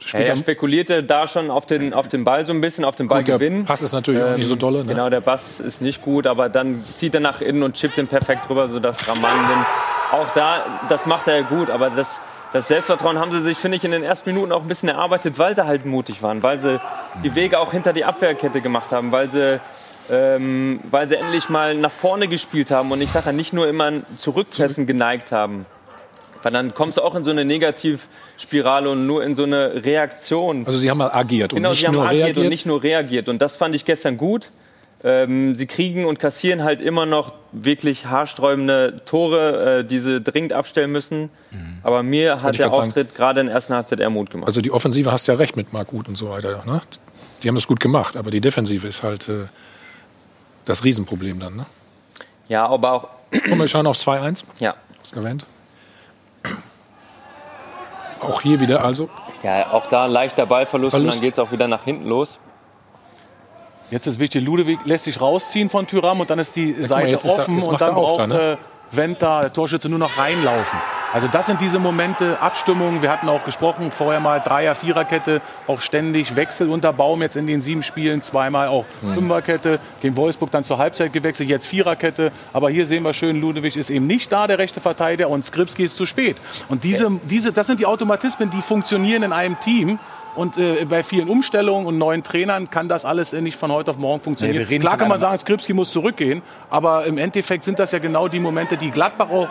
Ja, 0.05 0.19
er 0.19 0.37
spekulierte 0.37 1.03
da 1.03 1.27
schon 1.27 1.49
auf 1.49 1.65
den, 1.65 1.95
auf 1.95 2.07
den 2.07 2.23
Ball 2.23 2.45
so 2.45 2.53
ein 2.53 2.61
bisschen, 2.61 2.85
auf 2.85 2.95
den 2.95 3.07
Ballgewinn. 3.07 3.61
Der 3.61 3.63
Pass 3.63 3.81
ist 3.81 3.93
natürlich 3.93 4.21
ähm, 4.21 4.33
auch 4.33 4.37
nicht 4.37 4.47
so 4.47 4.55
dolle. 4.55 4.85
Ne? 4.85 4.93
Genau, 4.93 5.09
der 5.09 5.21
Pass 5.21 5.59
ist 5.59 5.81
nicht 5.81 6.03
gut, 6.03 6.27
aber 6.27 6.47
dann 6.47 6.83
zieht 6.95 7.15
er 7.15 7.21
nach 7.21 7.41
innen 7.41 7.63
und 7.63 7.75
chippt 7.75 7.97
den 7.97 8.07
perfekt 8.07 8.47
rüber, 8.51 8.69
sodass 8.69 9.07
Raman 9.07 9.47
den. 9.49 9.65
Auch 10.11 10.29
da, 10.35 10.63
das 10.87 11.07
macht 11.07 11.27
er 11.27 11.41
gut, 11.41 11.71
aber 11.71 11.89
das, 11.89 12.19
das 12.53 12.67
Selbstvertrauen 12.67 13.19
haben 13.19 13.31
sie 13.31 13.41
sich, 13.41 13.57
finde 13.57 13.77
ich, 13.77 13.83
in 13.83 13.91
den 13.91 14.03
ersten 14.03 14.29
Minuten 14.29 14.51
auch 14.51 14.61
ein 14.61 14.67
bisschen 14.67 14.89
erarbeitet, 14.89 15.37
weil 15.37 15.55
sie 15.55 15.65
halt 15.65 15.85
mutig 15.85 16.23
waren, 16.23 16.43
weil 16.43 16.59
sie 16.59 16.79
die 17.23 17.35
Wege 17.35 17.59
auch 17.59 17.71
hinter 17.71 17.93
die 17.93 18.05
Abwehrkette 18.05 18.61
gemacht 18.61 18.91
haben, 18.91 19.11
weil 19.11 19.29
sie 19.31 19.59
ähm, 20.09 20.79
weil 20.89 21.09
sie 21.09 21.15
endlich 21.15 21.49
mal 21.49 21.75
nach 21.75 21.91
vorne 21.91 22.27
gespielt 22.27 22.71
haben 22.71 22.91
und 22.91 23.01
ich 23.01 23.11
sage 23.11 23.27
ja 23.27 23.31
nicht 23.33 23.53
nur 23.53 23.67
immer 23.67 23.91
zurückpressen 24.15 24.87
geneigt 24.87 25.31
haben. 25.31 25.65
Weil 26.43 26.51
dann 26.53 26.73
kommst 26.73 26.97
du 26.97 27.01
auch 27.01 27.15
in 27.15 27.23
so 27.23 27.31
eine 27.31 27.43
Negativspirale 27.43 28.89
und 28.89 29.05
nur 29.05 29.23
in 29.23 29.35
so 29.35 29.43
eine 29.43 29.83
Reaktion. 29.83 30.65
Also 30.65 30.79
sie 30.79 30.89
haben 30.89 30.99
mal 30.99 31.11
agiert 31.11 31.53
genau, 31.53 31.69
und 31.69 31.71
nicht 31.71 31.81
sie 31.81 31.87
haben 31.87 31.95
nur 31.95 32.05
agiert 32.05 32.25
reagiert. 32.27 32.45
und 32.45 32.49
nicht 32.49 32.65
nur 32.65 32.83
reagiert. 32.83 33.27
Und 33.27 33.41
das 33.41 33.55
fand 33.55 33.75
ich 33.75 33.83
gestern 33.83 34.17
gut. 34.17 34.51
Ähm, 35.03 35.55
sie 35.55 35.67
kriegen 35.67 36.05
und 36.05 36.19
kassieren 36.19 36.63
halt 36.63 36.81
immer 36.81 37.05
noch 37.05 37.33
wirklich 37.51 38.07
haarsträubende 38.07 39.01
Tore, 39.05 39.79
äh, 39.79 39.83
die 39.85 39.99
sie 39.99 40.21
dringend 40.21 40.53
abstellen 40.53 40.91
müssen. 40.91 41.29
Mhm. 41.51 41.77
Aber 41.83 42.01
mir 42.01 42.41
hat 42.41 42.57
der 42.57 42.73
Auftritt 42.73 43.13
gerade 43.13 43.41
in 43.41 43.45
der 43.47 43.55
ersten 43.55 43.73
Halbzeit 43.75 43.99
eher 43.99 44.09
Mut 44.09 44.31
gemacht. 44.31 44.47
Also 44.47 44.61
die 44.61 44.71
Offensive 44.71 45.11
hast 45.11 45.27
ja 45.27 45.35
recht 45.35 45.55
mit 45.55 45.71
Marc 45.71 45.87
Gut 45.87 46.07
und 46.09 46.17
so 46.17 46.29
weiter. 46.29 46.63
Ne? 46.65 46.81
Die 47.43 47.47
haben 47.47 47.55
das 47.55 47.67
gut 47.67 47.79
gemacht, 47.79 48.17
aber 48.17 48.31
die 48.31 48.41
Defensive 48.41 48.87
ist 48.87 49.03
halt 49.03 49.29
äh, 49.29 49.45
das 50.65 50.83
Riesenproblem 50.83 51.39
dann, 51.39 51.55
ne? 51.55 51.65
Ja, 52.47 52.67
aber 52.67 52.91
auch. 52.93 53.07
Komm, 53.47 53.59
wir 53.59 53.67
schauen 53.67 53.85
auf 53.87 53.97
2-1. 53.97 54.43
Ja. 54.59 54.75
Das 55.01 55.11
erwähnt. 55.13 55.45
Auch 58.19 58.41
hier 58.41 58.59
wieder 58.59 58.83
also. 58.83 59.09
Ja, 59.43 59.71
auch 59.71 59.87
da 59.87 60.05
ein 60.05 60.11
leichter 60.11 60.45
Ballverlust 60.45 60.91
Verlust. 60.91 60.95
und 60.95 61.21
dann 61.21 61.21
geht 61.21 61.33
es 61.33 61.39
auch 61.39 61.51
wieder 61.51 61.67
nach 61.67 61.83
hinten 61.83 62.07
los. 62.07 62.39
Jetzt 63.89 64.07
ist 64.07 64.19
wichtig, 64.19 64.43
Ludewig 64.43 64.79
lässt 64.85 65.05
sich 65.05 65.21
rausziehen 65.21 65.69
von 65.69 65.87
Tyram 65.87 66.19
und 66.19 66.29
dann 66.29 66.39
ist 66.39 66.55
die 66.55 66.73
Seite 66.83 67.11
mal, 67.25 67.31
offen 67.31 67.61
und 67.61 67.81
dann 67.81 67.95
braucht 67.95 68.19
da, 68.19 68.27
ne? 68.27 68.51
äh, 68.53 68.57
Venta, 68.91 69.41
der 69.41 69.53
Torschütze, 69.53 69.89
nur 69.89 69.99
noch 69.99 70.17
reinlaufen. 70.17 70.79
Also 71.13 71.27
das 71.27 71.47
sind 71.47 71.61
diese 71.61 71.79
Momente, 71.79 72.39
Abstimmungen. 72.41 73.01
Wir 73.01 73.11
hatten 73.11 73.29
auch 73.29 73.43
gesprochen, 73.43 73.91
vorher 73.91 74.19
mal 74.19 74.39
Dreier-, 74.39 74.75
Viererkette, 74.75 75.41
auch 75.65 75.79
ständig 75.79 76.35
Wechsel 76.35 76.69
unter 76.69 76.93
Baum 76.93 77.21
jetzt 77.21 77.37
in 77.37 77.47
den 77.47 77.61
sieben 77.61 77.83
Spielen, 77.83 78.21
zweimal 78.21 78.67
auch 78.67 78.85
mhm. 79.01 79.13
Fünferkette, 79.13 79.79
gegen 80.01 80.15
Wolfsburg 80.15 80.51
dann 80.51 80.63
zur 80.63 80.77
Halbzeit 80.77 81.13
gewechselt, 81.13 81.49
jetzt 81.49 81.67
Viererkette. 81.67 82.31
Aber 82.53 82.69
hier 82.69 82.85
sehen 82.85 83.03
wir 83.03 83.13
schön, 83.13 83.39
Ludewig 83.39 83.77
ist 83.77 83.89
eben 83.89 84.07
nicht 84.07 84.31
da, 84.31 84.47
der 84.47 84.59
rechte 84.59 84.81
Verteidiger, 84.81 85.29
und 85.29 85.45
Skripski 85.45 85.83
ist 85.85 85.95
zu 85.95 86.05
spät. 86.05 86.37
Und 86.67 86.83
diese, 86.83 87.09
diese, 87.29 87.53
das 87.53 87.67
sind 87.67 87.79
die 87.79 87.85
Automatismen, 87.85 88.49
die 88.49 88.61
funktionieren 88.61 89.23
in 89.23 89.33
einem 89.33 89.59
Team. 89.59 89.99
Und 90.37 90.57
äh, 90.57 90.85
bei 90.85 91.01
vielen 91.01 91.29
Umstellungen 91.29 91.87
und 91.87 91.97
neuen 91.97 92.23
Trainern 92.23 92.69
kann 92.69 92.87
das 92.87 93.05
alles 93.05 93.33
nicht 93.33 93.57
von 93.57 93.71
heute 93.71 93.91
auf 93.91 93.97
morgen 93.97 94.21
funktionieren. 94.21 94.67
Nee, 94.69 94.79
Klar 94.79 94.97
kann 94.97 95.09
man 95.09 95.19
sagen, 95.19 95.37
Skripski 95.37 95.73
muss 95.73 95.91
zurückgehen, 95.91 96.43
aber 96.69 97.05
im 97.05 97.17
Endeffekt 97.17 97.63
sind 97.63 97.79
das 97.79 97.91
ja 97.91 97.97
genau 97.99 98.27
die 98.27 98.39
Momente, 98.39 98.77
die 98.77 98.91
Gladbach 98.91 99.29
auch 99.31 99.49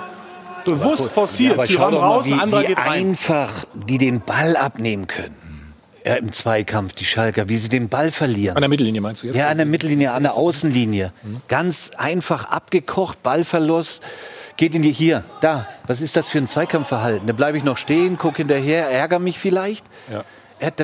bewusst 0.64 1.10
forciert. 1.10 1.56
Ja, 1.56 1.66
schau 1.66 1.90
doch 1.90 2.00
mal, 2.00 2.06
raus, 2.06 2.26
wie, 2.26 2.32
wie 2.34 2.76
einfach 2.76 3.64
die 3.74 3.98
den 3.98 4.20
Ball 4.20 4.56
abnehmen 4.56 5.08
können. 5.08 5.34
Ja, 6.04 6.14
im 6.14 6.30
Zweikampf, 6.30 6.92
die 6.92 7.04
Schalker, 7.04 7.48
wie 7.48 7.56
sie 7.56 7.68
den 7.68 7.88
Ball 7.88 8.12
verlieren. 8.12 8.56
An 8.56 8.62
der 8.62 8.68
Mittellinie 8.68 9.00
meinst 9.00 9.24
du 9.24 9.26
jetzt? 9.26 9.36
Ja, 9.36 9.48
an 9.48 9.56
der 9.56 9.66
Mittellinie, 9.66 10.12
an 10.12 10.22
der 10.22 10.34
Außenlinie. 10.34 11.12
Mhm. 11.24 11.38
Ganz 11.48 11.90
einfach 11.96 12.44
abgekocht, 12.44 13.24
Ballverlust. 13.24 14.04
Geht 14.56 14.76
in 14.76 14.82
die 14.82 14.92
hier, 14.92 15.24
da. 15.40 15.66
Was 15.88 16.00
ist 16.00 16.16
das 16.16 16.28
für 16.28 16.38
ein 16.38 16.46
Zweikampfverhalten? 16.46 17.26
Da 17.26 17.32
bleibe 17.32 17.58
ich 17.58 17.64
noch 17.64 17.76
stehen, 17.76 18.18
gucke 18.18 18.36
hinterher, 18.36 18.88
ärgere 18.88 19.18
mich 19.18 19.40
vielleicht. 19.40 19.84
Ja. 20.08 20.22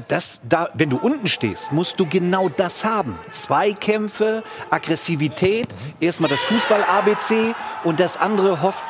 Das, 0.08 0.42
da, 0.46 0.68
wenn 0.74 0.90
du 0.90 0.98
unten 0.98 1.28
stehst, 1.28 1.72
musst 1.72 1.98
du 1.98 2.06
genau 2.06 2.50
das 2.50 2.84
haben. 2.84 3.18
Zweikämpfe, 3.30 4.42
Aggressivität, 4.68 5.68
erstmal 5.98 6.28
das 6.28 6.40
Fußball-ABC 6.42 7.54
und 7.84 7.98
das 7.98 8.18
andere 8.18 8.60
hofft 8.60 8.84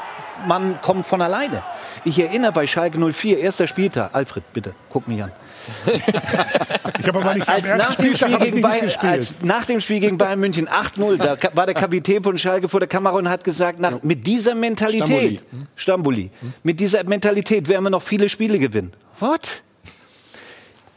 man 0.47 0.81
kommt 0.81 1.07
von 1.07 1.23
alleine. 1.23 1.63
Ich 2.05 2.19
erinnere 2.19 2.53
bei 2.53 2.67
Schalke 2.67 2.99
04, 2.99 3.39
erster 3.39 3.67
Spieltag. 3.67 4.11
Alfred, 4.15 4.45
bitte, 4.53 4.75
guck 4.89 5.07
mich 5.07 5.23
an. 5.23 5.33
ich 6.99 7.07
habe 7.07 7.21
aber 7.21 7.35
nicht 7.35 7.49
als 7.49 7.69
nach, 7.77 7.95
dem 7.95 8.17
Spiel 8.17 8.39
gegen 8.39 8.61
Bayern, 8.61 8.91
als 9.03 9.35
nach 9.43 9.65
dem 9.67 9.81
Spiel 9.81 10.01
gegen 10.01 10.19
Bayern 10.19 10.41
München 10.41 10.69
8-0, 10.69 11.19
da 11.19 11.37
war 11.55 11.67
der 11.67 11.75
Kapitän 11.75 12.25
von 12.25 12.37
Schalke 12.39 12.69
vor 12.69 12.81
der 12.81 12.89
Kamera 12.89 13.17
und 13.17 13.29
hat 13.29 13.45
gesagt, 13.45 13.79
nach, 13.79 14.03
mit 14.03 14.27
dieser 14.27 14.57
Mentalität, 14.57 15.43
Stambuli, 15.77 16.31
Stambuli 16.31 16.31
mit 16.65 16.81
dieser 16.81 17.05
Mentalität 17.05 17.69
werden 17.69 17.85
wir 17.85 17.91
noch 17.91 18.03
viele 18.03 18.29
Spiele 18.29 18.59
gewinnen. 18.59 18.93
What? 19.21 19.63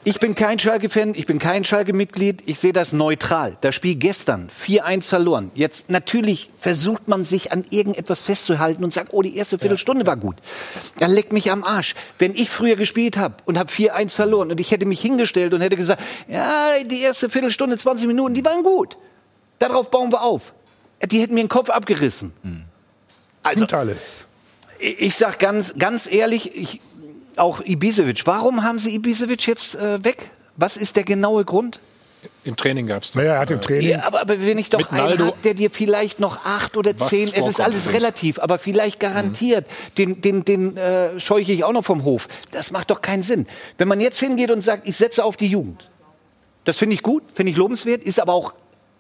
Ich 0.08 0.20
bin 0.20 0.36
kein 0.36 0.60
Schalke-Fan, 0.60 1.16
ich 1.16 1.26
bin 1.26 1.40
kein 1.40 1.66
Schalke-Mitglied, 1.66 2.44
ich 2.46 2.60
sehe 2.60 2.74
das 2.74 2.94
neutral. 2.94 3.58
Das 3.62 3.74
Spiel 3.74 3.96
gestern, 3.96 4.52
4-1 4.52 5.10
verloren. 5.10 5.50
Jetzt 5.56 5.90
natürlich 5.90 6.52
versucht 6.58 7.08
man 7.08 7.26
sich 7.26 7.52
an 7.52 7.66
irgendetwas 7.72 8.22
festzuhalten 8.22 8.84
und 8.84 8.94
sagt, 8.94 9.14
oh, 9.14 9.24
die 9.24 9.36
erste 9.36 9.58
Viertelstunde 9.58 10.04
ja. 10.04 10.08
war 10.08 10.16
gut. 10.16 10.36
Dann 11.00 11.10
leckt 11.10 11.34
mich 11.34 11.52
am 11.52 11.64
Arsch. 11.64 11.96
Wenn 12.20 12.36
ich 12.36 12.52
früher 12.52 12.76
gespielt 12.76 13.18
habe 13.18 13.38
und 13.46 13.58
habe 13.58 13.72
4-1 13.72 14.16
verloren 14.16 14.52
und 14.52 14.60
ich 14.60 14.70
hätte 14.70 14.86
mich 14.86 15.02
hingestellt 15.02 15.56
und 15.56 15.62
hätte 15.62 15.76
gesagt, 15.76 16.04
ja, 16.28 16.74
die 16.86 17.02
erste 17.02 17.28
Viertelstunde, 17.28 17.76
20 17.76 18.06
Minuten, 18.06 18.36
die 18.36 18.46
waren 18.46 18.62
gut. 18.62 19.00
Darauf 19.58 19.90
bauen 19.90 20.12
wir 20.12 20.22
auf. 20.22 20.54
Die 21.04 21.20
hätten 21.20 21.34
mir 21.34 21.44
den 21.44 21.50
Kopf 21.50 21.72
abgerissen. 21.72 22.32
Mhm. 22.44 22.66
Also, 23.42 23.66
alles. 23.66 24.26
Ich 24.78 25.16
sag 25.16 25.40
ganz, 25.40 25.74
ganz 25.80 26.06
ehrlich, 26.12 26.56
ich, 26.56 26.80
auch 27.40 27.62
Ibisevic. 27.62 28.26
Warum 28.26 28.64
haben 28.64 28.80
Sie 28.80 28.96
Ibisevic 28.96 29.48
jetzt 29.48 29.76
äh, 29.76 30.04
weg? 30.04 30.32
Was 30.58 30.78
ist 30.78 30.96
der 30.96 31.04
genaue 31.04 31.46
Grund? 31.46 31.80
Im 32.44 32.56
Training 32.56 32.88
gab 32.88 33.04
es 33.04 33.16
Naja, 33.16 33.34
er 33.34 33.40
hat 33.40 33.52
im 33.52 33.62
Training. 33.62 33.90
Ja, 33.90 34.04
aber, 34.04 34.22
aber 34.22 34.46
wenn 34.46 34.58
ich 34.58 34.70
doch 34.70 34.92
einen 34.92 35.20
habe, 35.20 35.34
der 35.44 35.54
dir 35.54 35.70
vielleicht 35.70 36.20
noch 36.20 36.46
acht 36.46 36.78
oder 36.78 36.96
zehn, 36.96 37.30
es 37.34 37.48
ist 37.48 37.62
alles 37.62 37.92
relativ, 37.94 38.40
aber 38.40 38.58
vielleicht 38.58 39.00
garantiert, 39.00 39.66
mhm. 39.68 39.96
den, 39.96 40.22
den, 40.22 40.46
den 40.46 40.78
äh, 40.78 41.20
scheuche 41.20 41.52
ich 41.52 41.64
auch 41.64 41.72
noch 41.72 41.84
vom 41.84 42.04
Hof. 42.04 42.28
Das 42.52 42.72
macht 42.72 42.92
doch 42.92 43.02
keinen 43.02 43.22
Sinn. 43.22 43.48
Wenn 43.78 43.88
man 43.88 44.00
jetzt 44.00 44.20
hingeht 44.20 44.52
und 44.52 44.62
sagt, 44.62 44.88
ich 44.88 44.98
setze 44.98 45.24
auf 45.24 45.38
die 45.38 45.48
Jugend, 45.48 45.90
das 46.64 46.78
finde 46.78 46.96
ich 46.96 47.04
gut, 47.04 47.24
finde 47.34 47.52
ich 47.52 47.58
lobenswert, 47.58 48.04
ist 48.04 48.20
aber 48.20 48.34
auch 48.34 48.54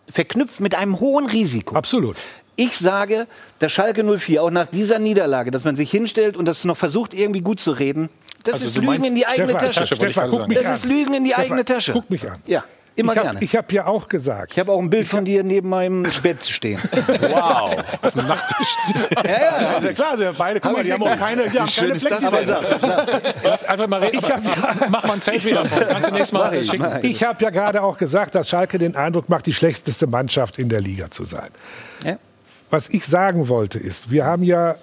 verknüpft 0.09 0.59
mit 0.59 0.75
einem 0.75 0.99
hohen 0.99 1.25
Risiko. 1.25 1.75
Absolut. 1.75 2.17
Ich 2.55 2.77
sage, 2.77 3.27
der 3.59 3.69
Schalke 3.69 4.03
04, 4.03 4.41
auch 4.41 4.51
nach 4.51 4.67
dieser 4.67 4.99
Niederlage, 4.99 5.51
dass 5.51 5.65
man 5.65 5.75
sich 5.75 5.91
hinstellt 5.91 6.38
und 6.38 6.45
das 6.45 6.63
noch 6.63 6.77
versucht, 6.77 7.13
irgendwie 7.13 7.41
gut 7.41 7.59
zu 7.59 7.71
reden, 7.71 8.09
das 8.46 8.62
also 8.62 8.66
ist 8.66 8.78
Lügen 8.78 9.04
in 9.04 9.16
die 9.16 9.26
eigene 9.26 9.50
Stefan, 9.50 9.72
Tasche. 9.72 9.96
Stefan, 9.96 10.30
guck 10.30 10.48
mich 10.48 10.58
das 10.58 10.68
an. 10.68 10.74
ist 10.74 10.86
Lügen 10.86 11.14
in 11.14 11.24
die 11.24 11.32
Stefan, 11.32 11.46
eigene 11.46 11.66
Tasche. 11.66 11.93
Guck 11.93 12.10
mich 12.10 12.30
an. 12.30 12.41
Ja. 12.46 12.64
Immer 12.98 13.12
ich 13.12 13.18
hab, 13.18 13.26
gerne. 13.26 13.43
Ich 13.43 13.56
habe 13.58 13.74
ja 13.74 13.88
auch 13.88 14.08
gesagt. 14.08 14.54
Ich 14.54 14.60
habe 14.60 14.72
auch 14.72 14.80
ein 14.80 14.89
Bild 14.89 15.08
von 15.08 15.26
dir 15.26 15.43
neben 15.43 15.68
meinem 15.68 16.04
Bett 16.24 16.46
stehen. 16.46 16.80
wow. 17.20 17.76
Auf 18.02 18.14
dem 18.14 18.26
Nachttisch. 18.26 18.76
ja, 19.26 19.32
ja, 19.32 19.80
ja, 19.82 19.93
klar. 19.93 20.12
Also 20.12 20.32
beide, 20.38 20.62
guck 20.62 20.72
mal, 20.72 20.84
die 20.84 20.93
haben 20.93 21.04
auch 21.04 21.18
keine, 21.18 21.50
die 21.50 21.60
haben 21.60 21.70
keine 21.70 21.93
Lass 23.43 23.64
einfach 23.66 23.88
mal 23.88 24.02
reden. 24.02 24.22
Hab, 24.22 24.89
mach 24.89 25.04
mal 25.04 25.14
ein 25.16 25.22
Selfie 25.22 25.52
davon. 25.52 25.78
Kannst 25.89 26.08
du 26.08 26.14
nächstes 26.14 26.32
Mal 26.32 26.64
schicken. 26.64 27.00
Ich 27.02 27.22
habe 27.22 27.43
ja 27.43 27.50
gerade 27.50 27.84
auch 27.84 27.98
gesagt, 27.98 28.34
dass 28.34 28.48
Schalke 28.48 28.78
den 28.78 28.96
Eindruck 28.96 29.28
macht, 29.28 29.46
die 29.46 29.54
schlechteste 29.54 30.08
Mannschaft 30.08 30.58
in 30.58 30.70
der 30.70 30.80
Liga 30.80 31.12
zu 31.12 31.26
sein. 31.26 31.50
Ja. 32.06 32.18
Was 32.70 32.88
ich 32.89 33.06
sagen 33.06 33.50
wollte 33.50 33.78
ist, 33.78 34.10
wir 34.10 34.26
haben 34.26 34.43
ja 34.43 34.76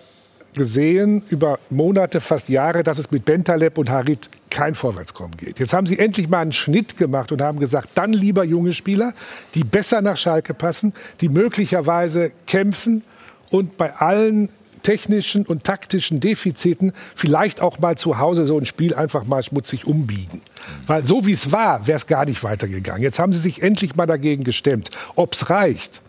gesehen 0.55 1.23
über 1.29 1.59
Monate, 1.71 2.21
fast 2.21 2.49
Jahre, 2.49 2.83
dass 2.83 2.99
es 2.99 3.11
mit 3.11 3.25
Bentaleb 3.25 3.79
und 3.79 3.91
Harit 3.91 4.29
kein 4.51 4.75
Vorwärtskommen 4.75 5.37
geht. 5.37 5.59
Jetzt 5.59 5.73
haben 5.73 5.87
sie 5.87 5.99
endlich 5.99 6.29
mal 6.29 6.41
einen 6.41 6.53
Schnitt 6.53 6.97
gemacht 6.97 7.33
und 7.33 7.41
haben 7.41 7.59
gesagt, 7.59 7.91
dann 7.95 8.13
lieber 8.13 8.45
junge 8.45 8.73
Spieler, 8.73 9.15
die 9.55 9.65
besser 9.65 10.03
nach 10.03 10.17
Schalke 10.17 10.55
passen, 10.55 10.93
die 11.21 11.29
möglicherweise 11.29 12.33
kämpfen 12.47 13.03
und 13.51 13.77
bei 13.77 13.95
allen 13.95 14.51
technischen 14.83 15.47
und 15.47 15.65
taktischen 15.65 16.21
Defiziten 16.21 16.93
vielleicht 17.15 17.61
auch 17.61 17.79
mal 17.79 17.97
zu 17.97 18.19
Hause 18.19 18.47
so 18.47 18.59
ein 18.59 18.67
Spiel 18.67 18.95
einfach 18.95 19.25
mal 19.25 19.43
schmutzig 19.43 19.87
umbiegen. 19.87 20.43
Weil 20.87 21.07
so 21.07 21.27
wie 21.27 21.33
es 21.33 21.53
war, 21.53 21.87
wäre 21.87 21.97
es 21.97 22.07
gar 22.07 22.25
nicht 22.25 22.43
weitergegangen. 22.43 23.03
Jetzt 23.03 23.19
haben 23.19 23.33
sie 23.33 23.41
sich 23.41 23.63
endlich 23.63 23.95
mal 23.97 24.07
dagegen 24.07 24.45
gestemmt. 24.45 24.91
Ob 25.15 25.35
es 25.35 25.51
reicht, 25.51 26.03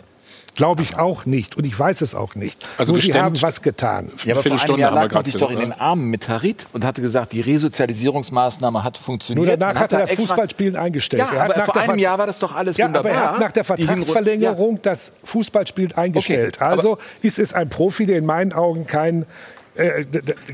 Glaube 0.56 0.84
ich 0.84 0.97
auch 0.97 1.26
nicht. 1.26 1.58
Und 1.58 1.66
ich 1.66 1.78
weiß 1.78 2.01
es 2.01 2.14
auch 2.14 2.36
nicht. 2.36 2.66
Also 2.78 2.93
Nur 2.93 3.01
sie 3.01 3.14
haben 3.14 3.41
was 3.41 3.62
getan. 3.62 4.12
Ja, 4.24 4.36
aber 4.36 4.43
vor 4.43 4.62
einem 4.62 4.78
Jahr 4.78 4.91
lag 4.91 5.12
man 5.12 5.24
sich 5.24 5.36
doch 5.36 5.49
in 5.49 5.60
den 5.60 5.74
Armen 5.74 6.10
mit 6.10 6.30
Harit 6.30 6.68
und 6.74 6.86
hatte 6.86 7.01
gesagt, 7.01 7.32
die 7.32 7.41
Resozialisierungsmaßnahme 7.41 8.84
hat 8.84 8.97
funktioniert. 8.97 9.45
Nur 9.45 9.58
danach 9.58 9.80
hat 9.80 9.93
er 9.93 10.01
das 10.01 10.12
Fußballspielen 10.14 10.76
eingestellt. 10.76 11.24
Ja, 11.34 11.43
aber 11.43 11.66
vor 11.66 11.78
einem 11.78 11.97
Jahr 11.97 12.18
war 12.20 12.28
das 12.28 12.39
doch 12.39 12.56
alles 12.56 12.78
ja, 12.78 12.86
wunderbar. 12.86 13.12
Aber 13.12 13.22
er 13.22 13.32
hat 13.32 13.39
nach 13.39 13.51
der 13.51 13.64
Vertragsverlängerung 13.64 14.76
ja. 14.76 14.82
das 14.84 15.14
Fußballspielen 15.24 15.93
eingestellt. 15.93 16.58
Okay, 16.58 16.66
also 16.66 16.97
ist 17.22 17.39
es 17.39 17.54
ein 17.54 17.70
Profi, 17.70 18.06
der 18.06 18.18
in 18.18 18.26
meinen 18.26 18.54
Augen 18.54 18.86
kein 18.86 19.26
äh, 19.76 20.06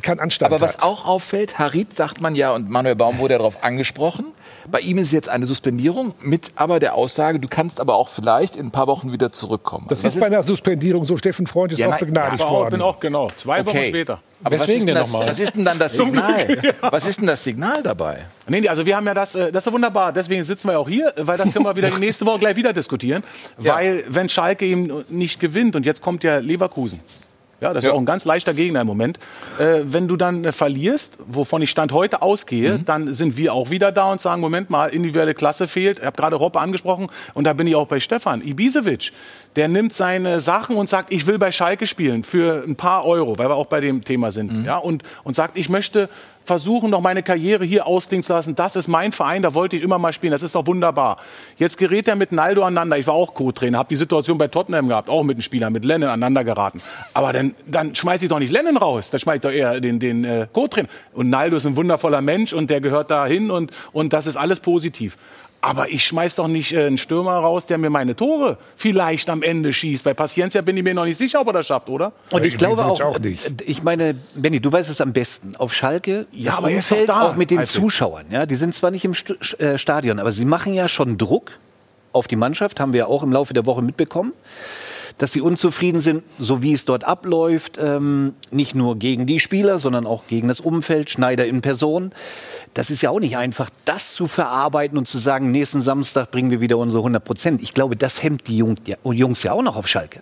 kann 0.01 0.19
Anstand 0.19 0.53
Aber 0.53 0.61
was 0.61 0.77
hat. 0.77 0.83
auch 0.83 1.05
auffällt, 1.05 1.59
Harit 1.59 1.93
sagt 1.93 2.21
man 2.21 2.35
ja, 2.35 2.53
und 2.53 2.69
Manuel 2.69 2.95
Baum 2.95 3.17
wurde 3.17 3.33
ja 3.33 3.37
darauf 3.39 3.63
angesprochen, 3.63 4.25
bei 4.71 4.79
ihm 4.79 4.97
ist 4.97 5.07
es 5.07 5.11
jetzt 5.13 5.29
eine 5.29 5.45
Suspendierung 5.45 6.13
mit 6.21 6.51
aber 6.55 6.79
der 6.79 6.95
Aussage, 6.95 7.39
du 7.39 7.47
kannst 7.47 7.79
aber 7.79 7.95
auch 7.95 8.09
vielleicht 8.09 8.55
in 8.55 8.67
ein 8.67 8.71
paar 8.71 8.87
Wochen 8.87 9.11
wieder 9.11 9.31
zurückkommen. 9.31 9.87
Das 9.89 10.03
also 10.03 10.17
ist 10.17 10.21
bei 10.21 10.27
einer 10.27 10.43
Suspendierung 10.43 11.05
so. 11.05 11.17
Steffen 11.17 11.47
Freund 11.47 11.73
ist 11.73 11.79
ja, 11.79 11.89
auch 11.89 11.97
begnadigt 11.97 12.41
ja, 12.41 12.49
worden. 12.49 12.67
Ich 12.67 12.71
bin 12.71 12.81
auch 12.81 12.99
genau. 12.99 13.29
Zwei 13.35 13.61
okay. 13.61 13.67
Wochen 13.67 13.77
später. 13.89 14.19
Aber 14.41 14.55
Deswegen 14.55 14.87
was, 14.95 15.07
ist 15.07 15.13
das, 15.15 15.27
was 15.27 15.39
ist 15.39 15.55
denn 15.55 15.65
dann 15.65 15.79
das 15.79 15.93
Signal? 15.97 16.57
Was 16.81 17.05
ist 17.05 17.19
denn 17.19 17.27
das 17.27 17.43
Signal 17.43 17.83
dabei? 17.83 18.25
Nee, 18.47 18.67
also 18.69 18.85
wir 18.85 18.95
haben 18.95 19.05
ja 19.05 19.13
das, 19.13 19.35
äh, 19.35 19.51
das 19.51 19.67
ist 19.67 19.73
wunderbar. 19.73 20.13
Deswegen 20.13 20.43
sitzen 20.43 20.69
wir 20.69 20.79
auch 20.79 20.87
hier, 20.87 21.13
weil 21.17 21.37
das 21.37 21.51
können 21.51 21.65
wir 21.65 21.75
wieder 21.75 21.89
die 21.95 21.99
nächste 21.99 22.25
Woche 22.25 22.39
gleich 22.39 22.55
wieder 22.55 22.71
diskutieren. 22.71 23.23
Ja. 23.59 23.75
Weil 23.75 24.05
wenn 24.07 24.29
Schalke 24.29 24.65
eben 24.65 25.03
nicht 25.09 25.39
gewinnt 25.39 25.75
und 25.75 25.85
jetzt 25.85 26.01
kommt 26.01 26.23
ja 26.23 26.37
Leverkusen. 26.37 27.01
Ja, 27.61 27.73
das 27.73 27.83
ja. 27.83 27.89
ist 27.89 27.95
auch 27.95 27.99
ein 27.99 28.05
ganz 28.05 28.25
leichter 28.25 28.53
Gegner 28.53 28.81
im 28.81 28.87
Moment. 28.87 29.19
Äh, 29.59 29.81
wenn 29.83 30.07
du 30.07 30.15
dann 30.15 30.45
äh, 30.45 30.51
verlierst, 30.51 31.17
wovon 31.27 31.61
ich 31.61 31.69
Stand 31.69 31.91
heute 31.91 32.21
ausgehe, 32.21 32.77
mhm. 32.77 32.85
dann 32.85 33.13
sind 33.13 33.37
wir 33.37 33.53
auch 33.53 33.69
wieder 33.69 33.91
da 33.91 34.11
und 34.11 34.21
sagen, 34.21 34.41
Moment 34.41 34.69
mal, 34.69 34.87
individuelle 34.87 35.33
Klasse 35.33 35.67
fehlt. 35.67 35.99
Ich 35.99 36.05
habe 36.05 36.15
gerade 36.15 36.35
Roppe 36.35 36.59
angesprochen 36.59 37.07
und 37.33 37.43
da 37.43 37.53
bin 37.53 37.67
ich 37.67 37.75
auch 37.75 37.87
bei 37.87 37.99
Stefan. 37.99 38.41
Ibisevic, 38.41 39.11
der 39.55 39.67
nimmt 39.67 39.93
seine 39.93 40.39
Sachen 40.39 40.75
und 40.77 40.89
sagt, 40.89 41.11
ich 41.11 41.27
will 41.27 41.37
bei 41.37 41.51
Schalke 41.51 41.87
spielen 41.87 42.23
für 42.23 42.63
ein 42.65 42.75
paar 42.75 43.05
Euro, 43.05 43.37
weil 43.37 43.49
wir 43.49 43.55
auch 43.55 43.67
bei 43.67 43.81
dem 43.81 44.03
Thema 44.03 44.31
sind. 44.31 44.51
Mhm. 44.51 44.65
Ja, 44.65 44.77
und, 44.77 45.03
und 45.23 45.35
sagt, 45.35 45.57
ich 45.57 45.69
möchte 45.69 46.09
versuchen, 46.49 46.89
noch 46.89 47.01
meine 47.01 47.21
Karriere 47.21 47.63
hier 47.63 47.85
ausklingen 47.85 48.23
zu 48.23 48.33
lassen. 48.33 48.55
Das 48.55 48.75
ist 48.75 48.87
mein 48.87 49.11
Verein, 49.11 49.43
da 49.43 49.53
wollte 49.53 49.75
ich 49.75 49.83
immer 49.83 49.99
mal 49.99 50.13
spielen. 50.13 50.31
Das 50.31 50.41
ist 50.41 50.55
doch 50.55 50.65
wunderbar. 50.65 51.17
Jetzt 51.57 51.77
gerät 51.77 52.07
er 52.07 52.15
mit 52.15 52.31
Naldo 52.31 52.63
aneinander. 52.63 52.97
Ich 52.97 53.05
war 53.05 53.13
auch 53.13 53.35
Co-Trainer, 53.35 53.77
habe 53.77 53.89
die 53.89 53.95
Situation 53.95 54.39
bei 54.39 54.47
Tottenham 54.47 54.87
gehabt, 54.87 55.09
auch 55.09 55.21
mit 55.21 55.35
einem 55.35 55.43
Spieler, 55.43 55.69
mit 55.69 55.85
Lennon 55.85 56.09
aneinander 56.09 56.43
geraten. 56.43 56.81
Aber 57.13 57.33
dann, 57.33 57.53
dann 57.67 57.93
schmeiße 57.93 58.25
ich 58.25 58.29
doch 58.29 58.39
nicht 58.39 58.51
Lennon 58.51 58.77
raus, 58.77 59.11
dann 59.11 59.19
schmeiße 59.19 59.35
ich 59.35 59.41
doch 59.41 59.51
eher 59.51 59.79
den, 59.79 59.99
den 59.99 60.25
äh, 60.25 60.47
Co-Trainer. 60.51 60.89
Und 61.13 61.29
Naldo 61.29 61.57
ist 61.57 61.67
ein 61.67 61.75
wundervoller 61.75 62.21
Mensch 62.21 62.51
und 62.51 62.71
der 62.71 62.81
gehört 62.81 63.11
da 63.11 63.27
hin 63.27 63.51
und, 63.51 63.71
und 63.91 64.11
das 64.11 64.25
ist 64.25 64.35
alles 64.35 64.59
positiv. 64.59 65.17
Aber 65.61 65.89
ich 65.89 66.05
schmeiß 66.05 66.35
doch 66.35 66.47
nicht 66.47 66.71
äh, 66.71 66.85
einen 66.85 66.97
Stürmer 66.97 67.33
raus, 67.33 67.65
der 67.65 67.77
mir 67.77 67.89
meine 67.89 68.15
Tore 68.15 68.57
vielleicht 68.77 69.29
am 69.29 69.41
Ende 69.41 69.73
schießt. 69.73 70.03
Bei 70.03 70.13
Paciencia 70.13 70.61
bin 70.61 70.77
ich 70.77 70.83
mir 70.83 70.93
noch 70.93 71.05
nicht 71.05 71.17
sicher, 71.17 71.41
ob 71.41 71.47
er 71.47 71.53
das 71.53 71.67
schafft, 71.67 71.89
oder? 71.89 72.13
Und 72.29 72.45
ich, 72.45 72.53
ich 72.53 72.57
glaube 72.59 72.85
auch, 72.85 73.01
auch 73.01 73.19
ich 73.65 73.83
meine, 73.83 74.15
Benny, 74.35 74.61
du 74.61 74.71
weißt 74.71 74.89
es 74.89 75.01
am 75.01 75.11
besten. 75.11 75.55
Auf 75.57 75.73
Schalke, 75.73 76.27
ja, 76.31 76.51
das 76.51 76.57
aber 76.59 76.67
Umfeld 76.69 77.09
da, 77.09 77.21
auch 77.21 77.35
mit 77.35 77.51
den 77.51 77.59
also. 77.59 77.81
Zuschauern. 77.81 78.25
Ja, 78.29 78.45
die 78.45 78.55
sind 78.55 78.73
zwar 78.73 78.91
nicht 78.91 79.03
im 79.03 79.13
äh, 79.57 79.77
Stadion, 79.77 80.19
aber 80.19 80.31
sie 80.31 80.45
machen 80.45 80.73
ja 80.73 80.87
schon 80.87 81.17
Druck 81.17 81.51
auf 82.13 82.27
die 82.27 82.37
Mannschaft, 82.37 82.79
haben 82.79 82.93
wir 82.93 82.99
ja 82.99 83.05
auch 83.07 83.23
im 83.23 83.31
Laufe 83.31 83.53
der 83.53 83.65
Woche 83.65 83.81
mitbekommen 83.81 84.33
dass 85.19 85.33
sie 85.33 85.41
unzufrieden 85.41 86.01
sind, 86.01 86.23
so 86.39 86.63
wie 86.63 86.73
es 86.73 86.85
dort 86.85 87.03
abläuft, 87.03 87.77
ähm, 87.79 88.33
nicht 88.51 88.73
nur 88.73 88.97
gegen 88.97 89.25
die 89.25 89.39
Spieler, 89.39 89.77
sondern 89.77 90.07
auch 90.07 90.25
gegen 90.27 90.47
das 90.47 90.59
Umfeld, 90.59 91.09
Schneider 91.09 91.45
in 91.45 91.61
Person. 91.61 92.13
Das 92.73 92.89
ist 92.89 93.01
ja 93.01 93.09
auch 93.09 93.19
nicht 93.19 93.37
einfach, 93.37 93.69
das 93.85 94.13
zu 94.13 94.27
verarbeiten 94.27 94.97
und 94.97 95.07
zu 95.07 95.17
sagen, 95.17 95.51
nächsten 95.51 95.81
Samstag 95.81 96.31
bringen 96.31 96.51
wir 96.51 96.61
wieder 96.61 96.77
unsere 96.77 97.01
100 97.01 97.23
Prozent. 97.23 97.61
Ich 97.61 97.73
glaube, 97.73 97.95
das 97.95 98.21
hemmt 98.21 98.47
die 98.47 98.57
Jungs 98.57 99.43
ja 99.43 99.51
auch 99.51 99.61
noch 99.63 99.75
auf 99.75 99.87
Schalke. 99.87 100.21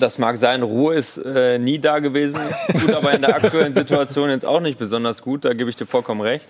Das 0.00 0.18
mag 0.18 0.36
sein, 0.38 0.62
Ruhe 0.62 0.94
ist 0.94 1.18
äh, 1.18 1.58
nie 1.58 1.78
da 1.78 2.00
gewesen, 2.00 2.40
tut 2.80 2.92
aber 2.92 3.12
in 3.12 3.22
der 3.22 3.36
aktuellen 3.36 3.74
Situation 3.74 4.28
jetzt 4.28 4.44
auch 4.44 4.60
nicht 4.60 4.78
besonders 4.78 5.22
gut, 5.22 5.44
da 5.44 5.52
gebe 5.52 5.70
ich 5.70 5.76
dir 5.76 5.86
vollkommen 5.86 6.20
recht. 6.20 6.48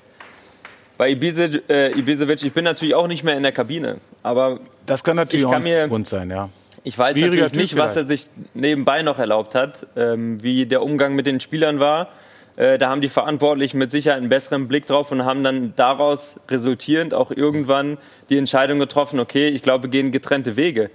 Bei 0.96 1.10
Ibisevic, 1.10 1.68
äh, 1.68 1.90
Ibisevic, 1.90 2.42
ich 2.42 2.52
bin 2.52 2.64
natürlich 2.64 2.94
auch 2.94 3.06
nicht 3.06 3.22
mehr 3.22 3.36
in 3.36 3.42
der 3.42 3.52
Kabine, 3.52 3.98
aber 4.22 4.60
das 4.86 5.04
kann 5.04 5.16
natürlich 5.16 5.44
ich 5.44 5.50
kann 5.50 5.62
auch 5.62 5.66
ein 5.66 5.88
Grund 5.88 6.08
sein, 6.08 6.30
ja. 6.30 6.48
Ich 6.84 6.98
weiß 6.98 7.16
natürlich 7.16 7.54
nicht, 7.54 7.76
was 7.76 7.96
er 7.96 8.06
sich 8.06 8.28
nebenbei 8.52 9.02
noch 9.02 9.18
erlaubt 9.18 9.54
hat, 9.54 9.86
ähm, 9.96 10.42
wie 10.42 10.66
der 10.66 10.82
Umgang 10.82 11.14
mit 11.14 11.26
den 11.26 11.40
Spielern 11.40 11.80
war. 11.80 12.08
Äh, 12.56 12.78
da 12.78 12.88
haben 12.88 13.00
die 13.00 13.08
Verantwortlichen 13.08 13.78
mit 13.78 13.90
Sicherheit 13.90 14.18
einen 14.18 14.28
besseren 14.28 14.68
Blick 14.68 14.86
drauf 14.86 15.10
und 15.10 15.24
haben 15.24 15.42
dann 15.42 15.72
daraus 15.76 16.36
resultierend 16.48 17.12
auch 17.12 17.30
irgendwann 17.30 17.98
die 18.30 18.38
Entscheidung 18.38 18.78
getroffen, 18.78 19.18
okay, 19.18 19.48
ich 19.48 19.62
glaube, 19.62 19.84
wir 19.84 19.90
gehen 19.90 20.12
getrennte 20.12 20.56
Wege. 20.56 20.90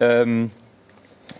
Ähm, 0.00 0.50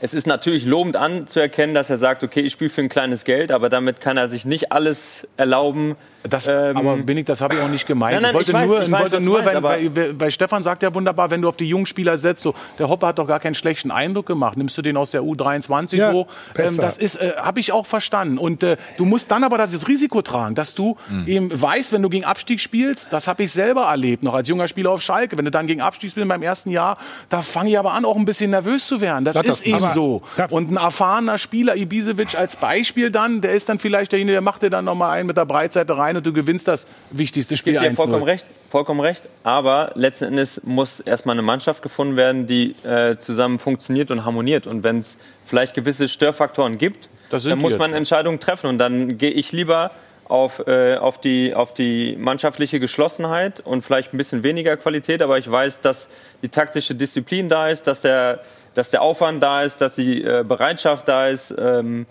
es 0.01 0.13
ist 0.13 0.27
natürlich 0.27 0.67
lobend 0.67 0.97
anzuerkennen, 0.97 1.75
dass 1.75 1.89
er 1.89 1.97
sagt, 1.97 2.23
okay, 2.23 2.41
ich 2.41 2.53
spiele 2.53 2.69
für 2.69 2.83
ein 2.83 2.91
kleines 2.91 3.25
Geld, 3.25 3.51
aber 3.51 3.71
damit 3.71 4.01
kann 4.01 4.19
er 4.19 4.29
sich 4.29 4.45
nicht 4.45 4.73
alles 4.73 5.27
erlauben. 5.39 5.97
Das, 6.29 6.47
ähm, 6.47 6.77
aber 6.77 6.97
bin 6.97 7.19
ich, 7.19 7.25
das 7.25 7.41
habe 7.41 7.55
ich 7.55 7.61
auch 7.61 7.69
nicht 7.69 7.87
gemeint. 7.87 8.21
Nein, 8.21 8.23
nein, 8.23 8.31
ich 8.31 8.35
wollte 8.35 8.51
ich 8.51 8.55
weiß, 8.55 8.67
nur, 8.69 8.83
ich 8.83 8.91
weiß, 8.91 9.01
wollte 9.03 9.21
nur 9.21 9.43
meinst, 9.43 9.63
weil, 9.63 9.97
weil, 9.97 10.21
weil, 10.21 10.31
Stefan 10.31 10.63
sagt 10.63 10.83
ja 10.83 10.95
wunderbar, 10.95 11.31
wenn 11.31 11.43
du 11.43 11.49
auf 11.49 11.57
die 11.57 11.69
jungen 11.69 11.87
Spieler 11.87 12.19
setzt, 12.19 12.43
so, 12.43 12.55
der 12.79 12.89
Hoppe 12.89 13.07
hat 13.07 13.19
doch 13.19 13.27
gar 13.27 13.41
keinen 13.41 13.55
schlechten 13.55 13.91
Eindruck 13.91 14.27
gemacht. 14.27 14.57
Nimmst 14.57 14.77
du 14.79 14.83
den 14.83 14.97
aus 14.97 15.11
der 15.11 15.23
U23 15.23 15.97
ja, 15.97 16.13
hoch? 16.13 16.27
Ähm, 16.57 16.77
das 16.77 16.99
ist, 16.99 17.17
äh, 17.17 17.33
habe 17.37 17.61
ich 17.61 17.73
auch 17.73 17.87
verstanden. 17.87 18.39
Und 18.39 18.63
äh, 18.63 18.77
du 18.97 19.05
musst 19.05 19.31
dann 19.31 19.45
aber 19.45 19.59
das 19.59 19.87
Risiko 19.89 20.23
tragen, 20.23 20.55
dass 20.55 20.75
du 20.75 20.97
mhm. 21.09 21.27
eben 21.27 21.63
weißt, 21.63 21.93
wenn 21.93 22.03
du 22.03 22.09
gegen 22.09 22.25
Abstieg 22.25 22.61
spielst, 22.61 23.13
das 23.13 23.29
habe 23.29 23.43
ich 23.43 23.53
selber 23.53 23.83
erlebt, 23.83 24.23
noch 24.23 24.35
als 24.35 24.49
junger 24.49 24.69
Spieler 24.69 24.91
auf 24.91 25.03
Schalke. 25.03 25.37
Wenn 25.37 25.45
du 25.45 25.51
dann 25.51 25.67
gegen 25.67 25.81
Abstieg 25.81 26.11
spielst 26.11 26.29
beim 26.29 26.43
ersten 26.43 26.71
Jahr, 26.71 26.99
da 27.29 27.43
fange 27.43 27.71
ich 27.71 27.79
aber 27.79 27.93
an, 27.93 28.05
auch 28.05 28.17
ein 28.17 28.25
bisschen 28.25 28.51
nervös 28.51 28.87
zu 28.87 29.01
werden. 29.01 29.25
Das, 29.25 29.37
das 29.37 29.47
ist 29.47 29.67
eben 29.67 29.79
so. 29.79 30.23
Und 30.51 30.71
ein 30.71 30.77
erfahrener 30.77 31.39
Spieler, 31.39 31.77
Ibisevic 31.77 32.35
als 32.37 32.57
Beispiel 32.57 33.11
dann, 33.11 33.41
der 33.41 33.53
ist 33.53 33.69
dann 33.69 33.79
vielleicht 33.79 34.13
derjenige, 34.13 34.33
der 34.33 34.41
macht 34.41 34.63
dir 34.63 34.71
dann 34.71 34.85
nochmal 34.85 35.19
einen 35.19 35.27
mit 35.27 35.37
der 35.37 35.45
Breitseite 35.45 35.97
rein 35.97 36.16
und 36.17 36.27
du 36.27 36.33
gewinnst 36.33 36.69
das 36.69 36.87
wichtigste 37.11 37.57
Spiel. 37.57 37.75
Ich 37.75 37.81
gebe 37.81 37.91
dir 37.91 37.97
vollkommen 37.97 38.25
recht, 38.25 38.47
vollkommen 38.71 39.01
recht. 39.01 39.29
Aber 39.43 39.93
letzten 39.95 40.25
Endes 40.25 40.61
muss 40.65 41.01
erstmal 41.01 41.35
eine 41.35 41.43
Mannschaft 41.43 41.83
gefunden 41.83 42.17
werden, 42.17 42.47
die 42.47 42.75
äh, 42.85 43.17
zusammen 43.17 43.59
funktioniert 43.59 44.11
und 44.11 44.25
harmoniert. 44.25 44.67
Und 44.67 44.83
wenn 44.83 44.99
es 44.99 45.19
vielleicht 45.45 45.75
gewisse 45.75 46.09
Störfaktoren 46.09 46.79
gibt, 46.79 47.09
dann 47.31 47.59
muss 47.59 47.79
man 47.79 47.93
Entscheidungen 47.93 48.41
treffen. 48.41 48.69
Und 48.69 48.79
dann 48.79 49.19
gehe 49.19 49.31
ich 49.31 49.53
lieber 49.53 49.91
auf, 50.29 50.67
äh, 50.67 50.97
auf, 50.97 51.21
die, 51.21 51.55
auf 51.55 51.75
die 51.75 52.17
mannschaftliche 52.19 52.81
Geschlossenheit 52.81 53.61
und 53.61 53.83
vielleicht 53.83 54.13
ein 54.13 54.19
bisschen 54.19 54.43
weniger 54.43 54.77
Qualität. 54.77 55.23
Aber 55.23 55.39
ich 55.39 55.51
weiß, 55.51 55.81
dass 55.81 56.09
die 56.43 56.49
taktische 56.49 56.95
Disziplin 56.95 57.49
da 57.49 57.69
ist, 57.69 57.87
dass 57.87 58.01
der 58.01 58.41
dass 58.77 58.91
der 58.91 59.01
Aufwand 59.01 59.43
da 59.43 59.63
ist, 59.63 59.81
dass 59.81 59.95
die 59.95 60.23
äh, 60.23 60.45
Bereitschaft 60.47 61.09
da 61.09 61.29
ist. 61.29 61.53
Ähm, 61.59 62.07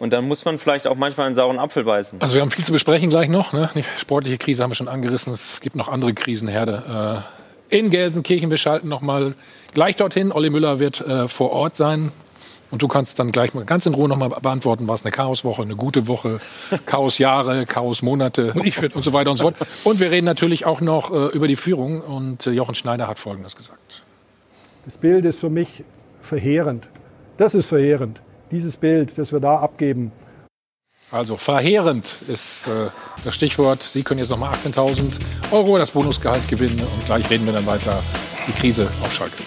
und 0.00 0.12
dann 0.12 0.26
muss 0.26 0.44
man 0.46 0.58
vielleicht 0.58 0.86
auch 0.86 0.96
manchmal 0.96 1.26
einen 1.26 1.36
sauren 1.36 1.58
Apfel 1.58 1.84
beißen. 1.84 2.20
Also 2.20 2.34
wir 2.34 2.42
haben 2.42 2.50
viel 2.50 2.64
zu 2.64 2.72
besprechen 2.72 3.10
gleich 3.10 3.28
noch. 3.28 3.52
Ne? 3.52 3.68
Die 3.74 3.84
sportliche 3.98 4.38
Krise 4.38 4.62
haben 4.62 4.70
wir 4.70 4.74
schon 4.74 4.88
angerissen. 4.88 5.32
Es 5.32 5.60
gibt 5.60 5.76
noch 5.76 5.88
andere 5.88 6.14
Krisenherde. 6.14 7.24
Äh, 7.70 7.76
in 7.78 7.90
Gelsenkirchen, 7.90 8.50
wir 8.50 8.56
schalten 8.56 8.88
noch 8.88 9.02
mal 9.02 9.34
gleich 9.74 9.96
dorthin. 9.96 10.32
Olli 10.32 10.48
Müller 10.48 10.78
wird 10.80 11.02
äh, 11.02 11.28
vor 11.28 11.52
Ort 11.52 11.76
sein. 11.76 12.10
Und 12.70 12.82
du 12.82 12.88
kannst 12.88 13.18
dann 13.18 13.30
gleich 13.30 13.52
mal 13.52 13.64
ganz 13.64 13.84
in 13.84 13.94
Ruhe 13.94 14.08
noch 14.08 14.16
mal 14.16 14.28
beantworten, 14.28 14.86
war 14.86 14.94
es 14.94 15.04
eine 15.04 15.10
Chaoswoche, 15.10 15.62
eine 15.62 15.74
gute 15.74 16.06
Woche, 16.06 16.40
Chaosjahre, 16.86 17.66
Chaosmonate 17.66 18.52
und, 18.54 18.94
und 18.94 19.04
so 19.04 19.12
weiter 19.12 19.32
und 19.32 19.36
so 19.36 19.44
fort. 19.44 19.56
Und 19.84 20.00
wir 20.00 20.10
reden 20.10 20.24
natürlich 20.24 20.66
auch 20.66 20.80
noch 20.80 21.10
äh, 21.12 21.26
über 21.34 21.46
die 21.46 21.56
Führung. 21.56 22.00
Und 22.00 22.46
äh, 22.46 22.52
Jochen 22.52 22.74
Schneider 22.74 23.06
hat 23.06 23.18
Folgendes 23.18 23.56
gesagt. 23.56 24.02
Das 24.86 24.96
Bild 24.96 25.26
ist 25.26 25.40
für 25.40 25.50
mich 25.50 25.84
verheerend. 26.20 26.86
Das 27.36 27.54
ist 27.54 27.66
verheerend, 27.66 28.20
dieses 28.50 28.76
Bild, 28.76 29.12
das 29.16 29.32
wir 29.32 29.40
da 29.40 29.56
abgeben. 29.56 30.12
Also 31.12 31.36
verheerend 31.36 32.14
ist 32.28 32.68
äh, 32.68 32.90
das 33.24 33.34
Stichwort. 33.34 33.82
Sie 33.82 34.04
können 34.04 34.20
jetzt 34.20 34.30
nochmal 34.30 34.54
18.000 34.54 35.18
Euro 35.50 35.76
das 35.76 35.90
Bonusgehalt 35.90 36.46
gewinnen 36.46 36.80
und 36.80 37.04
gleich 37.04 37.28
reden 37.28 37.46
wir 37.46 37.52
dann 37.52 37.66
weiter 37.66 38.00
die 38.46 38.52
Krise 38.52 38.88
auf 39.02 39.12
Schalke. 39.12 39.42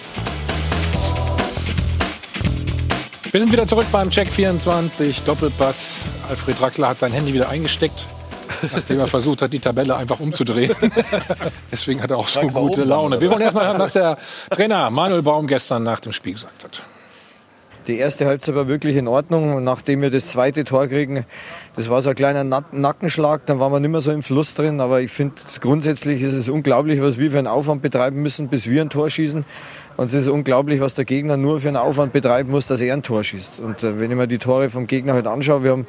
Wir 3.30 3.40
sind 3.40 3.50
wieder 3.50 3.66
zurück 3.66 3.86
beim 3.90 4.10
Check 4.10 4.30
24 4.30 5.22
Doppelpass. 5.22 6.04
Alfred 6.28 6.60
Draxler 6.60 6.88
hat 6.90 6.98
sein 6.98 7.12
Handy 7.12 7.32
wieder 7.32 7.48
eingesteckt, 7.48 8.06
nachdem 8.70 9.00
er 9.00 9.06
versucht 9.06 9.42
hat, 9.42 9.52
die 9.52 9.58
Tabelle 9.58 9.96
einfach 9.96 10.20
umzudrehen. 10.20 10.76
Deswegen 11.72 12.02
hat 12.02 12.10
er 12.10 12.18
auch 12.18 12.28
so 12.28 12.42
gute 12.42 12.84
Laune. 12.84 13.20
Wir 13.20 13.30
wollen 13.30 13.40
erstmal 13.40 13.66
hören, 13.66 13.78
was 13.78 13.94
der 13.94 14.18
Trainer 14.50 14.90
Manuel 14.90 15.22
Baum 15.22 15.46
gestern 15.46 15.82
nach 15.82 16.00
dem 16.00 16.12
Spiel 16.12 16.34
gesagt 16.34 16.62
hat. 16.62 16.84
Die 17.86 17.98
erste 17.98 18.24
Halbzeit 18.24 18.54
war 18.54 18.66
wirklich 18.66 18.96
in 18.96 19.06
Ordnung 19.06 19.54
und 19.54 19.64
nachdem 19.64 20.00
wir 20.00 20.10
das 20.10 20.28
zweite 20.28 20.64
Tor 20.64 20.86
kriegen, 20.86 21.26
das 21.76 21.90
war 21.90 22.00
so 22.00 22.08
ein 22.08 22.14
kleiner 22.14 22.42
Nackenschlag, 22.42 23.44
dann 23.44 23.60
waren 23.60 23.72
wir 23.72 23.80
nicht 23.80 23.90
mehr 23.90 24.00
so 24.00 24.10
im 24.10 24.22
Fluss 24.22 24.54
drin. 24.54 24.80
Aber 24.80 25.02
ich 25.02 25.10
finde, 25.10 25.34
grundsätzlich 25.60 26.22
ist 26.22 26.32
es 26.32 26.48
unglaublich, 26.48 27.02
was 27.02 27.18
wir 27.18 27.30
für 27.30 27.38
einen 27.38 27.46
Aufwand 27.46 27.82
betreiben 27.82 28.22
müssen, 28.22 28.48
bis 28.48 28.70
wir 28.70 28.80
ein 28.80 28.88
Tor 28.88 29.10
schießen. 29.10 29.44
Und 29.96 30.08
es 30.08 30.14
ist 30.14 30.28
unglaublich, 30.28 30.80
was 30.80 30.94
der 30.94 31.04
Gegner 31.04 31.36
nur 31.36 31.60
für 31.60 31.68
einen 31.68 31.76
Aufwand 31.76 32.12
betreiben 32.12 32.50
muss, 32.50 32.66
dass 32.66 32.80
er 32.80 32.94
ein 32.94 33.04
Tor 33.04 33.22
schießt. 33.22 33.60
Und 33.60 33.84
äh, 33.84 34.00
wenn 34.00 34.10
ich 34.10 34.16
mir 34.16 34.26
die 34.26 34.38
Tore 34.38 34.68
vom 34.68 34.88
Gegner 34.88 35.12
heute 35.12 35.28
halt 35.28 35.36
anschaue, 35.36 35.62
wir 35.62 35.70
haben 35.70 35.86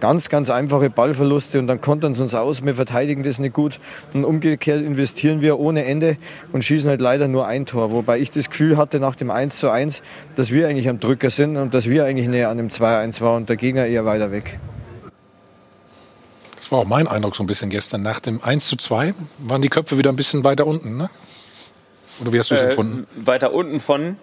ganz, 0.00 0.28
ganz 0.28 0.50
einfache 0.50 0.90
Ballverluste 0.90 1.60
und 1.60 1.68
dann 1.68 1.80
kontern 1.80 2.16
sie 2.16 2.22
uns 2.22 2.34
aus. 2.34 2.64
Wir 2.64 2.74
verteidigen 2.74 3.22
das 3.22 3.38
nicht 3.38 3.54
gut. 3.54 3.78
Und 4.12 4.24
umgekehrt 4.24 4.82
investieren 4.82 5.40
wir 5.40 5.60
ohne 5.60 5.84
Ende 5.84 6.16
und 6.52 6.64
schießen 6.64 6.90
halt 6.90 7.00
leider 7.00 7.28
nur 7.28 7.46
ein 7.46 7.64
Tor. 7.64 7.92
Wobei 7.92 8.18
ich 8.18 8.32
das 8.32 8.50
Gefühl 8.50 8.76
hatte 8.76 8.98
nach 8.98 9.14
dem 9.14 9.30
1 9.30 9.56
zu 9.56 9.70
1, 9.70 10.02
dass 10.34 10.50
wir 10.50 10.66
eigentlich 10.66 10.88
am 10.88 10.98
Drücker 10.98 11.30
sind 11.30 11.56
und 11.56 11.74
dass 11.74 11.88
wir 11.88 12.04
eigentlich 12.06 12.26
näher 12.26 12.50
an 12.50 12.56
dem 12.56 12.70
2-1 12.70 13.20
waren 13.20 13.36
und 13.42 13.48
der 13.48 13.56
Gegner 13.56 13.86
eher 13.86 14.04
weiter 14.04 14.32
weg. 14.32 14.58
Das 16.56 16.72
war 16.72 16.80
auch 16.80 16.86
mein 16.86 17.06
Eindruck 17.06 17.36
so 17.36 17.44
ein 17.44 17.46
bisschen 17.46 17.70
gestern. 17.70 18.02
Nach 18.02 18.18
dem 18.18 18.42
1 18.42 18.66
zu 18.66 18.76
2 18.76 19.14
waren 19.38 19.62
die 19.62 19.68
Köpfe 19.68 19.96
wieder 19.96 20.10
ein 20.10 20.16
bisschen 20.16 20.42
weiter 20.42 20.66
unten, 20.66 20.96
ne? 20.96 21.08
Oder 22.20 22.32
wie 22.32 22.38
hast 22.38 22.50
du 22.50 22.54
es 22.54 22.62
äh, 22.62 22.66
empfunden? 22.66 23.06
Weiter 23.16 23.52
unten 23.52 23.80
von? 23.80 24.16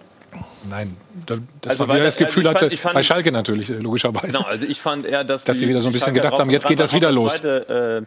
Nein, 0.68 0.96
das 1.26 1.38
also 1.66 1.88
war, 1.88 1.98
das 1.98 2.16
Gefühl 2.16 2.46
also 2.46 2.60
hatte, 2.60 2.76
fand, 2.76 2.94
bei 2.94 3.02
Schalke 3.02 3.32
natürlich, 3.32 3.70
äh, 3.70 3.74
logischerweise. 3.74 4.28
Genau, 4.28 4.42
also 4.42 4.64
ich 4.64 4.80
fand 4.80 5.04
eher, 5.04 5.24
dass, 5.24 5.44
dass 5.44 5.58
sie 5.58 5.68
wieder 5.68 5.80
so 5.80 5.88
ein 5.88 5.92
bisschen 5.92 6.14
gedacht 6.14 6.38
haben, 6.38 6.50
jetzt 6.50 6.66
geht 6.66 6.80
das 6.80 6.94
wieder 6.94 7.12
los. 7.12 7.32
Zweite, 7.32 8.06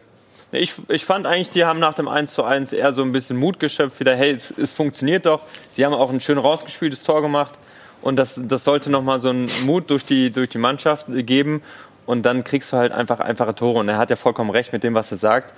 ich, 0.52 0.74
ich 0.88 1.04
fand 1.04 1.26
eigentlich, 1.26 1.50
die 1.50 1.64
haben 1.64 1.80
nach 1.80 1.94
dem 1.94 2.08
1 2.08 2.32
zu 2.32 2.44
1 2.44 2.72
eher 2.72 2.92
so 2.92 3.02
ein 3.02 3.12
bisschen 3.12 3.36
Mut 3.36 3.60
geschöpft, 3.60 3.98
wieder, 4.00 4.14
hey, 4.14 4.32
es, 4.32 4.52
es 4.56 4.72
funktioniert 4.72 5.26
doch. 5.26 5.42
Sie 5.74 5.84
haben 5.84 5.92
auch 5.92 6.10
ein 6.10 6.20
schön 6.20 6.38
rausgespieltes 6.38 7.02
Tor 7.02 7.22
gemacht. 7.22 7.54
Und 8.02 8.16
das, 8.16 8.40
das 8.40 8.62
sollte 8.62 8.90
nochmal 8.90 9.20
so 9.20 9.30
einen 9.30 9.48
Mut 9.64 9.90
durch 9.90 10.04
die, 10.04 10.30
durch 10.30 10.48
die 10.48 10.58
Mannschaft 10.58 11.06
geben. 11.08 11.62
Und 12.04 12.24
dann 12.24 12.44
kriegst 12.44 12.72
du 12.72 12.76
halt 12.76 12.92
einfach 12.92 13.18
einfache 13.18 13.54
Tore. 13.54 13.80
Und 13.80 13.88
er 13.88 13.98
hat 13.98 14.10
ja 14.10 14.16
vollkommen 14.16 14.50
recht 14.50 14.72
mit 14.72 14.84
dem, 14.84 14.94
was 14.94 15.10
er 15.10 15.18
sagt. 15.18 15.52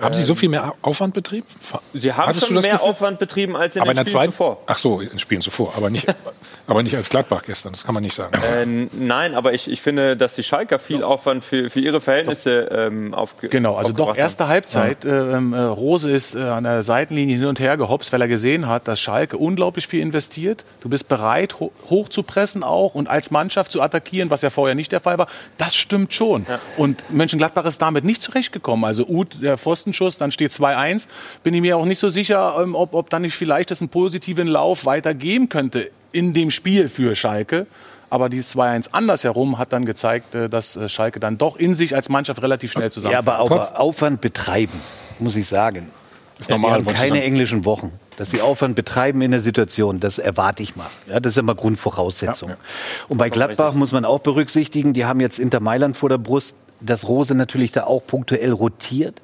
Haben 0.00 0.14
Sie 0.14 0.22
so 0.22 0.34
viel 0.34 0.48
mehr 0.48 0.74
Aufwand 0.82 1.14
betrieben? 1.14 1.46
Sie 1.92 2.12
haben 2.12 2.26
Hattest 2.26 2.46
schon 2.46 2.54
mehr 2.54 2.72
Gefühl? 2.72 2.88
Aufwand 2.88 3.18
betrieben 3.20 3.56
als 3.56 3.76
in 3.76 3.82
aber 3.82 3.94
den 3.94 4.00
in 4.00 4.08
Spielen 4.08 4.32
zuvor. 4.32 4.58
Ach 4.66 4.76
so, 4.76 5.00
in 5.00 5.18
Spielen 5.20 5.40
zuvor, 5.40 5.72
aber 5.76 5.88
nicht, 5.88 6.06
aber 6.66 6.82
nicht 6.82 6.96
als 6.96 7.08
Gladbach 7.08 7.42
gestern. 7.46 7.72
Das 7.72 7.84
kann 7.84 7.94
man 7.94 8.02
nicht 8.02 8.14
sagen. 8.14 8.32
Äh, 8.42 8.88
nein, 8.92 9.34
aber 9.34 9.54
ich, 9.54 9.70
ich 9.70 9.80
finde, 9.80 10.16
dass 10.16 10.34
die 10.34 10.42
Schalker 10.42 10.80
viel 10.80 11.00
ja. 11.00 11.06
Aufwand 11.06 11.44
für, 11.44 11.70
für 11.70 11.78
ihre 11.78 12.00
Verhältnisse 12.00 12.68
ähm, 12.72 13.14
aufge 13.14 13.48
Genau, 13.48 13.76
also 13.76 13.92
doch 13.92 14.16
erste 14.16 14.48
Halbzeit. 14.48 15.04
Ja. 15.04 15.36
Ähm, 15.36 15.52
äh, 15.52 15.60
Rose 15.60 16.10
ist 16.10 16.34
äh, 16.34 16.40
an 16.40 16.64
der 16.64 16.82
Seitenlinie 16.82 17.36
hin 17.36 17.46
und 17.46 17.60
her 17.60 17.76
gehopst, 17.76 18.12
weil 18.12 18.20
er 18.20 18.28
gesehen 18.28 18.66
hat, 18.66 18.88
dass 18.88 18.98
Schalke 18.98 19.36
unglaublich 19.36 19.86
viel 19.86 20.00
investiert. 20.00 20.64
Du 20.80 20.88
bist 20.88 21.08
bereit, 21.08 21.60
ho 21.60 21.70
hoch 21.88 22.08
zu 22.08 22.24
pressen 22.24 22.64
auch 22.64 22.96
und 22.96 23.08
als 23.08 23.30
Mannschaft 23.30 23.70
zu 23.70 23.80
attackieren, 23.80 24.30
was 24.30 24.42
ja 24.42 24.50
vorher 24.50 24.74
nicht 24.74 24.90
der 24.90 25.00
Fall 25.00 25.18
war. 25.18 25.28
Das 25.56 25.76
stimmt 25.76 26.12
schon. 26.12 26.46
Ja. 26.48 26.58
Und 26.76 27.04
Mönchengladbach 27.10 27.64
ist 27.64 27.80
damit 27.80 28.04
nicht 28.04 28.22
zurechtgekommen. 28.22 28.84
Also 28.84 29.06
Uth, 29.06 29.40
der 29.40 29.56
Pfostenschuss, 29.84 30.18
dann 30.18 30.32
steht 30.32 30.50
2-1. 30.50 31.06
Bin 31.42 31.54
ich 31.54 31.60
mir 31.60 31.76
auch 31.76 31.84
nicht 31.84 31.98
so 31.98 32.08
sicher, 32.08 32.56
ähm, 32.60 32.74
ob, 32.74 32.94
ob 32.94 33.10
dann 33.10 33.22
nicht 33.22 33.34
vielleicht 33.34 33.70
das 33.70 33.80
einen 33.80 33.90
positiven 33.90 34.46
Lauf 34.46 34.86
weitergeben 34.86 35.48
könnte 35.48 35.90
in 36.12 36.32
dem 36.32 36.50
Spiel 36.50 36.88
für 36.88 37.14
Schalke. 37.14 37.66
Aber 38.10 38.28
dieses 38.28 38.54
2-1 38.56 38.90
andersherum 38.92 39.58
hat 39.58 39.72
dann 39.72 39.84
gezeigt, 39.84 40.34
äh, 40.34 40.48
dass 40.48 40.76
äh, 40.76 40.88
Schalke 40.88 41.20
dann 41.20 41.38
doch 41.38 41.56
in 41.56 41.74
sich 41.74 41.94
als 41.94 42.08
Mannschaft 42.08 42.42
relativ 42.42 42.72
schnell 42.72 42.90
zusammen. 42.90 43.12
Ja, 43.12 43.18
aber, 43.18 43.38
aber 43.38 43.80
Aufwand 43.80 44.20
betreiben, 44.20 44.80
muss 45.18 45.36
ich 45.36 45.46
sagen. 45.46 45.90
ist 46.38 46.50
normal. 46.50 46.82
Ja, 46.82 46.92
keine 46.92 47.22
englischen 47.22 47.64
Wochen. 47.64 47.92
Dass 48.16 48.30
sie 48.30 48.40
Aufwand 48.40 48.76
betreiben 48.76 49.20
in 49.22 49.32
der 49.32 49.40
Situation, 49.40 49.98
das 49.98 50.18
erwarte 50.18 50.62
ich 50.62 50.76
mal. 50.76 50.86
Ja, 51.08 51.18
das 51.18 51.32
ist 51.32 51.38
immer 51.38 51.56
Grundvoraussetzung. 51.56 52.50
Ja, 52.50 52.54
ja. 52.54 52.60
Und 53.08 53.18
bei 53.18 53.28
Gladbach 53.28 53.74
muss 53.74 53.90
man 53.90 54.04
auch 54.04 54.20
berücksichtigen, 54.20 54.92
die 54.92 55.04
haben 55.04 55.18
jetzt 55.18 55.40
Inter 55.40 55.58
Mailand 55.58 55.96
vor 55.96 56.08
der 56.08 56.18
Brust, 56.18 56.54
dass 56.80 57.08
Rose 57.08 57.34
natürlich 57.34 57.72
da 57.72 57.84
auch 57.84 58.06
punktuell 58.06 58.52
rotiert. 58.52 59.20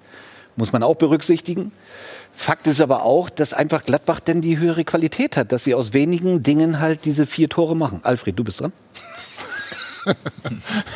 Muss 0.56 0.72
man 0.72 0.82
auch 0.82 0.96
berücksichtigen. 0.96 1.72
Fakt 2.32 2.66
ist 2.66 2.80
aber 2.80 3.02
auch, 3.02 3.30
dass 3.30 3.52
einfach 3.52 3.82
Gladbach 3.82 4.20
denn 4.20 4.40
die 4.40 4.58
höhere 4.58 4.84
Qualität 4.84 5.36
hat, 5.36 5.52
dass 5.52 5.64
sie 5.64 5.74
aus 5.74 5.92
wenigen 5.92 6.42
Dingen 6.42 6.80
halt 6.80 7.04
diese 7.04 7.26
vier 7.26 7.48
Tore 7.48 7.76
machen. 7.76 8.00
Alfred, 8.02 8.38
du 8.38 8.44
bist 8.44 8.60
dran. 8.60 8.72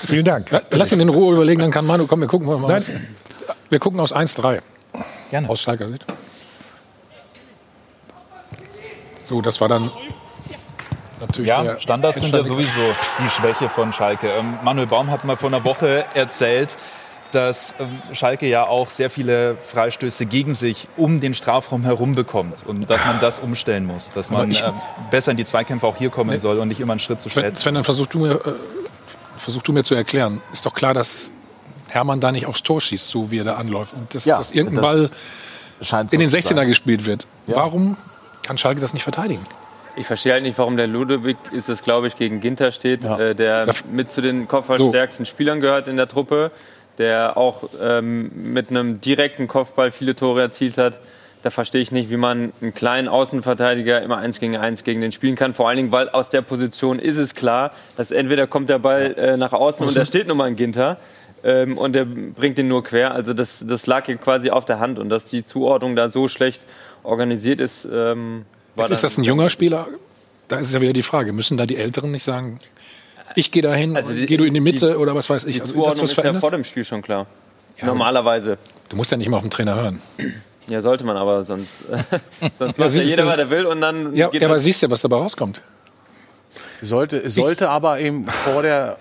Vielen 0.07 0.25
Dank. 0.25 0.51
Lass 0.71 0.93
ihn 0.93 1.01
in 1.01 1.09
Ruhe 1.09 1.35
überlegen, 1.35 1.61
dann 1.61 1.71
kann 1.71 1.87
Manu, 1.87 2.07
komm, 2.07 2.21
wir 2.21 2.29
gucken 2.29 2.47
mal. 2.47 2.75
Aus, 2.75 2.91
wir 3.69 3.79
gucken 3.79 4.01
aus 4.01 4.15
1-3. 4.15 4.61
Gerne. 5.31 5.49
Aus 5.49 5.63
Schalker 5.63 5.89
Sicht. 5.89 6.05
So, 9.23 9.41
das 9.41 9.61
war 9.61 9.69
dann 9.69 9.91
natürlich 11.21 11.49
ja, 11.49 11.79
Standards 11.79 12.21
sind 12.21 12.35
ja 12.35 12.45
sowieso 12.45 12.95
die 13.19 13.31
Schwäche 13.31 13.69
von 13.69 13.93
Schalke. 13.93 14.29
Ähm, 14.29 14.59
Manuel 14.63 14.87
Baum 14.87 15.11
hat 15.11 15.25
mal 15.25 15.37
vor 15.37 15.49
einer 15.49 15.65
Woche 15.65 16.05
erzählt, 16.15 16.77
dass 17.35 17.75
ähm, 17.79 18.01
Schalke 18.13 18.47
ja 18.47 18.67
auch 18.67 18.91
sehr 18.91 19.11
viele 19.11 19.57
Freistöße 19.57 20.27
gegen 20.27 20.55
sich 20.55 20.89
um 20.97 21.21
den 21.21 21.35
Strafraum 21.35 21.83
herum 21.83 22.15
bekommt 22.15 22.65
und 22.67 22.89
dass 22.89 23.05
man 23.05 23.21
das 23.21 23.41
umstellen 23.41 23.87
muss, 23.87 24.11
dass 24.13 24.31
man 24.31 24.51
ich, 24.51 24.63
äh, 24.63 24.73
besser 25.11 25.33
in 25.33 25.37
die 25.37 25.45
Zweikämpfe 25.45 25.87
auch 25.87 25.97
hier 25.97 26.11
kommen 26.11 26.31
ne, 26.31 26.39
soll 26.39 26.59
und 26.59 26.69
nicht 26.69 26.81
immer 26.81 26.93
einen 26.93 27.01
Schritt 27.01 27.21
zu 27.21 27.31
spät. 27.31 27.59
Sven, 27.59 27.75
dann 27.75 27.85
versuch 27.85 28.07
du, 28.07 28.19
mir, 28.19 28.35
äh, 28.35 28.53
versuch 29.37 29.63
du 29.63 29.73
mir 29.73 29.85
zu 29.85 29.95
erklären. 29.95 30.41
Ist 30.53 30.65
doch 30.67 30.75
klar, 30.75 30.95
dass 30.95 31.33
Hermann 31.89 32.21
da 32.21 32.33
nicht 32.33 32.47
aufs 32.47 32.63
Tor 32.63 32.81
schießt, 32.81 33.11
so 33.11 33.31
wie 33.31 33.39
er 33.39 33.45
da 33.45 33.55
anläuft 33.55 33.95
und 33.95 34.15
dass, 34.15 34.25
ja, 34.25 34.37
dass 34.37 34.53
irgendein 34.53 34.83
Ball 34.83 35.11
so 35.81 35.97
in 35.97 36.21
den 36.21 36.29
16er 36.29 36.67
gespielt 36.67 37.07
wird. 37.07 37.27
Ja. 37.47 37.57
Warum 37.57 37.97
kann 38.47 38.59
Schalke 38.59 38.81
das 38.81 38.95
nicht 38.95 39.03
verteidigen? 39.03 39.45
Ich 39.97 40.07
verstehe 40.07 40.33
halt 40.33 40.43
nicht, 40.43 40.59
warum 40.59 40.77
der 40.77 40.89
Ludwig, 40.89 41.37
ist 41.53 41.69
es 41.69 41.83
glaube 41.83 42.09
ich, 42.09 42.17
gegen 42.17 42.41
Ginter 42.41 42.73
steht, 42.73 43.05
ja. 43.05 43.19
äh, 43.19 43.35
der 43.35 43.73
mit 43.91 44.11
zu 44.11 44.21
den 44.21 44.49
kopfballstärksten 44.49 45.25
so. 45.25 45.31
Spielern 45.31 45.61
gehört 45.61 45.87
in 45.87 45.97
der 45.97 46.09
Truppe 46.09 46.51
der 46.99 47.37
auch 47.37 47.69
ähm, 47.81 48.31
mit 48.53 48.71
einem 48.71 49.01
direkten 49.01 49.49
Kopfball 49.49 49.93
viele 49.93 50.15
Tore 50.15 50.43
erzielt 50.43 50.79
hat. 50.79 50.99
Da 51.43 51.51
verstehe 51.51 51.83
ich 51.83 51.93
nicht, 51.93 52.09
wie 52.09 52.17
man 52.17 52.53
einen 52.63 52.75
kleinen 52.75 53.07
Außenverteidiger 53.07 54.01
immer 54.01 54.17
eins 54.17 54.41
gegen 54.41 54.57
eins 54.57 54.83
gegen 54.83 55.03
den 55.03 55.13
spielen 55.13 55.37
kann. 55.37 55.53
Vor 55.53 55.69
allen 55.69 55.77
Dingen, 55.77 55.93
weil 55.93 56.09
aus 56.09 56.31
der 56.31 56.41
Position 56.41 56.99
ist 56.99 57.19
es 57.19 57.35
klar, 57.35 57.73
dass 57.97 58.11
entweder 58.11 58.47
kommt 58.47 58.71
der 58.71 58.79
Ball 58.79 59.15
äh, 59.19 59.37
nach 59.37 59.53
außen 59.53 59.87
und 59.87 59.95
da 59.95 60.07
steht 60.07 60.27
nun 60.27 60.39
mal 60.39 60.45
ein 60.45 60.57
Ginter 60.57 60.97
ähm, 61.43 61.77
und 61.77 61.93
der 61.93 62.07
bringt 62.07 62.57
den 62.57 62.69
nur 62.69 62.83
quer. 62.83 63.13
Also 63.13 63.35
das, 63.35 63.65
das 63.69 63.87
lag 63.87 64.07
hier 64.07 64.17
quasi 64.17 64.51
auf 64.51 64.65
der 64.65 64.81
Hand 64.81 64.99
und 64.99 65.11
dass 65.11 65.27
die 65.27 65.45
Zuordnung 65.45 65.97
da 65.97 66.09
so 66.09 66.29
schlecht 66.29 66.65
organisiert 67.03 67.61
ist. 67.61 67.87
Ähm, 67.93 68.47
ist 68.77 69.05
das 69.05 69.19
ein 69.19 69.25
junger 69.25 69.51
Spieler? 69.51 69.87
Da 70.49 70.57
ist 70.59 70.73
ja 70.75 70.81
wieder 70.81 70.93
die 70.93 71.03
Frage, 71.03 71.33
müssen 71.33 71.57
da 71.57 71.67
die 71.67 71.77
Älteren 71.77 72.11
nicht 72.11 72.25
sagen, 72.25 72.59
ich 73.35 73.51
gehe 73.51 73.63
dahin, 73.63 73.97
also 73.97 74.13
geh 74.13 74.37
du 74.37 74.45
in 74.45 74.55
die 74.55 74.61
Mitte 74.61 74.91
die, 74.91 74.97
oder 74.97 75.15
was 75.15 75.29
weiß 75.29 75.45
ich. 75.45 75.57
Die 75.57 75.61
also, 75.61 75.75
Zuordnung 75.75 76.05
ist 76.05 76.17
ja 76.17 76.35
vor 76.35 76.51
dem 76.51 76.65
Spiel 76.65 76.85
schon 76.85 77.03
klar. 77.03 77.27
Ja, 77.77 77.87
Normalerweise. 77.87 78.59
Du 78.89 78.97
musst 78.97 79.11
ja 79.11 79.17
nicht 79.17 79.29
mal 79.29 79.39
auf 79.39 79.43
den 79.43 79.51
Trainer 79.51 79.75
hören. 79.75 80.01
Ja, 80.69 80.81
sollte 80.81 81.05
man 81.05 81.17
aber, 81.17 81.45
sonst, 81.45 81.69
sonst 82.59 82.79
macht 82.79 82.95
ja, 82.95 83.03
jeder, 83.03 83.27
was 83.27 83.37
er 83.37 83.51
will 83.51 83.67
und 83.67 83.81
dann. 83.81 84.15
Ja, 84.15 84.31
ja 84.33 84.47
aber 84.47 84.59
siehst 84.59 84.83
du, 84.83 84.91
was 84.91 85.03
dabei 85.03 85.17
rauskommt. 85.17 85.61
Sollte, 86.81 87.29
sollte 87.31 87.69
aber 87.71 87.99
eben 87.99 88.27
vor 88.27 88.63
der 88.63 88.99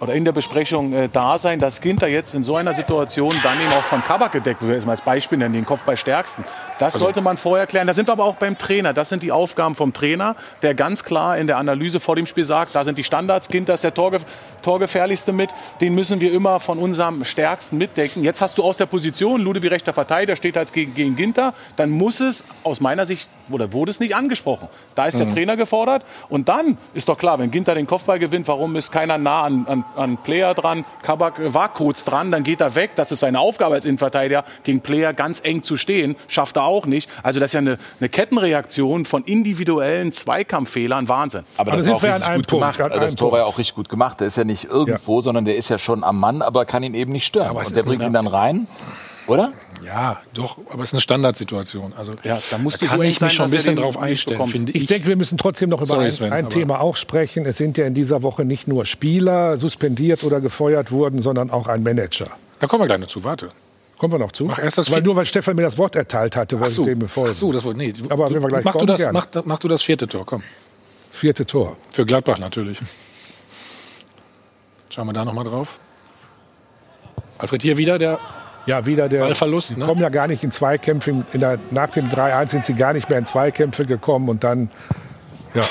oder 0.00 0.14
in 0.14 0.24
der 0.24 0.32
Besprechung 0.32 0.92
äh, 0.92 1.08
da 1.12 1.38
sein, 1.38 1.58
dass 1.58 1.80
Ginter 1.80 2.06
jetzt 2.06 2.34
in 2.34 2.44
so 2.44 2.56
einer 2.56 2.74
Situation 2.74 3.34
dann 3.42 3.60
eben 3.60 3.72
auch 3.72 3.82
von 3.82 4.02
Kabak 4.02 4.32
gedeckt 4.32 4.64
wird, 4.64 4.86
als 4.86 5.02
Beispiel 5.02 5.38
nennen, 5.38 5.54
den 5.54 5.66
Kopf 5.66 5.82
bei 5.82 5.96
stärksten. 5.96 6.44
Das 6.78 6.94
also. 6.94 7.06
sollte 7.06 7.20
man 7.20 7.36
vorher 7.36 7.66
klären. 7.66 7.86
Da 7.86 7.94
sind 7.94 8.08
wir 8.08 8.12
aber 8.12 8.24
auch 8.24 8.36
beim 8.36 8.56
Trainer. 8.56 8.92
Das 8.92 9.08
sind 9.08 9.22
die 9.22 9.32
Aufgaben 9.32 9.74
vom 9.74 9.92
Trainer, 9.92 10.36
der 10.62 10.74
ganz 10.74 11.04
klar 11.04 11.36
in 11.36 11.46
der 11.46 11.58
Analyse 11.58 12.00
vor 12.00 12.16
dem 12.16 12.26
Spiel 12.26 12.44
sagt, 12.44 12.74
da 12.74 12.84
sind 12.84 12.98
die 12.98 13.04
Standards, 13.04 13.48
Ginter 13.48 13.74
ist 13.74 13.84
der 13.84 13.94
Torge 13.94 14.20
Torgefährlichste 14.62 15.32
mit, 15.32 15.50
den 15.80 15.94
müssen 15.94 16.20
wir 16.20 16.32
immer 16.32 16.58
von 16.58 16.78
unserem 16.78 17.24
Stärksten 17.24 17.78
mitdecken. 17.78 18.24
Jetzt 18.24 18.40
hast 18.40 18.58
du 18.58 18.64
aus 18.64 18.76
der 18.76 18.86
Position, 18.86 19.40
Lude 19.40 19.62
wie 19.62 19.68
rechter 19.68 19.92
Verteidiger 19.92 20.34
steht 20.34 20.56
als 20.56 20.72
gegen, 20.72 20.94
gegen 20.94 21.14
Ginter, 21.14 21.54
dann 21.76 21.90
muss 21.90 22.18
es 22.18 22.44
aus 22.64 22.80
meiner 22.80 23.06
Sicht, 23.06 23.30
oder 23.50 23.72
wurde 23.72 23.90
es 23.92 24.00
nicht 24.00 24.16
angesprochen. 24.16 24.68
Da 24.96 25.06
ist 25.06 25.14
mhm. 25.14 25.20
der 25.20 25.28
Trainer 25.28 25.56
gefordert 25.56 26.04
und 26.28 26.48
dann 26.48 26.76
ist 26.92 27.08
doch 27.08 27.16
klar, 27.16 27.38
wenn 27.38 27.52
Ginter 27.52 27.76
den 27.76 27.86
Kopfball 27.86 28.18
gewinnt, 28.18 28.48
warum 28.48 28.74
ist 28.74 28.90
keiner 28.90 29.16
nah 29.16 29.44
an, 29.44 29.64
an 29.68 29.84
an 30.08 30.18
Player 30.18 30.54
dran. 30.54 30.84
Kabak 31.02 31.54
war 31.54 31.72
kurz 31.72 32.04
dran, 32.04 32.30
dann 32.30 32.42
geht 32.42 32.60
er 32.60 32.74
weg. 32.74 32.92
Das 32.96 33.12
ist 33.12 33.20
seine 33.20 33.40
Aufgabe 33.40 33.74
als 33.74 33.84
Innenverteidiger, 33.84 34.44
gegen 34.64 34.80
Player 34.80 35.12
ganz 35.12 35.40
eng 35.44 35.62
zu 35.62 35.76
stehen. 35.76 36.16
Schafft 36.28 36.56
er 36.56 36.64
auch 36.68 36.86
nicht. 36.86 37.10
Also 37.22 37.40
das 37.40 37.50
ist 37.50 37.54
ja 37.54 37.60
eine, 37.60 37.78
eine 37.98 38.08
Kettenreaktion 38.08 39.04
von 39.04 39.24
individuellen 39.24 40.12
Zweikampffehlern. 40.12 41.08
Wahnsinn. 41.08 41.42
Aber, 41.56 41.72
das, 41.72 41.86
war 41.86 41.96
auch 41.96 42.02
richtig 42.02 42.26
gut 42.26 42.46
Punkt, 42.46 42.50
gemacht. 42.50 42.80
Also 42.80 43.00
das 43.00 43.14
Tor 43.16 43.32
war 43.32 43.38
ja 43.40 43.44
auch 43.44 43.58
richtig 43.58 43.74
gut 43.74 43.88
gemacht. 43.88 44.20
Der 44.20 44.28
ist 44.28 44.36
ja 44.36 44.44
nicht 44.44 44.64
irgendwo, 44.64 45.16
ja. 45.16 45.22
sondern 45.22 45.44
der 45.44 45.56
ist 45.56 45.68
ja 45.68 45.78
schon 45.78 46.04
am 46.04 46.20
Mann, 46.20 46.42
aber 46.42 46.64
kann 46.64 46.82
ihn 46.82 46.94
eben 46.94 47.12
nicht 47.12 47.26
stören. 47.26 47.54
Ja, 47.54 47.60
Und 47.60 47.76
der 47.76 47.82
bringt 47.82 48.02
ihn 48.02 48.12
dann 48.12 48.26
rein. 48.26 48.68
Oder? 49.26 49.52
Ja, 49.84 50.20
doch, 50.34 50.58
aber 50.70 50.82
es 50.82 50.90
ist 50.90 50.94
eine 50.94 51.00
Standardsituation. 51.02 51.92
Also 51.96 52.12
ja, 52.24 52.40
da 52.50 52.58
musst 52.58 52.82
da 52.82 52.86
du 52.86 52.96
so 52.96 53.02
ich 53.02 53.20
mich 53.20 53.32
schon 53.32 53.44
ein 53.44 53.50
bisschen 53.50 53.76
drauf 53.76 53.98
einstellen, 53.98 54.46
finde 54.46 54.72
ich. 54.72 54.82
Ich 54.82 54.88
denke, 54.88 55.06
wir 55.06 55.16
müssen 55.16 55.38
trotzdem 55.38 55.68
noch 55.68 55.78
über 55.78 55.86
Sorry, 55.86 56.10
Sven, 56.10 56.32
ein, 56.32 56.46
ein 56.46 56.50
Thema 56.50 56.80
auch 56.80 56.96
sprechen. 56.96 57.46
Es 57.46 57.58
sind 57.58 57.78
ja 57.78 57.86
in 57.86 57.94
dieser 57.94 58.22
Woche 58.22 58.44
nicht 58.44 58.66
nur 58.68 58.86
Spieler 58.86 59.56
suspendiert 59.56 60.24
oder 60.24 60.40
gefeuert 60.40 60.90
worden, 60.90 61.22
sondern 61.22 61.50
auch 61.50 61.68
ein 61.68 61.82
Manager. 61.82 62.26
Da 62.60 62.66
kommen 62.66 62.82
wir 62.82 62.86
gleich 62.86 63.00
noch 63.00 63.06
zu, 63.06 63.22
warte. 63.22 63.50
Kommen 63.98 64.12
wir 64.12 64.18
noch 64.18 64.32
zu? 64.32 64.44
Mach 64.44 64.58
erst 64.58 64.78
das 64.78 64.90
weil 64.90 65.02
nur 65.02 65.16
weil 65.16 65.26
Stefan 65.26 65.56
mir 65.56 65.62
das 65.62 65.76
Wort 65.76 65.96
erteilt 65.96 66.36
hatte, 66.36 66.58
wollte 66.60 66.72
so. 66.72 66.82
ich 66.82 66.88
dem 66.88 67.00
befolgen. 67.00 67.32
Ach 67.32 67.36
so, 67.36 67.52
das 67.52 67.64
wollte 67.64 67.78
nee. 67.78 67.92
Aber 68.08 68.32
wenn 68.32 68.40
wir 68.40 68.48
gleich 68.48 68.64
mach 68.64 68.72
kommen, 68.72 68.86
du 68.86 68.92
das, 68.96 69.12
mach, 69.12 69.26
mach, 69.44 69.58
du 69.58 69.68
das 69.68 69.82
vierte 69.82 70.06
Tor, 70.06 70.24
komm. 70.24 70.42
Das 71.10 71.18
vierte 71.18 71.44
Tor. 71.44 71.76
Für 71.90 72.06
Gladbach 72.06 72.38
natürlich. 72.38 72.78
Schauen 74.88 75.06
wir 75.06 75.12
da 75.12 75.24
noch 75.24 75.34
mal 75.34 75.44
drauf. 75.44 75.80
Alfred 77.38 77.62
hier 77.62 77.76
wieder 77.76 77.98
der 77.98 78.18
ja, 78.68 78.84
wieder 78.84 79.08
der. 79.08 79.20
Ballverlust. 79.20 79.70
Die 79.70 79.80
ne? 79.80 79.86
kommen 79.86 80.02
ja 80.02 80.10
gar 80.10 80.26
nicht 80.26 80.44
in 80.44 80.50
Zweikämpfe. 80.50 81.24
In 81.32 81.40
der, 81.40 81.58
nach 81.70 81.88
dem 81.88 82.10
3-1 82.10 82.48
sind 82.48 82.66
sie 82.66 82.74
gar 82.74 82.92
nicht 82.92 83.08
mehr 83.08 83.18
in 83.18 83.24
Zweikämpfe 83.24 83.86
gekommen 83.86 84.28
und 84.28 84.44
dann, 84.44 84.70
ja, 85.54 85.64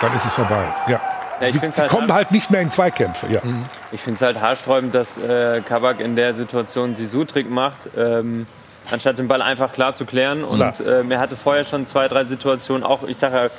dann 0.00 0.14
ist 0.14 0.24
es 0.24 0.32
vorbei. 0.32 0.64
Ja. 0.86 1.15
Ja, 1.40 1.48
ich 1.48 1.58
die, 1.58 1.70
sie 1.70 1.80
halt 1.80 1.90
kommen 1.90 2.12
halt 2.12 2.30
nicht 2.30 2.50
mehr 2.50 2.60
in 2.60 2.70
Zweikämpfe. 2.70 3.26
Ja. 3.30 3.40
Mhm. 3.42 3.64
Ich 3.92 4.00
finde 4.00 4.16
es 4.16 4.22
halt 4.22 4.40
haarsträubend, 4.40 4.94
dass 4.94 5.18
äh, 5.18 5.60
Kabak 5.60 6.00
in 6.00 6.16
der 6.16 6.34
Situation 6.34 6.96
Sisu-Trick 6.96 7.50
macht, 7.50 7.78
ähm, 7.96 8.46
anstatt 8.90 9.18
den 9.18 9.28
Ball 9.28 9.42
einfach 9.42 9.72
klar 9.72 9.94
zu 9.94 10.04
klären. 10.04 10.44
Und 10.44 10.62
ähm, 10.86 11.10
er 11.10 11.18
hatte 11.18 11.36
vorher 11.36 11.64
schon 11.64 11.86
zwei, 11.86 12.08
drei 12.08 12.24
Situationen, 12.24 12.84
auch 12.84 13.02
ich 13.02 13.18
sage 13.18 13.36
ja, 13.36 13.50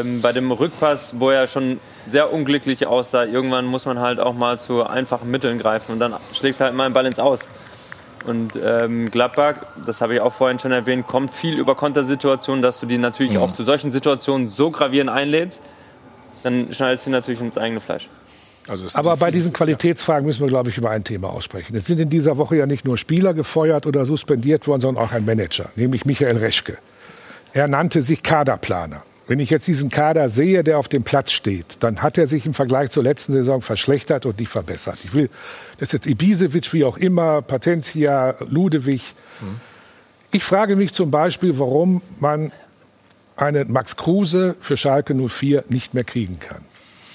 ähm, 0.00 0.22
bei 0.22 0.32
dem 0.32 0.50
Rückpass, 0.50 1.14
wo 1.18 1.30
er 1.30 1.46
schon 1.46 1.80
sehr 2.06 2.32
unglücklich 2.32 2.86
aussah. 2.86 3.24
Irgendwann 3.24 3.64
muss 3.64 3.86
man 3.86 4.00
halt 4.00 4.20
auch 4.20 4.34
mal 4.34 4.58
zu 4.58 4.86
einfachen 4.86 5.30
Mitteln 5.30 5.58
greifen 5.58 5.92
und 5.92 6.00
dann 6.00 6.14
schlägst 6.32 6.60
du 6.60 6.64
halt 6.64 6.74
mal 6.74 6.84
einen 6.84 6.94
Ball 6.94 7.06
ins 7.06 7.18
Aus. 7.18 7.48
Und 8.26 8.58
ähm, 8.62 9.10
Gladbach, 9.10 9.54
das 9.86 10.00
habe 10.00 10.14
ich 10.14 10.20
auch 10.20 10.32
vorhin 10.32 10.58
schon 10.58 10.72
erwähnt, 10.72 11.06
kommt 11.06 11.32
viel 11.32 11.58
über 11.58 11.74
Kontersituationen, 11.74 12.62
dass 12.62 12.80
du 12.80 12.86
die 12.86 12.98
natürlich 12.98 13.34
mhm. 13.34 13.42
auch 13.42 13.52
zu 13.52 13.64
solchen 13.64 13.92
Situationen 13.92 14.48
so 14.48 14.70
gravierend 14.70 15.10
einlädst, 15.10 15.62
dann 16.42 16.72
schneidest 16.72 17.06
du 17.06 17.10
natürlich 17.10 17.40
ins 17.40 17.58
eigene 17.58 17.80
Fleisch. 17.80 18.08
Also 18.68 18.86
Aber 18.98 19.16
bei 19.16 19.30
diesen 19.30 19.52
Qualitätsfragen 19.52 20.26
müssen 20.26 20.42
wir, 20.42 20.48
glaube 20.48 20.68
ich, 20.68 20.76
über 20.76 20.90
ein 20.90 21.02
Thema 21.02 21.30
aussprechen. 21.30 21.74
Es 21.74 21.86
sind 21.86 22.00
in 22.00 22.10
dieser 22.10 22.36
Woche 22.36 22.56
ja 22.56 22.66
nicht 22.66 22.84
nur 22.84 22.98
Spieler 22.98 23.32
gefeuert 23.32 23.86
oder 23.86 24.04
suspendiert 24.04 24.66
worden, 24.66 24.82
sondern 24.82 25.04
auch 25.04 25.12
ein 25.12 25.24
Manager, 25.24 25.70
nämlich 25.76 26.04
Michael 26.04 26.36
Reschke. 26.36 26.76
Er 27.54 27.66
nannte 27.66 28.02
sich 28.02 28.22
Kaderplaner. 28.22 29.02
Wenn 29.26 29.40
ich 29.40 29.50
jetzt 29.50 29.66
diesen 29.66 29.90
Kader 29.90 30.28
sehe, 30.30 30.64
der 30.64 30.78
auf 30.78 30.88
dem 30.88 31.02
Platz 31.02 31.32
steht, 31.32 31.76
dann 31.80 32.02
hat 32.02 32.16
er 32.16 32.26
sich 32.26 32.46
im 32.46 32.54
Vergleich 32.54 32.90
zur 32.90 33.02
letzten 33.02 33.34
Saison 33.34 33.60
verschlechtert 33.60 34.24
und 34.24 34.38
nicht 34.38 34.50
verbessert. 34.50 34.98
Ich 35.04 35.12
will, 35.12 35.28
das 35.78 35.88
ist 35.88 35.92
jetzt 35.92 36.06
Ibisevic, 36.06 36.72
wie 36.72 36.84
auch 36.84 36.96
immer, 36.96 37.42
Patentia, 37.42 38.36
Ludewig. 38.48 39.14
Mhm. 39.40 39.60
Ich 40.30 40.44
frage 40.44 40.76
mich 40.76 40.92
zum 40.92 41.10
Beispiel, 41.10 41.58
warum 41.58 42.02
man 42.20 42.52
einen 43.40 43.72
Max 43.72 43.96
Kruse 43.96 44.56
für 44.60 44.76
Schalke 44.76 45.14
04 45.14 45.64
nicht 45.68 45.94
mehr 45.94 46.04
kriegen 46.04 46.38
kann. 46.40 46.62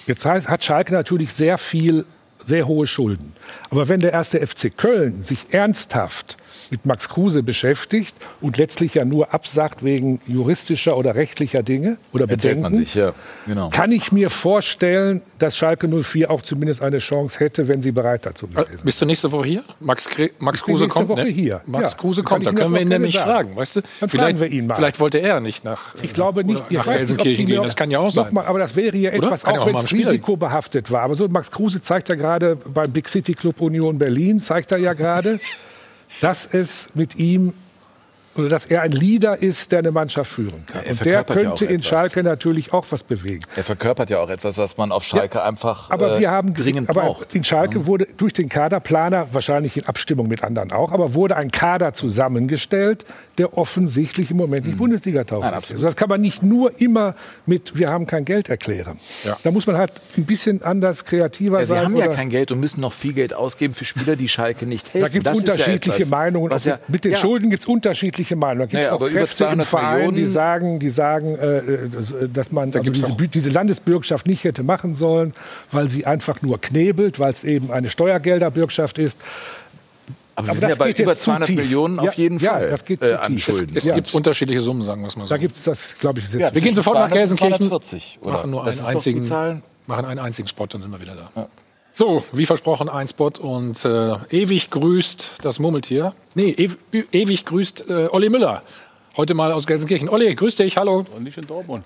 Jetzt 0.08 0.26
hat 0.26 0.64
Schalke 0.64 0.94
natürlich 0.94 1.34
sehr 1.34 1.58
viel, 1.58 2.06
sehr 2.46 2.68
hohe 2.68 2.88
Schulden. 2.88 3.34
Aber 3.70 3.88
wenn 3.88 4.00
der 4.00 4.12
erste 4.12 4.46
FC 4.46 4.76
Köln 4.76 5.24
sich 5.24 5.54
ernsthaft 5.54 6.38
mit 6.72 6.86
Max 6.86 7.10
Kruse 7.10 7.44
beschäftigt 7.44 8.16
und 8.42 8.58
letztlich 8.58 8.96
ja 8.96 9.06
nur 9.06 9.34
absagt 9.34 9.84
wegen 9.84 10.22
juristischer 10.28 10.98
oder 10.98 11.16
rechtlicher 11.16 11.64
Dinge 11.64 11.98
oder 12.12 12.28
Bedenken, 12.28 12.76
sich, 12.76 12.96
ja. 12.96 13.14
genau. 13.46 13.70
kann 13.70 13.92
ich 13.92 14.12
mir 14.12 14.30
vorstellen, 14.30 15.22
dass 15.40 15.58
Schalke 15.58 15.88
04 15.88 16.30
auch 16.30 16.42
zumindest 16.42 16.82
eine 16.82 17.00
Chance 17.00 17.40
hätte, 17.40 17.68
wenn 17.68 17.82
sie 17.82 17.92
bereit 17.92 18.26
dazu 18.26 18.48
wäre. 18.54 18.66
Äh, 18.66 18.78
bist 18.84 19.02
du 19.02 19.06
nächste 19.06 19.32
Woche 19.32 19.48
hier? 19.48 19.64
Max, 19.80 20.10
Max 20.40 20.64
Kruse 20.64 20.88
kommt, 20.88 21.10
Woche 21.10 21.26
ne? 21.26 21.30
hier. 21.30 21.62
Max 21.66 21.92
ja, 21.92 21.98
Kruse 21.98 22.24
kommt, 22.24 22.46
da 22.46 22.52
können 22.52 22.74
wir 22.74 22.82
ihn 22.82 22.88
nämlich 22.88 23.20
fragen, 23.20 23.56
weißt 23.56 23.78
du? 23.78 23.82
Dann 24.00 24.10
vielleicht, 24.10 24.40
wir 24.40 24.48
ihn 24.48 24.68
mal. 24.68 24.76
Vielleicht 24.76 25.00
wollte 25.00 25.20
er 25.20 25.40
nicht 25.40 25.64
nach, 25.64 25.96
ich 26.02 26.14
glaube 26.14 26.44
nicht, 26.44 26.72
nach 26.72 26.86
Gelsenkirchen 26.86 27.46
gehen, 27.46 27.64
das 27.64 27.76
kann 27.76 27.92
ja 27.92 28.00
auch 28.00 28.12
sein. 28.12 28.34
Mal, 28.34 28.46
aber 28.46 28.60
das 28.60 28.76
wäre 28.76 28.98
ja 28.98 29.12
etwas, 29.12 29.46
auch, 29.46 29.60
auch 29.60 29.66
wenn 29.66 29.76
es 29.76 29.92
risikobehaftet 29.92 30.92
war. 30.92 31.02
Aber 31.02 31.16
so 31.16 31.28
Max 31.28 31.52
Kruse 31.52 31.82
zeigt 31.82 32.10
ja 32.10 32.16
gerade 32.16 32.56
beim 32.56 32.92
Big 32.92 33.10
City 33.10 33.34
Club 33.34 33.62
Union 33.62 33.98
Berlin, 33.98 34.40
zeigt 34.40 34.72
er 34.72 34.78
ja 34.78 34.94
gerade, 34.94 35.40
dass 36.22 36.46
es 36.46 36.90
mit 36.94 37.16
ihm 37.16 37.54
oder 38.36 38.50
dass 38.50 38.66
er 38.66 38.82
ein 38.82 38.92
Leader 38.92 39.42
ist, 39.42 39.72
der 39.72 39.80
eine 39.80 39.92
Mannschaft 39.92 40.32
führen 40.32 40.66
kann. 40.66 40.84
und 40.84 41.06
der 41.06 41.24
könnte 41.24 41.66
ja 41.66 41.72
in 41.72 41.84
Schalke 41.84 42.24
natürlich 42.24 42.74
auch 42.74 42.86
was 42.90 43.04
bewegen. 43.04 43.44
Er 43.56 43.64
verkörpert 43.64 44.10
ja 44.10 44.20
auch 44.20 44.30
etwas, 44.30 44.58
was 44.58 44.78
man 44.78 44.92
auf 44.92 45.04
Schalke 45.04 45.38
ja, 45.40 45.46
einfach 45.46 45.92
aber 45.92 46.20
wir 46.20 46.32
haben, 46.32 46.54
dringend 46.54 46.90
aber 46.90 47.02
braucht. 47.02 47.36
In 47.36 47.44
Schalke 47.44 47.80
mhm. 47.80 47.86
wurde 47.86 48.08
durch 48.18 48.34
den 48.34 48.50
Kaderplaner, 48.50 49.28
wahrscheinlich 49.32 49.78
in 49.78 49.86
Abstimmung 49.86 50.28
mit 50.28 50.44
anderen 50.44 50.72
auch, 50.72 50.92
aber 50.92 51.14
wurde 51.14 51.36
ein 51.36 51.52
Kader 51.52 51.94
zusammengestellt, 51.94 53.06
der 53.38 53.58
offensichtlich 53.58 54.32
im 54.32 54.38
Moment 54.38 54.66
nicht 54.66 54.76
mhm. 54.76 54.80
Bundesliga 54.80 55.24
tauglich 55.24 55.52
ist. 55.52 55.72
Also 55.72 55.84
das 55.84 55.96
kann 55.96 56.10
man 56.10 56.22
nicht 56.22 56.44
nur 56.44 56.80
immer 56.80 57.16
mit 57.46 57.76
wir 57.76 57.90
haben 57.90 58.06
kein 58.06 58.26
Geld 58.26 58.50
erklären. 58.50 59.00
Ja. 59.24 59.38
Da 59.44 59.52
muss 59.52 59.66
man 59.66 59.78
halt 59.78 59.92
ein 60.18 60.26
bisschen 60.26 60.62
anders 60.62 61.06
kreativer 61.06 61.60
ja, 61.60 61.66
sein. 61.66 61.78
Sie 61.80 61.86
haben 61.86 61.98
ja 61.98 62.08
kein 62.08 62.30
Geld 62.30 62.52
und 62.52 62.60
müssen 62.60 62.82
noch 62.82 62.94
viel 62.94 63.14
Geld 63.14 63.34
ausgeben 63.34 63.74
für 63.74 63.86
Spieler, 63.86 64.16
die 64.16 64.28
Schalke 64.28 64.66
nicht 64.66 64.94
helfen. 64.94 65.06
Da 65.06 65.10
gibt 65.10 65.28
es 65.28 65.38
unterschiedliche 65.40 66.06
Meinungen. 66.06 66.52
mit 66.88 67.06
den 67.06 67.16
Schulden 67.16 67.50
gibt 67.50 67.64
es 67.64 67.68
unterschiedliche 67.68 68.36
Meinungen. 68.36 68.60
Da 68.60 68.66
gibt 68.66 68.84
es 68.84 68.90
auch 68.90 69.00
Kräfte 69.00 69.46
im 69.46 69.62
Verein, 69.62 70.16
die 70.16 70.26
sagen, 70.26 70.80
die 70.80 70.90
sagen 70.90 71.36
äh, 71.36 71.58
äh 71.58 71.90
dass 72.32 72.52
man 72.52 72.72
da 72.72 72.80
also 72.80 72.92
diese, 72.92 73.28
diese, 73.28 73.50
Landesbürgschaft 73.50 74.28
nicht 74.28 74.44
hätte 74.44 74.64
machen 74.64 74.96
sollen, 74.96 75.34
weil 75.72 75.90
sie 75.90 76.06
einfach 76.06 76.42
nur 76.42 76.60
knebelt, 76.60 77.20
weil 77.20 77.32
es 77.32 77.44
eben 77.44 77.72
eine 77.72 77.90
Steuergelderbürgschaft 77.90 78.98
ist. 78.98 79.20
Aber, 80.36 80.48
aber 80.50 80.56
wir 80.56 80.60
sind 80.60 80.70
ja 80.70 80.76
bei 80.76 80.92
über 80.92 81.16
200 81.16 81.50
Millionen 81.50 82.00
auf 82.00 82.14
jeden 82.16 82.40
ja, 82.40 82.54
Fall 82.54 82.64
ja, 82.64 82.70
das 82.70 82.86
geht 82.86 83.02
äh, 83.02 83.14
an 83.14 83.38
Schulden. 83.38 83.76
Es, 83.76 83.86
es 83.86 83.94
gibt 83.94 84.14
unterschiedliche 84.14 84.62
Summen, 84.62 84.82
sagen 84.82 85.02
wir 85.02 85.08
es 85.08 85.16
mal 85.16 85.26
so. 85.26 85.30
Da 85.30 85.38
gibt 85.38 85.58
es 85.58 85.64
das, 85.64 85.98
glaube 85.98 86.20
ich, 86.20 86.34
ja, 86.34 86.54
Wir 86.54 86.62
gehen 86.62 86.74
sofort 86.74 86.96
nach 86.96 87.12
Gelsenkirchen, 87.12 87.70
machen 88.22 88.50
nur 88.50 88.66
einen 88.66 88.80
einzigen, 88.80 89.28
machen 89.86 90.06
einen 90.06 90.20
einzigen 90.20 90.48
Spot, 90.48 90.66
dann 90.66 90.82
sind 90.82 90.92
wir 90.92 91.02
wieder 91.02 91.16
da. 91.34 91.48
So, 91.96 92.24
wie 92.32 92.48
versprochen, 92.48 92.90
ein 92.90 93.08
Spot 93.08 93.32
und 93.40 93.86
äh, 93.86 94.16
ewig 94.32 94.72
grüßt 94.72 95.34
das 95.44 95.60
Murmeltier. 95.60 96.16
Nee, 96.34 96.56
ew, 96.58 97.04
ewig 97.12 97.46
grüßt 97.46 97.88
äh, 97.88 98.08
Olli 98.10 98.30
Müller. 98.30 98.64
Heute 99.16 99.36
mal 99.36 99.52
aus 99.52 99.68
Gelsenkirchen. 99.68 100.10
Olli, 100.10 100.34
grüß 100.34 100.56
dich, 100.56 100.76
hallo. 100.78 101.06
Und 101.16 101.24
nicht 101.24 101.38
in 101.38 101.46
Dortmund. 101.46 101.86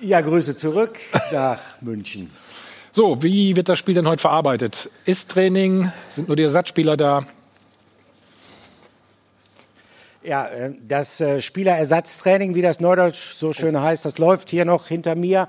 Ja, 0.00 0.20
Grüße 0.20 0.56
zurück 0.56 1.00
nach 1.32 1.58
München. 1.80 2.30
So, 2.98 3.22
wie 3.22 3.54
wird 3.54 3.68
das 3.68 3.78
Spiel 3.78 3.94
denn 3.94 4.08
heute 4.08 4.22
verarbeitet? 4.22 4.90
Ist 5.04 5.30
Training? 5.30 5.92
Sind 6.10 6.26
nur 6.26 6.36
die 6.36 6.42
Ersatzspieler 6.42 6.96
da? 6.96 7.20
Ja, 10.24 10.48
äh, 10.48 10.72
das 10.88 11.20
äh, 11.20 11.40
Spielerersatztraining, 11.40 12.56
wie 12.56 12.62
das 12.62 12.80
Neudeutsch 12.80 13.34
so 13.36 13.52
schön 13.52 13.80
heißt, 13.80 14.04
das 14.04 14.18
läuft 14.18 14.50
hier 14.50 14.64
noch 14.64 14.88
hinter 14.88 15.14
mir. 15.14 15.46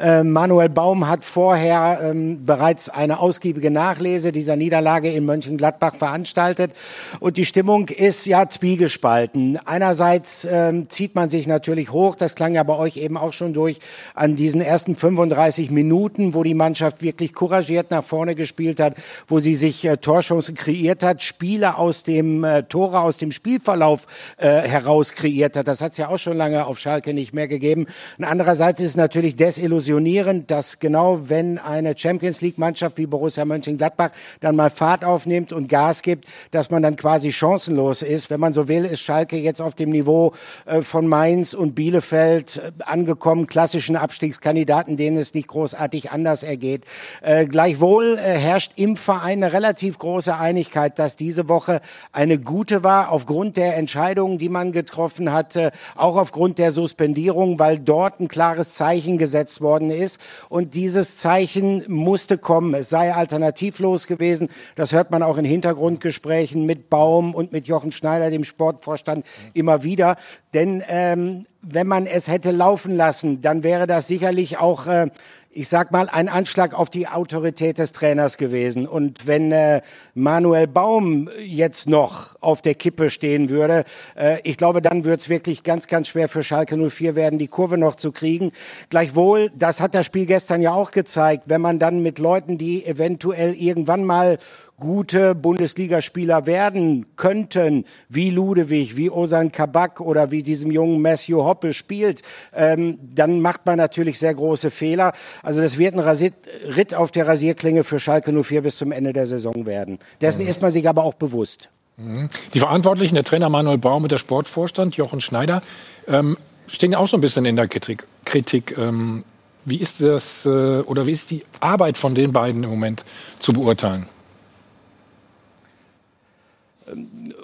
Ähm, 0.00 0.30
Manuel 0.32 0.70
Baum 0.70 1.06
hat 1.06 1.24
vorher 1.24 2.00
ähm, 2.02 2.46
bereits 2.46 2.88
eine 2.88 3.18
ausgiebige 3.18 3.70
Nachlese 3.70 4.32
dieser 4.32 4.56
Niederlage 4.56 5.12
in 5.12 5.26
Mönchengladbach 5.26 5.94
veranstaltet. 5.96 6.72
Und 7.20 7.36
die 7.36 7.44
Stimmung 7.44 7.88
ist 7.88 8.24
ja 8.26 8.48
zwiegespalten. 8.48 9.58
Einerseits 9.66 10.48
ähm, 10.50 10.88
zieht 10.88 11.14
man 11.14 11.28
sich 11.28 11.46
natürlich 11.46 11.92
hoch, 11.92 12.14
das 12.14 12.34
klang 12.36 12.54
ja 12.54 12.62
bei 12.62 12.74
euch 12.76 12.96
eben 12.96 13.18
auch 13.18 13.34
schon 13.34 13.52
durch, 13.52 13.80
an 14.14 14.34
diesen 14.34 14.62
ersten 14.62 14.96
35 14.96 15.70
Minuten, 15.70 16.32
wo 16.32 16.42
die 16.42 16.54
Mannschaft 16.54 17.02
wirklich 17.02 17.34
couragiert 17.34 17.90
nach 17.90 18.04
vorne 18.04 18.34
gespielt 18.34 18.80
hat, 18.80 18.94
wo 19.28 19.40
sie 19.40 19.54
sich 19.54 19.84
äh, 19.84 19.98
Torchancen 19.98 20.54
kreiert 20.54 21.02
hat, 21.02 21.22
Spiele 21.22 21.76
aus 21.76 22.02
dem 22.02 22.44
äh, 22.44 22.62
Tore, 22.62 23.00
aus 23.00 23.18
dem 23.18 23.30
Spielverlauf 23.30 24.06
äh, 24.38 24.48
heraus 24.48 25.12
kreiert 25.12 25.56
hat. 25.56 25.68
Das 25.68 25.82
hat 25.82 25.92
es 25.92 25.98
ja 25.98 26.08
auch 26.08 26.18
schon 26.18 26.38
lange 26.38 26.64
auf 26.64 26.78
Schalke 26.78 27.12
nicht 27.12 27.34
mehr 27.34 27.46
gegeben. 27.46 27.86
Und 28.16 28.24
andererseits 28.24 28.80
ist 28.80 28.90
es 28.90 28.96
natürlich 28.96 29.36
desillusioniert 29.36 29.81
desillusionierend, 29.82 30.50
dass 30.50 30.78
genau 30.78 31.28
wenn 31.28 31.58
eine 31.58 31.96
Champions 31.96 32.40
League 32.40 32.58
Mannschaft 32.58 32.98
wie 32.98 33.06
Borussia 33.06 33.44
Mönchengladbach 33.44 34.10
dann 34.40 34.56
mal 34.56 34.70
Fahrt 34.70 35.04
aufnimmt 35.04 35.52
und 35.52 35.68
Gas 35.68 36.02
gibt, 36.02 36.26
dass 36.50 36.70
man 36.70 36.82
dann 36.82 36.96
quasi 36.96 37.32
chancenlos 37.32 38.02
ist. 38.02 38.30
Wenn 38.30 38.40
man 38.40 38.52
so 38.52 38.68
will, 38.68 38.84
ist 38.84 39.00
Schalke 39.00 39.36
jetzt 39.36 39.60
auf 39.60 39.74
dem 39.74 39.90
Niveau 39.90 40.32
äh, 40.66 40.82
von 40.82 41.06
Mainz 41.06 41.54
und 41.54 41.74
Bielefeld 41.74 42.58
äh, 42.58 42.82
angekommen, 42.84 43.46
klassischen 43.46 43.96
Abstiegskandidaten, 43.96 44.96
denen 44.96 45.16
es 45.16 45.34
nicht 45.34 45.48
großartig 45.48 46.10
anders 46.10 46.42
ergeht. 46.42 46.84
Äh, 47.22 47.46
gleichwohl 47.46 48.18
herrscht 48.18 48.72
im 48.76 48.96
Verein 48.96 49.42
eine 49.42 49.52
relativ 49.52 49.98
große 49.98 50.36
Einigkeit, 50.36 50.98
dass 50.98 51.16
diese 51.16 51.48
Woche 51.48 51.80
eine 52.12 52.38
gute 52.38 52.84
war, 52.84 53.10
aufgrund 53.10 53.56
der 53.56 53.76
Entscheidungen, 53.76 54.38
die 54.38 54.48
man 54.48 54.72
getroffen 54.72 55.32
hatte, 55.32 55.72
auch 55.96 56.16
aufgrund 56.16 56.58
der 56.58 56.70
Suspendierung, 56.70 57.58
weil 57.58 57.78
dort 57.78 58.20
ein 58.20 58.28
klares 58.28 58.74
Zeichen 58.74 59.18
gesetzt 59.18 59.60
wurde 59.60 59.71
worden 59.72 59.90
ist. 59.90 60.20
Und 60.50 60.74
dieses 60.74 61.16
Zeichen 61.16 61.84
musste 61.88 62.36
kommen. 62.36 62.74
Es 62.74 62.90
sei 62.90 63.14
alternativlos 63.14 64.06
gewesen. 64.06 64.48
Das 64.76 64.92
hört 64.92 65.10
man 65.10 65.22
auch 65.22 65.38
in 65.38 65.46
Hintergrundgesprächen 65.46 66.66
mit 66.66 66.90
Baum 66.90 67.34
und 67.34 67.52
mit 67.52 67.66
Jochen 67.66 67.90
Schneider, 67.90 68.30
dem 68.30 68.44
Sportvorstand, 68.44 69.24
immer 69.54 69.82
wieder. 69.82 70.16
Denn 70.52 70.82
ähm, 70.88 71.46
wenn 71.62 71.86
man 71.86 72.06
es 72.06 72.28
hätte 72.28 72.50
laufen 72.50 72.96
lassen, 72.96 73.40
dann 73.40 73.62
wäre 73.62 73.86
das 73.86 74.08
sicherlich 74.08 74.58
auch 74.58 74.86
äh, 74.86 75.08
ich 75.54 75.68
sag 75.68 75.92
mal, 75.92 76.08
ein 76.08 76.28
Anschlag 76.28 76.72
auf 76.72 76.88
die 76.88 77.08
Autorität 77.08 77.78
des 77.78 77.92
Trainers 77.92 78.38
gewesen. 78.38 78.88
Und 78.88 79.26
wenn 79.26 79.52
äh, 79.52 79.82
Manuel 80.14 80.66
Baum 80.66 81.28
jetzt 81.44 81.88
noch 81.88 82.36
auf 82.40 82.62
der 82.62 82.74
Kippe 82.74 83.10
stehen 83.10 83.50
würde, 83.50 83.84
äh, 84.16 84.38
ich 84.44 84.56
glaube, 84.56 84.80
dann 84.80 85.04
wird 85.04 85.20
es 85.20 85.28
wirklich 85.28 85.62
ganz, 85.62 85.88
ganz 85.88 86.08
schwer 86.08 86.30
für 86.30 86.42
Schalke 86.42 86.76
04 86.76 87.14
werden, 87.14 87.38
die 87.38 87.48
Kurve 87.48 87.76
noch 87.76 87.96
zu 87.96 88.12
kriegen. 88.12 88.52
Gleichwohl, 88.88 89.50
das 89.54 89.82
hat 89.82 89.94
das 89.94 90.06
Spiel 90.06 90.24
gestern 90.24 90.62
ja 90.62 90.72
auch 90.72 90.90
gezeigt, 90.90 91.44
wenn 91.46 91.60
man 91.60 91.78
dann 91.78 92.02
mit 92.02 92.18
Leuten, 92.18 92.56
die 92.56 92.86
eventuell 92.86 93.54
irgendwann 93.54 94.04
mal 94.04 94.38
gute 94.78 95.34
Bundesligaspieler 95.34 96.46
werden 96.46 97.06
könnten, 97.16 97.84
wie 98.08 98.30
Ludewig, 98.30 98.96
wie 98.96 99.10
Osan 99.10 99.52
Kabak 99.52 100.00
oder 100.00 100.30
wie 100.30 100.42
diesem 100.42 100.70
jungen 100.70 101.00
Matthew 101.00 101.44
Hoppe 101.44 101.72
spielt, 101.72 102.22
ähm, 102.54 102.98
dann 103.14 103.40
macht 103.40 103.64
man 103.64 103.78
natürlich 103.78 104.18
sehr 104.18 104.34
große 104.34 104.70
Fehler. 104.70 105.12
Also 105.42 105.60
das 105.60 105.78
wird 105.78 105.94
ein 105.94 106.00
Rasier 106.00 106.32
Ritt 106.76 106.94
auf 106.94 107.12
der 107.12 107.28
Rasierklinge 107.28 107.84
für 107.84 108.00
Schalke 108.00 108.32
04 108.32 108.62
bis 108.62 108.76
zum 108.76 108.92
Ende 108.92 109.12
der 109.12 109.26
Saison 109.26 109.66
werden. 109.66 109.98
Dessen 110.20 110.42
mhm. 110.42 110.48
ist 110.48 110.62
man 110.62 110.72
sich 110.72 110.88
aber 110.88 111.04
auch 111.04 111.14
bewusst. 111.14 111.68
Mhm. 111.96 112.28
Die 112.54 112.58
Verantwortlichen, 112.58 113.14
der 113.14 113.24
Trainer 113.24 113.48
Manuel 113.48 113.78
Baum 113.78 114.02
und 114.02 114.12
der 114.12 114.18
Sportvorstand 114.18 114.96
Jochen 114.96 115.20
Schneider, 115.20 115.62
ähm, 116.08 116.36
stehen 116.66 116.94
auch 116.94 117.08
so 117.08 117.16
ein 117.16 117.20
bisschen 117.20 117.44
in 117.44 117.56
der 117.56 117.68
Kritik. 117.68 118.04
Kritik 118.24 118.76
ähm, 118.76 119.24
wie 119.64 119.76
ist 119.76 120.02
das 120.02 120.44
äh, 120.46 120.80
oder 120.80 121.06
wie 121.06 121.12
ist 121.12 121.30
die 121.30 121.44
Arbeit 121.60 121.96
von 121.96 122.14
den 122.14 122.32
beiden 122.32 122.64
im 122.64 122.70
Moment 122.70 123.04
zu 123.38 123.52
beurteilen? 123.52 124.08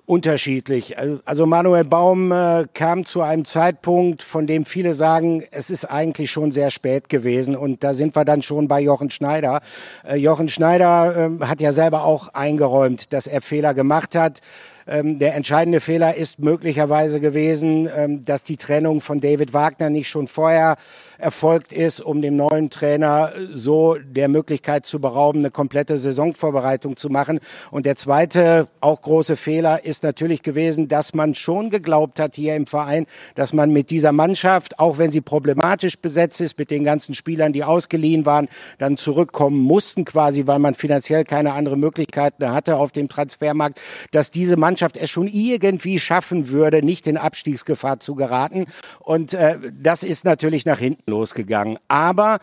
Unterschiedlich. 0.07 0.97
Also 1.25 1.47
Manuel 1.47 1.85
Baum 1.85 2.33
äh, 2.33 2.67
kam 2.75 3.05
zu 3.05 3.23
einem 3.23 3.45
Zeitpunkt, 3.45 4.23
von 4.23 4.47
dem 4.47 4.65
viele 4.65 4.95
sagen, 4.95 5.45
es 5.51 5.71
ist 5.71 5.85
eigentlich 5.85 6.31
schon 6.31 6.53
sehr 6.53 6.71
spät 6.71 7.09
gewesen. 7.09 7.57
Und 7.57 7.85
da 7.85 7.95
sind 7.95 8.17
wir 8.17 8.25
dann 8.25 8.43
schon 8.43 8.69
bei 8.69 8.81
Jochen 8.81 9.11
Schneider. 9.11 9.61
Äh, 10.09 10.17
Jochen 10.17 10.49
Schneider 10.49 11.31
äh, 11.41 11.45
hat 11.45 11.61
ja 11.61 11.73
selber 11.73 12.05
auch 12.05 12.29
eingeräumt, 12.29 13.13
dass 13.13 13.27
er 13.27 13.41
Fehler 13.41 13.75
gemacht 13.75 14.15
hat. 14.15 14.41
Ähm, 14.89 15.19
der 15.19 15.35
entscheidende 15.35 15.81
Fehler 15.81 16.15
ist 16.15 16.39
möglicherweise 16.39 17.21
gewesen, 17.21 17.89
ähm, 17.95 18.25
dass 18.25 18.43
die 18.43 18.57
Trennung 18.57 19.01
von 19.03 19.21
David 19.21 19.53
Wagner 19.53 19.91
nicht 19.91 20.09
schon 20.09 20.29
vorher 20.29 20.77
erfolgt 21.19 21.73
ist, 21.73 22.01
um 22.01 22.23
dem 22.23 22.37
neuen 22.37 22.71
Trainer 22.71 23.33
so 23.53 23.97
der 23.97 24.29
Möglichkeit 24.29 24.87
zu 24.87 25.01
berauben, 25.01 25.41
eine 25.41 25.51
komplette 25.51 25.99
Saisonvorbereitung 25.99 26.97
zu 26.97 27.11
machen. 27.11 27.41
Und 27.71 27.87
der 27.87 27.97
zweite, 27.97 28.69
auch 28.81 29.01
große 29.01 29.37
Fehler 29.37 29.85
ist 29.85 30.05
natürlich 30.05 30.43
gewesen, 30.43 30.89
dass 30.89 31.15
man 31.15 31.35
schon 31.35 31.71
geglaubt 31.71 32.21
hat 32.21 32.37
hier 32.37 32.55
im 32.55 32.67
Verein, 32.67 33.07
dass 33.35 33.53
man 33.53 33.73
mit 33.73 33.91
dieser 33.91 34.13
Mannschaft, 34.13 34.79
auch 34.79 34.99
wenn 34.99 35.11
sie 35.11 35.21
problematisch 35.21 35.99
besetzt 35.99 36.41
ist, 36.41 36.59
mit 36.59 36.71
den 36.71 36.85
ganzen 36.85 37.15
Spielern, 37.15 37.53
die 37.53 37.65
ausgeliehen 37.65 38.25
waren, 38.25 38.49
dann 38.79 38.97
zurückkommen 38.97 39.59
mussten 39.59 40.05
quasi, 40.05 40.47
weil 40.47 40.61
man 40.61 40.75
finanziell 40.75 41.25
keine 41.25 41.53
andere 41.53 41.77
Möglichkeiten 41.77 42.49
hatte 42.51 42.77
auf 42.77 42.93
dem 42.93 43.09
Transfermarkt, 43.09 43.81
dass 44.13 44.31
diese 44.31 44.57
Mannschaft 44.57 44.78
Mannschaft 44.79 44.97
es 44.97 45.11
schon 45.11 45.27
irgendwie 45.27 45.99
schaffen 45.99 46.51
würde, 46.51 46.85
nicht 46.85 47.09
in 47.09 47.17
Abstiegsgefahr 47.17 47.99
zu 47.99 48.15
geraten. 48.15 48.67
Und 49.01 49.35
äh, 49.35 49.59
das 49.73 50.05
ist 50.05 50.25
natürlich 50.25 50.67
nach 50.67 50.79
hinten 50.79 51.11
losgegangen. 51.11 51.81
Aber 51.89 52.39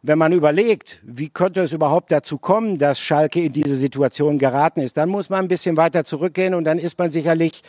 wenn 0.00 0.16
man 0.16 0.32
überlegt, 0.32 1.00
wie 1.02 1.28
könnte 1.28 1.60
es 1.60 1.74
überhaupt 1.74 2.10
dazu 2.10 2.38
kommen, 2.38 2.78
dass 2.78 3.00
Schalke 3.00 3.42
in 3.42 3.52
diese 3.52 3.76
Situation 3.76 4.38
geraten 4.38 4.80
ist, 4.80 4.96
dann 4.96 5.10
muss 5.10 5.28
man 5.28 5.40
ein 5.40 5.48
bisschen 5.48 5.76
weiter 5.76 6.04
zurückgehen 6.04 6.54
und 6.54 6.64
dann 6.64 6.78
ist 6.78 6.98
man 6.98 7.10
sicherlich 7.10 7.62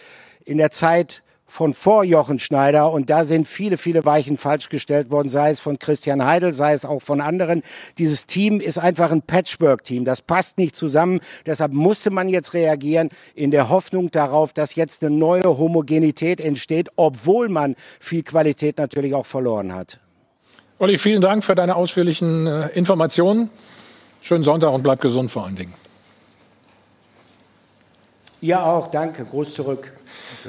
in 0.46 0.60
der 0.60 0.72
Zeit 0.72 1.22
von 1.50 1.74
vor 1.74 2.04
Jochen 2.04 2.40
Schneider 2.40 2.92
und 2.92 3.10
da 3.10 3.26
sind 3.26 3.48
viele, 3.48 3.78
viele 3.78 4.06
Weichen 4.06 4.38
falsch 4.38 4.70
gestellt 4.70 5.12
worden, 5.12 5.30
sei 5.30 5.50
es 5.50 5.60
von 5.60 5.80
Christian 5.80 6.24
Heidel, 6.24 6.54
sei 6.54 6.74
es 6.74 6.86
auch 6.86 7.02
von 7.02 7.22
anderen. 7.22 7.64
Dieses 7.98 8.28
Team 8.28 8.60
ist 8.60 8.78
einfach 8.78 9.12
ein 9.12 9.24
Patchwork-Team. 9.24 10.06
Das 10.06 10.22
passt 10.22 10.58
nicht 10.58 10.76
zusammen. 10.76 11.20
Deshalb 11.46 11.74
musste 11.74 12.12
man 12.12 12.30
jetzt 12.30 12.54
reagieren 12.54 13.10
in 13.34 13.52
der 13.52 13.70
Hoffnung 13.70 14.12
darauf, 14.12 14.54
dass 14.54 14.76
jetzt 14.76 15.04
eine 15.04 15.14
neue 15.16 15.44
Homogenität 15.44 16.40
entsteht, 16.40 16.90
obwohl 16.96 17.50
man 17.50 17.76
viel 18.00 18.24
Qualität 18.24 18.78
natürlich 18.78 19.14
auch 19.16 19.26
verloren 19.26 19.74
hat. 19.74 20.00
Olli, 20.78 20.98
vielen 20.98 21.22
Dank 21.22 21.44
für 21.44 21.56
deine 21.56 21.76
ausführlichen 21.76 22.48
äh, 22.48 22.68
Informationen. 22.70 23.50
Schönen 24.22 24.44
Sonntag 24.44 24.72
und 24.72 24.84
bleib 24.84 25.02
gesund 25.02 25.32
vor 25.32 25.46
allen 25.46 25.56
Dingen. 25.56 25.74
Ihr 28.42 28.64
auch, 28.64 28.90
danke. 28.92 29.26
Groß 29.26 29.54
zurück. 29.54 29.92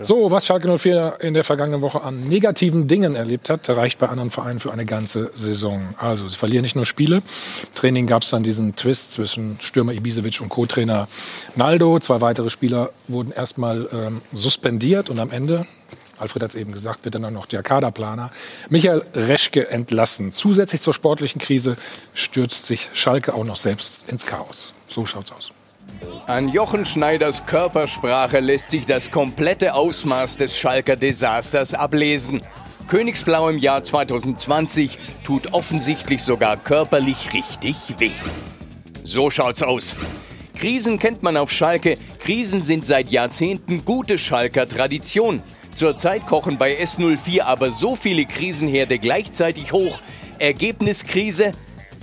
So, 0.01 0.31
was 0.31 0.47
Schalke 0.47 0.79
04 0.79 1.19
in 1.21 1.35
der 1.35 1.43
vergangenen 1.43 1.83
Woche 1.83 2.03
an 2.03 2.23
negativen 2.29 2.87
Dingen 2.87 3.17
erlebt 3.17 3.51
hat, 3.51 3.69
reicht 3.69 3.99
bei 3.99 4.09
anderen 4.09 4.31
Vereinen 4.31 4.61
für 4.61 4.73
eine 4.73 4.87
ganze 4.87 5.31
Saison. 5.35 5.95
Also, 5.99 6.29
sie 6.29 6.37
verlieren 6.37 6.62
nicht 6.62 6.77
nur 6.77 6.87
Spiele. 6.87 7.17
Im 7.17 7.75
Training 7.75 8.07
gab 8.07 8.23
es 8.23 8.31
dann 8.31 8.43
diesen 8.43 8.77
Twist 8.77 9.12
zwischen 9.12 9.59
Stürmer 9.61 9.93
Ibisevic 9.93 10.41
und 10.41 10.49
Co-Trainer 10.49 11.09
Naldo. 11.57 11.99
Zwei 11.99 12.21
weitere 12.21 12.51
Spieler 12.51 12.91
wurden 13.09 13.33
erstmal 13.33 13.89
ähm, 13.93 14.23
suspendiert 14.33 15.11
und 15.11 15.19
am 15.19 15.31
Ende 15.31 15.67
Alfred 16.19 16.43
hat 16.43 16.51
es 16.51 16.57
eben 16.57 16.71
gesagt, 16.71 17.05
wird 17.05 17.15
dann 17.15 17.33
noch 17.33 17.47
der 17.47 17.62
Kaderplaner 17.62 18.31
Michael 18.69 19.03
Reschke 19.15 19.71
entlassen. 19.71 20.33
Zusätzlich 20.33 20.83
zur 20.83 20.93
sportlichen 20.93 21.41
Krise 21.41 21.79
stürzt 22.12 22.67
sich 22.67 22.91
Schalke 22.93 23.33
auch 23.33 23.45
noch 23.45 23.57
selbst 23.57 24.05
ins 24.09 24.27
Chaos. 24.27 24.75
So 24.87 25.07
schaut's 25.07 25.33
aus. 25.33 25.53
An 26.27 26.48
Jochen 26.48 26.85
Schneiders 26.85 27.44
Körpersprache 27.47 28.40
lässt 28.40 28.70
sich 28.70 28.86
das 28.86 29.10
komplette 29.10 29.74
Ausmaß 29.74 30.36
des 30.36 30.56
Schalker 30.56 30.97
Desasters 30.97 31.74
ablesen. 31.74 32.40
Königsblau 32.89 33.48
im 33.48 33.59
Jahr 33.59 33.85
2020 33.85 34.98
tut 35.24 35.52
offensichtlich 35.52 36.22
sogar 36.22 36.56
körperlich 36.56 37.32
richtig 37.35 37.77
weh. 37.98 38.10
So 39.05 39.31
schaut's 39.31 39.62
aus. 39.62 39.97
Krisen 40.56 40.98
kennt 40.98 41.22
man 41.22 41.36
auf 41.36 41.51
Schalke. 41.51 41.98
Krisen 42.18 42.62
sind 42.62 42.86
seit 42.86 43.10
Jahrzehnten 43.10 43.85
gute 43.85 44.18
Schalker 44.18 44.68
Tradition. 44.68 45.43
Zurzeit 45.74 46.27
kochen 46.27 46.59
bei 46.59 46.81
S04 46.81 47.43
aber 47.43 47.72
so 47.72 47.97
viele 47.97 48.27
Krisenherde 48.27 48.98
gleichzeitig 48.98 49.72
hoch. 49.72 49.98
Ergebniskrise, 50.39 51.52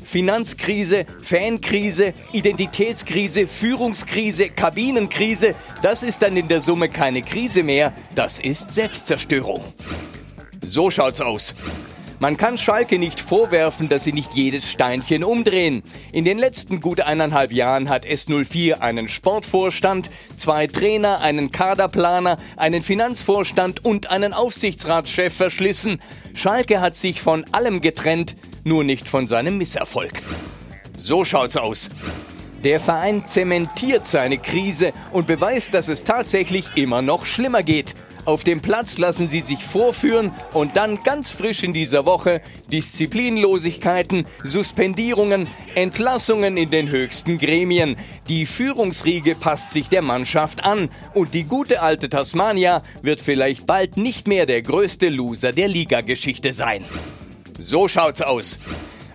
Finanzkrise, 0.08 1.06
Fankrise, 1.22 2.14
Identitätskrise, 2.32 3.46
Führungskrise, 3.46 4.50
Kabinenkrise, 4.50 5.54
das 5.82 6.02
ist 6.02 6.22
dann 6.22 6.38
in 6.38 6.48
der 6.48 6.62
Summe 6.62 6.88
keine 6.88 7.22
Krise 7.22 7.62
mehr, 7.62 7.92
das 8.16 8.40
ist 8.40 8.72
Selbstzerstörung. 8.72 9.62
So 10.64 10.90
schaut's 10.92 11.20
aus. 11.20 11.56
Man 12.20 12.38
kann 12.38 12.58
Schalke 12.58 12.98
nicht 12.98 13.20
vorwerfen, 13.20 13.90
dass 13.90 14.06
sie 14.06 14.14
nicht 14.14 14.34
jedes 14.34 14.72
Steinchen 14.72 15.26
umdrehen. 15.26 15.84
In 16.14 16.24
den 16.24 16.40
letzten 16.40 16.80
gut 16.80 17.02
eineinhalb 17.02 17.52
Jahren 17.52 17.90
hat 17.90 18.06
S04 18.06 18.80
einen 18.80 19.10
Sportvorstand, 19.10 20.10
zwei 20.38 20.68
Trainer, 20.68 21.20
einen 21.20 21.52
Kaderplaner, 21.52 22.38
einen 22.56 22.82
Finanzvorstand 22.82 23.84
und 23.84 24.10
einen 24.10 24.32
Aufsichtsratschef 24.32 25.36
verschlissen. 25.36 26.00
Schalke 26.34 26.80
hat 26.80 26.96
sich 26.96 27.22
von 27.22 27.46
allem 27.52 27.82
getrennt, 27.82 28.36
nur 28.68 28.84
nicht 28.84 29.10
von 29.10 29.28
seinem 29.28 29.58
Misserfolg. 29.58 30.22
So 30.96 31.26
schaut's 31.26 31.58
aus. 31.58 31.90
Der 32.64 32.80
Verein 32.80 33.26
zementiert 33.26 34.08
seine 34.08 34.40
Krise 34.40 34.92
und 35.12 35.28
beweist, 35.28 35.74
dass 35.74 35.88
es 35.88 36.04
tatsächlich 36.04 36.76
immer 36.76 37.02
noch 37.02 37.26
schlimmer 37.26 37.62
geht. 37.62 37.94
Auf 38.26 38.44
dem 38.44 38.62
Platz 38.62 38.98
lassen 38.98 39.30
sie 39.30 39.40
sich 39.40 39.64
vorführen 39.64 40.34
und 40.54 40.76
dann 40.76 41.00
ganz 41.02 41.32
frisch 41.32 41.64
in 41.64 41.72
dieser 41.72 42.06
Woche 42.06 42.42
Disziplinlosigkeiten, 42.70 44.26
Suspendierungen, 44.44 45.48
Entlassungen 45.76 46.58
in 46.58 46.70
den 46.70 46.90
höchsten 46.90 47.38
Gremien. 47.38 47.96
Die 48.28 48.46
Führungsriege 48.46 49.36
passt 49.36 49.72
sich 49.72 49.88
der 49.88 50.02
Mannschaft 50.02 50.66
an 50.66 50.90
und 51.14 51.36
die 51.36 51.46
gute 51.46 51.82
alte 51.82 52.10
Tasmania 52.10 52.82
wird 53.02 53.22
vielleicht 53.22 53.66
bald 53.66 53.96
nicht 53.96 54.28
mehr 54.28 54.46
der 54.46 54.62
größte 54.62 55.08
Loser 55.08 55.54
der 55.54 55.70
Ligageschichte 55.70 56.52
sein. 56.52 56.84
So 57.60 57.88
schaut's 57.88 58.22
aus. 58.22 58.60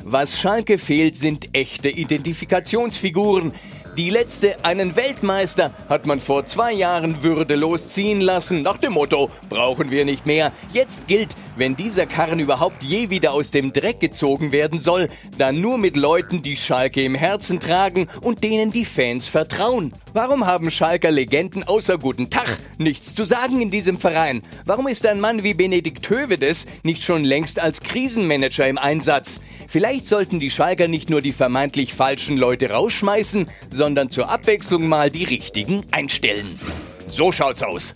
Was 0.05 0.41
Schalke 0.41 0.79
fehlt, 0.79 1.17
sind 1.17 1.55
echte 1.55 1.89
Identifikationsfiguren. 1.89 3.53
Die 3.97 4.11
letzte, 4.11 4.65
einen 4.65 4.97
Weltmeister, 4.97 5.71
hat 5.89 6.07
man 6.07 6.19
vor 6.19 6.47
zwei 6.47 6.73
Jahren 6.73 7.23
würdelos 7.23 7.91
ziehen 7.91 8.21
lassen, 8.21 8.63
nach 8.63 8.79
dem 8.79 8.95
Motto, 8.95 9.31
brauchen 9.51 9.91
wir 9.91 10.07
nicht 10.07 10.25
mehr. 10.25 10.51
Jetzt 10.73 11.07
gilt, 11.07 11.35
wenn 11.57 11.77
dieser 11.77 12.07
Karren 12.07 12.41
überhaupt 12.41 12.83
je 12.83 13.11
wieder 13.11 13.33
aus 13.33 13.51
dem 13.51 13.73
Dreck 13.73 14.01
gezogen 14.01 14.51
werden 14.51 14.81
soll, 14.81 15.09
dann 15.37 15.61
nur 15.61 15.77
mit 15.77 15.97
Leuten, 15.97 16.43
die 16.43 16.57
Schalke 16.57 17.05
im 17.05 17.15
Herzen 17.15 17.61
tragen 17.61 18.09
und 18.23 18.43
denen 18.43 18.73
die 18.73 18.87
Fans 18.87 19.29
vertrauen. 19.29 19.93
Warum 20.15 20.45
haben 20.45 20.71
Schalker 20.71 21.11
Legenden 21.11 21.65
außer 21.65 21.97
guten 21.97 22.29
Tag 22.29 22.59
nichts 22.77 23.15
zu 23.15 23.25
sagen 23.25 23.63
in 23.63 23.71
diesem 23.71 23.99
Verein? 23.99 24.43
Warum 24.67 24.87
ist 24.87 25.07
ein 25.07 25.21
Mann 25.21 25.43
wie 25.43 25.55
Benedikt 25.55 26.09
Hövedes 26.11 26.67
nicht 26.83 27.03
schon 27.03 27.25
längst 27.25 27.59
als 27.59 27.81
Krisenmanager 27.81 28.69
im 28.69 28.77
Einsatz? 28.77 29.41
Vielleicht 29.69 30.07
sollten 30.07 30.39
die 30.39 30.51
Schalker 30.51 30.87
nicht 30.87 31.09
nur 31.09 31.23
die 31.23 31.33
vermeintlich 31.33 31.95
falschen 31.95 32.37
Leute 32.37 32.71
rausschmeißen, 32.71 33.47
sondern 33.71 34.11
zur 34.11 34.29
Abwechslung 34.29 34.87
mal 34.87 35.11
die 35.11 35.25
richtigen 35.25 35.83
einstellen. 35.93 36.61
So 37.07 37.33
schaut's 37.33 37.63
aus. 37.63 37.95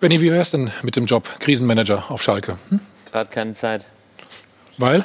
Benny, 0.00 0.20
wie 0.20 0.32
wär's 0.32 0.50
denn 0.50 0.72
mit 0.82 0.96
dem 0.96 1.06
Job 1.06 1.38
Krisenmanager 1.38 2.10
auf 2.10 2.20
Schalke? 2.20 2.58
Hm? 2.70 2.80
Gerade 3.12 3.30
keine 3.30 3.52
Zeit. 3.52 3.86
Weil? 4.76 5.04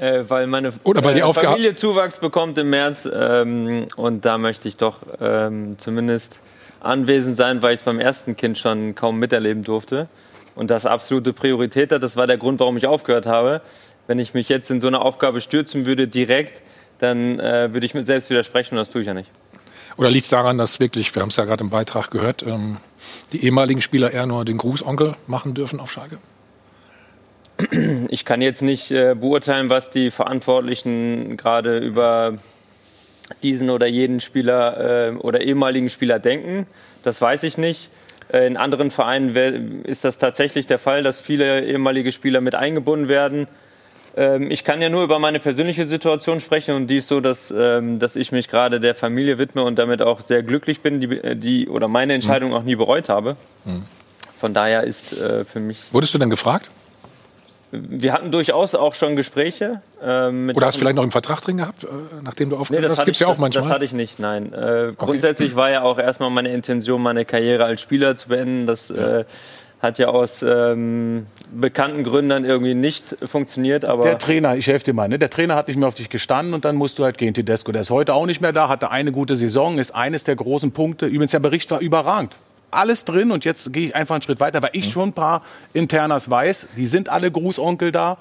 Äh, 0.00 0.24
weil 0.28 0.46
meine 0.46 0.72
Oder 0.84 1.04
weil 1.04 1.14
die 1.14 1.20
äh, 1.20 1.32
Familie 1.32 1.74
Zuwachs 1.74 2.20
bekommt 2.20 2.56
im 2.58 2.70
März 2.70 3.08
ähm, 3.12 3.86
und 3.96 4.24
da 4.24 4.38
möchte 4.38 4.68
ich 4.68 4.76
doch 4.76 4.98
ähm, 5.20 5.76
zumindest 5.78 6.38
anwesend 6.80 7.36
sein, 7.36 7.62
weil 7.62 7.74
ich 7.74 7.80
es 7.80 7.84
beim 7.84 7.98
ersten 7.98 8.36
Kind 8.36 8.58
schon 8.58 8.94
kaum 8.94 9.18
miterleben 9.18 9.64
durfte 9.64 10.08
und 10.54 10.70
das 10.70 10.86
absolute 10.86 11.32
Priorität 11.32 11.90
hat. 11.90 12.02
Das 12.02 12.16
war 12.16 12.26
der 12.26 12.38
Grund, 12.38 12.60
warum 12.60 12.76
ich 12.76 12.86
aufgehört 12.86 13.26
habe. 13.26 13.60
Wenn 14.06 14.18
ich 14.18 14.34
mich 14.34 14.48
jetzt 14.48 14.70
in 14.70 14.80
so 14.80 14.86
eine 14.86 15.00
Aufgabe 15.00 15.40
stürzen 15.40 15.84
würde 15.84 16.06
direkt, 16.06 16.62
dann 16.98 17.40
äh, 17.40 17.72
würde 17.72 17.84
ich 17.84 17.94
mir 17.94 18.04
selbst 18.04 18.30
widersprechen 18.30 18.74
und 18.74 18.78
das 18.78 18.90
tue 18.90 19.00
ich 19.00 19.06
ja 19.06 19.14
nicht. 19.14 19.30
Oder 19.96 20.10
liegt 20.10 20.24
es 20.24 20.30
daran, 20.30 20.58
dass 20.58 20.78
wirklich, 20.78 21.12
wir 21.14 21.22
haben 21.22 21.30
es 21.30 21.36
ja 21.36 21.44
gerade 21.44 21.64
im 21.64 21.70
Beitrag 21.70 22.10
gehört, 22.10 22.44
ähm, 22.44 22.76
die 23.32 23.44
ehemaligen 23.44 23.82
Spieler 23.82 24.12
eher 24.12 24.26
nur 24.26 24.44
den 24.44 24.58
Grußonkel 24.58 25.16
machen 25.26 25.54
dürfen 25.54 25.80
auf 25.80 25.90
Schalke? 25.90 26.18
Ich 28.08 28.24
kann 28.24 28.40
jetzt 28.40 28.62
nicht 28.62 28.90
äh, 28.90 29.14
beurteilen, 29.14 29.68
was 29.68 29.90
die 29.90 30.10
Verantwortlichen 30.10 31.36
gerade 31.36 31.78
über 31.78 32.38
diesen 33.42 33.70
oder 33.70 33.86
jeden 33.86 34.20
Spieler 34.20 35.10
äh, 35.10 35.16
oder 35.16 35.40
ehemaligen 35.40 35.88
Spieler 35.88 36.18
denken. 36.18 36.66
Das 37.02 37.20
weiß 37.20 37.42
ich 37.42 37.58
nicht. 37.58 37.90
Äh, 38.32 38.46
in 38.46 38.56
anderen 38.56 38.90
Vereinen 38.90 39.84
ist 39.84 40.04
das 40.04 40.18
tatsächlich 40.18 40.66
der 40.66 40.78
Fall, 40.78 41.02
dass 41.02 41.20
viele 41.20 41.64
ehemalige 41.64 42.12
Spieler 42.12 42.40
mit 42.40 42.54
eingebunden 42.54 43.08
werden. 43.08 43.48
Ähm, 44.16 44.50
ich 44.50 44.64
kann 44.64 44.80
ja 44.80 44.88
nur 44.88 45.02
über 45.02 45.18
meine 45.18 45.40
persönliche 45.40 45.86
Situation 45.86 46.40
sprechen 46.40 46.74
und 46.74 46.88
die 46.88 46.98
ist 46.98 47.08
so, 47.08 47.20
dass, 47.20 47.52
ähm, 47.56 47.98
dass 47.98 48.16
ich 48.16 48.32
mich 48.32 48.48
gerade 48.48 48.80
der 48.80 48.94
Familie 48.94 49.38
widme 49.38 49.62
und 49.62 49.76
damit 49.76 50.02
auch 50.02 50.20
sehr 50.20 50.42
glücklich 50.42 50.80
bin, 50.80 51.00
die, 51.00 51.36
die 51.36 51.68
oder 51.68 51.88
meine 51.88 52.14
Entscheidung 52.14 52.50
mhm. 52.50 52.56
auch 52.56 52.62
nie 52.62 52.76
bereut 52.76 53.08
habe. 53.08 53.36
Mhm. 53.64 53.84
Von 54.38 54.54
daher 54.54 54.84
ist 54.84 55.18
äh, 55.18 55.44
für 55.44 55.60
mich. 55.60 55.78
Wurdest 55.92 56.14
du 56.14 56.18
denn 56.18 56.30
gefragt? 56.30 56.70
Wir 57.70 58.12
hatten 58.12 58.30
durchaus 58.30 58.74
auch 58.74 58.94
schon 58.94 59.14
Gespräche. 59.14 59.82
Ähm, 60.02 60.50
Oder 60.54 60.66
hast 60.66 60.76
du 60.76 60.80
vielleicht 60.80 60.96
noch 60.96 61.02
einen 61.02 61.12
Vertrag 61.12 61.40
drin 61.42 61.58
gehabt, 61.58 61.84
äh, 61.84 61.88
nachdem 62.22 62.50
du 62.50 62.56
aufgehört 62.56 62.82
nee, 62.82 62.88
hast? 62.88 62.98
Das 62.98 63.04
gibt 63.04 63.16
es 63.16 63.20
ja 63.20 63.26
auch 63.26 63.32
das, 63.32 63.40
manchmal. 63.40 63.64
Das 63.64 63.72
hatte 63.72 63.84
ich 63.84 63.92
nicht, 63.92 64.18
nein. 64.18 64.52
Äh, 64.52 64.92
grundsätzlich 64.96 65.54
war 65.54 65.70
ja 65.70 65.82
auch 65.82 65.98
erstmal 65.98 66.30
meine 66.30 66.50
Intention, 66.50 67.02
meine 67.02 67.24
Karriere 67.24 67.64
als 67.64 67.82
Spieler 67.82 68.16
zu 68.16 68.28
beenden. 68.28 68.66
Das 68.66 68.90
äh, 68.90 69.24
hat 69.80 69.98
ja 69.98 70.08
aus 70.08 70.42
ähm, 70.42 71.26
bekannten 71.52 72.04
Gründen 72.04 72.44
irgendwie 72.44 72.74
nicht 72.74 73.16
funktioniert. 73.24 73.84
Aber 73.84 74.02
der 74.02 74.18
Trainer, 74.18 74.56
ich 74.56 74.66
helfe 74.66 74.86
dir 74.86 74.94
mal, 74.94 75.08
ne? 75.08 75.18
der 75.18 75.30
Trainer 75.30 75.54
hat 75.54 75.68
nicht 75.68 75.76
mehr 75.76 75.88
auf 75.88 75.94
dich 75.94 76.08
gestanden 76.08 76.54
und 76.54 76.64
dann 76.64 76.74
musst 76.74 76.98
du 76.98 77.04
halt 77.04 77.18
gehen, 77.18 77.34
Tedesco. 77.34 77.70
Der 77.70 77.82
ist 77.82 77.90
heute 77.90 78.14
auch 78.14 78.26
nicht 78.26 78.40
mehr 78.40 78.52
da, 78.52 78.68
hatte 78.68 78.90
eine 78.90 79.12
gute 79.12 79.36
Saison, 79.36 79.78
ist 79.78 79.94
eines 79.94 80.24
der 80.24 80.36
großen 80.36 80.72
Punkte. 80.72 81.06
Übrigens, 81.06 81.32
der 81.32 81.40
Bericht 81.40 81.70
war 81.70 81.80
überragend 81.80 82.36
alles 82.70 83.04
drin 83.04 83.30
und 83.30 83.44
jetzt 83.44 83.72
gehe 83.72 83.88
ich 83.88 83.96
einfach 83.96 84.14
einen 84.14 84.22
Schritt 84.22 84.40
weiter, 84.40 84.62
weil 84.62 84.70
ich 84.72 84.90
schon 84.90 85.10
ein 85.10 85.12
paar 85.12 85.42
Internas 85.72 86.30
weiß. 86.30 86.68
Die 86.76 86.86
sind 86.86 87.08
alle 87.08 87.30
Grußonkel 87.30 87.92
da. 87.92 88.18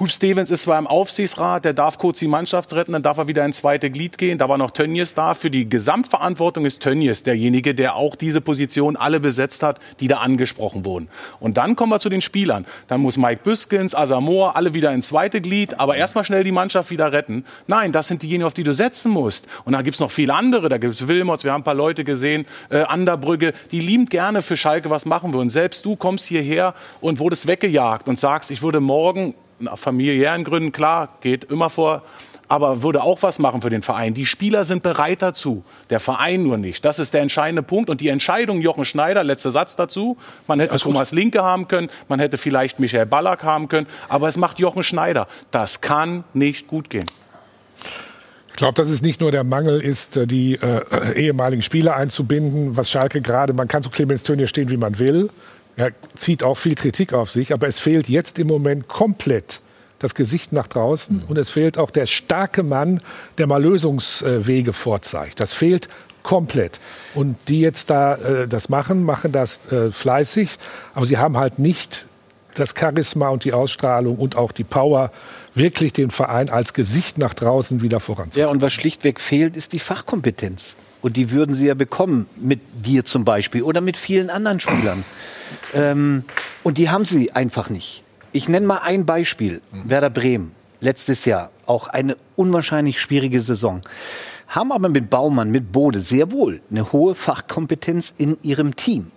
Hub 0.00 0.10
Stevens 0.10 0.50
ist 0.50 0.62
zwar 0.62 0.76
im 0.80 0.88
Aufsichtsrat, 0.88 1.64
der 1.64 1.72
darf 1.72 1.98
kurz 1.98 2.18
die 2.18 2.26
Mannschaft 2.26 2.74
retten, 2.74 2.94
dann 2.94 3.04
darf 3.04 3.16
er 3.16 3.28
wieder 3.28 3.44
ins 3.44 3.58
zweite 3.58 3.90
Glied 3.90 4.18
gehen. 4.18 4.38
Da 4.38 4.48
war 4.48 4.58
noch 4.58 4.72
Tönnies 4.72 5.14
da. 5.14 5.34
Für 5.34 5.52
die 5.52 5.68
Gesamtverantwortung 5.68 6.66
ist 6.66 6.82
Tönnies 6.82 7.22
derjenige, 7.22 7.76
der 7.76 7.94
auch 7.94 8.16
diese 8.16 8.40
Position 8.40 8.96
alle 8.96 9.20
besetzt 9.20 9.62
hat, 9.62 9.78
die 10.00 10.08
da 10.08 10.16
angesprochen 10.16 10.84
wurden. 10.84 11.08
Und 11.38 11.58
dann 11.58 11.76
kommen 11.76 11.92
wir 11.92 12.00
zu 12.00 12.08
den 12.08 12.22
Spielern. 12.22 12.66
Dann 12.88 13.02
muss 13.02 13.18
Mike 13.18 13.42
Büskens, 13.44 13.94
Asamoah, 13.94 14.56
alle 14.56 14.74
wieder 14.74 14.92
ins 14.92 15.06
zweite 15.06 15.40
Glied, 15.40 15.78
aber 15.78 15.94
erstmal 15.94 16.24
schnell 16.24 16.42
die 16.42 16.50
Mannschaft 16.50 16.90
wieder 16.90 17.12
retten. 17.12 17.44
Nein, 17.68 17.92
das 17.92 18.08
sind 18.08 18.22
diejenigen, 18.22 18.48
auf 18.48 18.54
die 18.54 18.64
du 18.64 18.74
setzen 18.74 19.12
musst. 19.12 19.46
Und 19.64 19.74
da 19.74 19.82
gibt's 19.82 20.00
noch 20.00 20.10
viele 20.10 20.34
andere. 20.34 20.68
Da 20.68 20.78
gibt's 20.78 21.06
Wilmots, 21.06 21.44
wir 21.44 21.52
haben 21.52 21.60
ein 21.60 21.64
paar 21.64 21.72
Leute 21.72 22.02
gesehen, 22.02 22.46
äh, 22.68 22.78
Anderbrügge, 22.78 23.52
die 23.70 23.78
liebend 23.78 24.10
gerne 24.10 24.42
für 24.42 24.56
Schalke 24.56 24.90
was 24.90 25.06
machen 25.06 25.32
würden. 25.32 25.50
Selbst 25.50 25.84
du 25.84 25.94
kommst 25.94 26.26
hierher 26.26 26.74
und 27.00 27.20
wurdest 27.20 27.46
weggejagt 27.46 28.08
und 28.08 28.18
sagst, 28.18 28.50
ich 28.50 28.60
würde 28.60 28.80
morgen 28.80 29.34
familiären 29.74 30.44
Gründen, 30.44 30.72
klar, 30.72 31.16
geht 31.20 31.44
immer 31.44 31.70
vor, 31.70 32.02
aber 32.48 32.82
würde 32.82 33.02
auch 33.02 33.22
was 33.22 33.38
machen 33.38 33.62
für 33.62 33.70
den 33.70 33.82
Verein. 33.82 34.14
Die 34.14 34.26
Spieler 34.26 34.64
sind 34.64 34.82
bereit 34.82 35.22
dazu, 35.22 35.64
der 35.90 36.00
Verein 36.00 36.42
nur 36.42 36.58
nicht. 36.58 36.84
Das 36.84 36.98
ist 36.98 37.14
der 37.14 37.22
entscheidende 37.22 37.62
Punkt. 37.62 37.90
Und 37.90 38.00
die 38.00 38.08
Entscheidung 38.08 38.60
Jochen 38.60 38.84
Schneider, 38.84 39.24
letzter 39.24 39.50
Satz 39.50 39.76
dazu, 39.76 40.16
man 40.46 40.60
hätte 40.60 40.76
Thomas 40.76 41.12
Linke 41.12 41.42
haben 41.42 41.68
können, 41.68 41.88
man 42.08 42.20
hätte 42.20 42.38
vielleicht 42.38 42.80
Michael 42.80 43.06
Ballack 43.06 43.42
haben 43.42 43.68
können, 43.68 43.86
aber 44.08 44.28
es 44.28 44.36
macht 44.36 44.58
Jochen 44.58 44.82
Schneider. 44.82 45.26
Das 45.50 45.80
kann 45.80 46.24
nicht 46.34 46.66
gut 46.66 46.90
gehen. 46.90 47.06
Ich 48.54 48.58
glaube, 48.58 48.74
dass 48.74 48.88
es 48.88 49.02
nicht 49.02 49.20
nur 49.20 49.32
der 49.32 49.42
Mangel 49.42 49.82
ist, 49.82 50.16
äh, 50.16 50.28
die 50.28 50.54
äh, 50.54 51.20
ehemaligen 51.20 51.60
Spieler 51.60 51.96
einzubinden, 51.96 52.76
was 52.76 52.88
Schalke 52.88 53.20
gerade, 53.20 53.52
man 53.52 53.66
kann 53.66 53.82
zu 53.82 53.90
Clemens 53.90 54.22
Tönnies 54.22 54.48
stehen, 54.48 54.70
wie 54.70 54.76
man 54.76 55.00
will. 55.00 55.28
Er 55.76 55.92
zieht 56.16 56.42
auch 56.42 56.56
viel 56.56 56.74
Kritik 56.74 57.12
auf 57.12 57.30
sich, 57.30 57.52
aber 57.52 57.66
es 57.66 57.78
fehlt 57.78 58.08
jetzt 58.08 58.38
im 58.38 58.46
Moment 58.46 58.88
komplett 58.88 59.60
das 59.98 60.14
Gesicht 60.14 60.52
nach 60.52 60.66
draußen 60.66 61.16
mhm. 61.16 61.24
und 61.28 61.38
es 61.38 61.50
fehlt 61.50 61.78
auch 61.78 61.90
der 61.90 62.06
starke 62.06 62.62
Mann, 62.62 63.00
der 63.38 63.46
mal 63.46 63.62
Lösungswege 63.62 64.72
vorzeigt. 64.72 65.40
Das 65.40 65.52
fehlt 65.52 65.88
komplett. 66.22 66.80
Und 67.14 67.36
die 67.48 67.60
jetzt 67.60 67.90
da 67.90 68.16
äh, 68.16 68.48
das 68.48 68.68
machen, 68.68 69.04
machen 69.04 69.32
das 69.32 69.70
äh, 69.72 69.90
fleißig, 69.90 70.58
aber 70.94 71.06
sie 71.06 71.18
haben 71.18 71.36
halt 71.36 71.58
nicht 71.58 72.06
das 72.54 72.74
Charisma 72.78 73.28
und 73.28 73.44
die 73.44 73.52
Ausstrahlung 73.52 74.16
und 74.16 74.36
auch 74.36 74.52
die 74.52 74.64
Power, 74.64 75.10
wirklich 75.54 75.92
den 75.92 76.10
Verein 76.10 76.50
als 76.50 76.72
Gesicht 76.72 77.18
nach 77.18 77.34
draußen 77.34 77.82
wieder 77.82 78.00
voranzubringen. 78.00 78.48
Ja, 78.48 78.52
und 78.52 78.62
was 78.62 78.72
schlichtweg 78.72 79.20
fehlt, 79.20 79.56
ist 79.56 79.72
die 79.72 79.78
Fachkompetenz. 79.78 80.76
Und 81.04 81.18
die 81.18 81.30
würden 81.32 81.54
sie 81.54 81.66
ja 81.66 81.74
bekommen, 81.74 82.26
mit 82.34 82.60
dir 82.72 83.04
zum 83.04 83.26
Beispiel 83.26 83.62
oder 83.62 83.82
mit 83.82 83.98
vielen 83.98 84.30
anderen 84.30 84.58
Spielern. 84.58 85.04
ähm, 85.74 86.24
und 86.62 86.78
die 86.78 86.88
haben 86.88 87.04
sie 87.04 87.30
einfach 87.32 87.68
nicht. 87.68 88.02
Ich 88.32 88.48
nenne 88.48 88.66
mal 88.66 88.78
ein 88.78 89.04
Beispiel. 89.04 89.60
Werder 89.70 90.08
Bremen, 90.08 90.52
letztes 90.80 91.26
Jahr, 91.26 91.50
auch 91.66 91.88
eine 91.88 92.16
unwahrscheinlich 92.36 93.02
schwierige 93.02 93.42
Saison. 93.42 93.82
Haben 94.48 94.72
aber 94.72 94.88
mit 94.88 95.10
Baumann, 95.10 95.50
mit 95.50 95.72
Bode 95.72 96.00
sehr 96.00 96.32
wohl 96.32 96.62
eine 96.70 96.90
hohe 96.90 97.14
Fachkompetenz 97.14 98.14
in 98.16 98.38
ihrem 98.40 98.74
Team. 98.74 99.10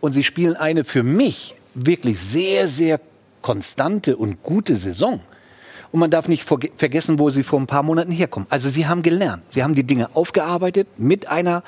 Und 0.00 0.14
sie 0.14 0.24
spielen 0.24 0.56
eine 0.56 0.82
für 0.82 1.04
mich 1.04 1.54
wirklich 1.74 2.20
sehr, 2.20 2.66
sehr 2.66 3.00
konstante 3.40 4.16
und 4.16 4.42
gute 4.42 4.74
Saison. 4.74 5.20
Und 5.90 6.00
man 6.00 6.10
darf 6.10 6.28
nicht 6.28 6.44
vergessen, 6.44 7.18
wo 7.18 7.30
sie 7.30 7.42
vor 7.42 7.58
ein 7.58 7.66
paar 7.66 7.82
Monaten 7.82 8.12
herkommen. 8.12 8.46
Also 8.50 8.68
sie 8.68 8.86
haben 8.86 9.02
gelernt. 9.02 9.42
Sie 9.48 9.62
haben 9.62 9.74
die 9.74 9.84
Dinge 9.84 10.10
aufgearbeitet 10.14 10.86
mit 10.98 11.28
einer 11.28 11.62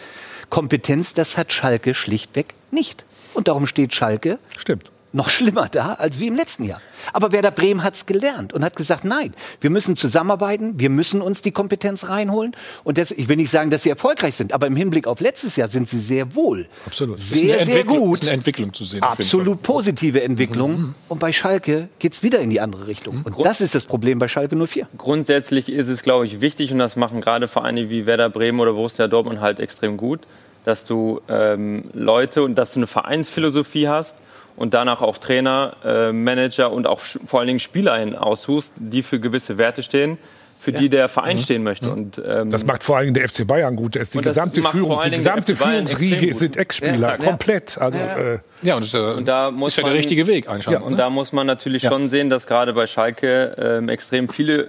Kompetenz, 0.50 1.14
das 1.14 1.38
hat 1.38 1.52
Schalke 1.52 1.94
schlichtweg 1.94 2.54
nicht. 2.70 3.04
Und 3.34 3.48
darum 3.48 3.66
steht 3.66 3.94
Schalke 3.94 4.38
Stimmt 4.56 4.90
noch 5.12 5.30
schlimmer 5.30 5.68
da 5.70 5.94
als 5.94 6.20
wie 6.20 6.28
im 6.28 6.36
letzten 6.36 6.64
Jahr. 6.64 6.80
Aber 7.12 7.32
Werder 7.32 7.50
Bremen 7.50 7.82
hat 7.82 7.94
es 7.94 8.06
gelernt 8.06 8.52
und 8.52 8.64
hat 8.64 8.76
gesagt, 8.76 9.04
nein, 9.04 9.32
wir 9.60 9.70
müssen 9.70 9.96
zusammenarbeiten, 9.96 10.78
wir 10.78 10.90
müssen 10.90 11.22
uns 11.22 11.42
die 11.42 11.50
Kompetenz 11.50 12.08
reinholen. 12.08 12.54
Und 12.84 12.98
das, 12.98 13.10
ich 13.10 13.28
will 13.28 13.36
nicht 13.36 13.50
sagen, 13.50 13.70
dass 13.70 13.82
sie 13.82 13.90
erfolgreich 13.90 14.36
sind, 14.36 14.52
aber 14.52 14.66
im 14.66 14.76
Hinblick 14.76 15.06
auf 15.06 15.20
letztes 15.20 15.56
Jahr 15.56 15.68
sind 15.68 15.88
sie 15.88 15.98
sehr 15.98 16.34
wohl. 16.34 16.68
Absolut. 16.86 17.18
Sehr, 17.18 17.58
sehr 17.60 17.84
gut. 17.84 18.16
Ist 18.18 18.22
eine 18.22 18.32
Entwicklung 18.32 18.72
zu 18.72 18.84
sehen. 18.84 19.02
Absolut 19.02 19.62
positive 19.62 20.22
Entwicklung. 20.22 20.72
Mhm. 20.72 20.94
Und 21.08 21.18
bei 21.18 21.32
Schalke 21.32 21.88
geht 21.98 22.12
es 22.12 22.22
wieder 22.22 22.38
in 22.40 22.50
die 22.50 22.60
andere 22.60 22.86
Richtung. 22.86 23.18
Mhm. 23.18 23.22
Und 23.22 23.44
das 23.44 23.60
ist 23.60 23.74
das 23.74 23.84
Problem 23.84 24.18
bei 24.18 24.28
Schalke 24.28 24.56
04. 24.56 24.88
Grundsätzlich 24.96 25.68
ist 25.68 25.88
es, 25.88 26.02
glaube 26.02 26.26
ich, 26.26 26.40
wichtig, 26.40 26.72
und 26.72 26.78
das 26.78 26.96
machen 26.96 27.20
gerade 27.20 27.48
Vereine 27.48 27.90
wie 27.90 28.06
Werder 28.06 28.30
Bremen 28.30 28.60
oder 28.60 28.72
Borussia 28.72 29.08
Dortmund 29.08 29.40
halt 29.40 29.60
extrem 29.60 29.96
gut, 29.96 30.20
dass 30.64 30.84
du 30.84 31.20
ähm, 31.28 31.84
Leute 31.94 32.42
und 32.42 32.56
dass 32.56 32.72
du 32.72 32.80
eine 32.80 32.86
Vereinsphilosophie 32.86 33.88
hast, 33.88 34.16
und 34.60 34.74
danach 34.74 35.00
auch 35.00 35.16
Trainer, 35.16 35.74
äh, 35.86 36.12
Manager 36.12 36.70
und 36.70 36.86
auch 36.86 37.00
vor 37.00 37.40
allen 37.40 37.46
Dingen 37.46 37.60
Spieler 37.60 37.98
aussuchst, 38.22 38.74
die 38.76 39.02
für 39.02 39.18
gewisse 39.18 39.56
Werte 39.56 39.82
stehen, 39.82 40.18
für 40.58 40.70
ja. 40.72 40.80
die 40.80 40.90
der 40.90 41.08
Verein 41.08 41.36
mhm. 41.36 41.40
stehen 41.40 41.62
möchte. 41.62 41.86
Mhm. 41.86 41.92
Und, 41.92 42.22
ähm, 42.22 42.50
das 42.50 42.66
macht 42.66 42.82
vor 42.82 42.98
allen 42.98 43.06
Dingen 43.06 43.14
der 43.14 43.26
FC 43.26 43.46
Bayern 43.46 43.74
gut. 43.74 43.94
die 43.94 44.20
gesamte, 44.20 44.62
Führung, 44.62 45.00
die 45.02 45.12
gesamte 45.12 45.56
Führungsriege 45.56 46.34
sind 46.34 46.58
Ex-Spieler, 46.58 47.08
ja, 47.12 47.16
komplett. 47.16 47.78
Also, 47.78 47.96
ja. 47.96 48.16
Äh, 48.18 48.38
ja, 48.60 48.74
und, 48.74 48.82
das 48.82 48.88
ist, 48.88 48.94
ja, 48.94 49.12
und 49.12 49.26
da 49.26 49.50
muss 49.50 49.72
ist 49.72 49.76
ja 49.78 49.84
der 49.84 49.94
richtige 49.94 50.26
Weg 50.26 50.50
anscheinend. 50.50 50.82
Und 50.82 50.98
da 50.98 51.08
muss 51.08 51.32
man 51.32 51.46
natürlich 51.46 51.82
schon 51.82 52.10
sehen, 52.10 52.28
dass 52.28 52.46
gerade 52.46 52.74
bei 52.74 52.86
Schalke 52.86 53.56
ähm, 53.58 53.88
extrem 53.88 54.28
viele 54.28 54.68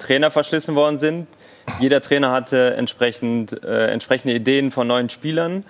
Trainer 0.00 0.30
verschlissen 0.30 0.74
worden 0.74 0.98
sind. 0.98 1.28
Jeder 1.78 2.02
Trainer 2.02 2.30
hatte 2.30 2.74
entsprechend, 2.74 3.64
äh, 3.64 3.86
entsprechende 3.86 4.34
Ideen 4.34 4.70
von 4.70 4.86
neuen 4.86 5.08
Spielern. 5.08 5.64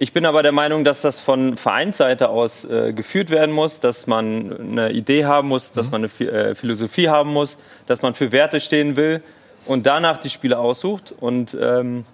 Ich 0.00 0.12
bin 0.12 0.26
aber 0.26 0.44
der 0.44 0.52
Meinung, 0.52 0.84
dass 0.84 1.02
das 1.02 1.18
von 1.18 1.56
Vereinsseite 1.56 2.28
aus 2.28 2.64
äh, 2.64 2.92
geführt 2.92 3.30
werden 3.30 3.52
muss, 3.52 3.80
dass 3.80 4.06
man 4.06 4.56
eine 4.56 4.92
Idee 4.92 5.24
haben 5.24 5.48
muss, 5.48 5.72
dass 5.72 5.86
mhm. 5.86 5.90
man 5.90 6.10
eine 6.20 6.30
äh, 6.30 6.54
Philosophie 6.54 7.08
haben 7.08 7.32
muss, 7.32 7.56
dass 7.88 8.00
man 8.00 8.14
für 8.14 8.30
Werte 8.30 8.60
stehen 8.60 8.94
will 8.94 9.22
und 9.66 9.86
danach 9.86 10.18
die 10.18 10.30
Spiele 10.30 10.56
aussucht 10.56 11.12
und 11.18 11.56
ähm, 11.60 12.04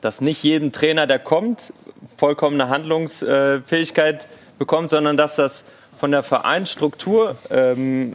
dass 0.00 0.20
nicht 0.20 0.42
jedem 0.42 0.72
Trainer, 0.72 1.06
der 1.06 1.20
kommt, 1.20 1.72
vollkommene 2.16 2.68
Handlungsfähigkeit 2.68 4.26
bekommt, 4.58 4.90
sondern 4.90 5.16
dass 5.16 5.36
das 5.36 5.64
von 5.96 6.10
der 6.10 6.24
Vereinsstruktur 6.24 7.36
ähm, 7.50 8.14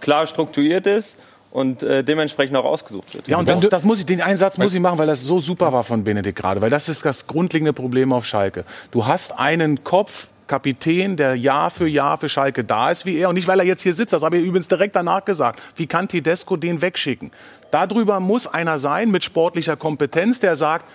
klar 0.00 0.28
strukturiert 0.28 0.86
ist 0.86 1.16
und 1.54 1.84
äh, 1.84 2.02
dementsprechend 2.02 2.56
auch 2.56 2.64
ausgesucht 2.64 3.14
wird. 3.14 3.28
Ja, 3.28 3.38
und 3.38 3.48
das, 3.48 3.60
das 3.60 3.84
muss 3.84 4.00
ich, 4.00 4.06
den 4.06 4.20
Einsatz 4.20 4.58
muss 4.58 4.74
ich 4.74 4.80
machen, 4.80 4.98
weil 4.98 5.06
das 5.06 5.22
so 5.22 5.38
super 5.38 5.72
war 5.72 5.84
von 5.84 6.02
Benedikt 6.02 6.36
gerade, 6.36 6.60
weil 6.60 6.68
das 6.68 6.88
ist 6.88 7.06
das 7.06 7.28
grundlegende 7.28 7.72
Problem 7.72 8.12
auf 8.12 8.26
Schalke. 8.26 8.64
Du 8.90 9.06
hast 9.06 9.38
einen 9.38 9.84
Kopf, 9.84 10.26
Kapitän, 10.48 11.16
der 11.16 11.36
Jahr 11.36 11.70
für 11.70 11.86
Jahr 11.86 12.18
für 12.18 12.28
Schalke 12.28 12.64
da 12.64 12.90
ist 12.90 13.06
wie 13.06 13.16
er. 13.18 13.28
Und 13.28 13.36
nicht, 13.36 13.46
weil 13.46 13.60
er 13.60 13.64
jetzt 13.64 13.82
hier 13.82 13.94
sitzt, 13.94 14.12
das 14.12 14.22
habe 14.22 14.36
ich 14.36 14.44
übrigens 14.44 14.66
direkt 14.66 14.96
danach 14.96 15.24
gesagt. 15.24 15.62
Wie 15.76 15.86
kann 15.86 16.08
Tedesco 16.08 16.56
den 16.56 16.82
wegschicken? 16.82 17.30
Darüber 17.70 18.18
muss 18.18 18.48
einer 18.48 18.78
sein 18.78 19.12
mit 19.12 19.22
sportlicher 19.22 19.76
Kompetenz, 19.76 20.40
der 20.40 20.56
sagt, 20.56 20.86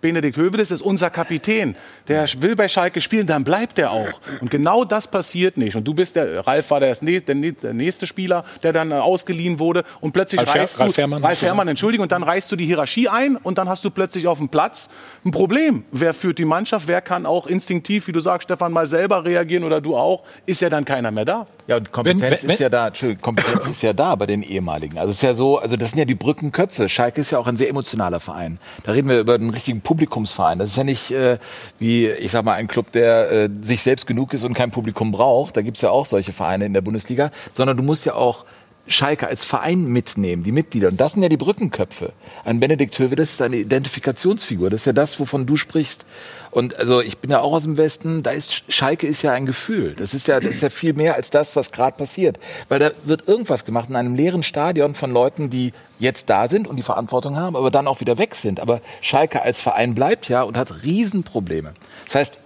Benedikt 0.00 0.36
Hövedes 0.36 0.70
ist 0.70 0.82
unser 0.82 1.10
Kapitän. 1.10 1.74
Der 2.08 2.26
will 2.38 2.54
bei 2.54 2.68
Schalke 2.68 3.00
spielen, 3.00 3.26
dann 3.26 3.44
bleibt 3.44 3.78
er 3.78 3.90
auch. 3.90 4.20
Und 4.40 4.50
genau 4.50 4.84
das 4.84 5.08
passiert 5.10 5.56
nicht. 5.56 5.76
Und 5.76 5.84
du 5.84 5.94
bist 5.94 6.16
der, 6.16 6.46
Ralf 6.46 6.70
war 6.70 6.80
der, 6.80 6.94
der 6.94 7.34
nächste 7.34 8.06
Spieler, 8.06 8.44
der 8.62 8.72
dann 8.72 8.90
äh, 8.90 8.94
ausgeliehen 8.94 9.58
wurde. 9.58 9.84
Und 10.00 10.12
plötzlich 10.12 10.40
Ralf, 10.40 10.54
reißt 10.54 10.80
Ralf 10.80 10.88
du, 10.88 10.94
Fährmann, 10.94 11.24
Ralf 11.24 11.38
Fährmann, 11.38 11.68
Entschuldigung, 11.68 12.04
und 12.04 12.12
dann 12.12 12.22
reißt 12.22 12.52
du 12.52 12.56
die 12.56 12.66
Hierarchie 12.66 13.08
ein 13.08 13.36
und 13.36 13.58
dann 13.58 13.68
hast 13.68 13.84
du 13.84 13.90
plötzlich 13.90 14.26
auf 14.26 14.38
dem 14.38 14.48
Platz 14.48 14.90
ein 15.24 15.30
Problem. 15.30 15.84
Wer 15.92 16.14
führt 16.14 16.38
die 16.38 16.44
Mannschaft? 16.44 16.88
Wer 16.88 17.00
kann 17.00 17.26
auch 17.26 17.46
instinktiv, 17.46 18.06
wie 18.06 18.12
du 18.12 18.20
sagst, 18.20 18.44
Stefan, 18.44 18.72
mal 18.72 18.86
selber 18.86 19.24
reagieren 19.24 19.64
oder 19.64 19.80
du 19.80 19.96
auch? 19.96 20.24
Ist 20.44 20.60
ja 20.60 20.68
dann 20.68 20.84
keiner 20.84 21.10
mehr 21.10 21.24
da. 21.24 21.46
Ja, 21.66 21.76
und 21.76 21.90
Kompetenz 21.90 22.22
wenn, 22.22 22.42
wenn, 22.42 22.50
ist 22.50 22.60
ja 22.60 22.68
da. 22.68 22.90
Kompetenz 23.20 23.66
ist 23.70 23.82
ja 23.82 23.92
da 23.92 24.14
bei 24.14 24.26
den 24.26 24.42
ehemaligen. 24.42 24.98
Also 24.98 25.10
es 25.10 25.16
ist 25.16 25.22
ja 25.22 25.34
so, 25.34 25.58
also 25.58 25.76
das 25.76 25.90
sind 25.90 25.98
ja 25.98 26.04
die 26.04 26.14
Brückenköpfe. 26.14 26.88
Schalke 26.88 27.20
ist 27.20 27.30
ja 27.30 27.38
auch 27.38 27.46
ein 27.46 27.56
sehr 27.56 27.68
emotionaler 27.68 28.20
Verein. 28.20 28.58
Da 28.84 28.92
reden 28.92 29.08
wir 29.08 29.20
über 29.20 29.34
einen 29.34 29.50
richtigen 29.50 29.80
Publikumsverein. 29.96 30.58
Das 30.58 30.70
ist 30.70 30.76
ja 30.76 30.84
nicht 30.84 31.10
äh, 31.10 31.38
wie, 31.78 32.06
ich 32.08 32.30
sag 32.30 32.44
mal, 32.44 32.52
ein 32.52 32.68
Club, 32.68 32.92
der 32.92 33.30
äh, 33.30 33.48
sich 33.62 33.82
selbst 33.82 34.06
genug 34.06 34.34
ist 34.34 34.44
und 34.44 34.52
kein 34.52 34.70
Publikum 34.70 35.10
braucht. 35.10 35.56
Da 35.56 35.62
gibt's 35.62 35.80
ja 35.80 35.90
auch 35.90 36.04
solche 36.04 36.32
Vereine 36.32 36.66
in 36.66 36.74
der 36.74 36.82
Bundesliga. 36.82 37.30
Sondern 37.52 37.76
du 37.76 37.82
musst 37.82 38.04
ja 38.04 38.14
auch 38.14 38.44
Schalke 38.88 39.26
als 39.26 39.44
Verein 39.44 39.86
mitnehmen, 39.86 40.42
die 40.42 40.52
Mitglieder. 40.52 40.88
Und 40.88 41.00
das 41.00 41.12
sind 41.12 41.22
ja 41.22 41.28
die 41.28 41.36
Brückenköpfe. 41.36 42.12
Ein 42.44 42.60
Benedikt 42.60 42.98
Höwe, 42.98 43.16
das 43.16 43.32
ist 43.32 43.42
eine 43.42 43.56
Identifikationsfigur. 43.56 44.70
Das 44.70 44.82
ist 44.82 44.86
ja 44.86 44.92
das, 44.92 45.18
wovon 45.18 45.46
du 45.46 45.56
sprichst. 45.56 46.06
Und 46.52 46.78
also 46.78 47.00
ich 47.00 47.18
bin 47.18 47.30
ja 47.30 47.40
auch 47.40 47.52
aus 47.52 47.64
dem 47.64 47.76
Westen, 47.76 48.22
da 48.22 48.30
ist 48.30 48.62
Schalke 48.68 49.06
ist 49.06 49.22
ja 49.22 49.32
ein 49.32 49.44
Gefühl. 49.44 49.94
Das 49.94 50.14
ist 50.14 50.28
ja, 50.28 50.38
das 50.38 50.54
ist 50.54 50.62
ja 50.62 50.70
viel 50.70 50.92
mehr 50.92 51.16
als 51.16 51.30
das, 51.30 51.56
was 51.56 51.72
gerade 51.72 51.96
passiert. 51.96 52.38
Weil 52.68 52.78
da 52.78 52.90
wird 53.04 53.28
irgendwas 53.28 53.64
gemacht 53.64 53.88
in 53.90 53.96
einem 53.96 54.14
leeren 54.14 54.42
Stadion 54.42 54.94
von 54.94 55.10
Leuten, 55.10 55.50
die 55.50 55.72
jetzt 55.98 56.30
da 56.30 56.46
sind 56.46 56.68
und 56.68 56.76
die 56.76 56.82
Verantwortung 56.82 57.36
haben, 57.36 57.56
aber 57.56 57.70
dann 57.70 57.88
auch 57.88 58.00
wieder 58.00 58.18
weg 58.18 58.34
sind. 58.34 58.60
Aber 58.60 58.80
Schalke 59.00 59.42
als 59.42 59.60
Verein 59.60 59.94
bleibt 59.94 60.28
ja 60.28 60.42
und 60.42 60.56
hat 60.56 60.82
Riesenprobleme. 60.84 61.74
Das 62.04 62.14
heißt, 62.14 62.38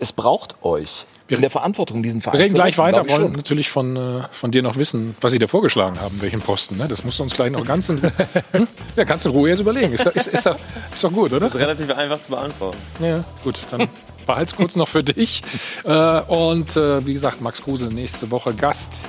es 0.00 0.12
braucht 0.12 0.56
euch 0.62 1.06
in 1.28 1.40
der 1.40 1.50
Verantwortung 1.50 2.02
diesen 2.02 2.20
Verein. 2.20 2.38
Wir 2.38 2.44
reden 2.44 2.54
gleich 2.54 2.76
weiter, 2.76 3.08
wollen 3.08 3.32
natürlich 3.32 3.70
von, 3.70 3.96
äh, 3.96 4.22
von 4.30 4.50
dir 4.50 4.62
noch 4.62 4.76
wissen, 4.76 5.16
was 5.20 5.32
sie 5.32 5.38
dir 5.38 5.48
vorgeschlagen 5.48 5.98
haben, 6.00 6.20
welchen 6.20 6.40
Posten. 6.40 6.76
Ne? 6.76 6.86
Das 6.86 7.04
musst 7.04 7.18
du 7.18 7.22
uns 7.22 7.34
gleich 7.34 7.50
noch 7.50 7.64
ganz 7.64 7.88
in, 7.88 8.02
hm? 8.52 8.68
ja, 8.96 9.04
ganz 9.04 9.24
in 9.24 9.30
Ruhe 9.30 9.48
jetzt 9.48 9.60
überlegen. 9.60 9.92
Ist, 9.92 10.06
ist, 10.06 10.28
ist, 10.28 10.46
ist 10.46 11.04
doch 11.04 11.12
gut, 11.12 11.32
oder? 11.32 11.40
Das 11.40 11.54
ist 11.54 11.60
relativ 11.60 11.90
einfach 11.90 12.20
zu 12.20 12.28
beantworten. 12.28 12.78
Ja, 13.00 13.24
gut, 13.42 13.60
dann 13.70 13.88
behalt's 14.26 14.54
kurz 14.54 14.76
noch 14.76 14.88
für 14.88 15.02
dich. 15.02 15.42
Äh, 15.84 16.20
und 16.22 16.76
äh, 16.76 17.06
wie 17.06 17.14
gesagt, 17.14 17.40
Max 17.40 17.62
Kruse 17.62 17.86
nächste 17.86 18.30
Woche 18.30 18.52
Gast 18.54 19.00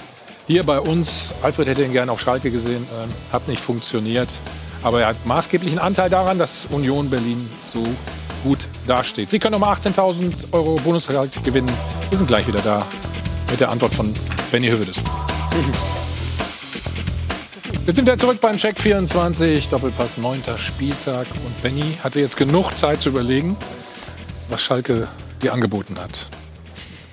hier 0.47 0.63
bei 0.63 0.79
uns. 0.79 1.33
Alfred 1.41 1.67
hätte 1.67 1.83
ihn 1.83 1.91
gerne 1.91 2.11
auf 2.11 2.21
Schalke 2.21 2.51
gesehen, 2.51 2.87
ähm, 3.01 3.09
hat 3.31 3.47
nicht 3.47 3.59
funktioniert. 3.59 4.29
Aber 4.83 5.01
er 5.01 5.07
hat 5.07 5.25
maßgeblichen 5.25 5.79
Anteil 5.79 6.09
daran, 6.09 6.37
dass 6.37 6.67
Union 6.71 7.09
Berlin 7.09 7.49
so 7.73 7.83
gut 8.45 8.67
dasteht. 8.87 9.29
Sie 9.29 9.39
können 9.39 9.53
nochmal 9.53 9.75
18.000 9.75 10.53
Euro 10.53 10.75
Bonusgehalt 10.75 11.43
gewinnen. 11.43 11.71
Wir 12.09 12.17
sind 12.17 12.27
gleich 12.27 12.47
wieder 12.47 12.61
da 12.61 12.85
mit 13.49 13.59
der 13.59 13.69
Antwort 13.69 13.93
von 13.93 14.13
Benny 14.51 14.67
Hövedes. 14.67 15.01
Wir 17.85 17.93
sind 17.93 18.05
wieder 18.05 18.17
zurück 18.17 18.39
beim 18.39 18.57
Check 18.57 18.79
24, 18.79 19.69
Doppelpass 19.69 20.17
9. 20.17 20.43
Spieltag. 20.57 21.27
Und 21.45 21.61
Benny 21.61 21.97
hatte 22.03 22.19
jetzt 22.19 22.37
genug 22.37 22.77
Zeit 22.77 23.01
zu 23.01 23.09
überlegen, 23.09 23.57
was 24.49 24.61
Schalke 24.61 25.07
dir 25.41 25.51
angeboten 25.51 25.97
hat. 25.99 26.27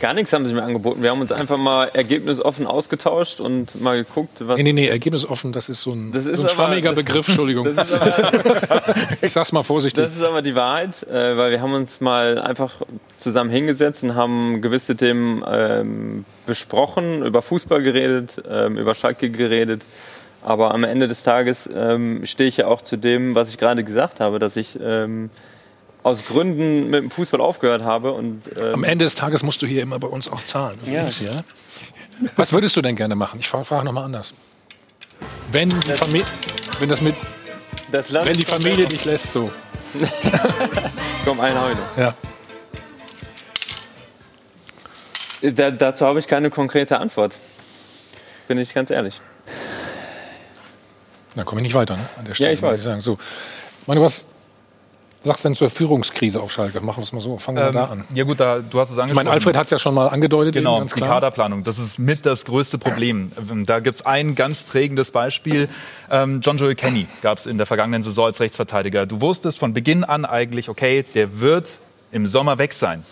Gar 0.03 0.15
nichts 0.15 0.33
haben 0.33 0.45
sie 0.45 0.53
mir 0.53 0.65
angeboten. 0.65 1.01
Wir 1.01 1.13
haben 1.13 1.21
uns 1.21 1.31
einfach 1.31 1.59
mal 1.59 1.89
ergebnisoffen 1.95 2.67
ausgetauscht 2.67 3.39
und 3.39 3.81
mal 3.81 4.03
geguckt, 4.03 4.39
was. 4.41 4.57
Nee, 4.57 4.65
nee, 4.65 4.73
nee, 4.73 4.89
ergebnisoffen, 4.89 5.53
das 5.53 5.69
ist 5.69 5.81
so 5.81 5.93
ein, 5.93 6.11
das 6.11 6.27
ist 6.27 6.41
so 6.41 6.43
ein 6.43 6.49
schwammiger 6.49 6.89
aber, 6.89 7.03
Begriff, 7.03 7.29
Entschuldigung. 7.29 7.69
Aber, 7.69 8.83
ich 9.23 9.31
sag's 9.31 9.53
mal 9.53 9.63
vorsichtig. 9.63 10.03
Das 10.03 10.17
ist 10.17 10.25
aber 10.25 10.43
die 10.43 10.57
Wahrheit, 10.57 11.05
äh, 11.05 11.37
weil 11.37 11.53
wir 11.53 11.61
haben 11.61 11.75
uns 11.75 12.01
mal 12.01 12.41
einfach 12.41 12.83
zusammen 13.17 13.51
hingesetzt 13.51 14.03
und 14.03 14.17
haben 14.17 14.61
gewisse 14.61 14.97
Themen 14.97 15.45
ähm, 15.47 16.25
besprochen, 16.47 17.25
über 17.25 17.41
Fußball 17.41 17.81
geredet, 17.81 18.43
ähm, 18.51 18.79
über 18.79 18.97
Schalke 18.97 19.31
geredet 19.31 19.87
Aber 20.43 20.75
am 20.75 20.83
Ende 20.83 21.07
des 21.07 21.23
Tages 21.23 21.71
ähm, 21.73 22.27
stehe 22.27 22.49
ich 22.49 22.57
ja 22.57 22.67
auch 22.67 22.83
zu 22.83 22.97
dem, 22.97 23.37
was 23.37 23.51
ich 23.51 23.57
gerade 23.57 23.85
gesagt 23.85 24.19
habe, 24.19 24.41
dass 24.41 24.57
ich 24.57 24.77
ähm, 24.83 25.31
aus 26.03 26.27
Gründen 26.27 26.91
mit 26.91 27.03
dem 27.03 27.11
Fußball 27.11 27.41
aufgehört 27.41 27.83
habe. 27.83 28.13
Und, 28.13 28.43
ähm 28.57 28.75
am 28.75 28.85
Ende 28.85 29.05
des 29.05 29.15
Tages 29.15 29.43
musst 29.43 29.63
du 29.63 29.67
hier 29.67 29.83
immer 29.83 29.99
bei 29.99 30.09
uns 30.09 30.29
auch 30.29 30.45
zahlen. 30.45 30.79
Ja. 30.85 31.07
ja? 31.07 31.45
Was 32.37 32.53
würdest 32.53 32.77
du 32.77 32.83
denn 32.83 32.97
gerne 32.97 33.15
machen? 33.15 33.41
Ich 33.41 33.49
frage 33.49 33.65
frag 33.65 33.85
nochmal 33.85 34.05
anders. 34.05 34.35
Wenn 35.51 35.69
die 35.69 35.93
Familie, 35.93 36.27
wenn 36.81 36.89
das 36.89 37.01
mit, 37.01 37.15
das 37.91 38.13
wenn 38.13 38.37
die 38.37 38.45
Familie 38.45 38.87
dich 38.87 39.05
lässt, 39.05 39.33
so. 39.33 39.51
Komm, 41.25 41.41
ein 41.41 41.61
heute. 41.61 41.81
Ja. 41.97 42.15
Da, 45.51 45.71
dazu 45.71 46.07
habe 46.07 46.19
ich 46.21 46.27
keine 46.27 46.51
konkrete 46.51 46.99
Antwort. 46.99 47.35
Bin 48.49 48.59
ich 48.59 48.73
ganz 48.73 48.91
ehrlich. 48.91 49.21
Da 51.35 51.45
komme 51.45 51.61
ich 51.61 51.65
nicht 51.65 51.75
weiter, 51.75 51.97
ne? 51.97 52.09
An 52.17 52.25
der 52.25 52.35
Stelle, 52.35 52.51
ja, 52.51 52.55
ich 52.55 52.63
weiß. 52.63 52.81
Ich 52.81 52.85
sagen. 52.85 53.01
So. 53.01 53.19
Meine, 53.87 54.01
was 54.01 54.27
sagst 55.23 55.45
du 55.45 55.49
denn 55.49 55.55
zur 55.55 55.71
Führungskrise 55.71 56.41
auf 56.41 56.51
Schalke? 56.51 56.81
Machen 56.81 56.99
wir 56.99 57.05
es 57.05 57.13
mal 57.13 57.21
so. 57.21 57.39
Fangen 57.39 57.59
wir 57.59 57.67
ähm, 57.67 57.73
da 57.73 57.85
an. 57.85 58.05
Ja 58.15 58.25
gut, 58.25 58.41
da, 58.41 58.59
du 58.59 58.81
hast 58.81 58.91
es 58.91 58.99
angesprochen. 58.99 59.11
Ich 59.11 59.15
meine, 59.15 59.31
Alfred 59.31 59.57
hat 59.57 59.65
es 59.67 59.71
ja 59.71 59.79
schon 59.79 59.95
mal 59.95 60.09
angedeutet. 60.09 60.55
Genau, 60.55 60.79
eben, 60.79 60.89
die 60.89 61.01
Kaderplanung. 61.01 61.63
Das 61.63 61.79
ist 61.79 61.99
mit 61.99 62.27
das 62.27 62.45
größte 62.45 62.79
Problem. 62.79 63.33
Ähm, 63.51 63.67
da 63.67 63.81
gibt 63.81 63.97
es 63.97 64.07
ein 64.07 64.35
ganz 64.35 64.65
prägendes 64.65 65.11
Beispiel. 65.11 65.69
Ähm, 66.11 66.41
John 66.43 66.59
Joel 66.59 66.75
Kenny 66.75 67.07
gab 67.23 67.39
es 67.39 67.47
in 67.47 67.57
der 67.57 67.67
vergangenen 67.67 68.03
Saison 68.03 68.27
als 68.27 68.41
Rechtsverteidiger. 68.41 69.07
Du 69.07 69.21
wusstest 69.21 69.59
von 69.59 69.73
Beginn 69.73 70.05
an 70.05 70.25
eigentlich, 70.25 70.69
okay, 70.69 71.05
der 71.15 71.41
wird 71.41 71.79
im 72.11 72.27
Sommer 72.27 72.59
weg 72.59 72.73
sein. 72.73 73.05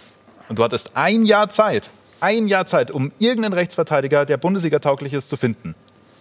Und 0.48 0.58
du 0.58 0.64
hattest 0.64 0.96
ein 0.96 1.26
Jahr 1.26 1.48
Zeit, 1.50 1.90
ein 2.20 2.48
Jahr 2.48 2.66
Zeit, 2.66 2.90
um 2.90 3.12
irgendeinen 3.18 3.54
Rechtsverteidiger, 3.54 4.26
der 4.26 4.36
Bundesliga-tauglich 4.36 5.12
ist, 5.14 5.28
zu 5.28 5.36
finden. 5.36 5.74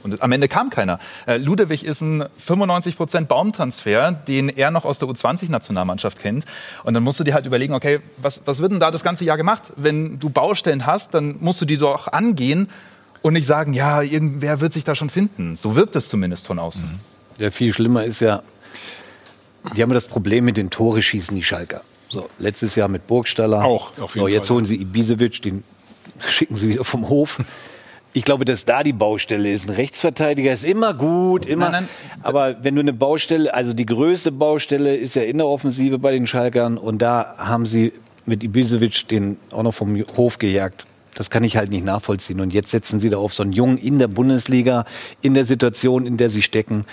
Und 0.04 0.22
am 0.22 0.32
Ende 0.32 0.48
kam 0.48 0.70
keiner. 0.70 1.00
Äh, 1.26 1.38
Ludewig 1.38 1.84
ist 1.86 2.02
ein 2.02 2.24
95% 2.24 3.26
Baumtransfer, 3.26 4.12
den 4.12 4.50
er 4.50 4.72
noch 4.72 4.86
aus 4.86 5.00
der 5.00 5.10
U20-Nationalmannschaft 5.10 6.20
kennt. 6.20 6.46
Und 6.84 6.94
dann 6.94 7.04
musst 7.04 7.20
du 7.20 7.24
dir 7.24 7.34
halt 7.34 7.46
überlegen, 7.46 7.74
okay, 7.74 8.00
was, 8.18 8.42
was 8.46 8.60
wird 8.60 8.72
denn 8.72 8.80
da 8.80 8.92
das 8.92 9.04
ganze 9.04 9.26
Jahr 9.26 9.38
gemacht? 9.38 9.74
Wenn 9.76 10.20
du 10.20 10.30
Baustellen 10.30 10.86
hast, 10.86 11.14
dann 11.14 11.36
musst 11.40 11.62
du 11.62 11.66
die 11.66 11.78
doch 11.78 12.08
angehen 12.08 12.70
und 13.22 13.34
nicht 13.34 13.46
sagen, 13.46 13.74
ja, 13.74 14.02
irgendwer 14.02 14.62
wird 14.62 14.74
sich 14.74 14.84
da 14.84 14.96
schon 14.96 15.10
finden. 15.10 15.56
So 15.56 15.76
wirkt 15.76 15.96
es 15.96 16.10
zumindest 16.10 16.48
von 16.48 16.60
außen. 16.60 16.90
Mhm. 16.90 17.00
Ja, 17.40 17.52
viel 17.52 17.74
schlimmer 17.74 18.04
ist 18.04 18.20
ja, 18.22 18.44
die 19.76 19.82
haben 19.82 19.92
das 19.92 20.08
Problem 20.08 20.46
mit 20.46 20.58
den 20.58 20.70
Tore 20.70 21.02
schießen, 21.02 21.36
die 21.36 21.44
Schalker. 21.44 21.82
So, 22.10 22.30
letztes 22.40 22.76
Jahr 22.76 22.88
mit 22.88 23.08
Burgstaller. 23.08 23.64
Auch, 23.64 23.98
auf 24.00 24.16
jeden 24.16 24.26
so, 24.26 24.28
jetzt 24.28 24.48
Fall. 24.48 24.56
holen 24.56 24.66
sie 24.66 24.82
Ibisevic, 24.82 25.42
den 25.42 25.64
schicken 26.28 26.56
sie 26.56 26.70
wieder 26.70 26.84
vom 26.84 27.08
Hof. 27.10 27.40
Ich 28.14 28.26
glaube, 28.26 28.44
dass 28.44 28.65
da 28.65 28.81
die 28.81 28.94
Baustelle 28.94 29.52
ist. 29.52 29.69
Ein 29.69 29.76
Rechtsverteidiger 29.76 30.52
ist 30.52 30.64
immer 30.64 30.94
gut, 30.94 31.45
immer. 31.45 31.69
Nein, 31.69 31.88
nein. 32.11 32.19
Aber 32.23 32.64
wenn 32.64 32.76
du 32.76 32.81
eine 32.81 32.94
Baustelle, 32.94 33.53
also 33.53 33.73
die 33.73 33.86
größte 33.86 34.31
Baustelle 34.31 34.95
ist 34.95 35.15
ja 35.15 35.22
in 35.22 35.38
der 35.38 35.48
Offensive 35.48 35.99
bei 35.99 36.11
den 36.11 36.26
Schalkern 36.26 36.77
und 36.77 37.02
da 37.02 37.36
haben 37.38 37.65
sie 37.65 37.94
mit 38.26 38.44
Ibisevic 38.44 39.07
den 39.07 39.38
auch 39.52 39.64
noch 39.64 39.73
vom 39.73 40.03
Hof 40.18 40.40
gejagt. 40.40 40.86
Das 41.15 41.30
kann 41.30 41.44
ich 41.44 41.57
halt 41.57 41.69
nicht 41.69 41.86
nachvollziehen. 41.86 42.40
Und 42.40 42.53
jetzt 42.53 42.72
setzen 42.72 42.99
sie 42.99 43.10
da 43.10 43.18
auf 43.18 43.34
so 43.34 43.44
einen 43.44 43.52
Jungen 43.52 43.77
in 43.77 43.99
der 43.99 44.07
Bundesliga, 44.07 44.86
in 45.22 45.34
der 45.34 45.45
Situation, 45.45 46.06
in 46.06 46.18
der 46.18 46.30
sie 46.30 46.41
stecken. 46.41 46.86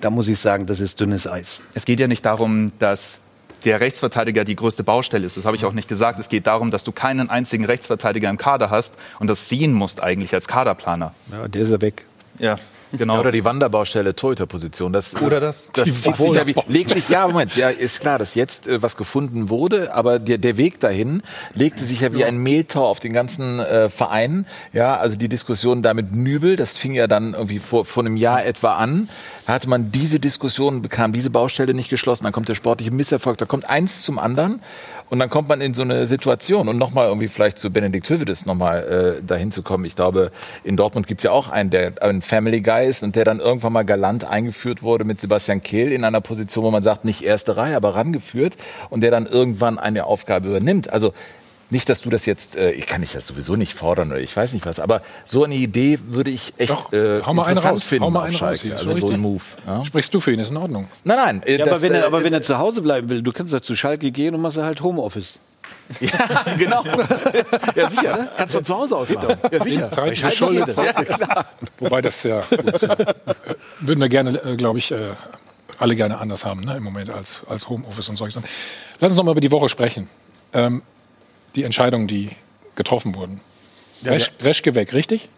Da 0.00 0.10
muss 0.10 0.28
ich 0.28 0.38
sagen, 0.38 0.66
das 0.66 0.80
ist 0.80 1.00
dünnes 1.00 1.26
Eis. 1.26 1.62
Es 1.74 1.84
geht 1.84 2.00
ja 2.00 2.06
nicht 2.06 2.24
darum, 2.24 2.72
dass 2.78 3.20
der 3.66 3.80
Rechtsverteidiger 3.80 4.44
die 4.44 4.56
größte 4.56 4.84
Baustelle 4.84 5.26
ist. 5.26 5.36
Das 5.36 5.44
habe 5.44 5.56
ich 5.56 5.64
auch 5.64 5.72
nicht 5.72 5.88
gesagt. 5.88 6.20
Es 6.20 6.28
geht 6.28 6.46
darum, 6.46 6.70
dass 6.70 6.84
du 6.84 6.92
keinen 6.92 7.28
einzigen 7.28 7.64
Rechtsverteidiger 7.64 8.30
im 8.30 8.38
Kader 8.38 8.70
hast 8.70 8.94
und 9.18 9.28
das 9.28 9.48
sehen 9.48 9.72
musst 9.72 10.02
eigentlich 10.02 10.32
als 10.32 10.46
Kaderplaner. 10.46 11.12
Ja, 11.30 11.48
der 11.48 11.62
ist 11.62 11.70
ja 11.70 11.80
weg. 11.80 12.04
Ja. 12.38 12.56
Genau. 12.92 13.14
Ja, 13.14 13.20
oder 13.20 13.32
die 13.32 13.44
Wanderbaustelle, 13.44 14.14
Torhüterposition. 14.14 14.92
Das, 14.92 15.20
oder 15.20 15.40
das. 15.40 15.68
Das 15.72 16.02
zieht 16.02 16.16
sich 16.16 16.34
ja 16.34 16.46
wie, 16.46 16.54
legt 16.68 16.90
sich, 16.90 17.08
ja, 17.08 17.26
Moment, 17.26 17.56
ja, 17.56 17.68
ist 17.68 18.00
klar, 18.00 18.18
dass 18.18 18.34
jetzt 18.34 18.66
äh, 18.66 18.82
was 18.82 18.96
gefunden 18.96 19.48
wurde, 19.48 19.92
aber 19.92 20.18
der, 20.18 20.38
der 20.38 20.56
Weg 20.56 20.80
dahin 20.80 21.22
legte 21.54 21.84
sich 21.84 22.00
ja 22.00 22.12
wie 22.12 22.24
ein 22.24 22.38
Mehltau 22.38 22.86
auf 22.86 23.00
den 23.00 23.12
ganzen 23.12 23.58
äh, 23.58 23.88
Verein. 23.88 24.46
Ja, 24.72 24.96
also 24.96 25.16
die 25.16 25.28
Diskussion 25.28 25.82
damit 25.82 26.12
Nübel, 26.12 26.56
das 26.56 26.76
fing 26.76 26.94
ja 26.94 27.06
dann 27.06 27.34
irgendwie 27.34 27.58
vor, 27.58 27.84
vor 27.84 28.04
einem 28.04 28.16
Jahr 28.16 28.44
etwa 28.44 28.76
an. 28.76 29.08
Da 29.46 29.54
hatte 29.54 29.68
man 29.68 29.92
diese 29.92 30.20
Diskussion, 30.20 30.82
bekam 30.82 31.12
diese 31.12 31.30
Baustelle 31.30 31.74
nicht 31.74 31.88
geschlossen, 31.88 32.24
dann 32.24 32.32
kommt 32.32 32.48
der 32.48 32.54
sportliche 32.54 32.90
Misserfolg, 32.90 33.38
da 33.38 33.46
kommt 33.46 33.68
eins 33.68 34.02
zum 34.02 34.18
anderen. 34.18 34.60
Und 35.08 35.20
dann 35.20 35.30
kommt 35.30 35.48
man 35.48 35.60
in 35.60 35.72
so 35.72 35.82
eine 35.82 36.06
Situation 36.06 36.68
und 36.68 36.78
nochmal 36.78 37.06
irgendwie 37.06 37.28
vielleicht 37.28 37.58
zu 37.58 37.70
Benedikt 37.70 38.08
Hövedes 38.08 38.44
nochmal 38.44 39.18
äh, 39.20 39.24
dahin 39.24 39.52
zu 39.52 39.62
kommen. 39.62 39.84
Ich 39.84 39.94
glaube, 39.94 40.32
in 40.64 40.76
Dortmund 40.76 41.06
gibt's 41.06 41.22
ja 41.22 41.30
auch 41.30 41.48
einen, 41.48 41.70
der 41.70 41.92
ein 42.00 42.22
Family 42.22 42.60
Guy 42.60 42.88
ist 42.88 43.02
und 43.02 43.14
der 43.14 43.24
dann 43.24 43.38
irgendwann 43.38 43.72
mal 43.72 43.84
galant 43.84 44.24
eingeführt 44.24 44.82
wurde 44.82 45.04
mit 45.04 45.20
Sebastian 45.20 45.62
Kehl 45.62 45.92
in 45.92 46.04
einer 46.04 46.20
Position, 46.20 46.64
wo 46.64 46.70
man 46.70 46.82
sagt, 46.82 47.04
nicht 47.04 47.22
erste 47.22 47.56
Reihe, 47.56 47.76
aber 47.76 47.94
rangeführt 47.94 48.56
und 48.90 49.02
der 49.02 49.12
dann 49.12 49.26
irgendwann 49.26 49.78
eine 49.78 50.06
Aufgabe 50.06 50.48
übernimmt. 50.48 50.92
Also 50.92 51.12
nicht, 51.70 51.88
dass 51.88 52.00
du 52.00 52.10
das 52.10 52.26
jetzt, 52.26 52.56
äh, 52.56 52.70
ich 52.72 52.86
kann 52.86 53.00
dich 53.00 53.12
das 53.12 53.26
sowieso 53.26 53.56
nicht 53.56 53.74
fordern 53.74 54.10
oder 54.10 54.20
ich 54.20 54.36
weiß 54.36 54.52
nicht 54.52 54.66
was, 54.66 54.78
aber 54.78 55.02
so 55.24 55.44
eine 55.44 55.54
Idee 55.54 55.98
würde 56.06 56.30
ich 56.30 56.54
echt 56.58 56.72
Doch, 56.72 56.92
äh, 56.92 57.22
hau 57.22 57.34
mal 57.34 57.46
eine 57.46 57.60
raus, 57.60 57.84
finden 57.84 58.04
hau 58.04 58.10
mal 58.10 58.24
einen 58.24 58.36
raus, 58.36 58.64
also 58.70 58.98
so 58.98 59.10
ein 59.10 59.20
Move. 59.20 59.42
Ja? 59.66 59.84
Sprichst 59.84 60.14
du 60.14 60.20
für 60.20 60.32
ihn, 60.32 60.38
ist 60.38 60.50
in 60.50 60.56
Ordnung. 60.56 60.88
Nein, 61.04 61.16
nein. 61.16 61.42
Äh, 61.44 61.58
ja, 61.58 61.64
das, 61.64 61.74
aber, 61.74 61.82
wenn 61.82 61.94
er, 61.94 62.02
äh, 62.02 62.06
aber 62.06 62.24
wenn 62.24 62.32
er 62.32 62.42
zu 62.42 62.58
Hause 62.58 62.82
bleiben 62.82 63.08
will, 63.08 63.22
du 63.22 63.32
kannst 63.32 63.52
ja 63.52 63.60
zu 63.60 63.74
Schalke 63.74 64.10
gehen 64.10 64.34
und 64.34 64.42
machst 64.42 64.58
halt 64.58 64.80
Homeoffice. 64.80 65.38
ja, 66.00 66.44
genau. 66.58 66.82
ja, 67.76 67.88
sicher. 67.88 68.16
Ne? 68.16 68.30
Kannst 68.36 68.54
von 68.54 68.64
zu 68.64 68.76
Hause 68.76 68.96
aus 68.96 69.08
machen. 69.08 69.36
Ja, 69.52 69.62
sicher. 69.62 69.90
Zeit 69.90 70.20
geschuldet. 70.20 70.76
Ja, 70.76 70.92
klar. 70.92 71.46
Wobei 71.78 72.02
das 72.02 72.24
ja, 72.24 72.42
gut, 72.50 72.82
äh, 72.82 73.14
würden 73.80 74.00
wir 74.00 74.08
gerne, 74.08 74.30
äh, 74.44 74.56
glaube 74.56 74.78
ich, 74.80 74.92
alle 75.78 75.96
gerne 75.96 76.18
anders 76.18 76.44
haben 76.44 76.60
ne, 76.60 76.76
im 76.76 76.82
Moment 76.82 77.10
als, 77.10 77.42
als 77.48 77.68
Homeoffice 77.68 78.08
und 78.08 78.16
solche 78.16 78.40
Sachen. 78.40 78.48
Lass 79.00 79.12
uns 79.12 79.16
noch 79.16 79.24
mal 79.24 79.32
über 79.32 79.40
die 79.40 79.52
Woche 79.52 79.68
sprechen. 79.68 80.08
Ähm, 80.52 80.82
die 81.56 81.64
Entscheidungen, 81.64 82.06
die 82.06 82.30
getroffen 82.74 83.14
wurden. 83.14 83.40
Ja, 84.02 84.12
Resch, 84.12 84.30
ja. 84.38 84.44
Reschke 84.44 84.74
weg, 84.74 84.92
richtig? 84.92 85.28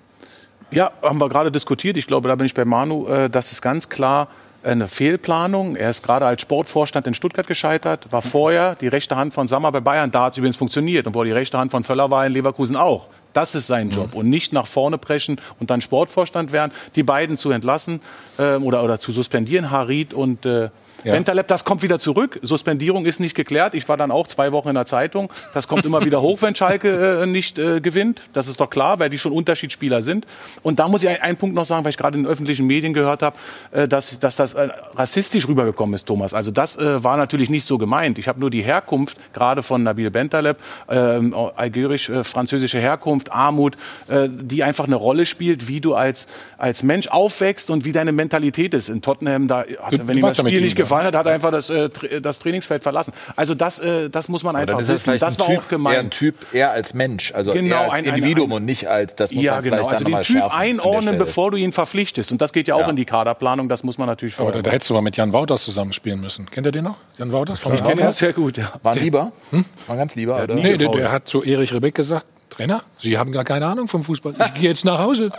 Ja, 0.71 0.91
haben 1.03 1.21
wir 1.21 1.29
gerade 1.29 1.51
diskutiert. 1.51 1.97
Ich 1.97 2.07
glaube, 2.07 2.29
da 2.29 2.35
bin 2.35 2.47
ich 2.47 2.55
bei 2.55 2.65
Manu. 2.65 3.07
Äh, 3.07 3.31
das 3.31 3.53
ist 3.53 3.63
ganz 3.63 3.89
klar 3.89 4.29
eine 4.63 4.89
Fehlplanung. 4.89 5.77
Er 5.77 5.91
ist 5.91 6.03
gerade 6.03 6.27
als 6.27 6.43
Sportvorstand 6.43 7.07
in 7.07 7.15
Stuttgart 7.15 7.47
gescheitert, 7.47 8.11
war 8.11 8.23
vorher 8.23 8.75
die 8.75 8.89
rechte 8.89 9.17
Hand 9.17 9.33
von 9.33 9.49
Sammer 9.49 9.71
bei 9.71 9.81
Bayern. 9.81 10.11
Da 10.11 10.25
hat 10.25 10.33
es 10.33 10.39
übrigens 10.39 10.57
funktioniert 10.57 11.07
und 11.07 11.15
war 11.15 11.25
die 11.25 11.33
rechte 11.33 11.59
Hand 11.59 11.71
von 11.71 11.85
Völler 11.85 12.11
war 12.11 12.27
in 12.27 12.33
Leverkusen 12.33 12.77
auch. 12.77 13.09
Das 13.33 13.55
ist 13.55 13.69
sein 13.69 13.91
Job 13.91 14.15
und 14.15 14.29
nicht 14.29 14.53
nach 14.53 14.67
vorne 14.67 14.99
preschen 14.99 15.41
und 15.61 15.71
dann 15.71 15.81
Sportvorstand 15.81 16.53
werden. 16.53 16.73
Die 16.97 17.05
beiden 17.05 17.37
zu 17.37 17.51
entlassen 17.51 18.01
äh, 18.37 18.57
oder, 18.57 18.83
oder 18.83 18.99
zu 18.99 19.13
suspendieren, 19.13 19.71
Harid 19.71 20.13
und 20.13 20.45
äh, 20.45 20.71
ja. 21.05 21.13
Bentaleb, 21.13 21.47
das 21.49 21.65
kommt 21.65 21.83
wieder 21.83 21.99
zurück. 21.99 22.39
Suspendierung 22.43 23.07
ist 23.07 23.21
nicht 23.21 23.35
geklärt. 23.35 23.75
Ich 23.75 23.89
war 23.89 23.97
dann 23.97 24.11
auch 24.11 24.27
zwei 24.27 24.53
Wochen 24.53 24.69
in 24.69 24.75
der 24.75 24.87
Zeitung. 24.87 25.33
Das 25.55 25.69
kommt 25.69 25.85
immer 25.85 26.05
wieder 26.05 26.21
hoch, 26.21 26.43
wenn 26.43 26.55
Schalke 26.55 27.23
äh, 27.23 27.27
nicht 27.27 27.59
äh, 27.59 27.81
gewinnt. 27.81 28.23
Das 28.33 28.49
ist 28.49 28.61
doch 28.61 28.71
klar, 28.71 28.99
weil 28.99 29.11
die 29.11 29.19
schon 29.19 29.33
Unterschiedsspieler 29.33 30.03
sind. 30.03 30.27
Und 30.63 30.79
da 30.79 30.89
muss 30.89 31.03
ich 31.03 31.23
einen 31.23 31.37
Punkt 31.37 31.55
noch 31.55 31.65
sagen, 31.65 31.85
weil 31.85 31.91
ich 31.91 31.97
gerade 31.97 32.19
in 32.19 32.25
den 32.25 32.31
öffentlichen 32.31 32.67
Medien 32.67 32.93
gehört 32.93 33.23
habe, 33.23 33.37
äh, 33.71 33.87
dass, 33.87 34.19
dass 34.19 34.37
das 34.37 34.55
äh, 34.55 34.69
rassistisch 34.97 35.47
rübergekommen 35.47 35.95
ist, 35.95 36.07
Thomas. 36.07 36.35
Also 36.35 36.51
das 36.51 36.77
äh, 36.77 37.03
war 37.05 37.17
natürlich 37.17 37.51
nicht 37.51 37.67
so 37.67 37.79
gemeint. 37.79 38.19
Ich 38.19 38.27
habe 38.27 38.41
nur 38.41 38.51
die 38.51 38.63
Herkunft, 38.63 39.19
gerade 39.33 39.63
von 39.63 39.83
Nabil 39.83 40.11
Bentaleb, 40.11 40.59
ähm, 40.89 41.35
algerisch-französische 41.35 42.79
äh, 42.79 42.83
Herkunft, 42.83 43.33
Armut, 43.33 43.77
die 44.09 44.65
einfach 44.65 44.87
eine 44.87 44.97
Rolle 44.97 45.27
spielt, 45.27 45.69
wie 45.69 45.81
du 45.81 45.95
als, 45.95 46.29
als 46.57 46.83
Mensch 46.83 47.09
aufwächst 47.09 47.71
und 47.71 47.85
wie 47.85 47.93
deine 47.93 48.13
Mentalität 48.13 48.75
ist. 48.75 48.89
In 48.89 49.03
Tottenham, 49.03 49.49
da, 49.49 49.65
du, 49.65 50.09
wenn 50.09 50.19
ihm 50.19 50.23
das 50.23 50.39
Spiel 50.39 50.61
nicht 50.61 50.77
gefallen 50.89 51.07
hat, 51.07 51.15
hat 51.15 51.27
einfach 51.27 51.51
das, 51.51 51.71
äh, 51.71 51.89
das 52.21 52.39
Trainingsfeld 52.39 52.83
verlassen. 52.83 53.13
Also 53.37 53.55
das, 53.55 53.79
äh, 53.79 54.11
das 54.11 54.29
muss 54.29 54.43
man 54.43 54.57
einfach 54.57 54.79
wissen. 54.87 55.19
Das, 55.19 55.39
war 55.39 55.47
typ, 55.47 55.59
auch 55.59 55.69
gemeint. 55.69 55.95
Eher 55.95 56.01
ein 56.01 56.11
Typ 56.11 56.35
eher 56.53 56.71
als 56.73 56.95
Mensch, 56.95 57.33
also 57.35 57.53
genau, 57.53 57.77
eher 57.77 57.81
als 57.81 57.93
ein, 57.93 58.05
Individuum 58.05 58.51
ein, 58.51 58.53
ein, 58.53 58.57
und 58.57 58.65
nicht 58.65 58.89
als 58.89 59.15
das 59.15 59.33
muss 59.33 59.45
ja, 59.45 59.55
man 59.55 59.65
genau. 59.65 59.87
also 59.87 60.05
den 60.05 60.23
Typ 60.23 60.55
einordnen, 60.55 61.19
bevor 61.19 61.51
du 61.51 61.57
ihn 61.57 61.73
verpflichtest. 61.73 62.33
Und 62.33 62.41
das 62.41 62.53
geht 62.53 62.69
ja 62.69 62.75
auch 62.75 62.81
ja. 62.81 62.89
in 62.89 62.97
die 62.97 63.05
Kaderplanung. 63.05 63.69
Das 63.69 63.85
muss 63.85 63.99
man 63.99 64.07
natürlich. 64.07 64.39
Aber 64.39 64.53
da, 64.53 64.63
da 64.63 64.71
hättest 64.71 64.91
du 64.91 64.95
mal 64.95 65.01
mit 65.01 65.17
Jan 65.17 65.33
Wouters 65.33 65.63
zusammenspielen 65.65 66.21
müssen. 66.21 66.51
Kennt 66.51 66.67
ihr 66.67 66.73
den 66.73 66.85
noch? 66.85 66.97
Jan 67.19 67.33
Wouters? 67.33 67.65
Ich 67.65 67.85
kenne 67.85 68.03
ihn 68.03 68.13
sehr 68.13 68.33
gut. 68.33 68.57
Ja. 68.57 68.73
War 68.83 68.95
lieber? 68.95 69.33
Hm? 69.51 69.65
War 69.87 69.97
ganz 69.97 70.15
lieber, 70.15 70.43
oder? 70.43 70.55
Nee, 70.55 70.77
der, 70.77 70.89
der 70.89 71.13
hat 71.13 71.29
zu 71.29 71.43
Erich 71.43 71.73
Rebeck 71.73 71.95
gesagt, 71.95 72.27
Trainer, 72.59 72.83
Sie 72.99 73.17
haben 73.17 73.31
gar 73.31 73.45
keine 73.45 73.67
Ahnung 73.67 73.87
vom 73.87 74.03
Fußball. 74.03 74.35
Ich 74.47 74.55
gehe 74.55 74.71
jetzt 74.71 74.85
nach 74.85 74.99
Hause. 74.99 75.31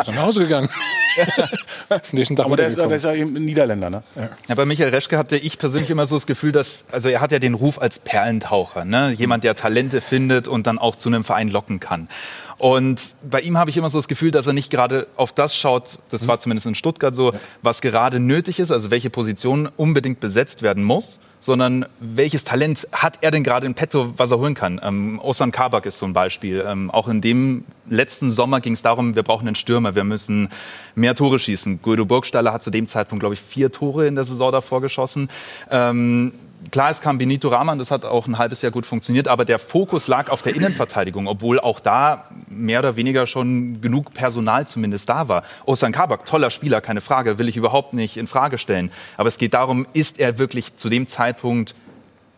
ist 0.00 0.06
nach 0.06 0.16
Hause 0.18 0.44
gegangen. 0.44 0.68
nächsten 2.12 2.36
Tag 2.36 2.46
Aber 2.46 2.56
der 2.56 2.68
ist, 2.68 2.78
der 2.78 2.88
ist, 2.92 3.04
ja 3.04 3.12
eben 3.12 3.32
Niederländer, 3.32 3.90
ne? 3.90 4.04
Ja. 4.14 4.28
ja. 4.46 4.54
bei 4.54 4.64
Michael 4.64 4.90
Reschke 4.90 5.18
hatte 5.18 5.36
ich 5.36 5.58
persönlich 5.58 5.90
immer 5.90 6.06
so 6.06 6.14
das 6.14 6.28
Gefühl, 6.28 6.52
dass, 6.52 6.84
also 6.92 7.08
er 7.08 7.20
hat 7.20 7.32
ja 7.32 7.40
den 7.40 7.54
Ruf 7.54 7.80
als 7.80 7.98
Perlentaucher, 7.98 8.84
ne? 8.84 9.10
Jemand, 9.10 9.42
der 9.42 9.56
Talente 9.56 10.00
findet 10.00 10.46
und 10.46 10.68
dann 10.68 10.78
auch 10.78 10.94
zu 10.94 11.08
einem 11.08 11.24
Verein 11.24 11.48
locken 11.48 11.80
kann. 11.80 12.08
Und 12.58 13.14
bei 13.28 13.40
ihm 13.40 13.58
habe 13.58 13.70
ich 13.70 13.76
immer 13.76 13.90
so 13.90 13.98
das 13.98 14.08
Gefühl, 14.08 14.30
dass 14.30 14.46
er 14.46 14.52
nicht 14.52 14.70
gerade 14.70 15.06
auf 15.16 15.32
das 15.32 15.56
schaut, 15.56 15.98
das 16.10 16.28
war 16.28 16.38
zumindest 16.38 16.66
in 16.66 16.74
Stuttgart 16.74 17.14
so, 17.14 17.32
was 17.62 17.80
gerade 17.80 18.20
nötig 18.20 18.60
ist, 18.60 18.70
also 18.70 18.90
welche 18.90 19.10
Position 19.10 19.68
unbedingt 19.76 20.20
besetzt 20.20 20.62
werden 20.62 20.84
muss, 20.84 21.20
sondern 21.40 21.84
welches 22.00 22.44
Talent 22.44 22.88
hat 22.92 23.18
er 23.20 23.30
denn 23.30 23.44
gerade 23.44 23.66
in 23.66 23.74
petto, 23.74 24.14
was 24.16 24.30
er 24.30 24.38
holen 24.38 24.54
kann. 24.54 24.80
Ähm, 24.82 25.20
Osan 25.22 25.50
Kabak 25.50 25.84
ist 25.84 25.98
so 25.98 26.06
ein 26.06 26.14
Beispiel. 26.14 26.64
Ähm, 26.66 26.90
auch 26.90 27.08
in 27.08 27.20
dem 27.20 27.64
letzten 27.88 28.30
Sommer 28.30 28.60
ging 28.60 28.72
es 28.72 28.82
darum, 28.82 29.14
wir 29.14 29.22
brauchen 29.22 29.46
einen 29.46 29.56
Stürmer, 29.56 29.94
wir 29.94 30.04
müssen 30.04 30.48
mehr 30.94 31.14
Tore 31.14 31.38
schießen. 31.38 31.82
Guido 31.82 32.06
Burgstaller 32.06 32.52
hat 32.52 32.62
zu 32.62 32.70
dem 32.70 32.86
Zeitpunkt, 32.86 33.20
glaube 33.20 33.34
ich, 33.34 33.40
vier 33.40 33.70
Tore 33.70 34.06
in 34.06 34.14
der 34.14 34.24
Saison 34.24 34.52
davor 34.52 34.80
geschossen. 34.80 35.28
Ähm, 35.70 36.32
Klar, 36.70 36.90
es 36.90 37.00
kam 37.00 37.18
Benito 37.18 37.48
Rahman, 37.48 37.78
das 37.78 37.90
hat 37.90 38.04
auch 38.04 38.26
ein 38.26 38.38
halbes 38.38 38.62
Jahr 38.62 38.72
gut 38.72 38.86
funktioniert, 38.86 39.28
aber 39.28 39.44
der 39.44 39.58
Fokus 39.58 40.08
lag 40.08 40.30
auf 40.30 40.42
der 40.42 40.54
Innenverteidigung, 40.54 41.26
obwohl 41.26 41.60
auch 41.60 41.80
da 41.80 42.28
mehr 42.48 42.78
oder 42.78 42.96
weniger 42.96 43.26
schon 43.26 43.80
genug 43.80 44.14
Personal 44.14 44.66
zumindest 44.66 45.08
da 45.08 45.28
war. 45.28 45.44
Osan 45.66 45.92
Kabak, 45.92 46.24
toller 46.24 46.50
Spieler, 46.50 46.80
keine 46.80 47.00
Frage, 47.00 47.38
will 47.38 47.48
ich 47.48 47.56
überhaupt 47.56 47.94
nicht 47.94 48.16
in 48.16 48.26
Frage 48.26 48.58
stellen. 48.58 48.90
Aber 49.16 49.28
es 49.28 49.38
geht 49.38 49.54
darum, 49.54 49.86
ist 49.92 50.18
er 50.18 50.38
wirklich 50.38 50.76
zu 50.76 50.88
dem 50.88 51.06
Zeitpunkt 51.06 51.74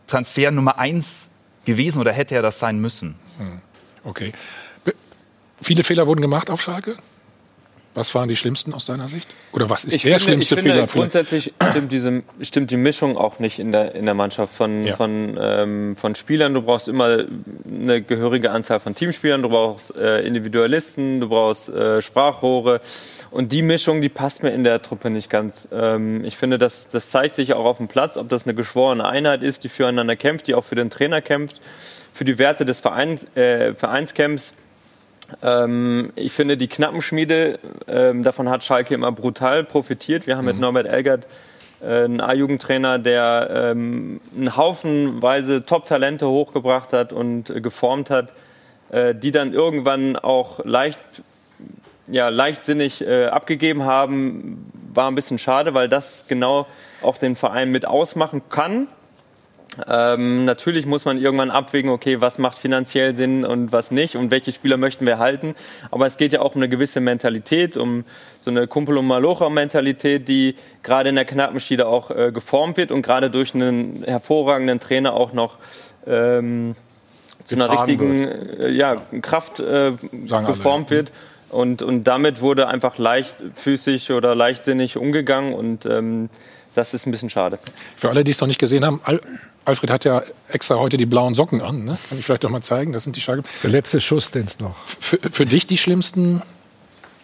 Transfer 0.07 0.51
Nummer 0.51 0.78
eins 0.78 1.31
gewesen 1.65 2.01
oder 2.01 2.12
hätte 2.12 2.35
er 2.35 2.43
das 2.43 2.59
sein 2.59 2.78
müssen? 2.78 3.16
Hm, 3.39 3.61
okay. 4.05 4.32
Viele 5.61 5.85
Fehler 5.85 6.07
wurden 6.07 6.20
gemacht 6.20 6.51
auf 6.51 6.61
Schalke? 6.61 6.97
Was 7.97 8.14
waren 8.14 8.28
die 8.28 8.36
schlimmsten 8.36 8.74
aus 8.74 8.85
deiner 8.85 9.09
Sicht? 9.09 9.35
Oder 9.52 9.70
was 9.70 9.86
ist 9.86 9.94
ich 9.94 10.02
der 10.02 10.18
finde, 10.18 10.24
schlimmste 10.24 10.55
ich 10.56 10.60
finde, 10.60 10.74
Fehler? 10.74 10.86
Grundsätzlich 10.86 11.55
stimmt, 11.70 11.90
diese, 11.90 12.23
stimmt 12.43 12.70
die 12.70 12.77
Mischung 12.77 13.16
auch 13.16 13.39
nicht 13.39 13.59
in 13.59 13.73
der, 13.73 13.94
in 13.94 14.05
der 14.05 14.12
Mannschaft 14.12 14.55
von, 14.55 14.85
ja. 14.85 14.97
von, 14.97 15.39
ähm, 15.40 15.97
von 15.97 16.14
Spielern. 16.14 16.52
Du 16.52 16.60
brauchst 16.60 16.89
immer 16.89 17.24
eine 17.66 18.02
gehörige 18.02 18.51
Anzahl 18.51 18.81
von 18.81 18.94
Teamspielern, 18.94 19.40
du 19.40 19.48
brauchst 19.48 19.97
äh, 19.97 20.20
Individualisten, 20.20 21.20
du 21.20 21.31
brauchst 21.31 21.70
äh, 21.70 22.02
Sprachrohre. 22.02 22.82
Und 23.31 23.52
die 23.52 23.62
Mischung, 23.62 24.02
die 24.02 24.10
passt 24.10 24.43
mir 24.43 24.51
in 24.51 24.62
der 24.62 24.82
Truppe 24.82 25.09
nicht 25.09 25.31
ganz. 25.31 25.66
Ähm, 25.73 26.23
ich 26.23 26.36
finde, 26.36 26.59
das, 26.59 26.89
das 26.90 27.10
zeigt 27.10 27.35
sich 27.35 27.55
auch 27.55 27.64
auf 27.64 27.78
dem 27.78 27.89
Platz, 27.89 28.18
ob 28.18 28.28
das 28.28 28.44
eine 28.44 28.55
geschworene 28.55 29.06
Einheit 29.06 29.43
ist, 29.43 29.64
die 29.64 29.70
füreinander 29.70 30.16
kämpft, 30.16 30.48
die 30.48 30.55
auch 30.55 30.64
für 30.64 30.74
den 30.74 30.90
Trainer 30.90 31.23
kämpft, 31.23 31.62
für 32.12 32.27
die 32.27 32.39
Werte 32.39 32.66
des 32.66 32.81
Vereins, 32.81 33.27
äh, 33.36 33.73
Vereins 33.73 34.12
kämpft 34.12 34.52
ähm, 35.43 36.12
ich 36.15 36.32
finde, 36.32 36.57
die 36.57 36.69
Knappenschmiede, 36.69 37.59
ähm, 37.89 38.23
davon 38.23 38.48
hat 38.48 38.65
Schalke 38.65 38.94
immer 38.94 39.12
brutal 39.12 39.65
profitiert. 39.65 40.27
Wir 40.27 40.36
haben 40.36 40.44
mhm. 40.44 40.53
mit 40.53 40.61
Norbert 40.61 40.86
Elgert 40.86 41.27
äh, 41.81 42.05
einen 42.05 42.20
A-Jugendtrainer, 42.20 42.98
der 42.98 43.73
ähm, 43.73 44.20
einen 44.36 44.57
Haufenweise 44.57 45.65
Top-Talente 45.65 46.28
hochgebracht 46.28 46.93
hat 46.93 47.12
und 47.12 47.51
äh, 47.51 47.61
geformt 47.61 48.11
hat, 48.11 48.32
äh, 48.90 49.15
die 49.15 49.31
dann 49.31 49.53
irgendwann 49.53 50.16
auch 50.16 50.65
leicht, 50.65 50.98
ja, 52.07 52.28
leichtsinnig 52.28 53.07
äh, 53.07 53.27
abgegeben 53.27 53.85
haben. 53.85 54.70
War 54.94 55.11
ein 55.11 55.15
bisschen 55.15 55.39
schade, 55.39 55.74
weil 55.74 55.89
das 55.89 56.27
genau 56.28 56.66
auch 57.03 57.19
den 57.19 57.36
Verein 57.36 57.70
mit 57.70 57.85
ausmachen 57.85 58.43
kann. 58.48 58.89
Ähm, 59.86 60.44
natürlich 60.44 60.86
muss 60.86 61.05
man 61.05 61.19
irgendwann 61.19 61.51
abwägen, 61.51 61.90
okay, 61.90 62.20
was 62.20 62.39
macht 62.39 62.59
finanziell 62.59 63.15
Sinn 63.15 63.44
und 63.44 63.73
was 63.73 63.90
nicht 63.90 64.16
und 64.16 64.31
welche 64.31 64.53
Spieler 64.53 64.77
möchten 64.77 65.07
wir 65.07 65.19
halten. 65.19 65.55
Aber 65.90 66.07
es 66.07 66.16
geht 66.16 66.32
ja 66.32 66.40
auch 66.40 66.55
um 66.55 66.62
eine 66.62 66.69
gewisse 66.69 67.01
Mentalität, 67.01 67.77
um 67.77 68.05
so 68.40 68.51
eine 68.51 68.66
Kumpel- 68.66 68.97
und 68.97 69.07
Malocher-Mentalität, 69.07 70.28
die 70.28 70.55
gerade 70.82 71.09
in 71.11 71.15
der 71.15 71.24
Knappenschiede 71.24 71.86
auch 71.86 72.11
äh, 72.11 72.32
geformt 72.32 72.77
wird 72.77 72.90
und 72.90 73.03
gerade 73.03 73.31
durch 73.31 73.55
einen 73.55 74.03
hervorragenden 74.05 74.81
Trainer 74.81 75.15
auch 75.15 75.32
noch 75.32 75.59
ähm, 76.07 76.74
zu 77.44 77.55
einer 77.55 77.70
richtigen 77.70 78.27
äh, 78.27 78.70
ja, 78.70 78.97
Kraft 79.23 79.61
äh, 79.61 79.93
geformt 80.12 80.90
alle. 80.90 80.98
wird. 80.98 81.12
Und, 81.48 81.82
und 81.82 82.05
damit 82.05 82.40
wurde 82.40 82.69
einfach 82.69 82.98
leichtfüßig 82.98 84.11
oder 84.11 84.35
leichtsinnig 84.35 84.97
umgegangen 84.97 85.55
und 85.55 85.86
ähm, 85.86 86.28
das 86.74 86.93
ist 86.93 87.07
ein 87.07 87.12
bisschen 87.12 87.31
schade. 87.31 87.59
Für 87.97 88.11
alle, 88.11 88.24
die 88.24 88.32
es 88.32 88.40
noch 88.40 88.48
nicht 88.48 88.59
gesehen 88.59 88.85
haben, 88.85 89.01
Alfred 89.66 89.90
hat 89.90 90.05
ja 90.05 90.22
extra 90.48 90.76
heute 90.76 90.97
die 90.97 91.06
blauen 91.06 91.34
Socken 91.34 91.60
an. 91.60 91.84
Ne? 91.84 91.98
Kann 92.09 92.18
ich 92.18 92.24
vielleicht 92.24 92.44
doch 92.44 92.51
mal 92.51 92.62
zeigen? 92.62 92.93
Das 92.93 93.02
sind 93.02 93.16
die 93.16 93.20
Schalke. 93.20 93.43
Der 93.64 93.70
letzte 93.70 94.01
Schuss, 94.01 94.30
den 94.30 94.47
es 94.47 94.60
noch. 94.60 94.76
Für, 94.86 95.18
für 95.18 95.44
dich 95.44 95.66
die 95.66 95.76
schlimmsten 95.76 96.40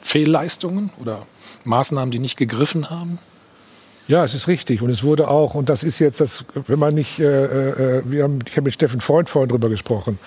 Fehlleistungen 0.03 0.91
oder 1.01 1.25
Maßnahmen, 1.65 2.11
die 2.11 2.19
nicht 2.19 2.37
gegriffen 2.37 2.91
haben? 2.91 3.21
Ja, 4.09 4.25
es 4.25 4.35
ist 4.35 4.49
richtig. 4.49 4.83
Und 4.83 4.91
es 4.91 5.05
wurde 5.05 5.29
auch, 5.29 5.55
und 5.55 5.69
das 5.69 5.85
ist 5.85 6.01
jetzt 6.01 6.21
das, 6.21 6.45
wenn 6.67 6.81
man 6.81 6.97
nicht, 6.97 7.21
äh, 7.21 7.99
äh, 7.99 8.03
wir 8.05 8.25
haben, 8.25 8.41
ich 8.45 8.53
habe 8.53 8.63
mit 8.63 8.75
Steffen 8.75 9.01
Freund 9.01 9.31
vorhin 9.31 9.49
drüber 9.49 9.69
gesprochen. 9.69 10.19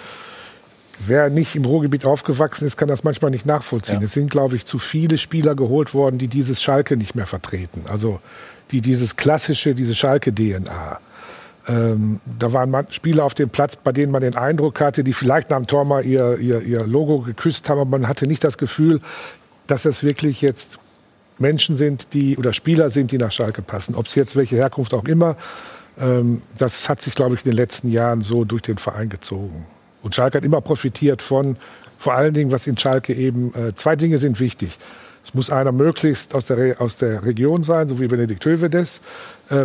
Wer 1.05 1.29
nicht 1.29 1.57
im 1.57 1.65
Ruhrgebiet 1.65 2.05
aufgewachsen 2.05 2.65
ist, 2.65 2.77
kann 2.77 2.87
das 2.87 3.03
manchmal 3.03 3.31
nicht 3.31 3.45
nachvollziehen. 3.45 3.99
Ja. 3.99 4.05
Es 4.05 4.13
sind, 4.13 4.31
glaube 4.31 4.55
ich, 4.55 4.63
zu 4.63 4.79
viele 4.79 5.17
Spieler 5.17 5.53
geholt 5.53 5.93
worden, 5.93 6.17
die 6.17 6.29
dieses 6.29 6.63
Schalke 6.63 6.95
nicht 6.95 7.13
mehr 7.13 7.27
vertreten. 7.27 7.83
Also 7.89 8.21
die 8.71 8.79
dieses 8.79 9.17
klassische, 9.17 9.75
diese 9.75 9.93
Schalke-DNA. 9.93 11.01
Ähm, 11.67 12.19
da 12.39 12.53
waren 12.53 12.87
Spieler 12.91 13.23
auf 13.23 13.33
dem 13.33 13.49
Platz, 13.49 13.75
bei 13.75 13.91
denen 13.91 14.11
man 14.11 14.21
den 14.21 14.35
Eindruck 14.35 14.79
hatte, 14.79 15.03
die 15.03 15.13
vielleicht 15.13 15.49
nach 15.49 15.57
dem 15.57 15.67
Tor 15.67 15.85
mal 15.85 16.05
ihr, 16.05 16.37
ihr, 16.37 16.61
ihr 16.61 16.85
Logo 16.85 17.19
geküsst 17.19 17.69
haben, 17.69 17.79
aber 17.79 17.89
man 17.97 18.07
hatte 18.07 18.27
nicht 18.27 18.43
das 18.43 18.57
Gefühl, 18.57 18.99
dass 19.67 19.83
das 19.83 20.03
wirklich 20.03 20.41
jetzt 20.41 20.77
Menschen 21.37 21.75
sind, 21.75 22.13
die 22.13 22.37
oder 22.37 22.53
Spieler 22.53 22.89
sind, 22.89 23.11
die 23.11 23.17
nach 23.17 23.31
Schalke 23.31 23.61
passen. 23.61 23.95
Ob 23.95 24.05
es 24.05 24.15
jetzt 24.15 24.35
welche 24.35 24.57
Herkunft 24.57 24.93
auch 24.93 25.05
immer, 25.05 25.35
ähm, 25.99 26.41
das 26.57 26.87
hat 26.87 27.01
sich, 27.01 27.15
glaube 27.15 27.35
ich, 27.35 27.45
in 27.45 27.51
den 27.51 27.57
letzten 27.57 27.91
Jahren 27.91 28.21
so 28.21 28.45
durch 28.45 28.61
den 28.61 28.77
Verein 28.77 29.09
gezogen. 29.09 29.65
Und 30.03 30.13
Schalke 30.13 30.37
hat 30.37 30.45
immer 30.45 30.61
profitiert 30.61 31.21
von, 31.21 31.57
vor 31.97 32.13
allen 32.13 32.33
Dingen, 32.33 32.51
was 32.51 32.67
in 32.67 32.77
Schalke 32.77 33.13
eben, 33.13 33.53
äh, 33.55 33.73
zwei 33.73 33.95
Dinge 33.95 34.17
sind 34.17 34.39
wichtig. 34.39 34.77
Es 35.23 35.33
muss 35.33 35.49
einer 35.49 35.71
möglichst 35.71 36.35
aus 36.35 36.45
der, 36.45 36.79
aus 36.79 36.97
der 36.97 37.25
Region 37.25 37.63
sein, 37.63 37.87
so 37.87 37.99
wie 37.99 38.07
Benedikt 38.07 38.45
Hövedes, 38.45 39.01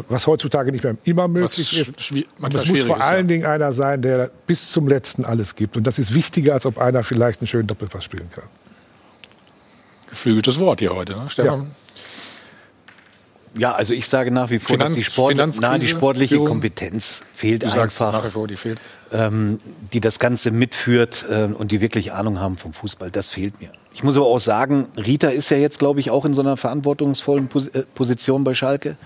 was 0.09 0.27
heutzutage 0.27 0.73
nicht 0.73 0.85
mehr 0.85 0.97
immer 1.05 1.27
möglich 1.29 1.81
ist. 1.81 2.13
Und 2.41 2.55
es 2.55 2.67
muss 2.67 2.83
vor 2.83 3.01
allen 3.01 3.27
ja. 3.27 3.29
Dingen 3.29 3.47
einer 3.47 3.73
sein, 3.73 4.03
der 4.03 4.31
bis 4.47 4.71
zum 4.71 4.89
Letzten 4.89 5.25
alles 5.25 5.57
gibt. 5.57 5.77
Und 5.77 5.87
das 5.87 5.99
ist 5.99 6.15
wichtiger, 6.15 6.55
als 6.55 6.67
ob 6.67 6.79
einer 6.79 7.03
vielleicht 7.03 7.41
einen 7.41 7.47
schönen 7.47 7.67
Doppelpass 7.67 8.05
spielen 8.05 8.29
kann. 8.31 8.45
Geflügeltes 10.11 10.59
Wort 10.59 10.81
hier 10.81 10.95
heute, 10.95 11.13
ne? 11.13 11.25
Stefan? 11.29 11.71
Ja. 13.55 13.61
ja 13.61 13.73
also 13.73 13.95
ich 13.95 14.09
sage 14.09 14.31
nach 14.33 14.51
wie 14.51 14.59
vor, 14.59 14.77
Finanz, 14.77 14.91
dass 14.91 14.99
die, 14.99 15.05
Sport, 15.05 15.37
na, 15.61 15.79
die 15.79 15.89
sportliche 15.89 16.35
Führung. 16.35 16.49
Kompetenz 16.49 17.23
fehlt 17.33 17.63
du 17.63 17.71
einfach. 17.71 18.13
nach 18.13 18.25
wie 18.25 18.31
vor, 18.31 18.49
die 18.49 18.57
fehlt. 18.57 18.81
Ähm, 19.13 19.61
die 19.93 20.01
das 20.01 20.19
Ganze 20.19 20.51
mitführt 20.51 21.25
äh, 21.31 21.45
und 21.45 21.71
die 21.71 21.81
wirklich 21.81 22.13
Ahnung 22.13 22.41
haben 22.41 22.57
vom 22.57 22.73
Fußball, 22.73 23.11
das 23.11 23.31
fehlt 23.31 23.61
mir. 23.61 23.71
Ich 23.95 24.03
muss 24.03 24.17
aber 24.17 24.27
auch 24.27 24.41
sagen, 24.41 24.87
Rita 24.97 25.29
ist 25.29 25.51
ja 25.51 25.57
jetzt, 25.57 25.79
glaube 25.79 26.01
ich, 26.01 26.11
auch 26.11 26.25
in 26.25 26.35
so 26.35 26.43
einer 26.43 26.57
verantwortungsvollen 26.57 27.49
Pos 27.49 27.69
äh, 27.69 27.85
Position 27.95 28.45
bei 28.45 28.55
Schalke. 28.55 28.97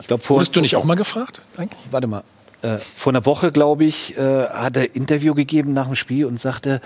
Ich 0.00 0.06
glaub, 0.06 0.22
vor, 0.22 0.36
Wurdest 0.36 0.54
du 0.56 0.60
nicht 0.60 0.76
auch 0.76 0.84
mal 0.84 0.94
gefragt? 0.94 1.42
Eigentlich? 1.56 1.80
Warte 1.90 2.06
mal. 2.06 2.22
Äh, 2.62 2.78
vor 2.78 3.12
einer 3.12 3.24
Woche, 3.24 3.52
glaube 3.52 3.84
ich, 3.84 4.16
äh, 4.18 4.48
hat 4.48 4.76
er 4.76 4.94
Interview 4.94 5.34
gegeben 5.34 5.72
nach 5.72 5.86
dem 5.86 5.96
Spiel 5.96 6.26
und 6.26 6.38
sagte, 6.38 6.82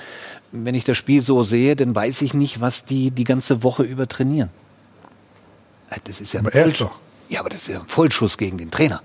wenn 0.52 0.74
ich 0.74 0.84
das 0.84 0.96
Spiel 0.96 1.20
so 1.20 1.42
sehe, 1.42 1.74
dann 1.74 1.94
weiß 1.94 2.22
ich 2.22 2.32
nicht, 2.32 2.60
was 2.60 2.84
die 2.84 3.10
die 3.10 3.24
ganze 3.24 3.62
Woche 3.64 3.82
über 3.82 4.08
trainieren. 4.08 4.50
Äh, 5.90 5.96
das 6.04 6.20
ist 6.20 6.32
ja 6.32 6.40
ein 6.40 6.50
Vollschuss. 6.50 6.90
Ja, 7.28 7.40
aber 7.40 7.48
das 7.48 7.62
ist 7.62 7.68
ja 7.68 7.80
ein 7.80 7.88
Vollschuss 7.88 8.38
gegen 8.38 8.58
den 8.58 8.70
Trainer. 8.70 9.02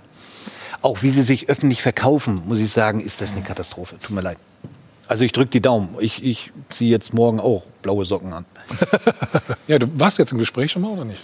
Auch 0.81 1.01
wie 1.01 1.09
sie 1.09 1.23
sich 1.23 1.49
öffentlich 1.49 1.81
verkaufen, 1.81 2.43
muss 2.45 2.59
ich 2.59 2.71
sagen, 2.71 2.99
ist 2.99 3.21
das 3.21 3.33
eine 3.33 3.41
Katastrophe. 3.41 3.97
Tut 3.99 4.11
mir 4.11 4.21
leid. 4.21 4.37
Also 5.07 5.25
ich 5.25 5.31
drücke 5.31 5.49
die 5.49 5.61
Daumen. 5.61 5.97
Ich, 5.99 6.23
ich 6.23 6.51
ziehe 6.69 6.91
jetzt 6.91 7.15
morgen 7.15 7.39
auch 7.39 7.63
blaue 7.81 8.05
Socken 8.05 8.31
an. 8.31 8.45
ja, 9.67 9.79
du 9.79 9.87
warst 9.99 10.19
jetzt 10.19 10.31
im 10.31 10.37
Gespräch 10.37 10.71
schon 10.71 10.83
mal 10.83 10.91
oder 10.91 11.05
nicht? 11.05 11.21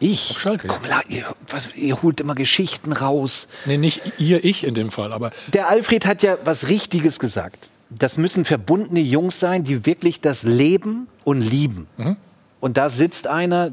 Ich? 0.00 0.30
Auf 0.30 0.40
Schalke. 0.40 0.68
Komm, 0.68 0.80
ihr, 1.08 1.24
was, 1.48 1.68
ihr 1.74 2.02
holt 2.02 2.20
immer 2.20 2.34
Geschichten 2.34 2.92
raus. 2.92 3.48
Nee, 3.64 3.76
nicht 3.76 4.02
ihr, 4.18 4.44
ich 4.44 4.64
in 4.64 4.74
dem 4.74 4.90
Fall, 4.90 5.12
aber. 5.12 5.30
Der 5.52 5.68
Alfred 5.68 6.06
hat 6.06 6.22
ja 6.22 6.38
was 6.44 6.68
Richtiges 6.68 7.18
gesagt. 7.18 7.70
Das 7.90 8.16
müssen 8.16 8.44
verbundene 8.44 9.00
Jungs 9.00 9.38
sein, 9.38 9.64
die 9.64 9.86
wirklich 9.86 10.20
das 10.20 10.42
leben 10.42 11.06
und 11.24 11.40
lieben. 11.40 11.86
Mhm. 11.96 12.16
Und 12.60 12.76
da 12.76 12.90
sitzt 12.90 13.26
einer, 13.26 13.70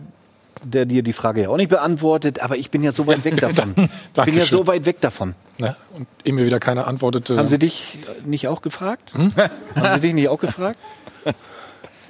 der 0.64 0.86
dir 0.86 1.02
die 1.02 1.14
Frage 1.14 1.44
ja 1.44 1.50
auch 1.50 1.58
nicht 1.58 1.70
beantwortet, 1.70 2.40
aber 2.40 2.58
ich 2.58 2.70
bin 2.72 2.84
ja 2.84 2.92
so 2.92 3.08
weit 3.08 3.24
weg 3.24 3.38
davon. 3.42 3.74
ich 3.76 4.24
bin 4.24 4.36
ja 4.36 4.46
so 4.46 4.68
weit 4.68 4.86
weg 4.86 5.02
davon. 5.02 5.34
Ja, 5.58 5.76
und 5.96 6.08
immer 6.24 6.44
wieder 6.44 6.60
keine 6.60 6.86
antwortete. 6.86 7.38
Haben 7.38 7.48
Sie 7.48 7.60
dich 7.60 7.98
nicht 8.26 8.48
auch 8.48 8.62
gefragt? 8.62 9.14
Hm? 9.14 9.32
Haben 9.76 9.96
Sie 9.96 10.02
dich 10.02 10.14
nicht 10.14 10.30
auch 10.30 10.40
gefragt? 10.40 10.78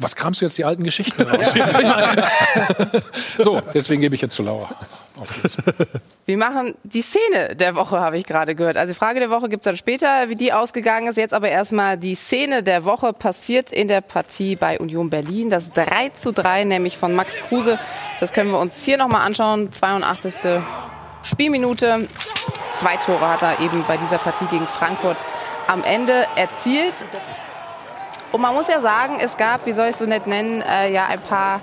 Was 0.02 0.16
kramst 0.16 0.42
du 0.42 0.46
jetzt 0.46 0.58
die 0.58 0.66
alten 0.66 0.84
Geschichten 0.84 1.22
raus? 1.22 1.54
so, 3.38 3.62
deswegen 3.74 4.02
gebe 4.02 4.16
ich 4.16 4.22
jetzt 4.22 4.36
zu 4.36 4.44
Laura. 4.44 4.70
Wir 6.26 6.38
machen 6.38 6.74
die 6.84 7.02
Szene 7.02 7.56
der 7.56 7.76
Woche, 7.76 8.00
habe 8.00 8.18
ich 8.18 8.26
gerade 8.26 8.56
gehört. 8.56 8.78
Also 8.78 8.94
die 8.94 8.98
Frage 8.98 9.20
der 9.20 9.30
Woche 9.30 9.50
gibt 9.50 9.62
es 9.62 9.66
dann 9.66 9.78
später, 9.78 10.30
wie 10.30 10.36
die 10.36 10.54
ausgegangen 10.54 11.08
ist. 11.08 11.18
Jetzt 11.18 11.34
aber 11.34 11.50
erstmal 11.50 11.98
die 11.98 12.16
Szene 12.16 12.64
der 12.64 12.84
Woche 12.84 13.14
passiert 13.14 13.72
in 13.72 13.88
der 13.88 14.02
Partie 14.02 14.56
bei 14.56 14.80
Union 14.80 15.10
Berlin. 15.10 15.50
Das 15.50 15.72
3 15.72 16.10
zu 16.10 16.32
3, 16.32 16.64
nämlich 16.64 16.98
von 16.98 17.14
Max 17.14 17.38
Kruse. 17.38 17.78
Das 18.20 18.34
können 18.34 18.52
wir 18.52 18.60
uns 18.60 18.84
hier 18.84 18.98
nochmal 18.98 19.26
anschauen. 19.26 19.72
82. 19.72 20.34
Spielminute. 21.24 22.08
Zwei 22.74 22.98
Tore 22.98 23.28
hat 23.28 23.44
er 23.44 23.60
eben 23.60 23.84
bei 23.88 23.98
dieser 23.98 24.18
Partie 24.18 24.46
gegen 24.46 24.68
Frankfurt 24.68 25.18
am 25.68 25.84
Ende 25.84 26.26
erzielt. 26.36 27.06
Und 28.32 28.42
man 28.42 28.54
muss 28.54 28.68
ja 28.68 28.82
sagen, 28.82 29.18
es 29.22 29.36
gab, 29.36 29.66
wie 29.66 29.74
soll 29.74 29.86
ich 29.86 29.92
es 29.92 30.00
so 30.00 30.06
nett 30.06 30.26
nennen, 30.26 30.62
äh, 30.62 30.92
ja 30.92 31.08
ein 31.08 31.20
paar 31.20 31.62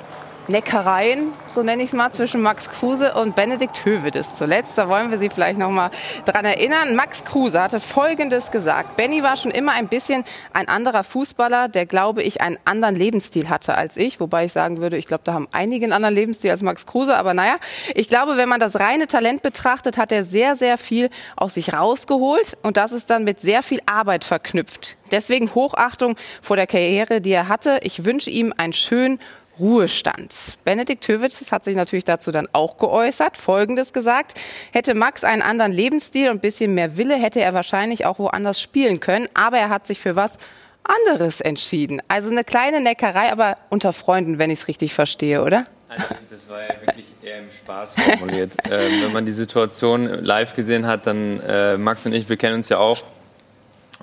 Neckereien, 0.48 1.32
so 1.46 1.62
nenne 1.62 1.82
ich 1.82 1.90
es 1.90 1.94
mal, 1.94 2.10
zwischen 2.10 2.40
Max 2.40 2.70
Kruse 2.70 3.14
und 3.14 3.36
Benedikt 3.36 3.84
Hövedes. 3.84 4.34
Zuletzt, 4.34 4.78
da 4.78 4.88
wollen 4.88 5.10
wir 5.10 5.18
Sie 5.18 5.28
vielleicht 5.28 5.58
noch 5.58 5.70
mal 5.70 5.90
dran 6.24 6.46
erinnern. 6.46 6.96
Max 6.96 7.24
Kruse 7.24 7.60
hatte 7.60 7.80
Folgendes 7.80 8.50
gesagt. 8.50 8.96
Benny 8.96 9.22
war 9.22 9.36
schon 9.36 9.50
immer 9.50 9.72
ein 9.72 9.88
bisschen 9.88 10.24
ein 10.54 10.66
anderer 10.66 11.04
Fußballer, 11.04 11.68
der, 11.68 11.84
glaube 11.84 12.22
ich, 12.22 12.40
einen 12.40 12.58
anderen 12.64 12.96
Lebensstil 12.96 13.50
hatte 13.50 13.74
als 13.74 13.98
ich. 13.98 14.20
Wobei 14.20 14.46
ich 14.46 14.52
sagen 14.52 14.78
würde, 14.78 14.96
ich 14.96 15.06
glaube, 15.06 15.22
da 15.24 15.34
haben 15.34 15.48
einige 15.52 15.84
einen 15.84 15.92
anderen 15.92 16.14
Lebensstil 16.14 16.50
als 16.50 16.62
Max 16.62 16.86
Kruse. 16.86 17.16
Aber 17.16 17.34
naja, 17.34 17.56
ich 17.94 18.08
glaube, 18.08 18.38
wenn 18.38 18.48
man 18.48 18.60
das 18.60 18.80
reine 18.80 19.06
Talent 19.06 19.42
betrachtet, 19.42 19.98
hat 19.98 20.12
er 20.12 20.24
sehr, 20.24 20.56
sehr 20.56 20.78
viel 20.78 21.10
aus 21.36 21.54
sich 21.54 21.74
rausgeholt. 21.74 22.56
Und 22.62 22.78
das 22.78 22.92
ist 22.92 23.10
dann 23.10 23.24
mit 23.24 23.40
sehr 23.40 23.62
viel 23.62 23.80
Arbeit 23.84 24.24
verknüpft. 24.24 24.96
Deswegen 25.12 25.54
Hochachtung 25.54 26.16
vor 26.40 26.56
der 26.56 26.66
Karriere, 26.66 27.20
die 27.20 27.32
er 27.32 27.48
hatte. 27.48 27.80
Ich 27.82 28.06
wünsche 28.06 28.30
ihm 28.30 28.54
einen 28.56 28.72
schönen 28.72 29.20
Ruhestand. 29.58 30.58
Benedikt 30.64 31.06
Höwitz 31.08 31.50
hat 31.50 31.64
sich 31.64 31.76
natürlich 31.76 32.04
dazu 32.04 32.30
dann 32.32 32.48
auch 32.52 32.78
geäußert, 32.78 33.36
Folgendes 33.36 33.92
gesagt. 33.92 34.34
Hätte 34.72 34.94
Max 34.94 35.24
einen 35.24 35.42
anderen 35.42 35.72
Lebensstil 35.72 36.30
und 36.30 36.36
ein 36.36 36.40
bisschen 36.40 36.74
mehr 36.74 36.96
Wille, 36.96 37.16
hätte 37.16 37.40
er 37.40 37.54
wahrscheinlich 37.54 38.06
auch 38.06 38.18
woanders 38.18 38.60
spielen 38.60 39.00
können. 39.00 39.28
Aber 39.34 39.58
er 39.58 39.68
hat 39.68 39.86
sich 39.86 40.00
für 40.00 40.16
was 40.16 40.38
anderes 40.84 41.40
entschieden. 41.40 42.02
Also 42.08 42.30
eine 42.30 42.44
kleine 42.44 42.80
Neckerei, 42.80 43.30
aber 43.30 43.56
unter 43.68 43.92
Freunden, 43.92 44.38
wenn 44.38 44.50
ich 44.50 44.60
es 44.60 44.68
richtig 44.68 44.94
verstehe, 44.94 45.42
oder? 45.42 45.66
Also 45.88 46.04
das 46.30 46.48
war 46.48 46.60
ja 46.60 46.74
wirklich 46.80 47.06
eher 47.22 47.38
im 47.38 47.50
Spaß 47.50 47.94
formuliert. 47.94 48.52
ähm, 48.64 49.02
wenn 49.02 49.12
man 49.12 49.26
die 49.26 49.32
Situation 49.32 50.06
live 50.06 50.54
gesehen 50.54 50.86
hat, 50.86 51.06
dann 51.06 51.40
äh, 51.40 51.78
Max 51.78 52.04
und 52.04 52.12
ich, 52.12 52.28
wir 52.28 52.36
kennen 52.36 52.56
uns 52.56 52.68
ja 52.68 52.78
auch 52.78 52.98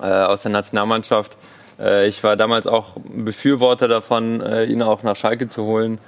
äh, 0.00 0.06
aus 0.06 0.42
der 0.42 0.50
Nationalmannschaft. 0.50 1.36
Äh, 1.78 2.08
ich 2.08 2.22
war 2.24 2.36
damals 2.36 2.66
auch 2.66 2.96
Befürworter 3.04 3.88
davon, 3.88 4.40
äh, 4.40 4.64
ihn 4.64 4.82
auch 4.82 5.02
nach 5.02 5.16
Schalke 5.16 5.48
zu 5.48 5.64
holen. 5.64 5.98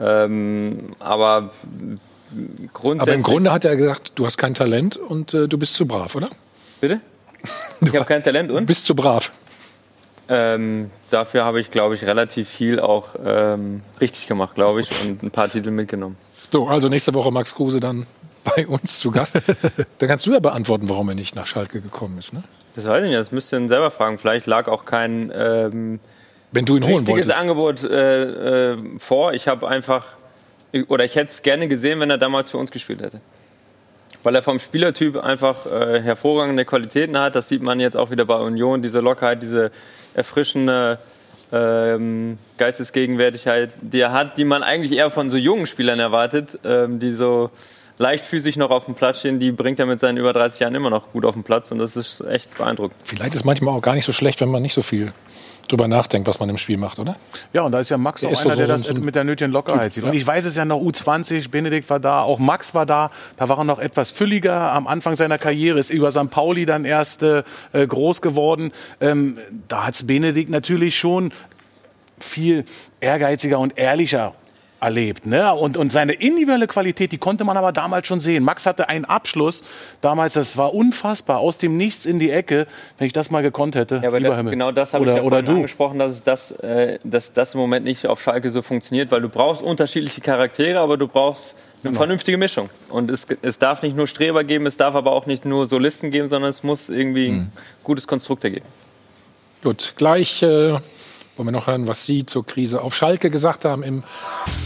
Ähm, 0.00 0.94
aber 0.98 1.50
grundsätzlich. 2.72 3.00
Aber 3.00 3.14
im 3.14 3.22
Grunde 3.22 3.52
hat 3.52 3.64
er 3.64 3.76
gesagt, 3.76 4.12
du 4.14 4.26
hast 4.26 4.36
kein 4.36 4.54
Talent 4.54 4.96
und 4.96 5.34
äh, 5.34 5.48
du 5.48 5.58
bist 5.58 5.74
zu 5.74 5.86
brav, 5.86 6.14
oder? 6.14 6.30
Bitte? 6.80 7.00
Ich 7.80 7.94
habe 7.94 8.04
kein 8.04 8.22
Talent 8.22 8.50
und? 8.50 8.62
Du 8.62 8.66
bist 8.66 8.86
zu 8.86 8.96
brav. 8.96 9.30
Ähm, 10.28 10.90
dafür 11.10 11.44
habe 11.44 11.60
ich, 11.60 11.70
glaube 11.70 11.94
ich, 11.94 12.04
relativ 12.04 12.48
viel 12.48 12.80
auch 12.80 13.10
ähm, 13.24 13.82
richtig 14.00 14.26
gemacht, 14.26 14.56
glaube 14.56 14.80
ich, 14.80 14.90
und 15.02 15.22
ein 15.22 15.30
paar 15.30 15.48
Titel 15.48 15.70
mitgenommen. 15.70 16.16
So, 16.50 16.66
also 16.66 16.88
nächste 16.88 17.14
Woche 17.14 17.30
Max 17.30 17.54
Kruse 17.54 17.80
dann 17.80 18.06
bei 18.44 18.66
uns 18.66 18.98
zu 18.98 19.10
Gast. 19.10 19.38
dann 19.98 20.08
kannst 20.08 20.26
du 20.26 20.32
ja 20.32 20.40
beantworten, 20.40 20.88
warum 20.88 21.08
er 21.08 21.14
nicht 21.14 21.34
nach 21.34 21.46
Schalke 21.46 21.80
gekommen 21.80 22.18
ist, 22.18 22.32
ne? 22.32 22.42
Das 22.78 22.86
weiß 22.86 23.02
ich 23.02 23.10
nicht, 23.10 23.18
das 23.18 23.32
müsst 23.32 23.52
ihr 23.52 23.58
ihn 23.58 23.66
selber 23.66 23.90
fragen. 23.90 24.18
Vielleicht 24.18 24.46
lag 24.46 24.68
auch 24.68 24.84
kein 24.84 25.32
ähm, 25.34 25.98
Wenn 26.52 26.64
du 26.64 26.76
ihn 26.76 26.84
holen 26.84 26.94
richtiges 26.94 27.26
wolltest. 27.26 27.40
Angebot 27.40 27.82
äh, 27.82 28.74
äh, 28.74 28.76
vor. 29.00 29.32
Ich 29.32 29.48
habe 29.48 29.66
einfach, 29.66 30.06
oder 30.86 31.04
ich 31.04 31.16
hätte 31.16 31.32
es 31.32 31.42
gerne 31.42 31.66
gesehen, 31.66 31.98
wenn 31.98 32.08
er 32.08 32.18
damals 32.18 32.52
für 32.52 32.58
uns 32.58 32.70
gespielt 32.70 33.02
hätte. 33.02 33.20
Weil 34.22 34.36
er 34.36 34.42
vom 34.42 34.60
Spielertyp 34.60 35.16
einfach 35.16 35.66
äh, 35.66 36.00
hervorragende 36.00 36.64
Qualitäten 36.64 37.18
hat. 37.18 37.34
Das 37.34 37.48
sieht 37.48 37.62
man 37.62 37.80
jetzt 37.80 37.96
auch 37.96 38.12
wieder 38.12 38.24
bei 38.24 38.36
Union, 38.36 38.80
diese 38.80 39.00
Lockerheit, 39.00 39.42
diese 39.42 39.72
erfrischende 40.14 41.00
ähm, 41.50 42.38
Geistesgegenwärtigkeit, 42.58 43.70
die 43.80 43.98
er 43.98 44.12
hat, 44.12 44.38
die 44.38 44.44
man 44.44 44.62
eigentlich 44.62 44.92
eher 44.92 45.10
von 45.10 45.32
so 45.32 45.36
jungen 45.36 45.66
Spielern 45.66 45.98
erwartet, 45.98 46.60
ähm, 46.64 47.00
die 47.00 47.10
so 47.10 47.50
leichtfüßig 47.98 48.56
noch 48.56 48.70
auf 48.70 48.86
dem 48.86 48.94
Platz 48.94 49.20
stehen, 49.20 49.38
die 49.38 49.52
bringt 49.52 49.78
er 49.78 49.86
mit 49.86 50.00
seinen 50.00 50.16
über 50.16 50.32
30 50.32 50.60
Jahren 50.60 50.74
immer 50.74 50.90
noch 50.90 51.12
gut 51.12 51.24
auf 51.24 51.34
den 51.34 51.42
Platz 51.42 51.70
und 51.70 51.78
das 51.78 51.96
ist 51.96 52.20
echt 52.22 52.56
beeindruckend. 52.56 52.96
Vielleicht 53.04 53.34
ist 53.34 53.44
manchmal 53.44 53.74
auch 53.74 53.82
gar 53.82 53.94
nicht 53.94 54.04
so 54.04 54.12
schlecht, 54.12 54.40
wenn 54.40 54.50
man 54.50 54.62
nicht 54.62 54.74
so 54.74 54.82
viel 54.82 55.12
drüber 55.68 55.86
nachdenkt, 55.86 56.26
was 56.26 56.40
man 56.40 56.48
im 56.48 56.56
Spiel 56.56 56.76
macht, 56.76 56.98
oder? 56.98 57.16
Ja, 57.52 57.62
und 57.62 57.72
da 57.72 57.80
ist 57.80 57.90
ja 57.90 57.98
Max 57.98 58.22
der 58.22 58.30
auch 58.30 58.40
einer, 58.40 58.50
so, 58.50 58.56
der 58.56 58.66
das 58.66 58.82
so 58.84 58.94
mit 58.94 59.14
der 59.14 59.24
nötigen 59.24 59.52
Lockerheit 59.52 59.92
sieht. 59.92 60.04
Und 60.04 60.14
ich 60.14 60.26
weiß 60.26 60.44
es 60.46 60.56
ja 60.56 60.64
noch, 60.64 60.80
U20, 60.80 61.50
Benedikt 61.50 61.88
war 61.90 62.00
da, 62.00 62.22
auch 62.22 62.38
Max 62.38 62.74
war 62.74 62.86
da. 62.86 63.10
Da 63.36 63.48
war 63.48 63.58
er 63.58 63.64
noch 63.64 63.78
etwas 63.78 64.10
fülliger 64.10 64.72
am 64.72 64.86
Anfang 64.86 65.14
seiner 65.14 65.38
Karriere, 65.38 65.78
ist 65.78 65.90
über 65.90 66.10
St. 66.10 66.30
Pauli 66.30 66.66
dann 66.66 66.84
erst 66.84 67.22
äh, 67.22 67.42
groß 67.72 68.22
geworden. 68.22 68.72
Ähm, 69.00 69.38
da 69.68 69.86
hat 69.86 69.94
es 69.94 70.06
Benedikt 70.06 70.50
natürlich 70.50 70.98
schon 70.98 71.32
viel 72.18 72.64
ehrgeiziger 73.00 73.58
und 73.58 73.78
ehrlicher 73.78 74.34
erlebt. 74.80 75.26
Ne? 75.26 75.52
Und, 75.54 75.76
und 75.76 75.92
seine 75.92 76.12
individuelle 76.12 76.66
Qualität, 76.66 77.12
die 77.12 77.18
konnte 77.18 77.44
man 77.44 77.56
aber 77.56 77.72
damals 77.72 78.06
schon 78.06 78.20
sehen. 78.20 78.44
Max 78.44 78.66
hatte 78.66 78.88
einen 78.88 79.04
Abschluss 79.04 79.64
damals, 80.00 80.34
das 80.34 80.56
war 80.56 80.74
unfassbar, 80.74 81.38
aus 81.38 81.58
dem 81.58 81.76
Nichts 81.76 82.06
in 82.06 82.18
die 82.18 82.30
Ecke, 82.30 82.66
wenn 82.98 83.06
ich 83.06 83.12
das 83.12 83.30
mal 83.30 83.42
gekonnt 83.42 83.74
hätte. 83.74 84.00
Ja, 84.02 84.08
aber 84.08 84.20
da, 84.20 84.42
genau 84.42 84.72
das 84.72 84.94
habe 84.94 85.04
ich 85.06 85.16
ja 85.16 85.22
oder 85.22 85.42
du. 85.42 85.52
angesprochen, 85.52 85.98
dass, 85.98 86.22
das, 86.22 86.52
äh, 86.52 86.98
dass 87.04 87.32
das 87.32 87.54
im 87.54 87.60
Moment 87.60 87.84
nicht 87.84 88.06
auf 88.06 88.22
Schalke 88.22 88.50
so 88.50 88.62
funktioniert, 88.62 89.10
weil 89.10 89.20
du 89.20 89.28
brauchst 89.28 89.62
unterschiedliche 89.62 90.20
Charaktere, 90.20 90.78
aber 90.78 90.96
du 90.96 91.08
brauchst 91.08 91.54
eine 91.82 91.90
genau. 91.90 91.98
vernünftige 91.98 92.38
Mischung. 92.38 92.70
Und 92.88 93.10
es, 93.10 93.26
es 93.42 93.58
darf 93.58 93.82
nicht 93.82 93.96
nur 93.96 94.06
Streber 94.06 94.44
geben, 94.44 94.66
es 94.66 94.76
darf 94.76 94.94
aber 94.94 95.12
auch 95.12 95.26
nicht 95.26 95.44
nur 95.44 95.66
Solisten 95.66 96.10
geben, 96.10 96.28
sondern 96.28 96.50
es 96.50 96.62
muss 96.62 96.88
irgendwie 96.88 97.30
mhm. 97.30 97.38
ein 97.38 97.52
gutes 97.82 98.06
Konstrukt 98.06 98.44
ergeben. 98.44 98.66
Gut, 99.62 99.94
gleich... 99.96 100.42
Äh 100.42 100.76
wollen 101.38 101.48
wir 101.48 101.52
noch 101.52 101.68
hören, 101.68 101.86
was 101.86 102.04
Sie 102.04 102.26
zur 102.26 102.44
Krise 102.44 102.82
auf 102.82 102.94
Schalke 102.94 103.30
gesagt 103.30 103.64
haben 103.64 103.82
im 103.82 104.02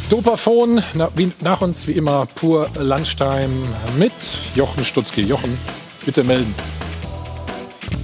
Dopaphon. 0.09 0.82
Na, 0.94 1.11
wie, 1.15 1.31
nach 1.40 1.61
uns 1.61 1.86
wie 1.86 1.93
immer 1.93 2.27
pur 2.27 2.70
Landstein 2.74 3.51
mit 3.99 4.12
Jochen 4.55 4.85
Stutzki. 4.85 5.20
Jochen, 5.20 5.59
bitte 6.07 6.24
melden. 6.24 6.55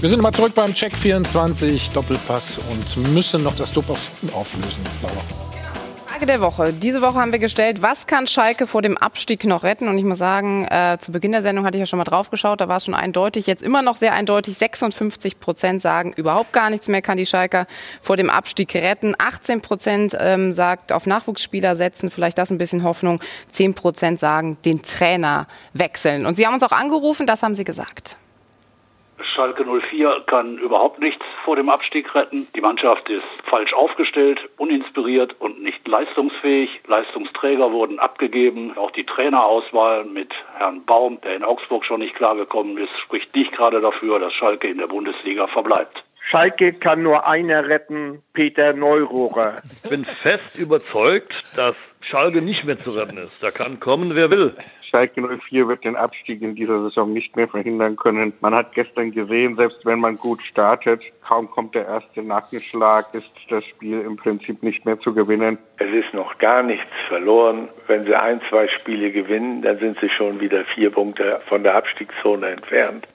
Wir 0.01 0.09
sind 0.09 0.21
mal 0.21 0.33
zurück 0.33 0.53
beim 0.55 0.75
Check 0.75 0.97
24 0.97 1.91
Doppelpass 1.91 2.61
und 2.71 3.13
müssen 3.15 3.43
noch 3.43 3.57
das 3.57 3.73
Dopaphon 3.73 4.31
auflösen, 4.35 4.83
Laura. 5.03 5.58
Frage 6.19 6.27
der 6.33 6.41
Woche. 6.41 6.73
Diese 6.73 7.01
Woche 7.01 7.15
haben 7.15 7.31
wir 7.31 7.39
gestellt, 7.39 7.81
was 7.81 8.09
kann 8.09 8.27
Schalke 8.27 8.67
vor 8.67 8.83
dem 8.83 8.99
Abstieg 8.99 9.45
noch 9.45 9.63
retten? 9.63 9.87
Und 9.87 9.99
ich 9.99 10.05
muss 10.05 10.19
sagen, 10.19 10.65
äh, 10.65 10.97
zu 10.99 11.13
Beginn 11.13 11.31
der 11.31 11.43
Sendung 11.43 11.65
hatte 11.65 11.77
ich 11.77 11.81
ja 11.81 11.87
schon 11.87 11.99
mal 11.99 12.05
drauf 12.05 12.29
geschaut, 12.31 12.61
da 12.61 12.67
war 12.67 12.79
es 12.79 12.87
schon 12.87 12.95
eindeutig, 12.95 13.47
jetzt 13.47 13.63
immer 13.63 13.83
noch 13.83 13.95
sehr 13.95 14.15
eindeutig. 14.15 14.59
56 14.59 15.39
Prozent 15.39 15.81
sagen, 15.81 16.13
überhaupt 16.17 16.53
gar 16.53 16.71
nichts 16.71 16.89
mehr 16.89 17.03
kann 17.03 17.19
die 17.19 17.27
Schalker 17.27 17.69
vor 18.03 18.17
dem 18.17 18.31
Abstieg 18.31 18.75
retten. 18.75 19.15
18 19.17 19.61
Prozent 19.61 20.17
ähm, 20.19 20.53
sagt, 20.53 20.91
auf 20.93 21.07
Nachwuchsspieler 21.07 21.77
setzen, 21.77 22.11
vielleicht 22.11 22.39
das 22.39 22.51
ein 22.51 22.59
bisschen 22.59 22.83
Hoffnung. 22.83 23.21
10 23.53 23.75
Prozent 23.75 24.19
sagen, 24.19 24.57
den 24.65 24.83
Trainer 24.83 25.47
wechseln. 25.73 26.27
Und 26.27 26.35
Sie 26.35 26.45
haben 26.49 26.55
uns 26.55 26.65
auch 26.65 26.73
angerufen, 26.73 27.29
das 27.29 27.45
haben 27.45 27.55
Sie 27.55 27.63
gesagt. 27.63 28.17
Schalke 29.35 29.65
04 29.65 30.25
kann 30.27 30.59
überhaupt 30.59 31.01
nichts 31.01 31.25
vor 31.45 31.57
dem 31.57 31.69
Abstieg 31.69 32.15
retten. 32.15 32.47
Die 32.55 32.61
Mannschaft 32.61 33.09
ist 33.09 33.25
falsch 33.45 33.73
aufgestellt, 33.73 34.41
uninspiriert 34.57 35.37
und 35.41 35.63
nicht 35.63 35.87
leistungsfähig. 35.87 36.71
Leistungsträger 36.87 37.73
wurden 37.73 37.99
abgegeben. 37.99 38.77
Auch 38.77 38.91
die 38.91 39.05
Trainerauswahl 39.05 40.05
mit 40.05 40.33
Herrn 40.57 40.85
Baum, 40.85 41.21
der 41.23 41.37
in 41.37 41.45
Augsburg 41.45 41.85
schon 41.85 42.01
nicht 42.01 42.15
klargekommen 42.15 42.79
ist, 42.79 42.91
spricht 43.05 43.35
nicht 43.35 43.53
gerade 43.53 43.81
dafür, 43.81 44.19
dass 44.19 44.33
Schalke 44.35 44.69
in 44.69 44.79
der 44.79 44.87
Bundesliga 44.87 45.47
verbleibt. 45.49 46.03
Schalke 46.31 46.75
kann 46.75 47.03
nur 47.03 47.27
einer 47.27 47.69
retten, 47.69 48.23
Peter 48.35 48.75
Neurohrer. 48.75 49.63
Ich 49.65 49.89
bin 49.89 50.05
fest 50.05 50.59
überzeugt, 50.59 51.33
dass 51.57 51.75
Schalke 52.11 52.41
nicht 52.41 52.65
mehr 52.65 52.79
zu 52.79 52.91
retten 52.91 53.19
ist. 53.19 53.43
Da 53.43 53.51
kann 53.51 53.81
kommen, 53.81 54.15
wer 54.15 54.31
will. 54.31 54.55
Schalke 54.91 55.21
04 55.21 55.69
wird 55.69 55.85
den 55.85 55.95
Abstieg 55.95 56.41
in 56.41 56.55
dieser 56.55 56.83
Saison 56.83 57.13
nicht 57.13 57.37
mehr 57.37 57.49
verhindern 57.49 57.97
können. 57.97 58.33
Man 58.41 58.55
hat 58.55 58.75
gestern 58.75 59.13
gesehen, 59.13 59.57
selbst 59.57 59.85
wenn 59.85 60.01
man 60.01 60.17
gut 60.17 60.41
startet, 60.43 61.03
kaum 61.27 61.51
kommt 61.51 61.75
der 61.75 61.87
erste 61.87 62.23
Nackenschlag, 62.23 63.13
ist 63.13 63.29
das 63.51 63.65
Spiel 63.67 64.01
im 64.01 64.17
Prinzip 64.17 64.63
nicht 64.63 64.87
mehr 64.87 64.99
zu 65.01 65.13
gewinnen. 65.13 65.59
Es 65.77 65.93
ist 65.93 66.15
noch 66.15 66.39
gar 66.39 66.63
nichts 66.63 66.89
verloren. 67.09 67.69
Wenn 67.87 68.05
sie 68.05 68.15
ein, 68.15 68.41
zwei 68.49 68.69
Spiele 68.69 69.13
gewinnen, 69.13 69.61
dann 69.63 69.79
sind 69.79 69.99
sie 70.01 70.09
schon 70.09 70.41
wieder 70.41 70.65
vier 70.75 70.91
Punkte 70.91 71.41
von 71.49 71.63
der 71.63 71.75
Abstiegszone 71.75 72.49
entfernt. 72.49 73.07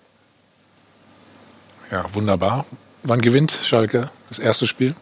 Ja, 1.90 2.06
wunderbar. 2.14 2.66
Wann 3.02 3.22
gewinnt 3.22 3.52
Schalke 3.52 4.12
das 4.30 4.40
erste 4.40 4.68
Spiel? 4.68 4.96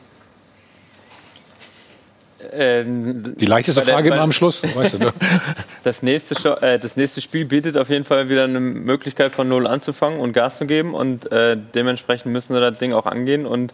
Ähm, 2.54 3.36
die 3.38 3.46
leichteste 3.46 3.82
Frage 3.82 4.10
immer 4.10 4.22
am 4.22 4.32
Schluss, 4.32 4.62
weißt 4.64 4.96
du. 4.96 4.98
Ne? 5.00 5.14
das, 5.84 6.04
nächste, 6.04 6.36
äh, 6.62 6.80
das 6.80 6.96
nächste 6.98 7.22
Spiel 7.22 7.46
bietet 7.46 7.78
auf 7.78 7.90
jeden 7.90 8.04
Fall 8.04 8.30
wieder 8.30 8.44
eine 8.44 8.60
Möglichkeit 8.60 9.32
von 9.32 9.48
Null 9.48 9.68
anzufangen 9.68 10.20
und 10.20 10.34
Gas 10.34 10.58
zu 10.58 10.66
geben 10.66 10.94
und 10.94 11.32
äh, 11.32 11.58
dementsprechend 11.76 12.32
müssen 12.32 12.54
wir 12.54 12.62
das 12.62 12.78
Ding 12.78 12.94
auch 12.94 13.06
angehen 13.06 13.46
und 13.46 13.74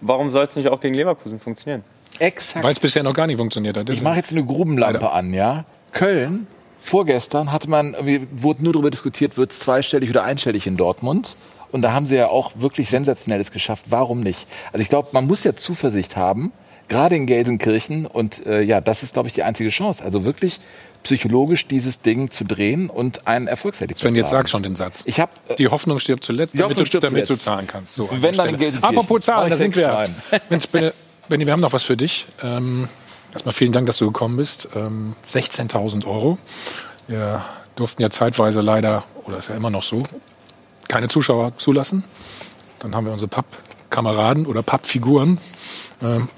warum 0.00 0.30
soll 0.30 0.44
es 0.44 0.56
nicht 0.56 0.68
auch 0.68 0.80
gegen 0.80 0.94
Leverkusen 0.94 1.40
funktionieren? 1.40 1.84
Exakt. 2.18 2.64
Weil 2.64 2.72
es 2.72 2.80
bisher 2.80 3.02
noch 3.02 3.14
gar 3.14 3.26
nicht 3.26 3.38
funktioniert 3.38 3.76
hat. 3.76 3.88
Ich 3.90 4.02
mache 4.02 4.16
jetzt 4.16 4.32
eine 4.32 4.44
Grubenlampe 4.44 4.98
Leider. 4.98 5.14
an, 5.14 5.32
ja. 5.32 5.64
Köln, 5.92 6.46
vorgestern 6.80 7.52
hatte 7.52 7.68
man, 7.68 7.96
wurde 8.32 8.62
nur 8.62 8.72
darüber 8.72 8.90
diskutiert, 8.90 9.36
wird 9.36 9.52
es 9.52 9.60
zweistellig 9.60 10.10
oder 10.10 10.24
einstellig 10.24 10.66
in 10.66 10.76
Dortmund. 10.76 11.36
Und 11.70 11.82
da 11.82 11.92
haben 11.92 12.06
sie 12.06 12.16
ja 12.16 12.28
auch 12.28 12.52
wirklich 12.56 12.90
Sensationelles 12.90 13.50
geschafft. 13.50 13.86
Warum 13.88 14.20
nicht? 14.20 14.46
Also 14.72 14.82
ich 14.82 14.90
glaube, 14.90 15.08
man 15.12 15.26
muss 15.26 15.42
ja 15.42 15.56
Zuversicht 15.56 16.16
haben, 16.16 16.52
gerade 16.88 17.16
in 17.16 17.26
Gelsenkirchen. 17.26 18.06
Und 18.06 18.46
äh, 18.46 18.62
ja, 18.62 18.80
das 18.80 19.02
ist, 19.02 19.14
glaube 19.14 19.28
ich, 19.28 19.34
die 19.34 19.42
einzige 19.42 19.70
Chance. 19.70 20.04
Also 20.04 20.24
wirklich 20.24 20.60
psychologisch 21.02 21.66
dieses 21.66 22.00
Ding 22.00 22.30
zu 22.30 22.44
drehen 22.44 22.88
und 22.88 23.26
ein 23.26 23.46
Erfolgserlebnis 23.46 24.00
Sven, 24.00 24.14
jetzt 24.14 24.30
sag 24.30 24.48
schon 24.48 24.62
den 24.62 24.76
Satz. 24.76 25.02
Ich 25.04 25.20
hab, 25.20 25.30
äh, 25.50 25.56
die 25.56 25.68
Hoffnung 25.68 25.98
stirbt 25.98 26.24
zuletzt, 26.24 26.58
damit, 26.58 26.78
du, 26.78 26.86
stirbt 26.86 27.04
damit 27.04 27.26
zuletzt. 27.26 27.46
du 27.46 27.50
zahlen 27.50 27.66
kannst. 27.66 27.94
So, 27.94 28.08
Wenn 28.12 28.36
dann 28.36 28.50
in 28.50 28.58
Gelsenkirchen. 28.58 28.96
Apropos 28.98 29.22
Zahlen, 29.22 29.50
da 29.50 29.56
sind 29.56 29.76
wir. 29.76 30.04
Mensch, 30.48 30.68
Benny, 30.68 30.90
Benny, 31.28 31.46
wir 31.46 31.52
haben 31.52 31.60
noch 31.60 31.72
was 31.72 31.82
für 31.82 31.96
dich. 31.96 32.26
Ähm, 32.42 32.88
erstmal 33.32 33.52
vielen 33.52 33.72
Dank, 33.72 33.86
dass 33.86 33.98
du 33.98 34.06
gekommen 34.06 34.36
bist. 34.36 34.68
Ähm, 34.76 35.14
16.000 35.26 36.06
Euro. 36.06 36.38
Wir 37.08 37.44
durften 37.76 38.02
ja 38.02 38.10
zeitweise 38.10 38.60
leider, 38.60 39.04
oder 39.24 39.38
ist 39.38 39.48
ja 39.48 39.56
immer 39.56 39.70
noch 39.70 39.82
so, 39.82 40.04
keine 40.88 41.08
Zuschauer 41.08 41.56
zulassen. 41.56 42.04
Dann 42.78 42.94
haben 42.94 43.06
wir 43.06 43.12
unsere 43.12 43.28
Pappkameraden 43.28 44.46
oder 44.46 44.62
Pappfiguren 44.62 45.38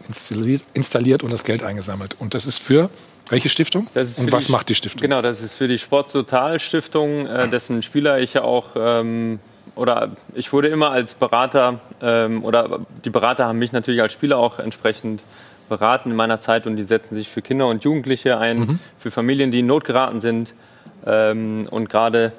installiert, 0.08 0.64
installiert 0.74 1.22
und 1.22 1.32
das 1.32 1.44
Geld 1.44 1.62
eingesammelt. 1.62 2.16
Und 2.18 2.34
das 2.34 2.46
ist 2.46 2.58
für 2.58 2.90
welche 3.30 3.48
Stiftung? 3.48 3.88
Und 3.94 4.32
was 4.32 4.46
die, 4.46 4.52
macht 4.52 4.68
die 4.68 4.74
Stiftung? 4.74 5.00
Genau, 5.00 5.22
das 5.22 5.40
ist 5.40 5.54
für 5.54 5.68
die 5.68 5.78
Sport 5.78 6.12
Total 6.12 6.60
Stiftung, 6.60 7.26
äh, 7.26 7.48
dessen 7.48 7.82
Spieler 7.82 8.18
ich 8.18 8.34
ja 8.34 8.42
auch 8.42 8.70
ähm, 8.76 9.38
oder 9.76 10.10
ich 10.34 10.52
wurde 10.52 10.68
immer 10.68 10.90
als 10.90 11.14
Berater 11.14 11.80
ähm, 12.02 12.44
oder 12.44 12.80
die 13.04 13.10
Berater 13.10 13.46
haben 13.46 13.58
mich 13.58 13.72
natürlich 13.72 14.02
als 14.02 14.12
Spieler 14.12 14.38
auch 14.38 14.58
entsprechend 14.58 15.22
beraten 15.68 16.10
in 16.10 16.16
meiner 16.16 16.40
Zeit 16.40 16.66
und 16.66 16.76
die 16.76 16.84
setzen 16.84 17.14
sich 17.14 17.28
für 17.28 17.40
Kinder 17.40 17.66
und 17.66 17.82
Jugendliche 17.84 18.38
ein, 18.38 18.58
mhm. 18.58 18.78
für 18.98 19.10
Familien, 19.10 19.50
die 19.50 19.60
in 19.60 19.66
Not 19.66 19.84
geraten 19.84 20.20
sind 20.20 20.54
ähm, 21.06 21.66
und 21.70 21.88
gerade 21.88 22.32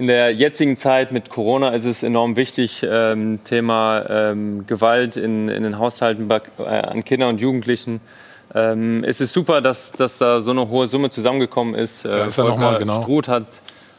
in 0.00 0.06
der 0.06 0.32
jetzigen 0.32 0.78
Zeit 0.78 1.12
mit 1.12 1.28
Corona 1.28 1.70
ist 1.70 1.84
es 1.84 2.02
enorm 2.02 2.34
wichtig, 2.36 2.86
ähm, 2.88 3.44
Thema 3.44 4.06
ähm, 4.08 4.66
Gewalt 4.66 5.18
in, 5.18 5.50
in 5.50 5.62
den 5.62 5.78
Haushalten 5.78 6.26
bei, 6.26 6.40
äh, 6.58 6.62
an 6.62 7.04
Kinder 7.04 7.28
und 7.28 7.38
Jugendlichen. 7.38 8.00
Ähm, 8.54 9.04
es 9.04 9.20
ist 9.20 9.34
super, 9.34 9.60
dass, 9.60 9.92
dass 9.92 10.16
da 10.16 10.40
so 10.40 10.52
eine 10.52 10.70
hohe 10.70 10.86
Summe 10.86 11.10
zusammengekommen 11.10 11.74
ist. 11.74 12.06
Da 12.06 12.24
ist 12.24 12.38
er 12.38 12.44
noch 12.44 12.56
mal, 12.56 12.78
genau. 12.78 13.02
Struth 13.02 13.28
hat 13.28 13.44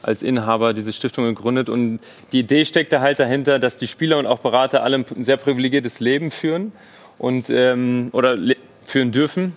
als 0.01 0.23
Inhaber 0.23 0.73
diese 0.73 0.91
Stiftung 0.91 1.25
gegründet 1.25 1.69
und 1.69 1.99
die 2.31 2.39
Idee 2.39 2.65
steckt 2.65 2.91
da 2.91 3.01
halt 3.01 3.19
dahinter, 3.19 3.59
dass 3.59 3.77
die 3.77 3.85
Spieler 3.85 4.17
und 4.17 4.25
auch 4.25 4.39
Berater 4.39 4.81
alle 4.81 4.97
ein 4.97 5.23
sehr 5.23 5.37
privilegiertes 5.37 5.99
Leben 5.99 6.31
führen 6.31 6.71
und 7.19 7.51
ähm, 7.51 8.09
oder 8.11 8.39
führen 8.83 9.11
dürfen 9.11 9.53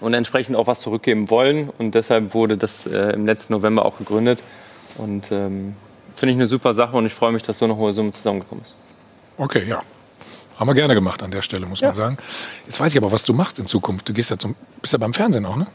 und 0.00 0.14
entsprechend 0.14 0.56
auch 0.56 0.66
was 0.66 0.80
zurückgeben 0.80 1.30
wollen 1.30 1.70
und 1.78 1.94
deshalb 1.94 2.34
wurde 2.34 2.56
das 2.56 2.86
äh, 2.86 3.12
im 3.12 3.24
letzten 3.24 3.52
November 3.52 3.84
auch 3.84 3.98
gegründet 3.98 4.40
und 4.96 5.30
ähm, 5.30 5.76
finde 6.16 6.32
ich 6.32 6.38
eine 6.38 6.48
super 6.48 6.74
Sache 6.74 6.96
und 6.96 7.06
ich 7.06 7.14
freue 7.14 7.32
mich, 7.32 7.42
dass 7.42 7.58
so 7.58 7.64
eine 7.64 7.76
hohe 7.76 7.92
Summe 7.92 8.12
zusammengekommen 8.12 8.64
ist. 8.64 8.74
Okay, 9.36 9.66
ja. 9.66 9.82
Haben 10.58 10.68
wir 10.68 10.74
gerne 10.74 10.94
gemacht 10.94 11.22
an 11.22 11.30
der 11.30 11.40
Stelle, 11.40 11.64
muss 11.64 11.80
ja. 11.80 11.88
man 11.88 11.94
sagen. 11.94 12.18
Jetzt 12.66 12.78
weiß 12.78 12.92
ich 12.92 12.98
aber, 12.98 13.10
was 13.10 13.24
du 13.24 13.32
machst 13.32 13.58
in 13.58 13.66
Zukunft. 13.66 14.08
Du 14.08 14.12
gehst 14.12 14.30
ja 14.30 14.38
zum, 14.38 14.54
bist 14.82 14.92
ja 14.92 14.98
beim 14.98 15.14
Fernsehen 15.14 15.46
auch, 15.46 15.56
ne? 15.56 15.66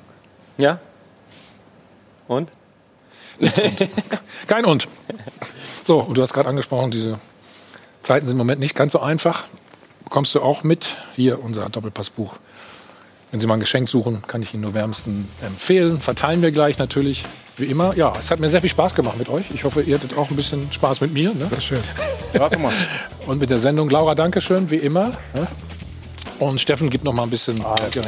Ja. 0.57 0.79
Und? 2.27 2.51
und. 3.39 3.51
Kein 4.47 4.65
Und. 4.65 4.87
So, 5.83 5.99
und 5.99 6.15
du 6.15 6.21
hast 6.21 6.33
gerade 6.33 6.49
angesprochen, 6.49 6.91
diese 6.91 7.19
Zeiten 8.03 8.27
sind 8.27 8.35
im 8.35 8.37
Moment 8.37 8.59
nicht 8.59 8.75
ganz 8.75 8.93
so 8.93 8.99
einfach. 8.99 9.45
Bekommst 10.03 10.35
du 10.35 10.41
auch 10.41 10.63
mit? 10.63 10.95
Hier 11.15 11.43
unser 11.43 11.67
Doppelpassbuch. 11.69 12.35
Wenn 13.35 13.41
Sie 13.41 13.47
mal 13.47 13.55
ein 13.55 13.59
Geschenk 13.59 13.89
suchen, 13.89 14.21
kann 14.25 14.41
ich 14.41 14.53
Ihnen 14.53 14.63
nur 14.63 14.73
wärmsten 14.73 15.27
empfehlen. 15.45 15.99
Verteilen 15.99 16.41
wir 16.41 16.51
gleich 16.51 16.77
natürlich, 16.77 17.25
wie 17.57 17.65
immer. 17.65 17.93
Ja, 17.97 18.13
es 18.17 18.31
hat 18.31 18.39
mir 18.39 18.49
sehr 18.49 18.61
viel 18.61 18.69
Spaß 18.69 18.95
gemacht 18.95 19.17
mit 19.17 19.27
euch. 19.27 19.43
Ich 19.53 19.65
hoffe, 19.65 19.81
ihr 19.81 19.95
hattet 19.95 20.17
auch 20.17 20.29
ein 20.29 20.37
bisschen 20.37 20.71
Spaß 20.71 21.01
mit 21.01 21.11
mir. 21.11 21.33
Ne? 21.33 21.49
Ist 21.51 21.65
schön. 21.65 21.81
Ja, 22.31 22.47
mal. 22.57 22.71
Und 23.27 23.41
mit 23.41 23.49
der 23.49 23.57
Sendung. 23.57 23.89
Laura, 23.89 24.15
danke 24.15 24.39
schön, 24.39 24.71
wie 24.71 24.77
immer. 24.77 25.09
Ne? 25.33 25.47
Und 26.39 26.61
Steffen 26.61 26.89
gibt 26.89 27.03
noch 27.03 27.11
mal 27.11 27.23
ein 27.23 27.29
bisschen. 27.29 27.59
Ah, 27.65 27.75
äh, 27.93 28.01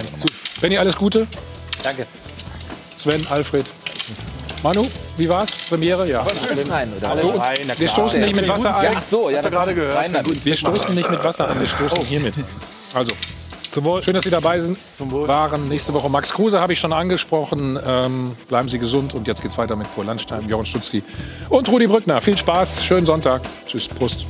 Benni, 0.61 0.77
alles 0.77 0.95
Gute. 0.95 1.27
Danke. 1.83 2.07
Sven, 2.95 3.27
Alfred. 3.27 3.65
Manu, 4.63 4.85
wie 5.17 5.27
war's? 5.27 5.51
Premiere? 5.67 6.09
Ja. 6.09 6.21
Alles 6.21 6.69
rein, 6.69 6.93
oder? 6.97 7.11
Alles 7.11 7.37
rein, 7.37 7.57
wir 7.75 7.87
stoßen 7.89 8.21
nicht 8.21 8.33
mit 8.33 8.47
Wasser 8.47 8.77
ein. 8.77 8.93
Ach 8.95 9.03
so, 9.03 9.29
ja, 9.29 9.39
Hast 9.39 9.47
du 9.47 9.49
gerade 9.49 9.75
gehört? 9.75 9.97
Rein, 9.97 10.17
wir 10.25 10.55
stoßen 10.55 10.95
nicht 10.95 11.11
mit 11.11 11.21
Wasser 11.21 11.49
an, 11.49 11.59
wir 11.59 11.67
stoßen 11.67 12.05
hiermit. 12.05 12.35
Also, 12.93 13.11
Schön, 13.73 14.13
dass 14.13 14.23
Sie 14.23 14.29
dabei 14.29 14.59
sind. 14.59 14.77
Zum 14.93 15.11
Wohl. 15.11 15.27
Waren 15.27 15.69
nächste 15.69 15.93
Woche 15.93 16.09
Max 16.09 16.33
Kruse 16.33 16.59
habe 16.59 16.73
ich 16.73 16.79
schon 16.79 16.93
angesprochen. 16.93 17.79
Ähm, 17.85 18.35
bleiben 18.47 18.69
Sie 18.69 18.79
gesund 18.79 19.13
und 19.13 19.27
jetzt 19.27 19.41
geht's 19.41 19.57
weiter 19.57 19.75
mit 19.75 19.93
Paul 19.93 20.05
Landstein, 20.05 20.47
Jochen 20.47 20.65
Stutzki 20.65 21.03
und 21.49 21.69
Rudi 21.69 21.87
Brückner. 21.87 22.21
Viel 22.21 22.37
Spaß, 22.37 22.83
schönen 22.83 23.05
Sonntag. 23.05 23.41
Tschüss, 23.67 23.87
Prost. 23.87 24.25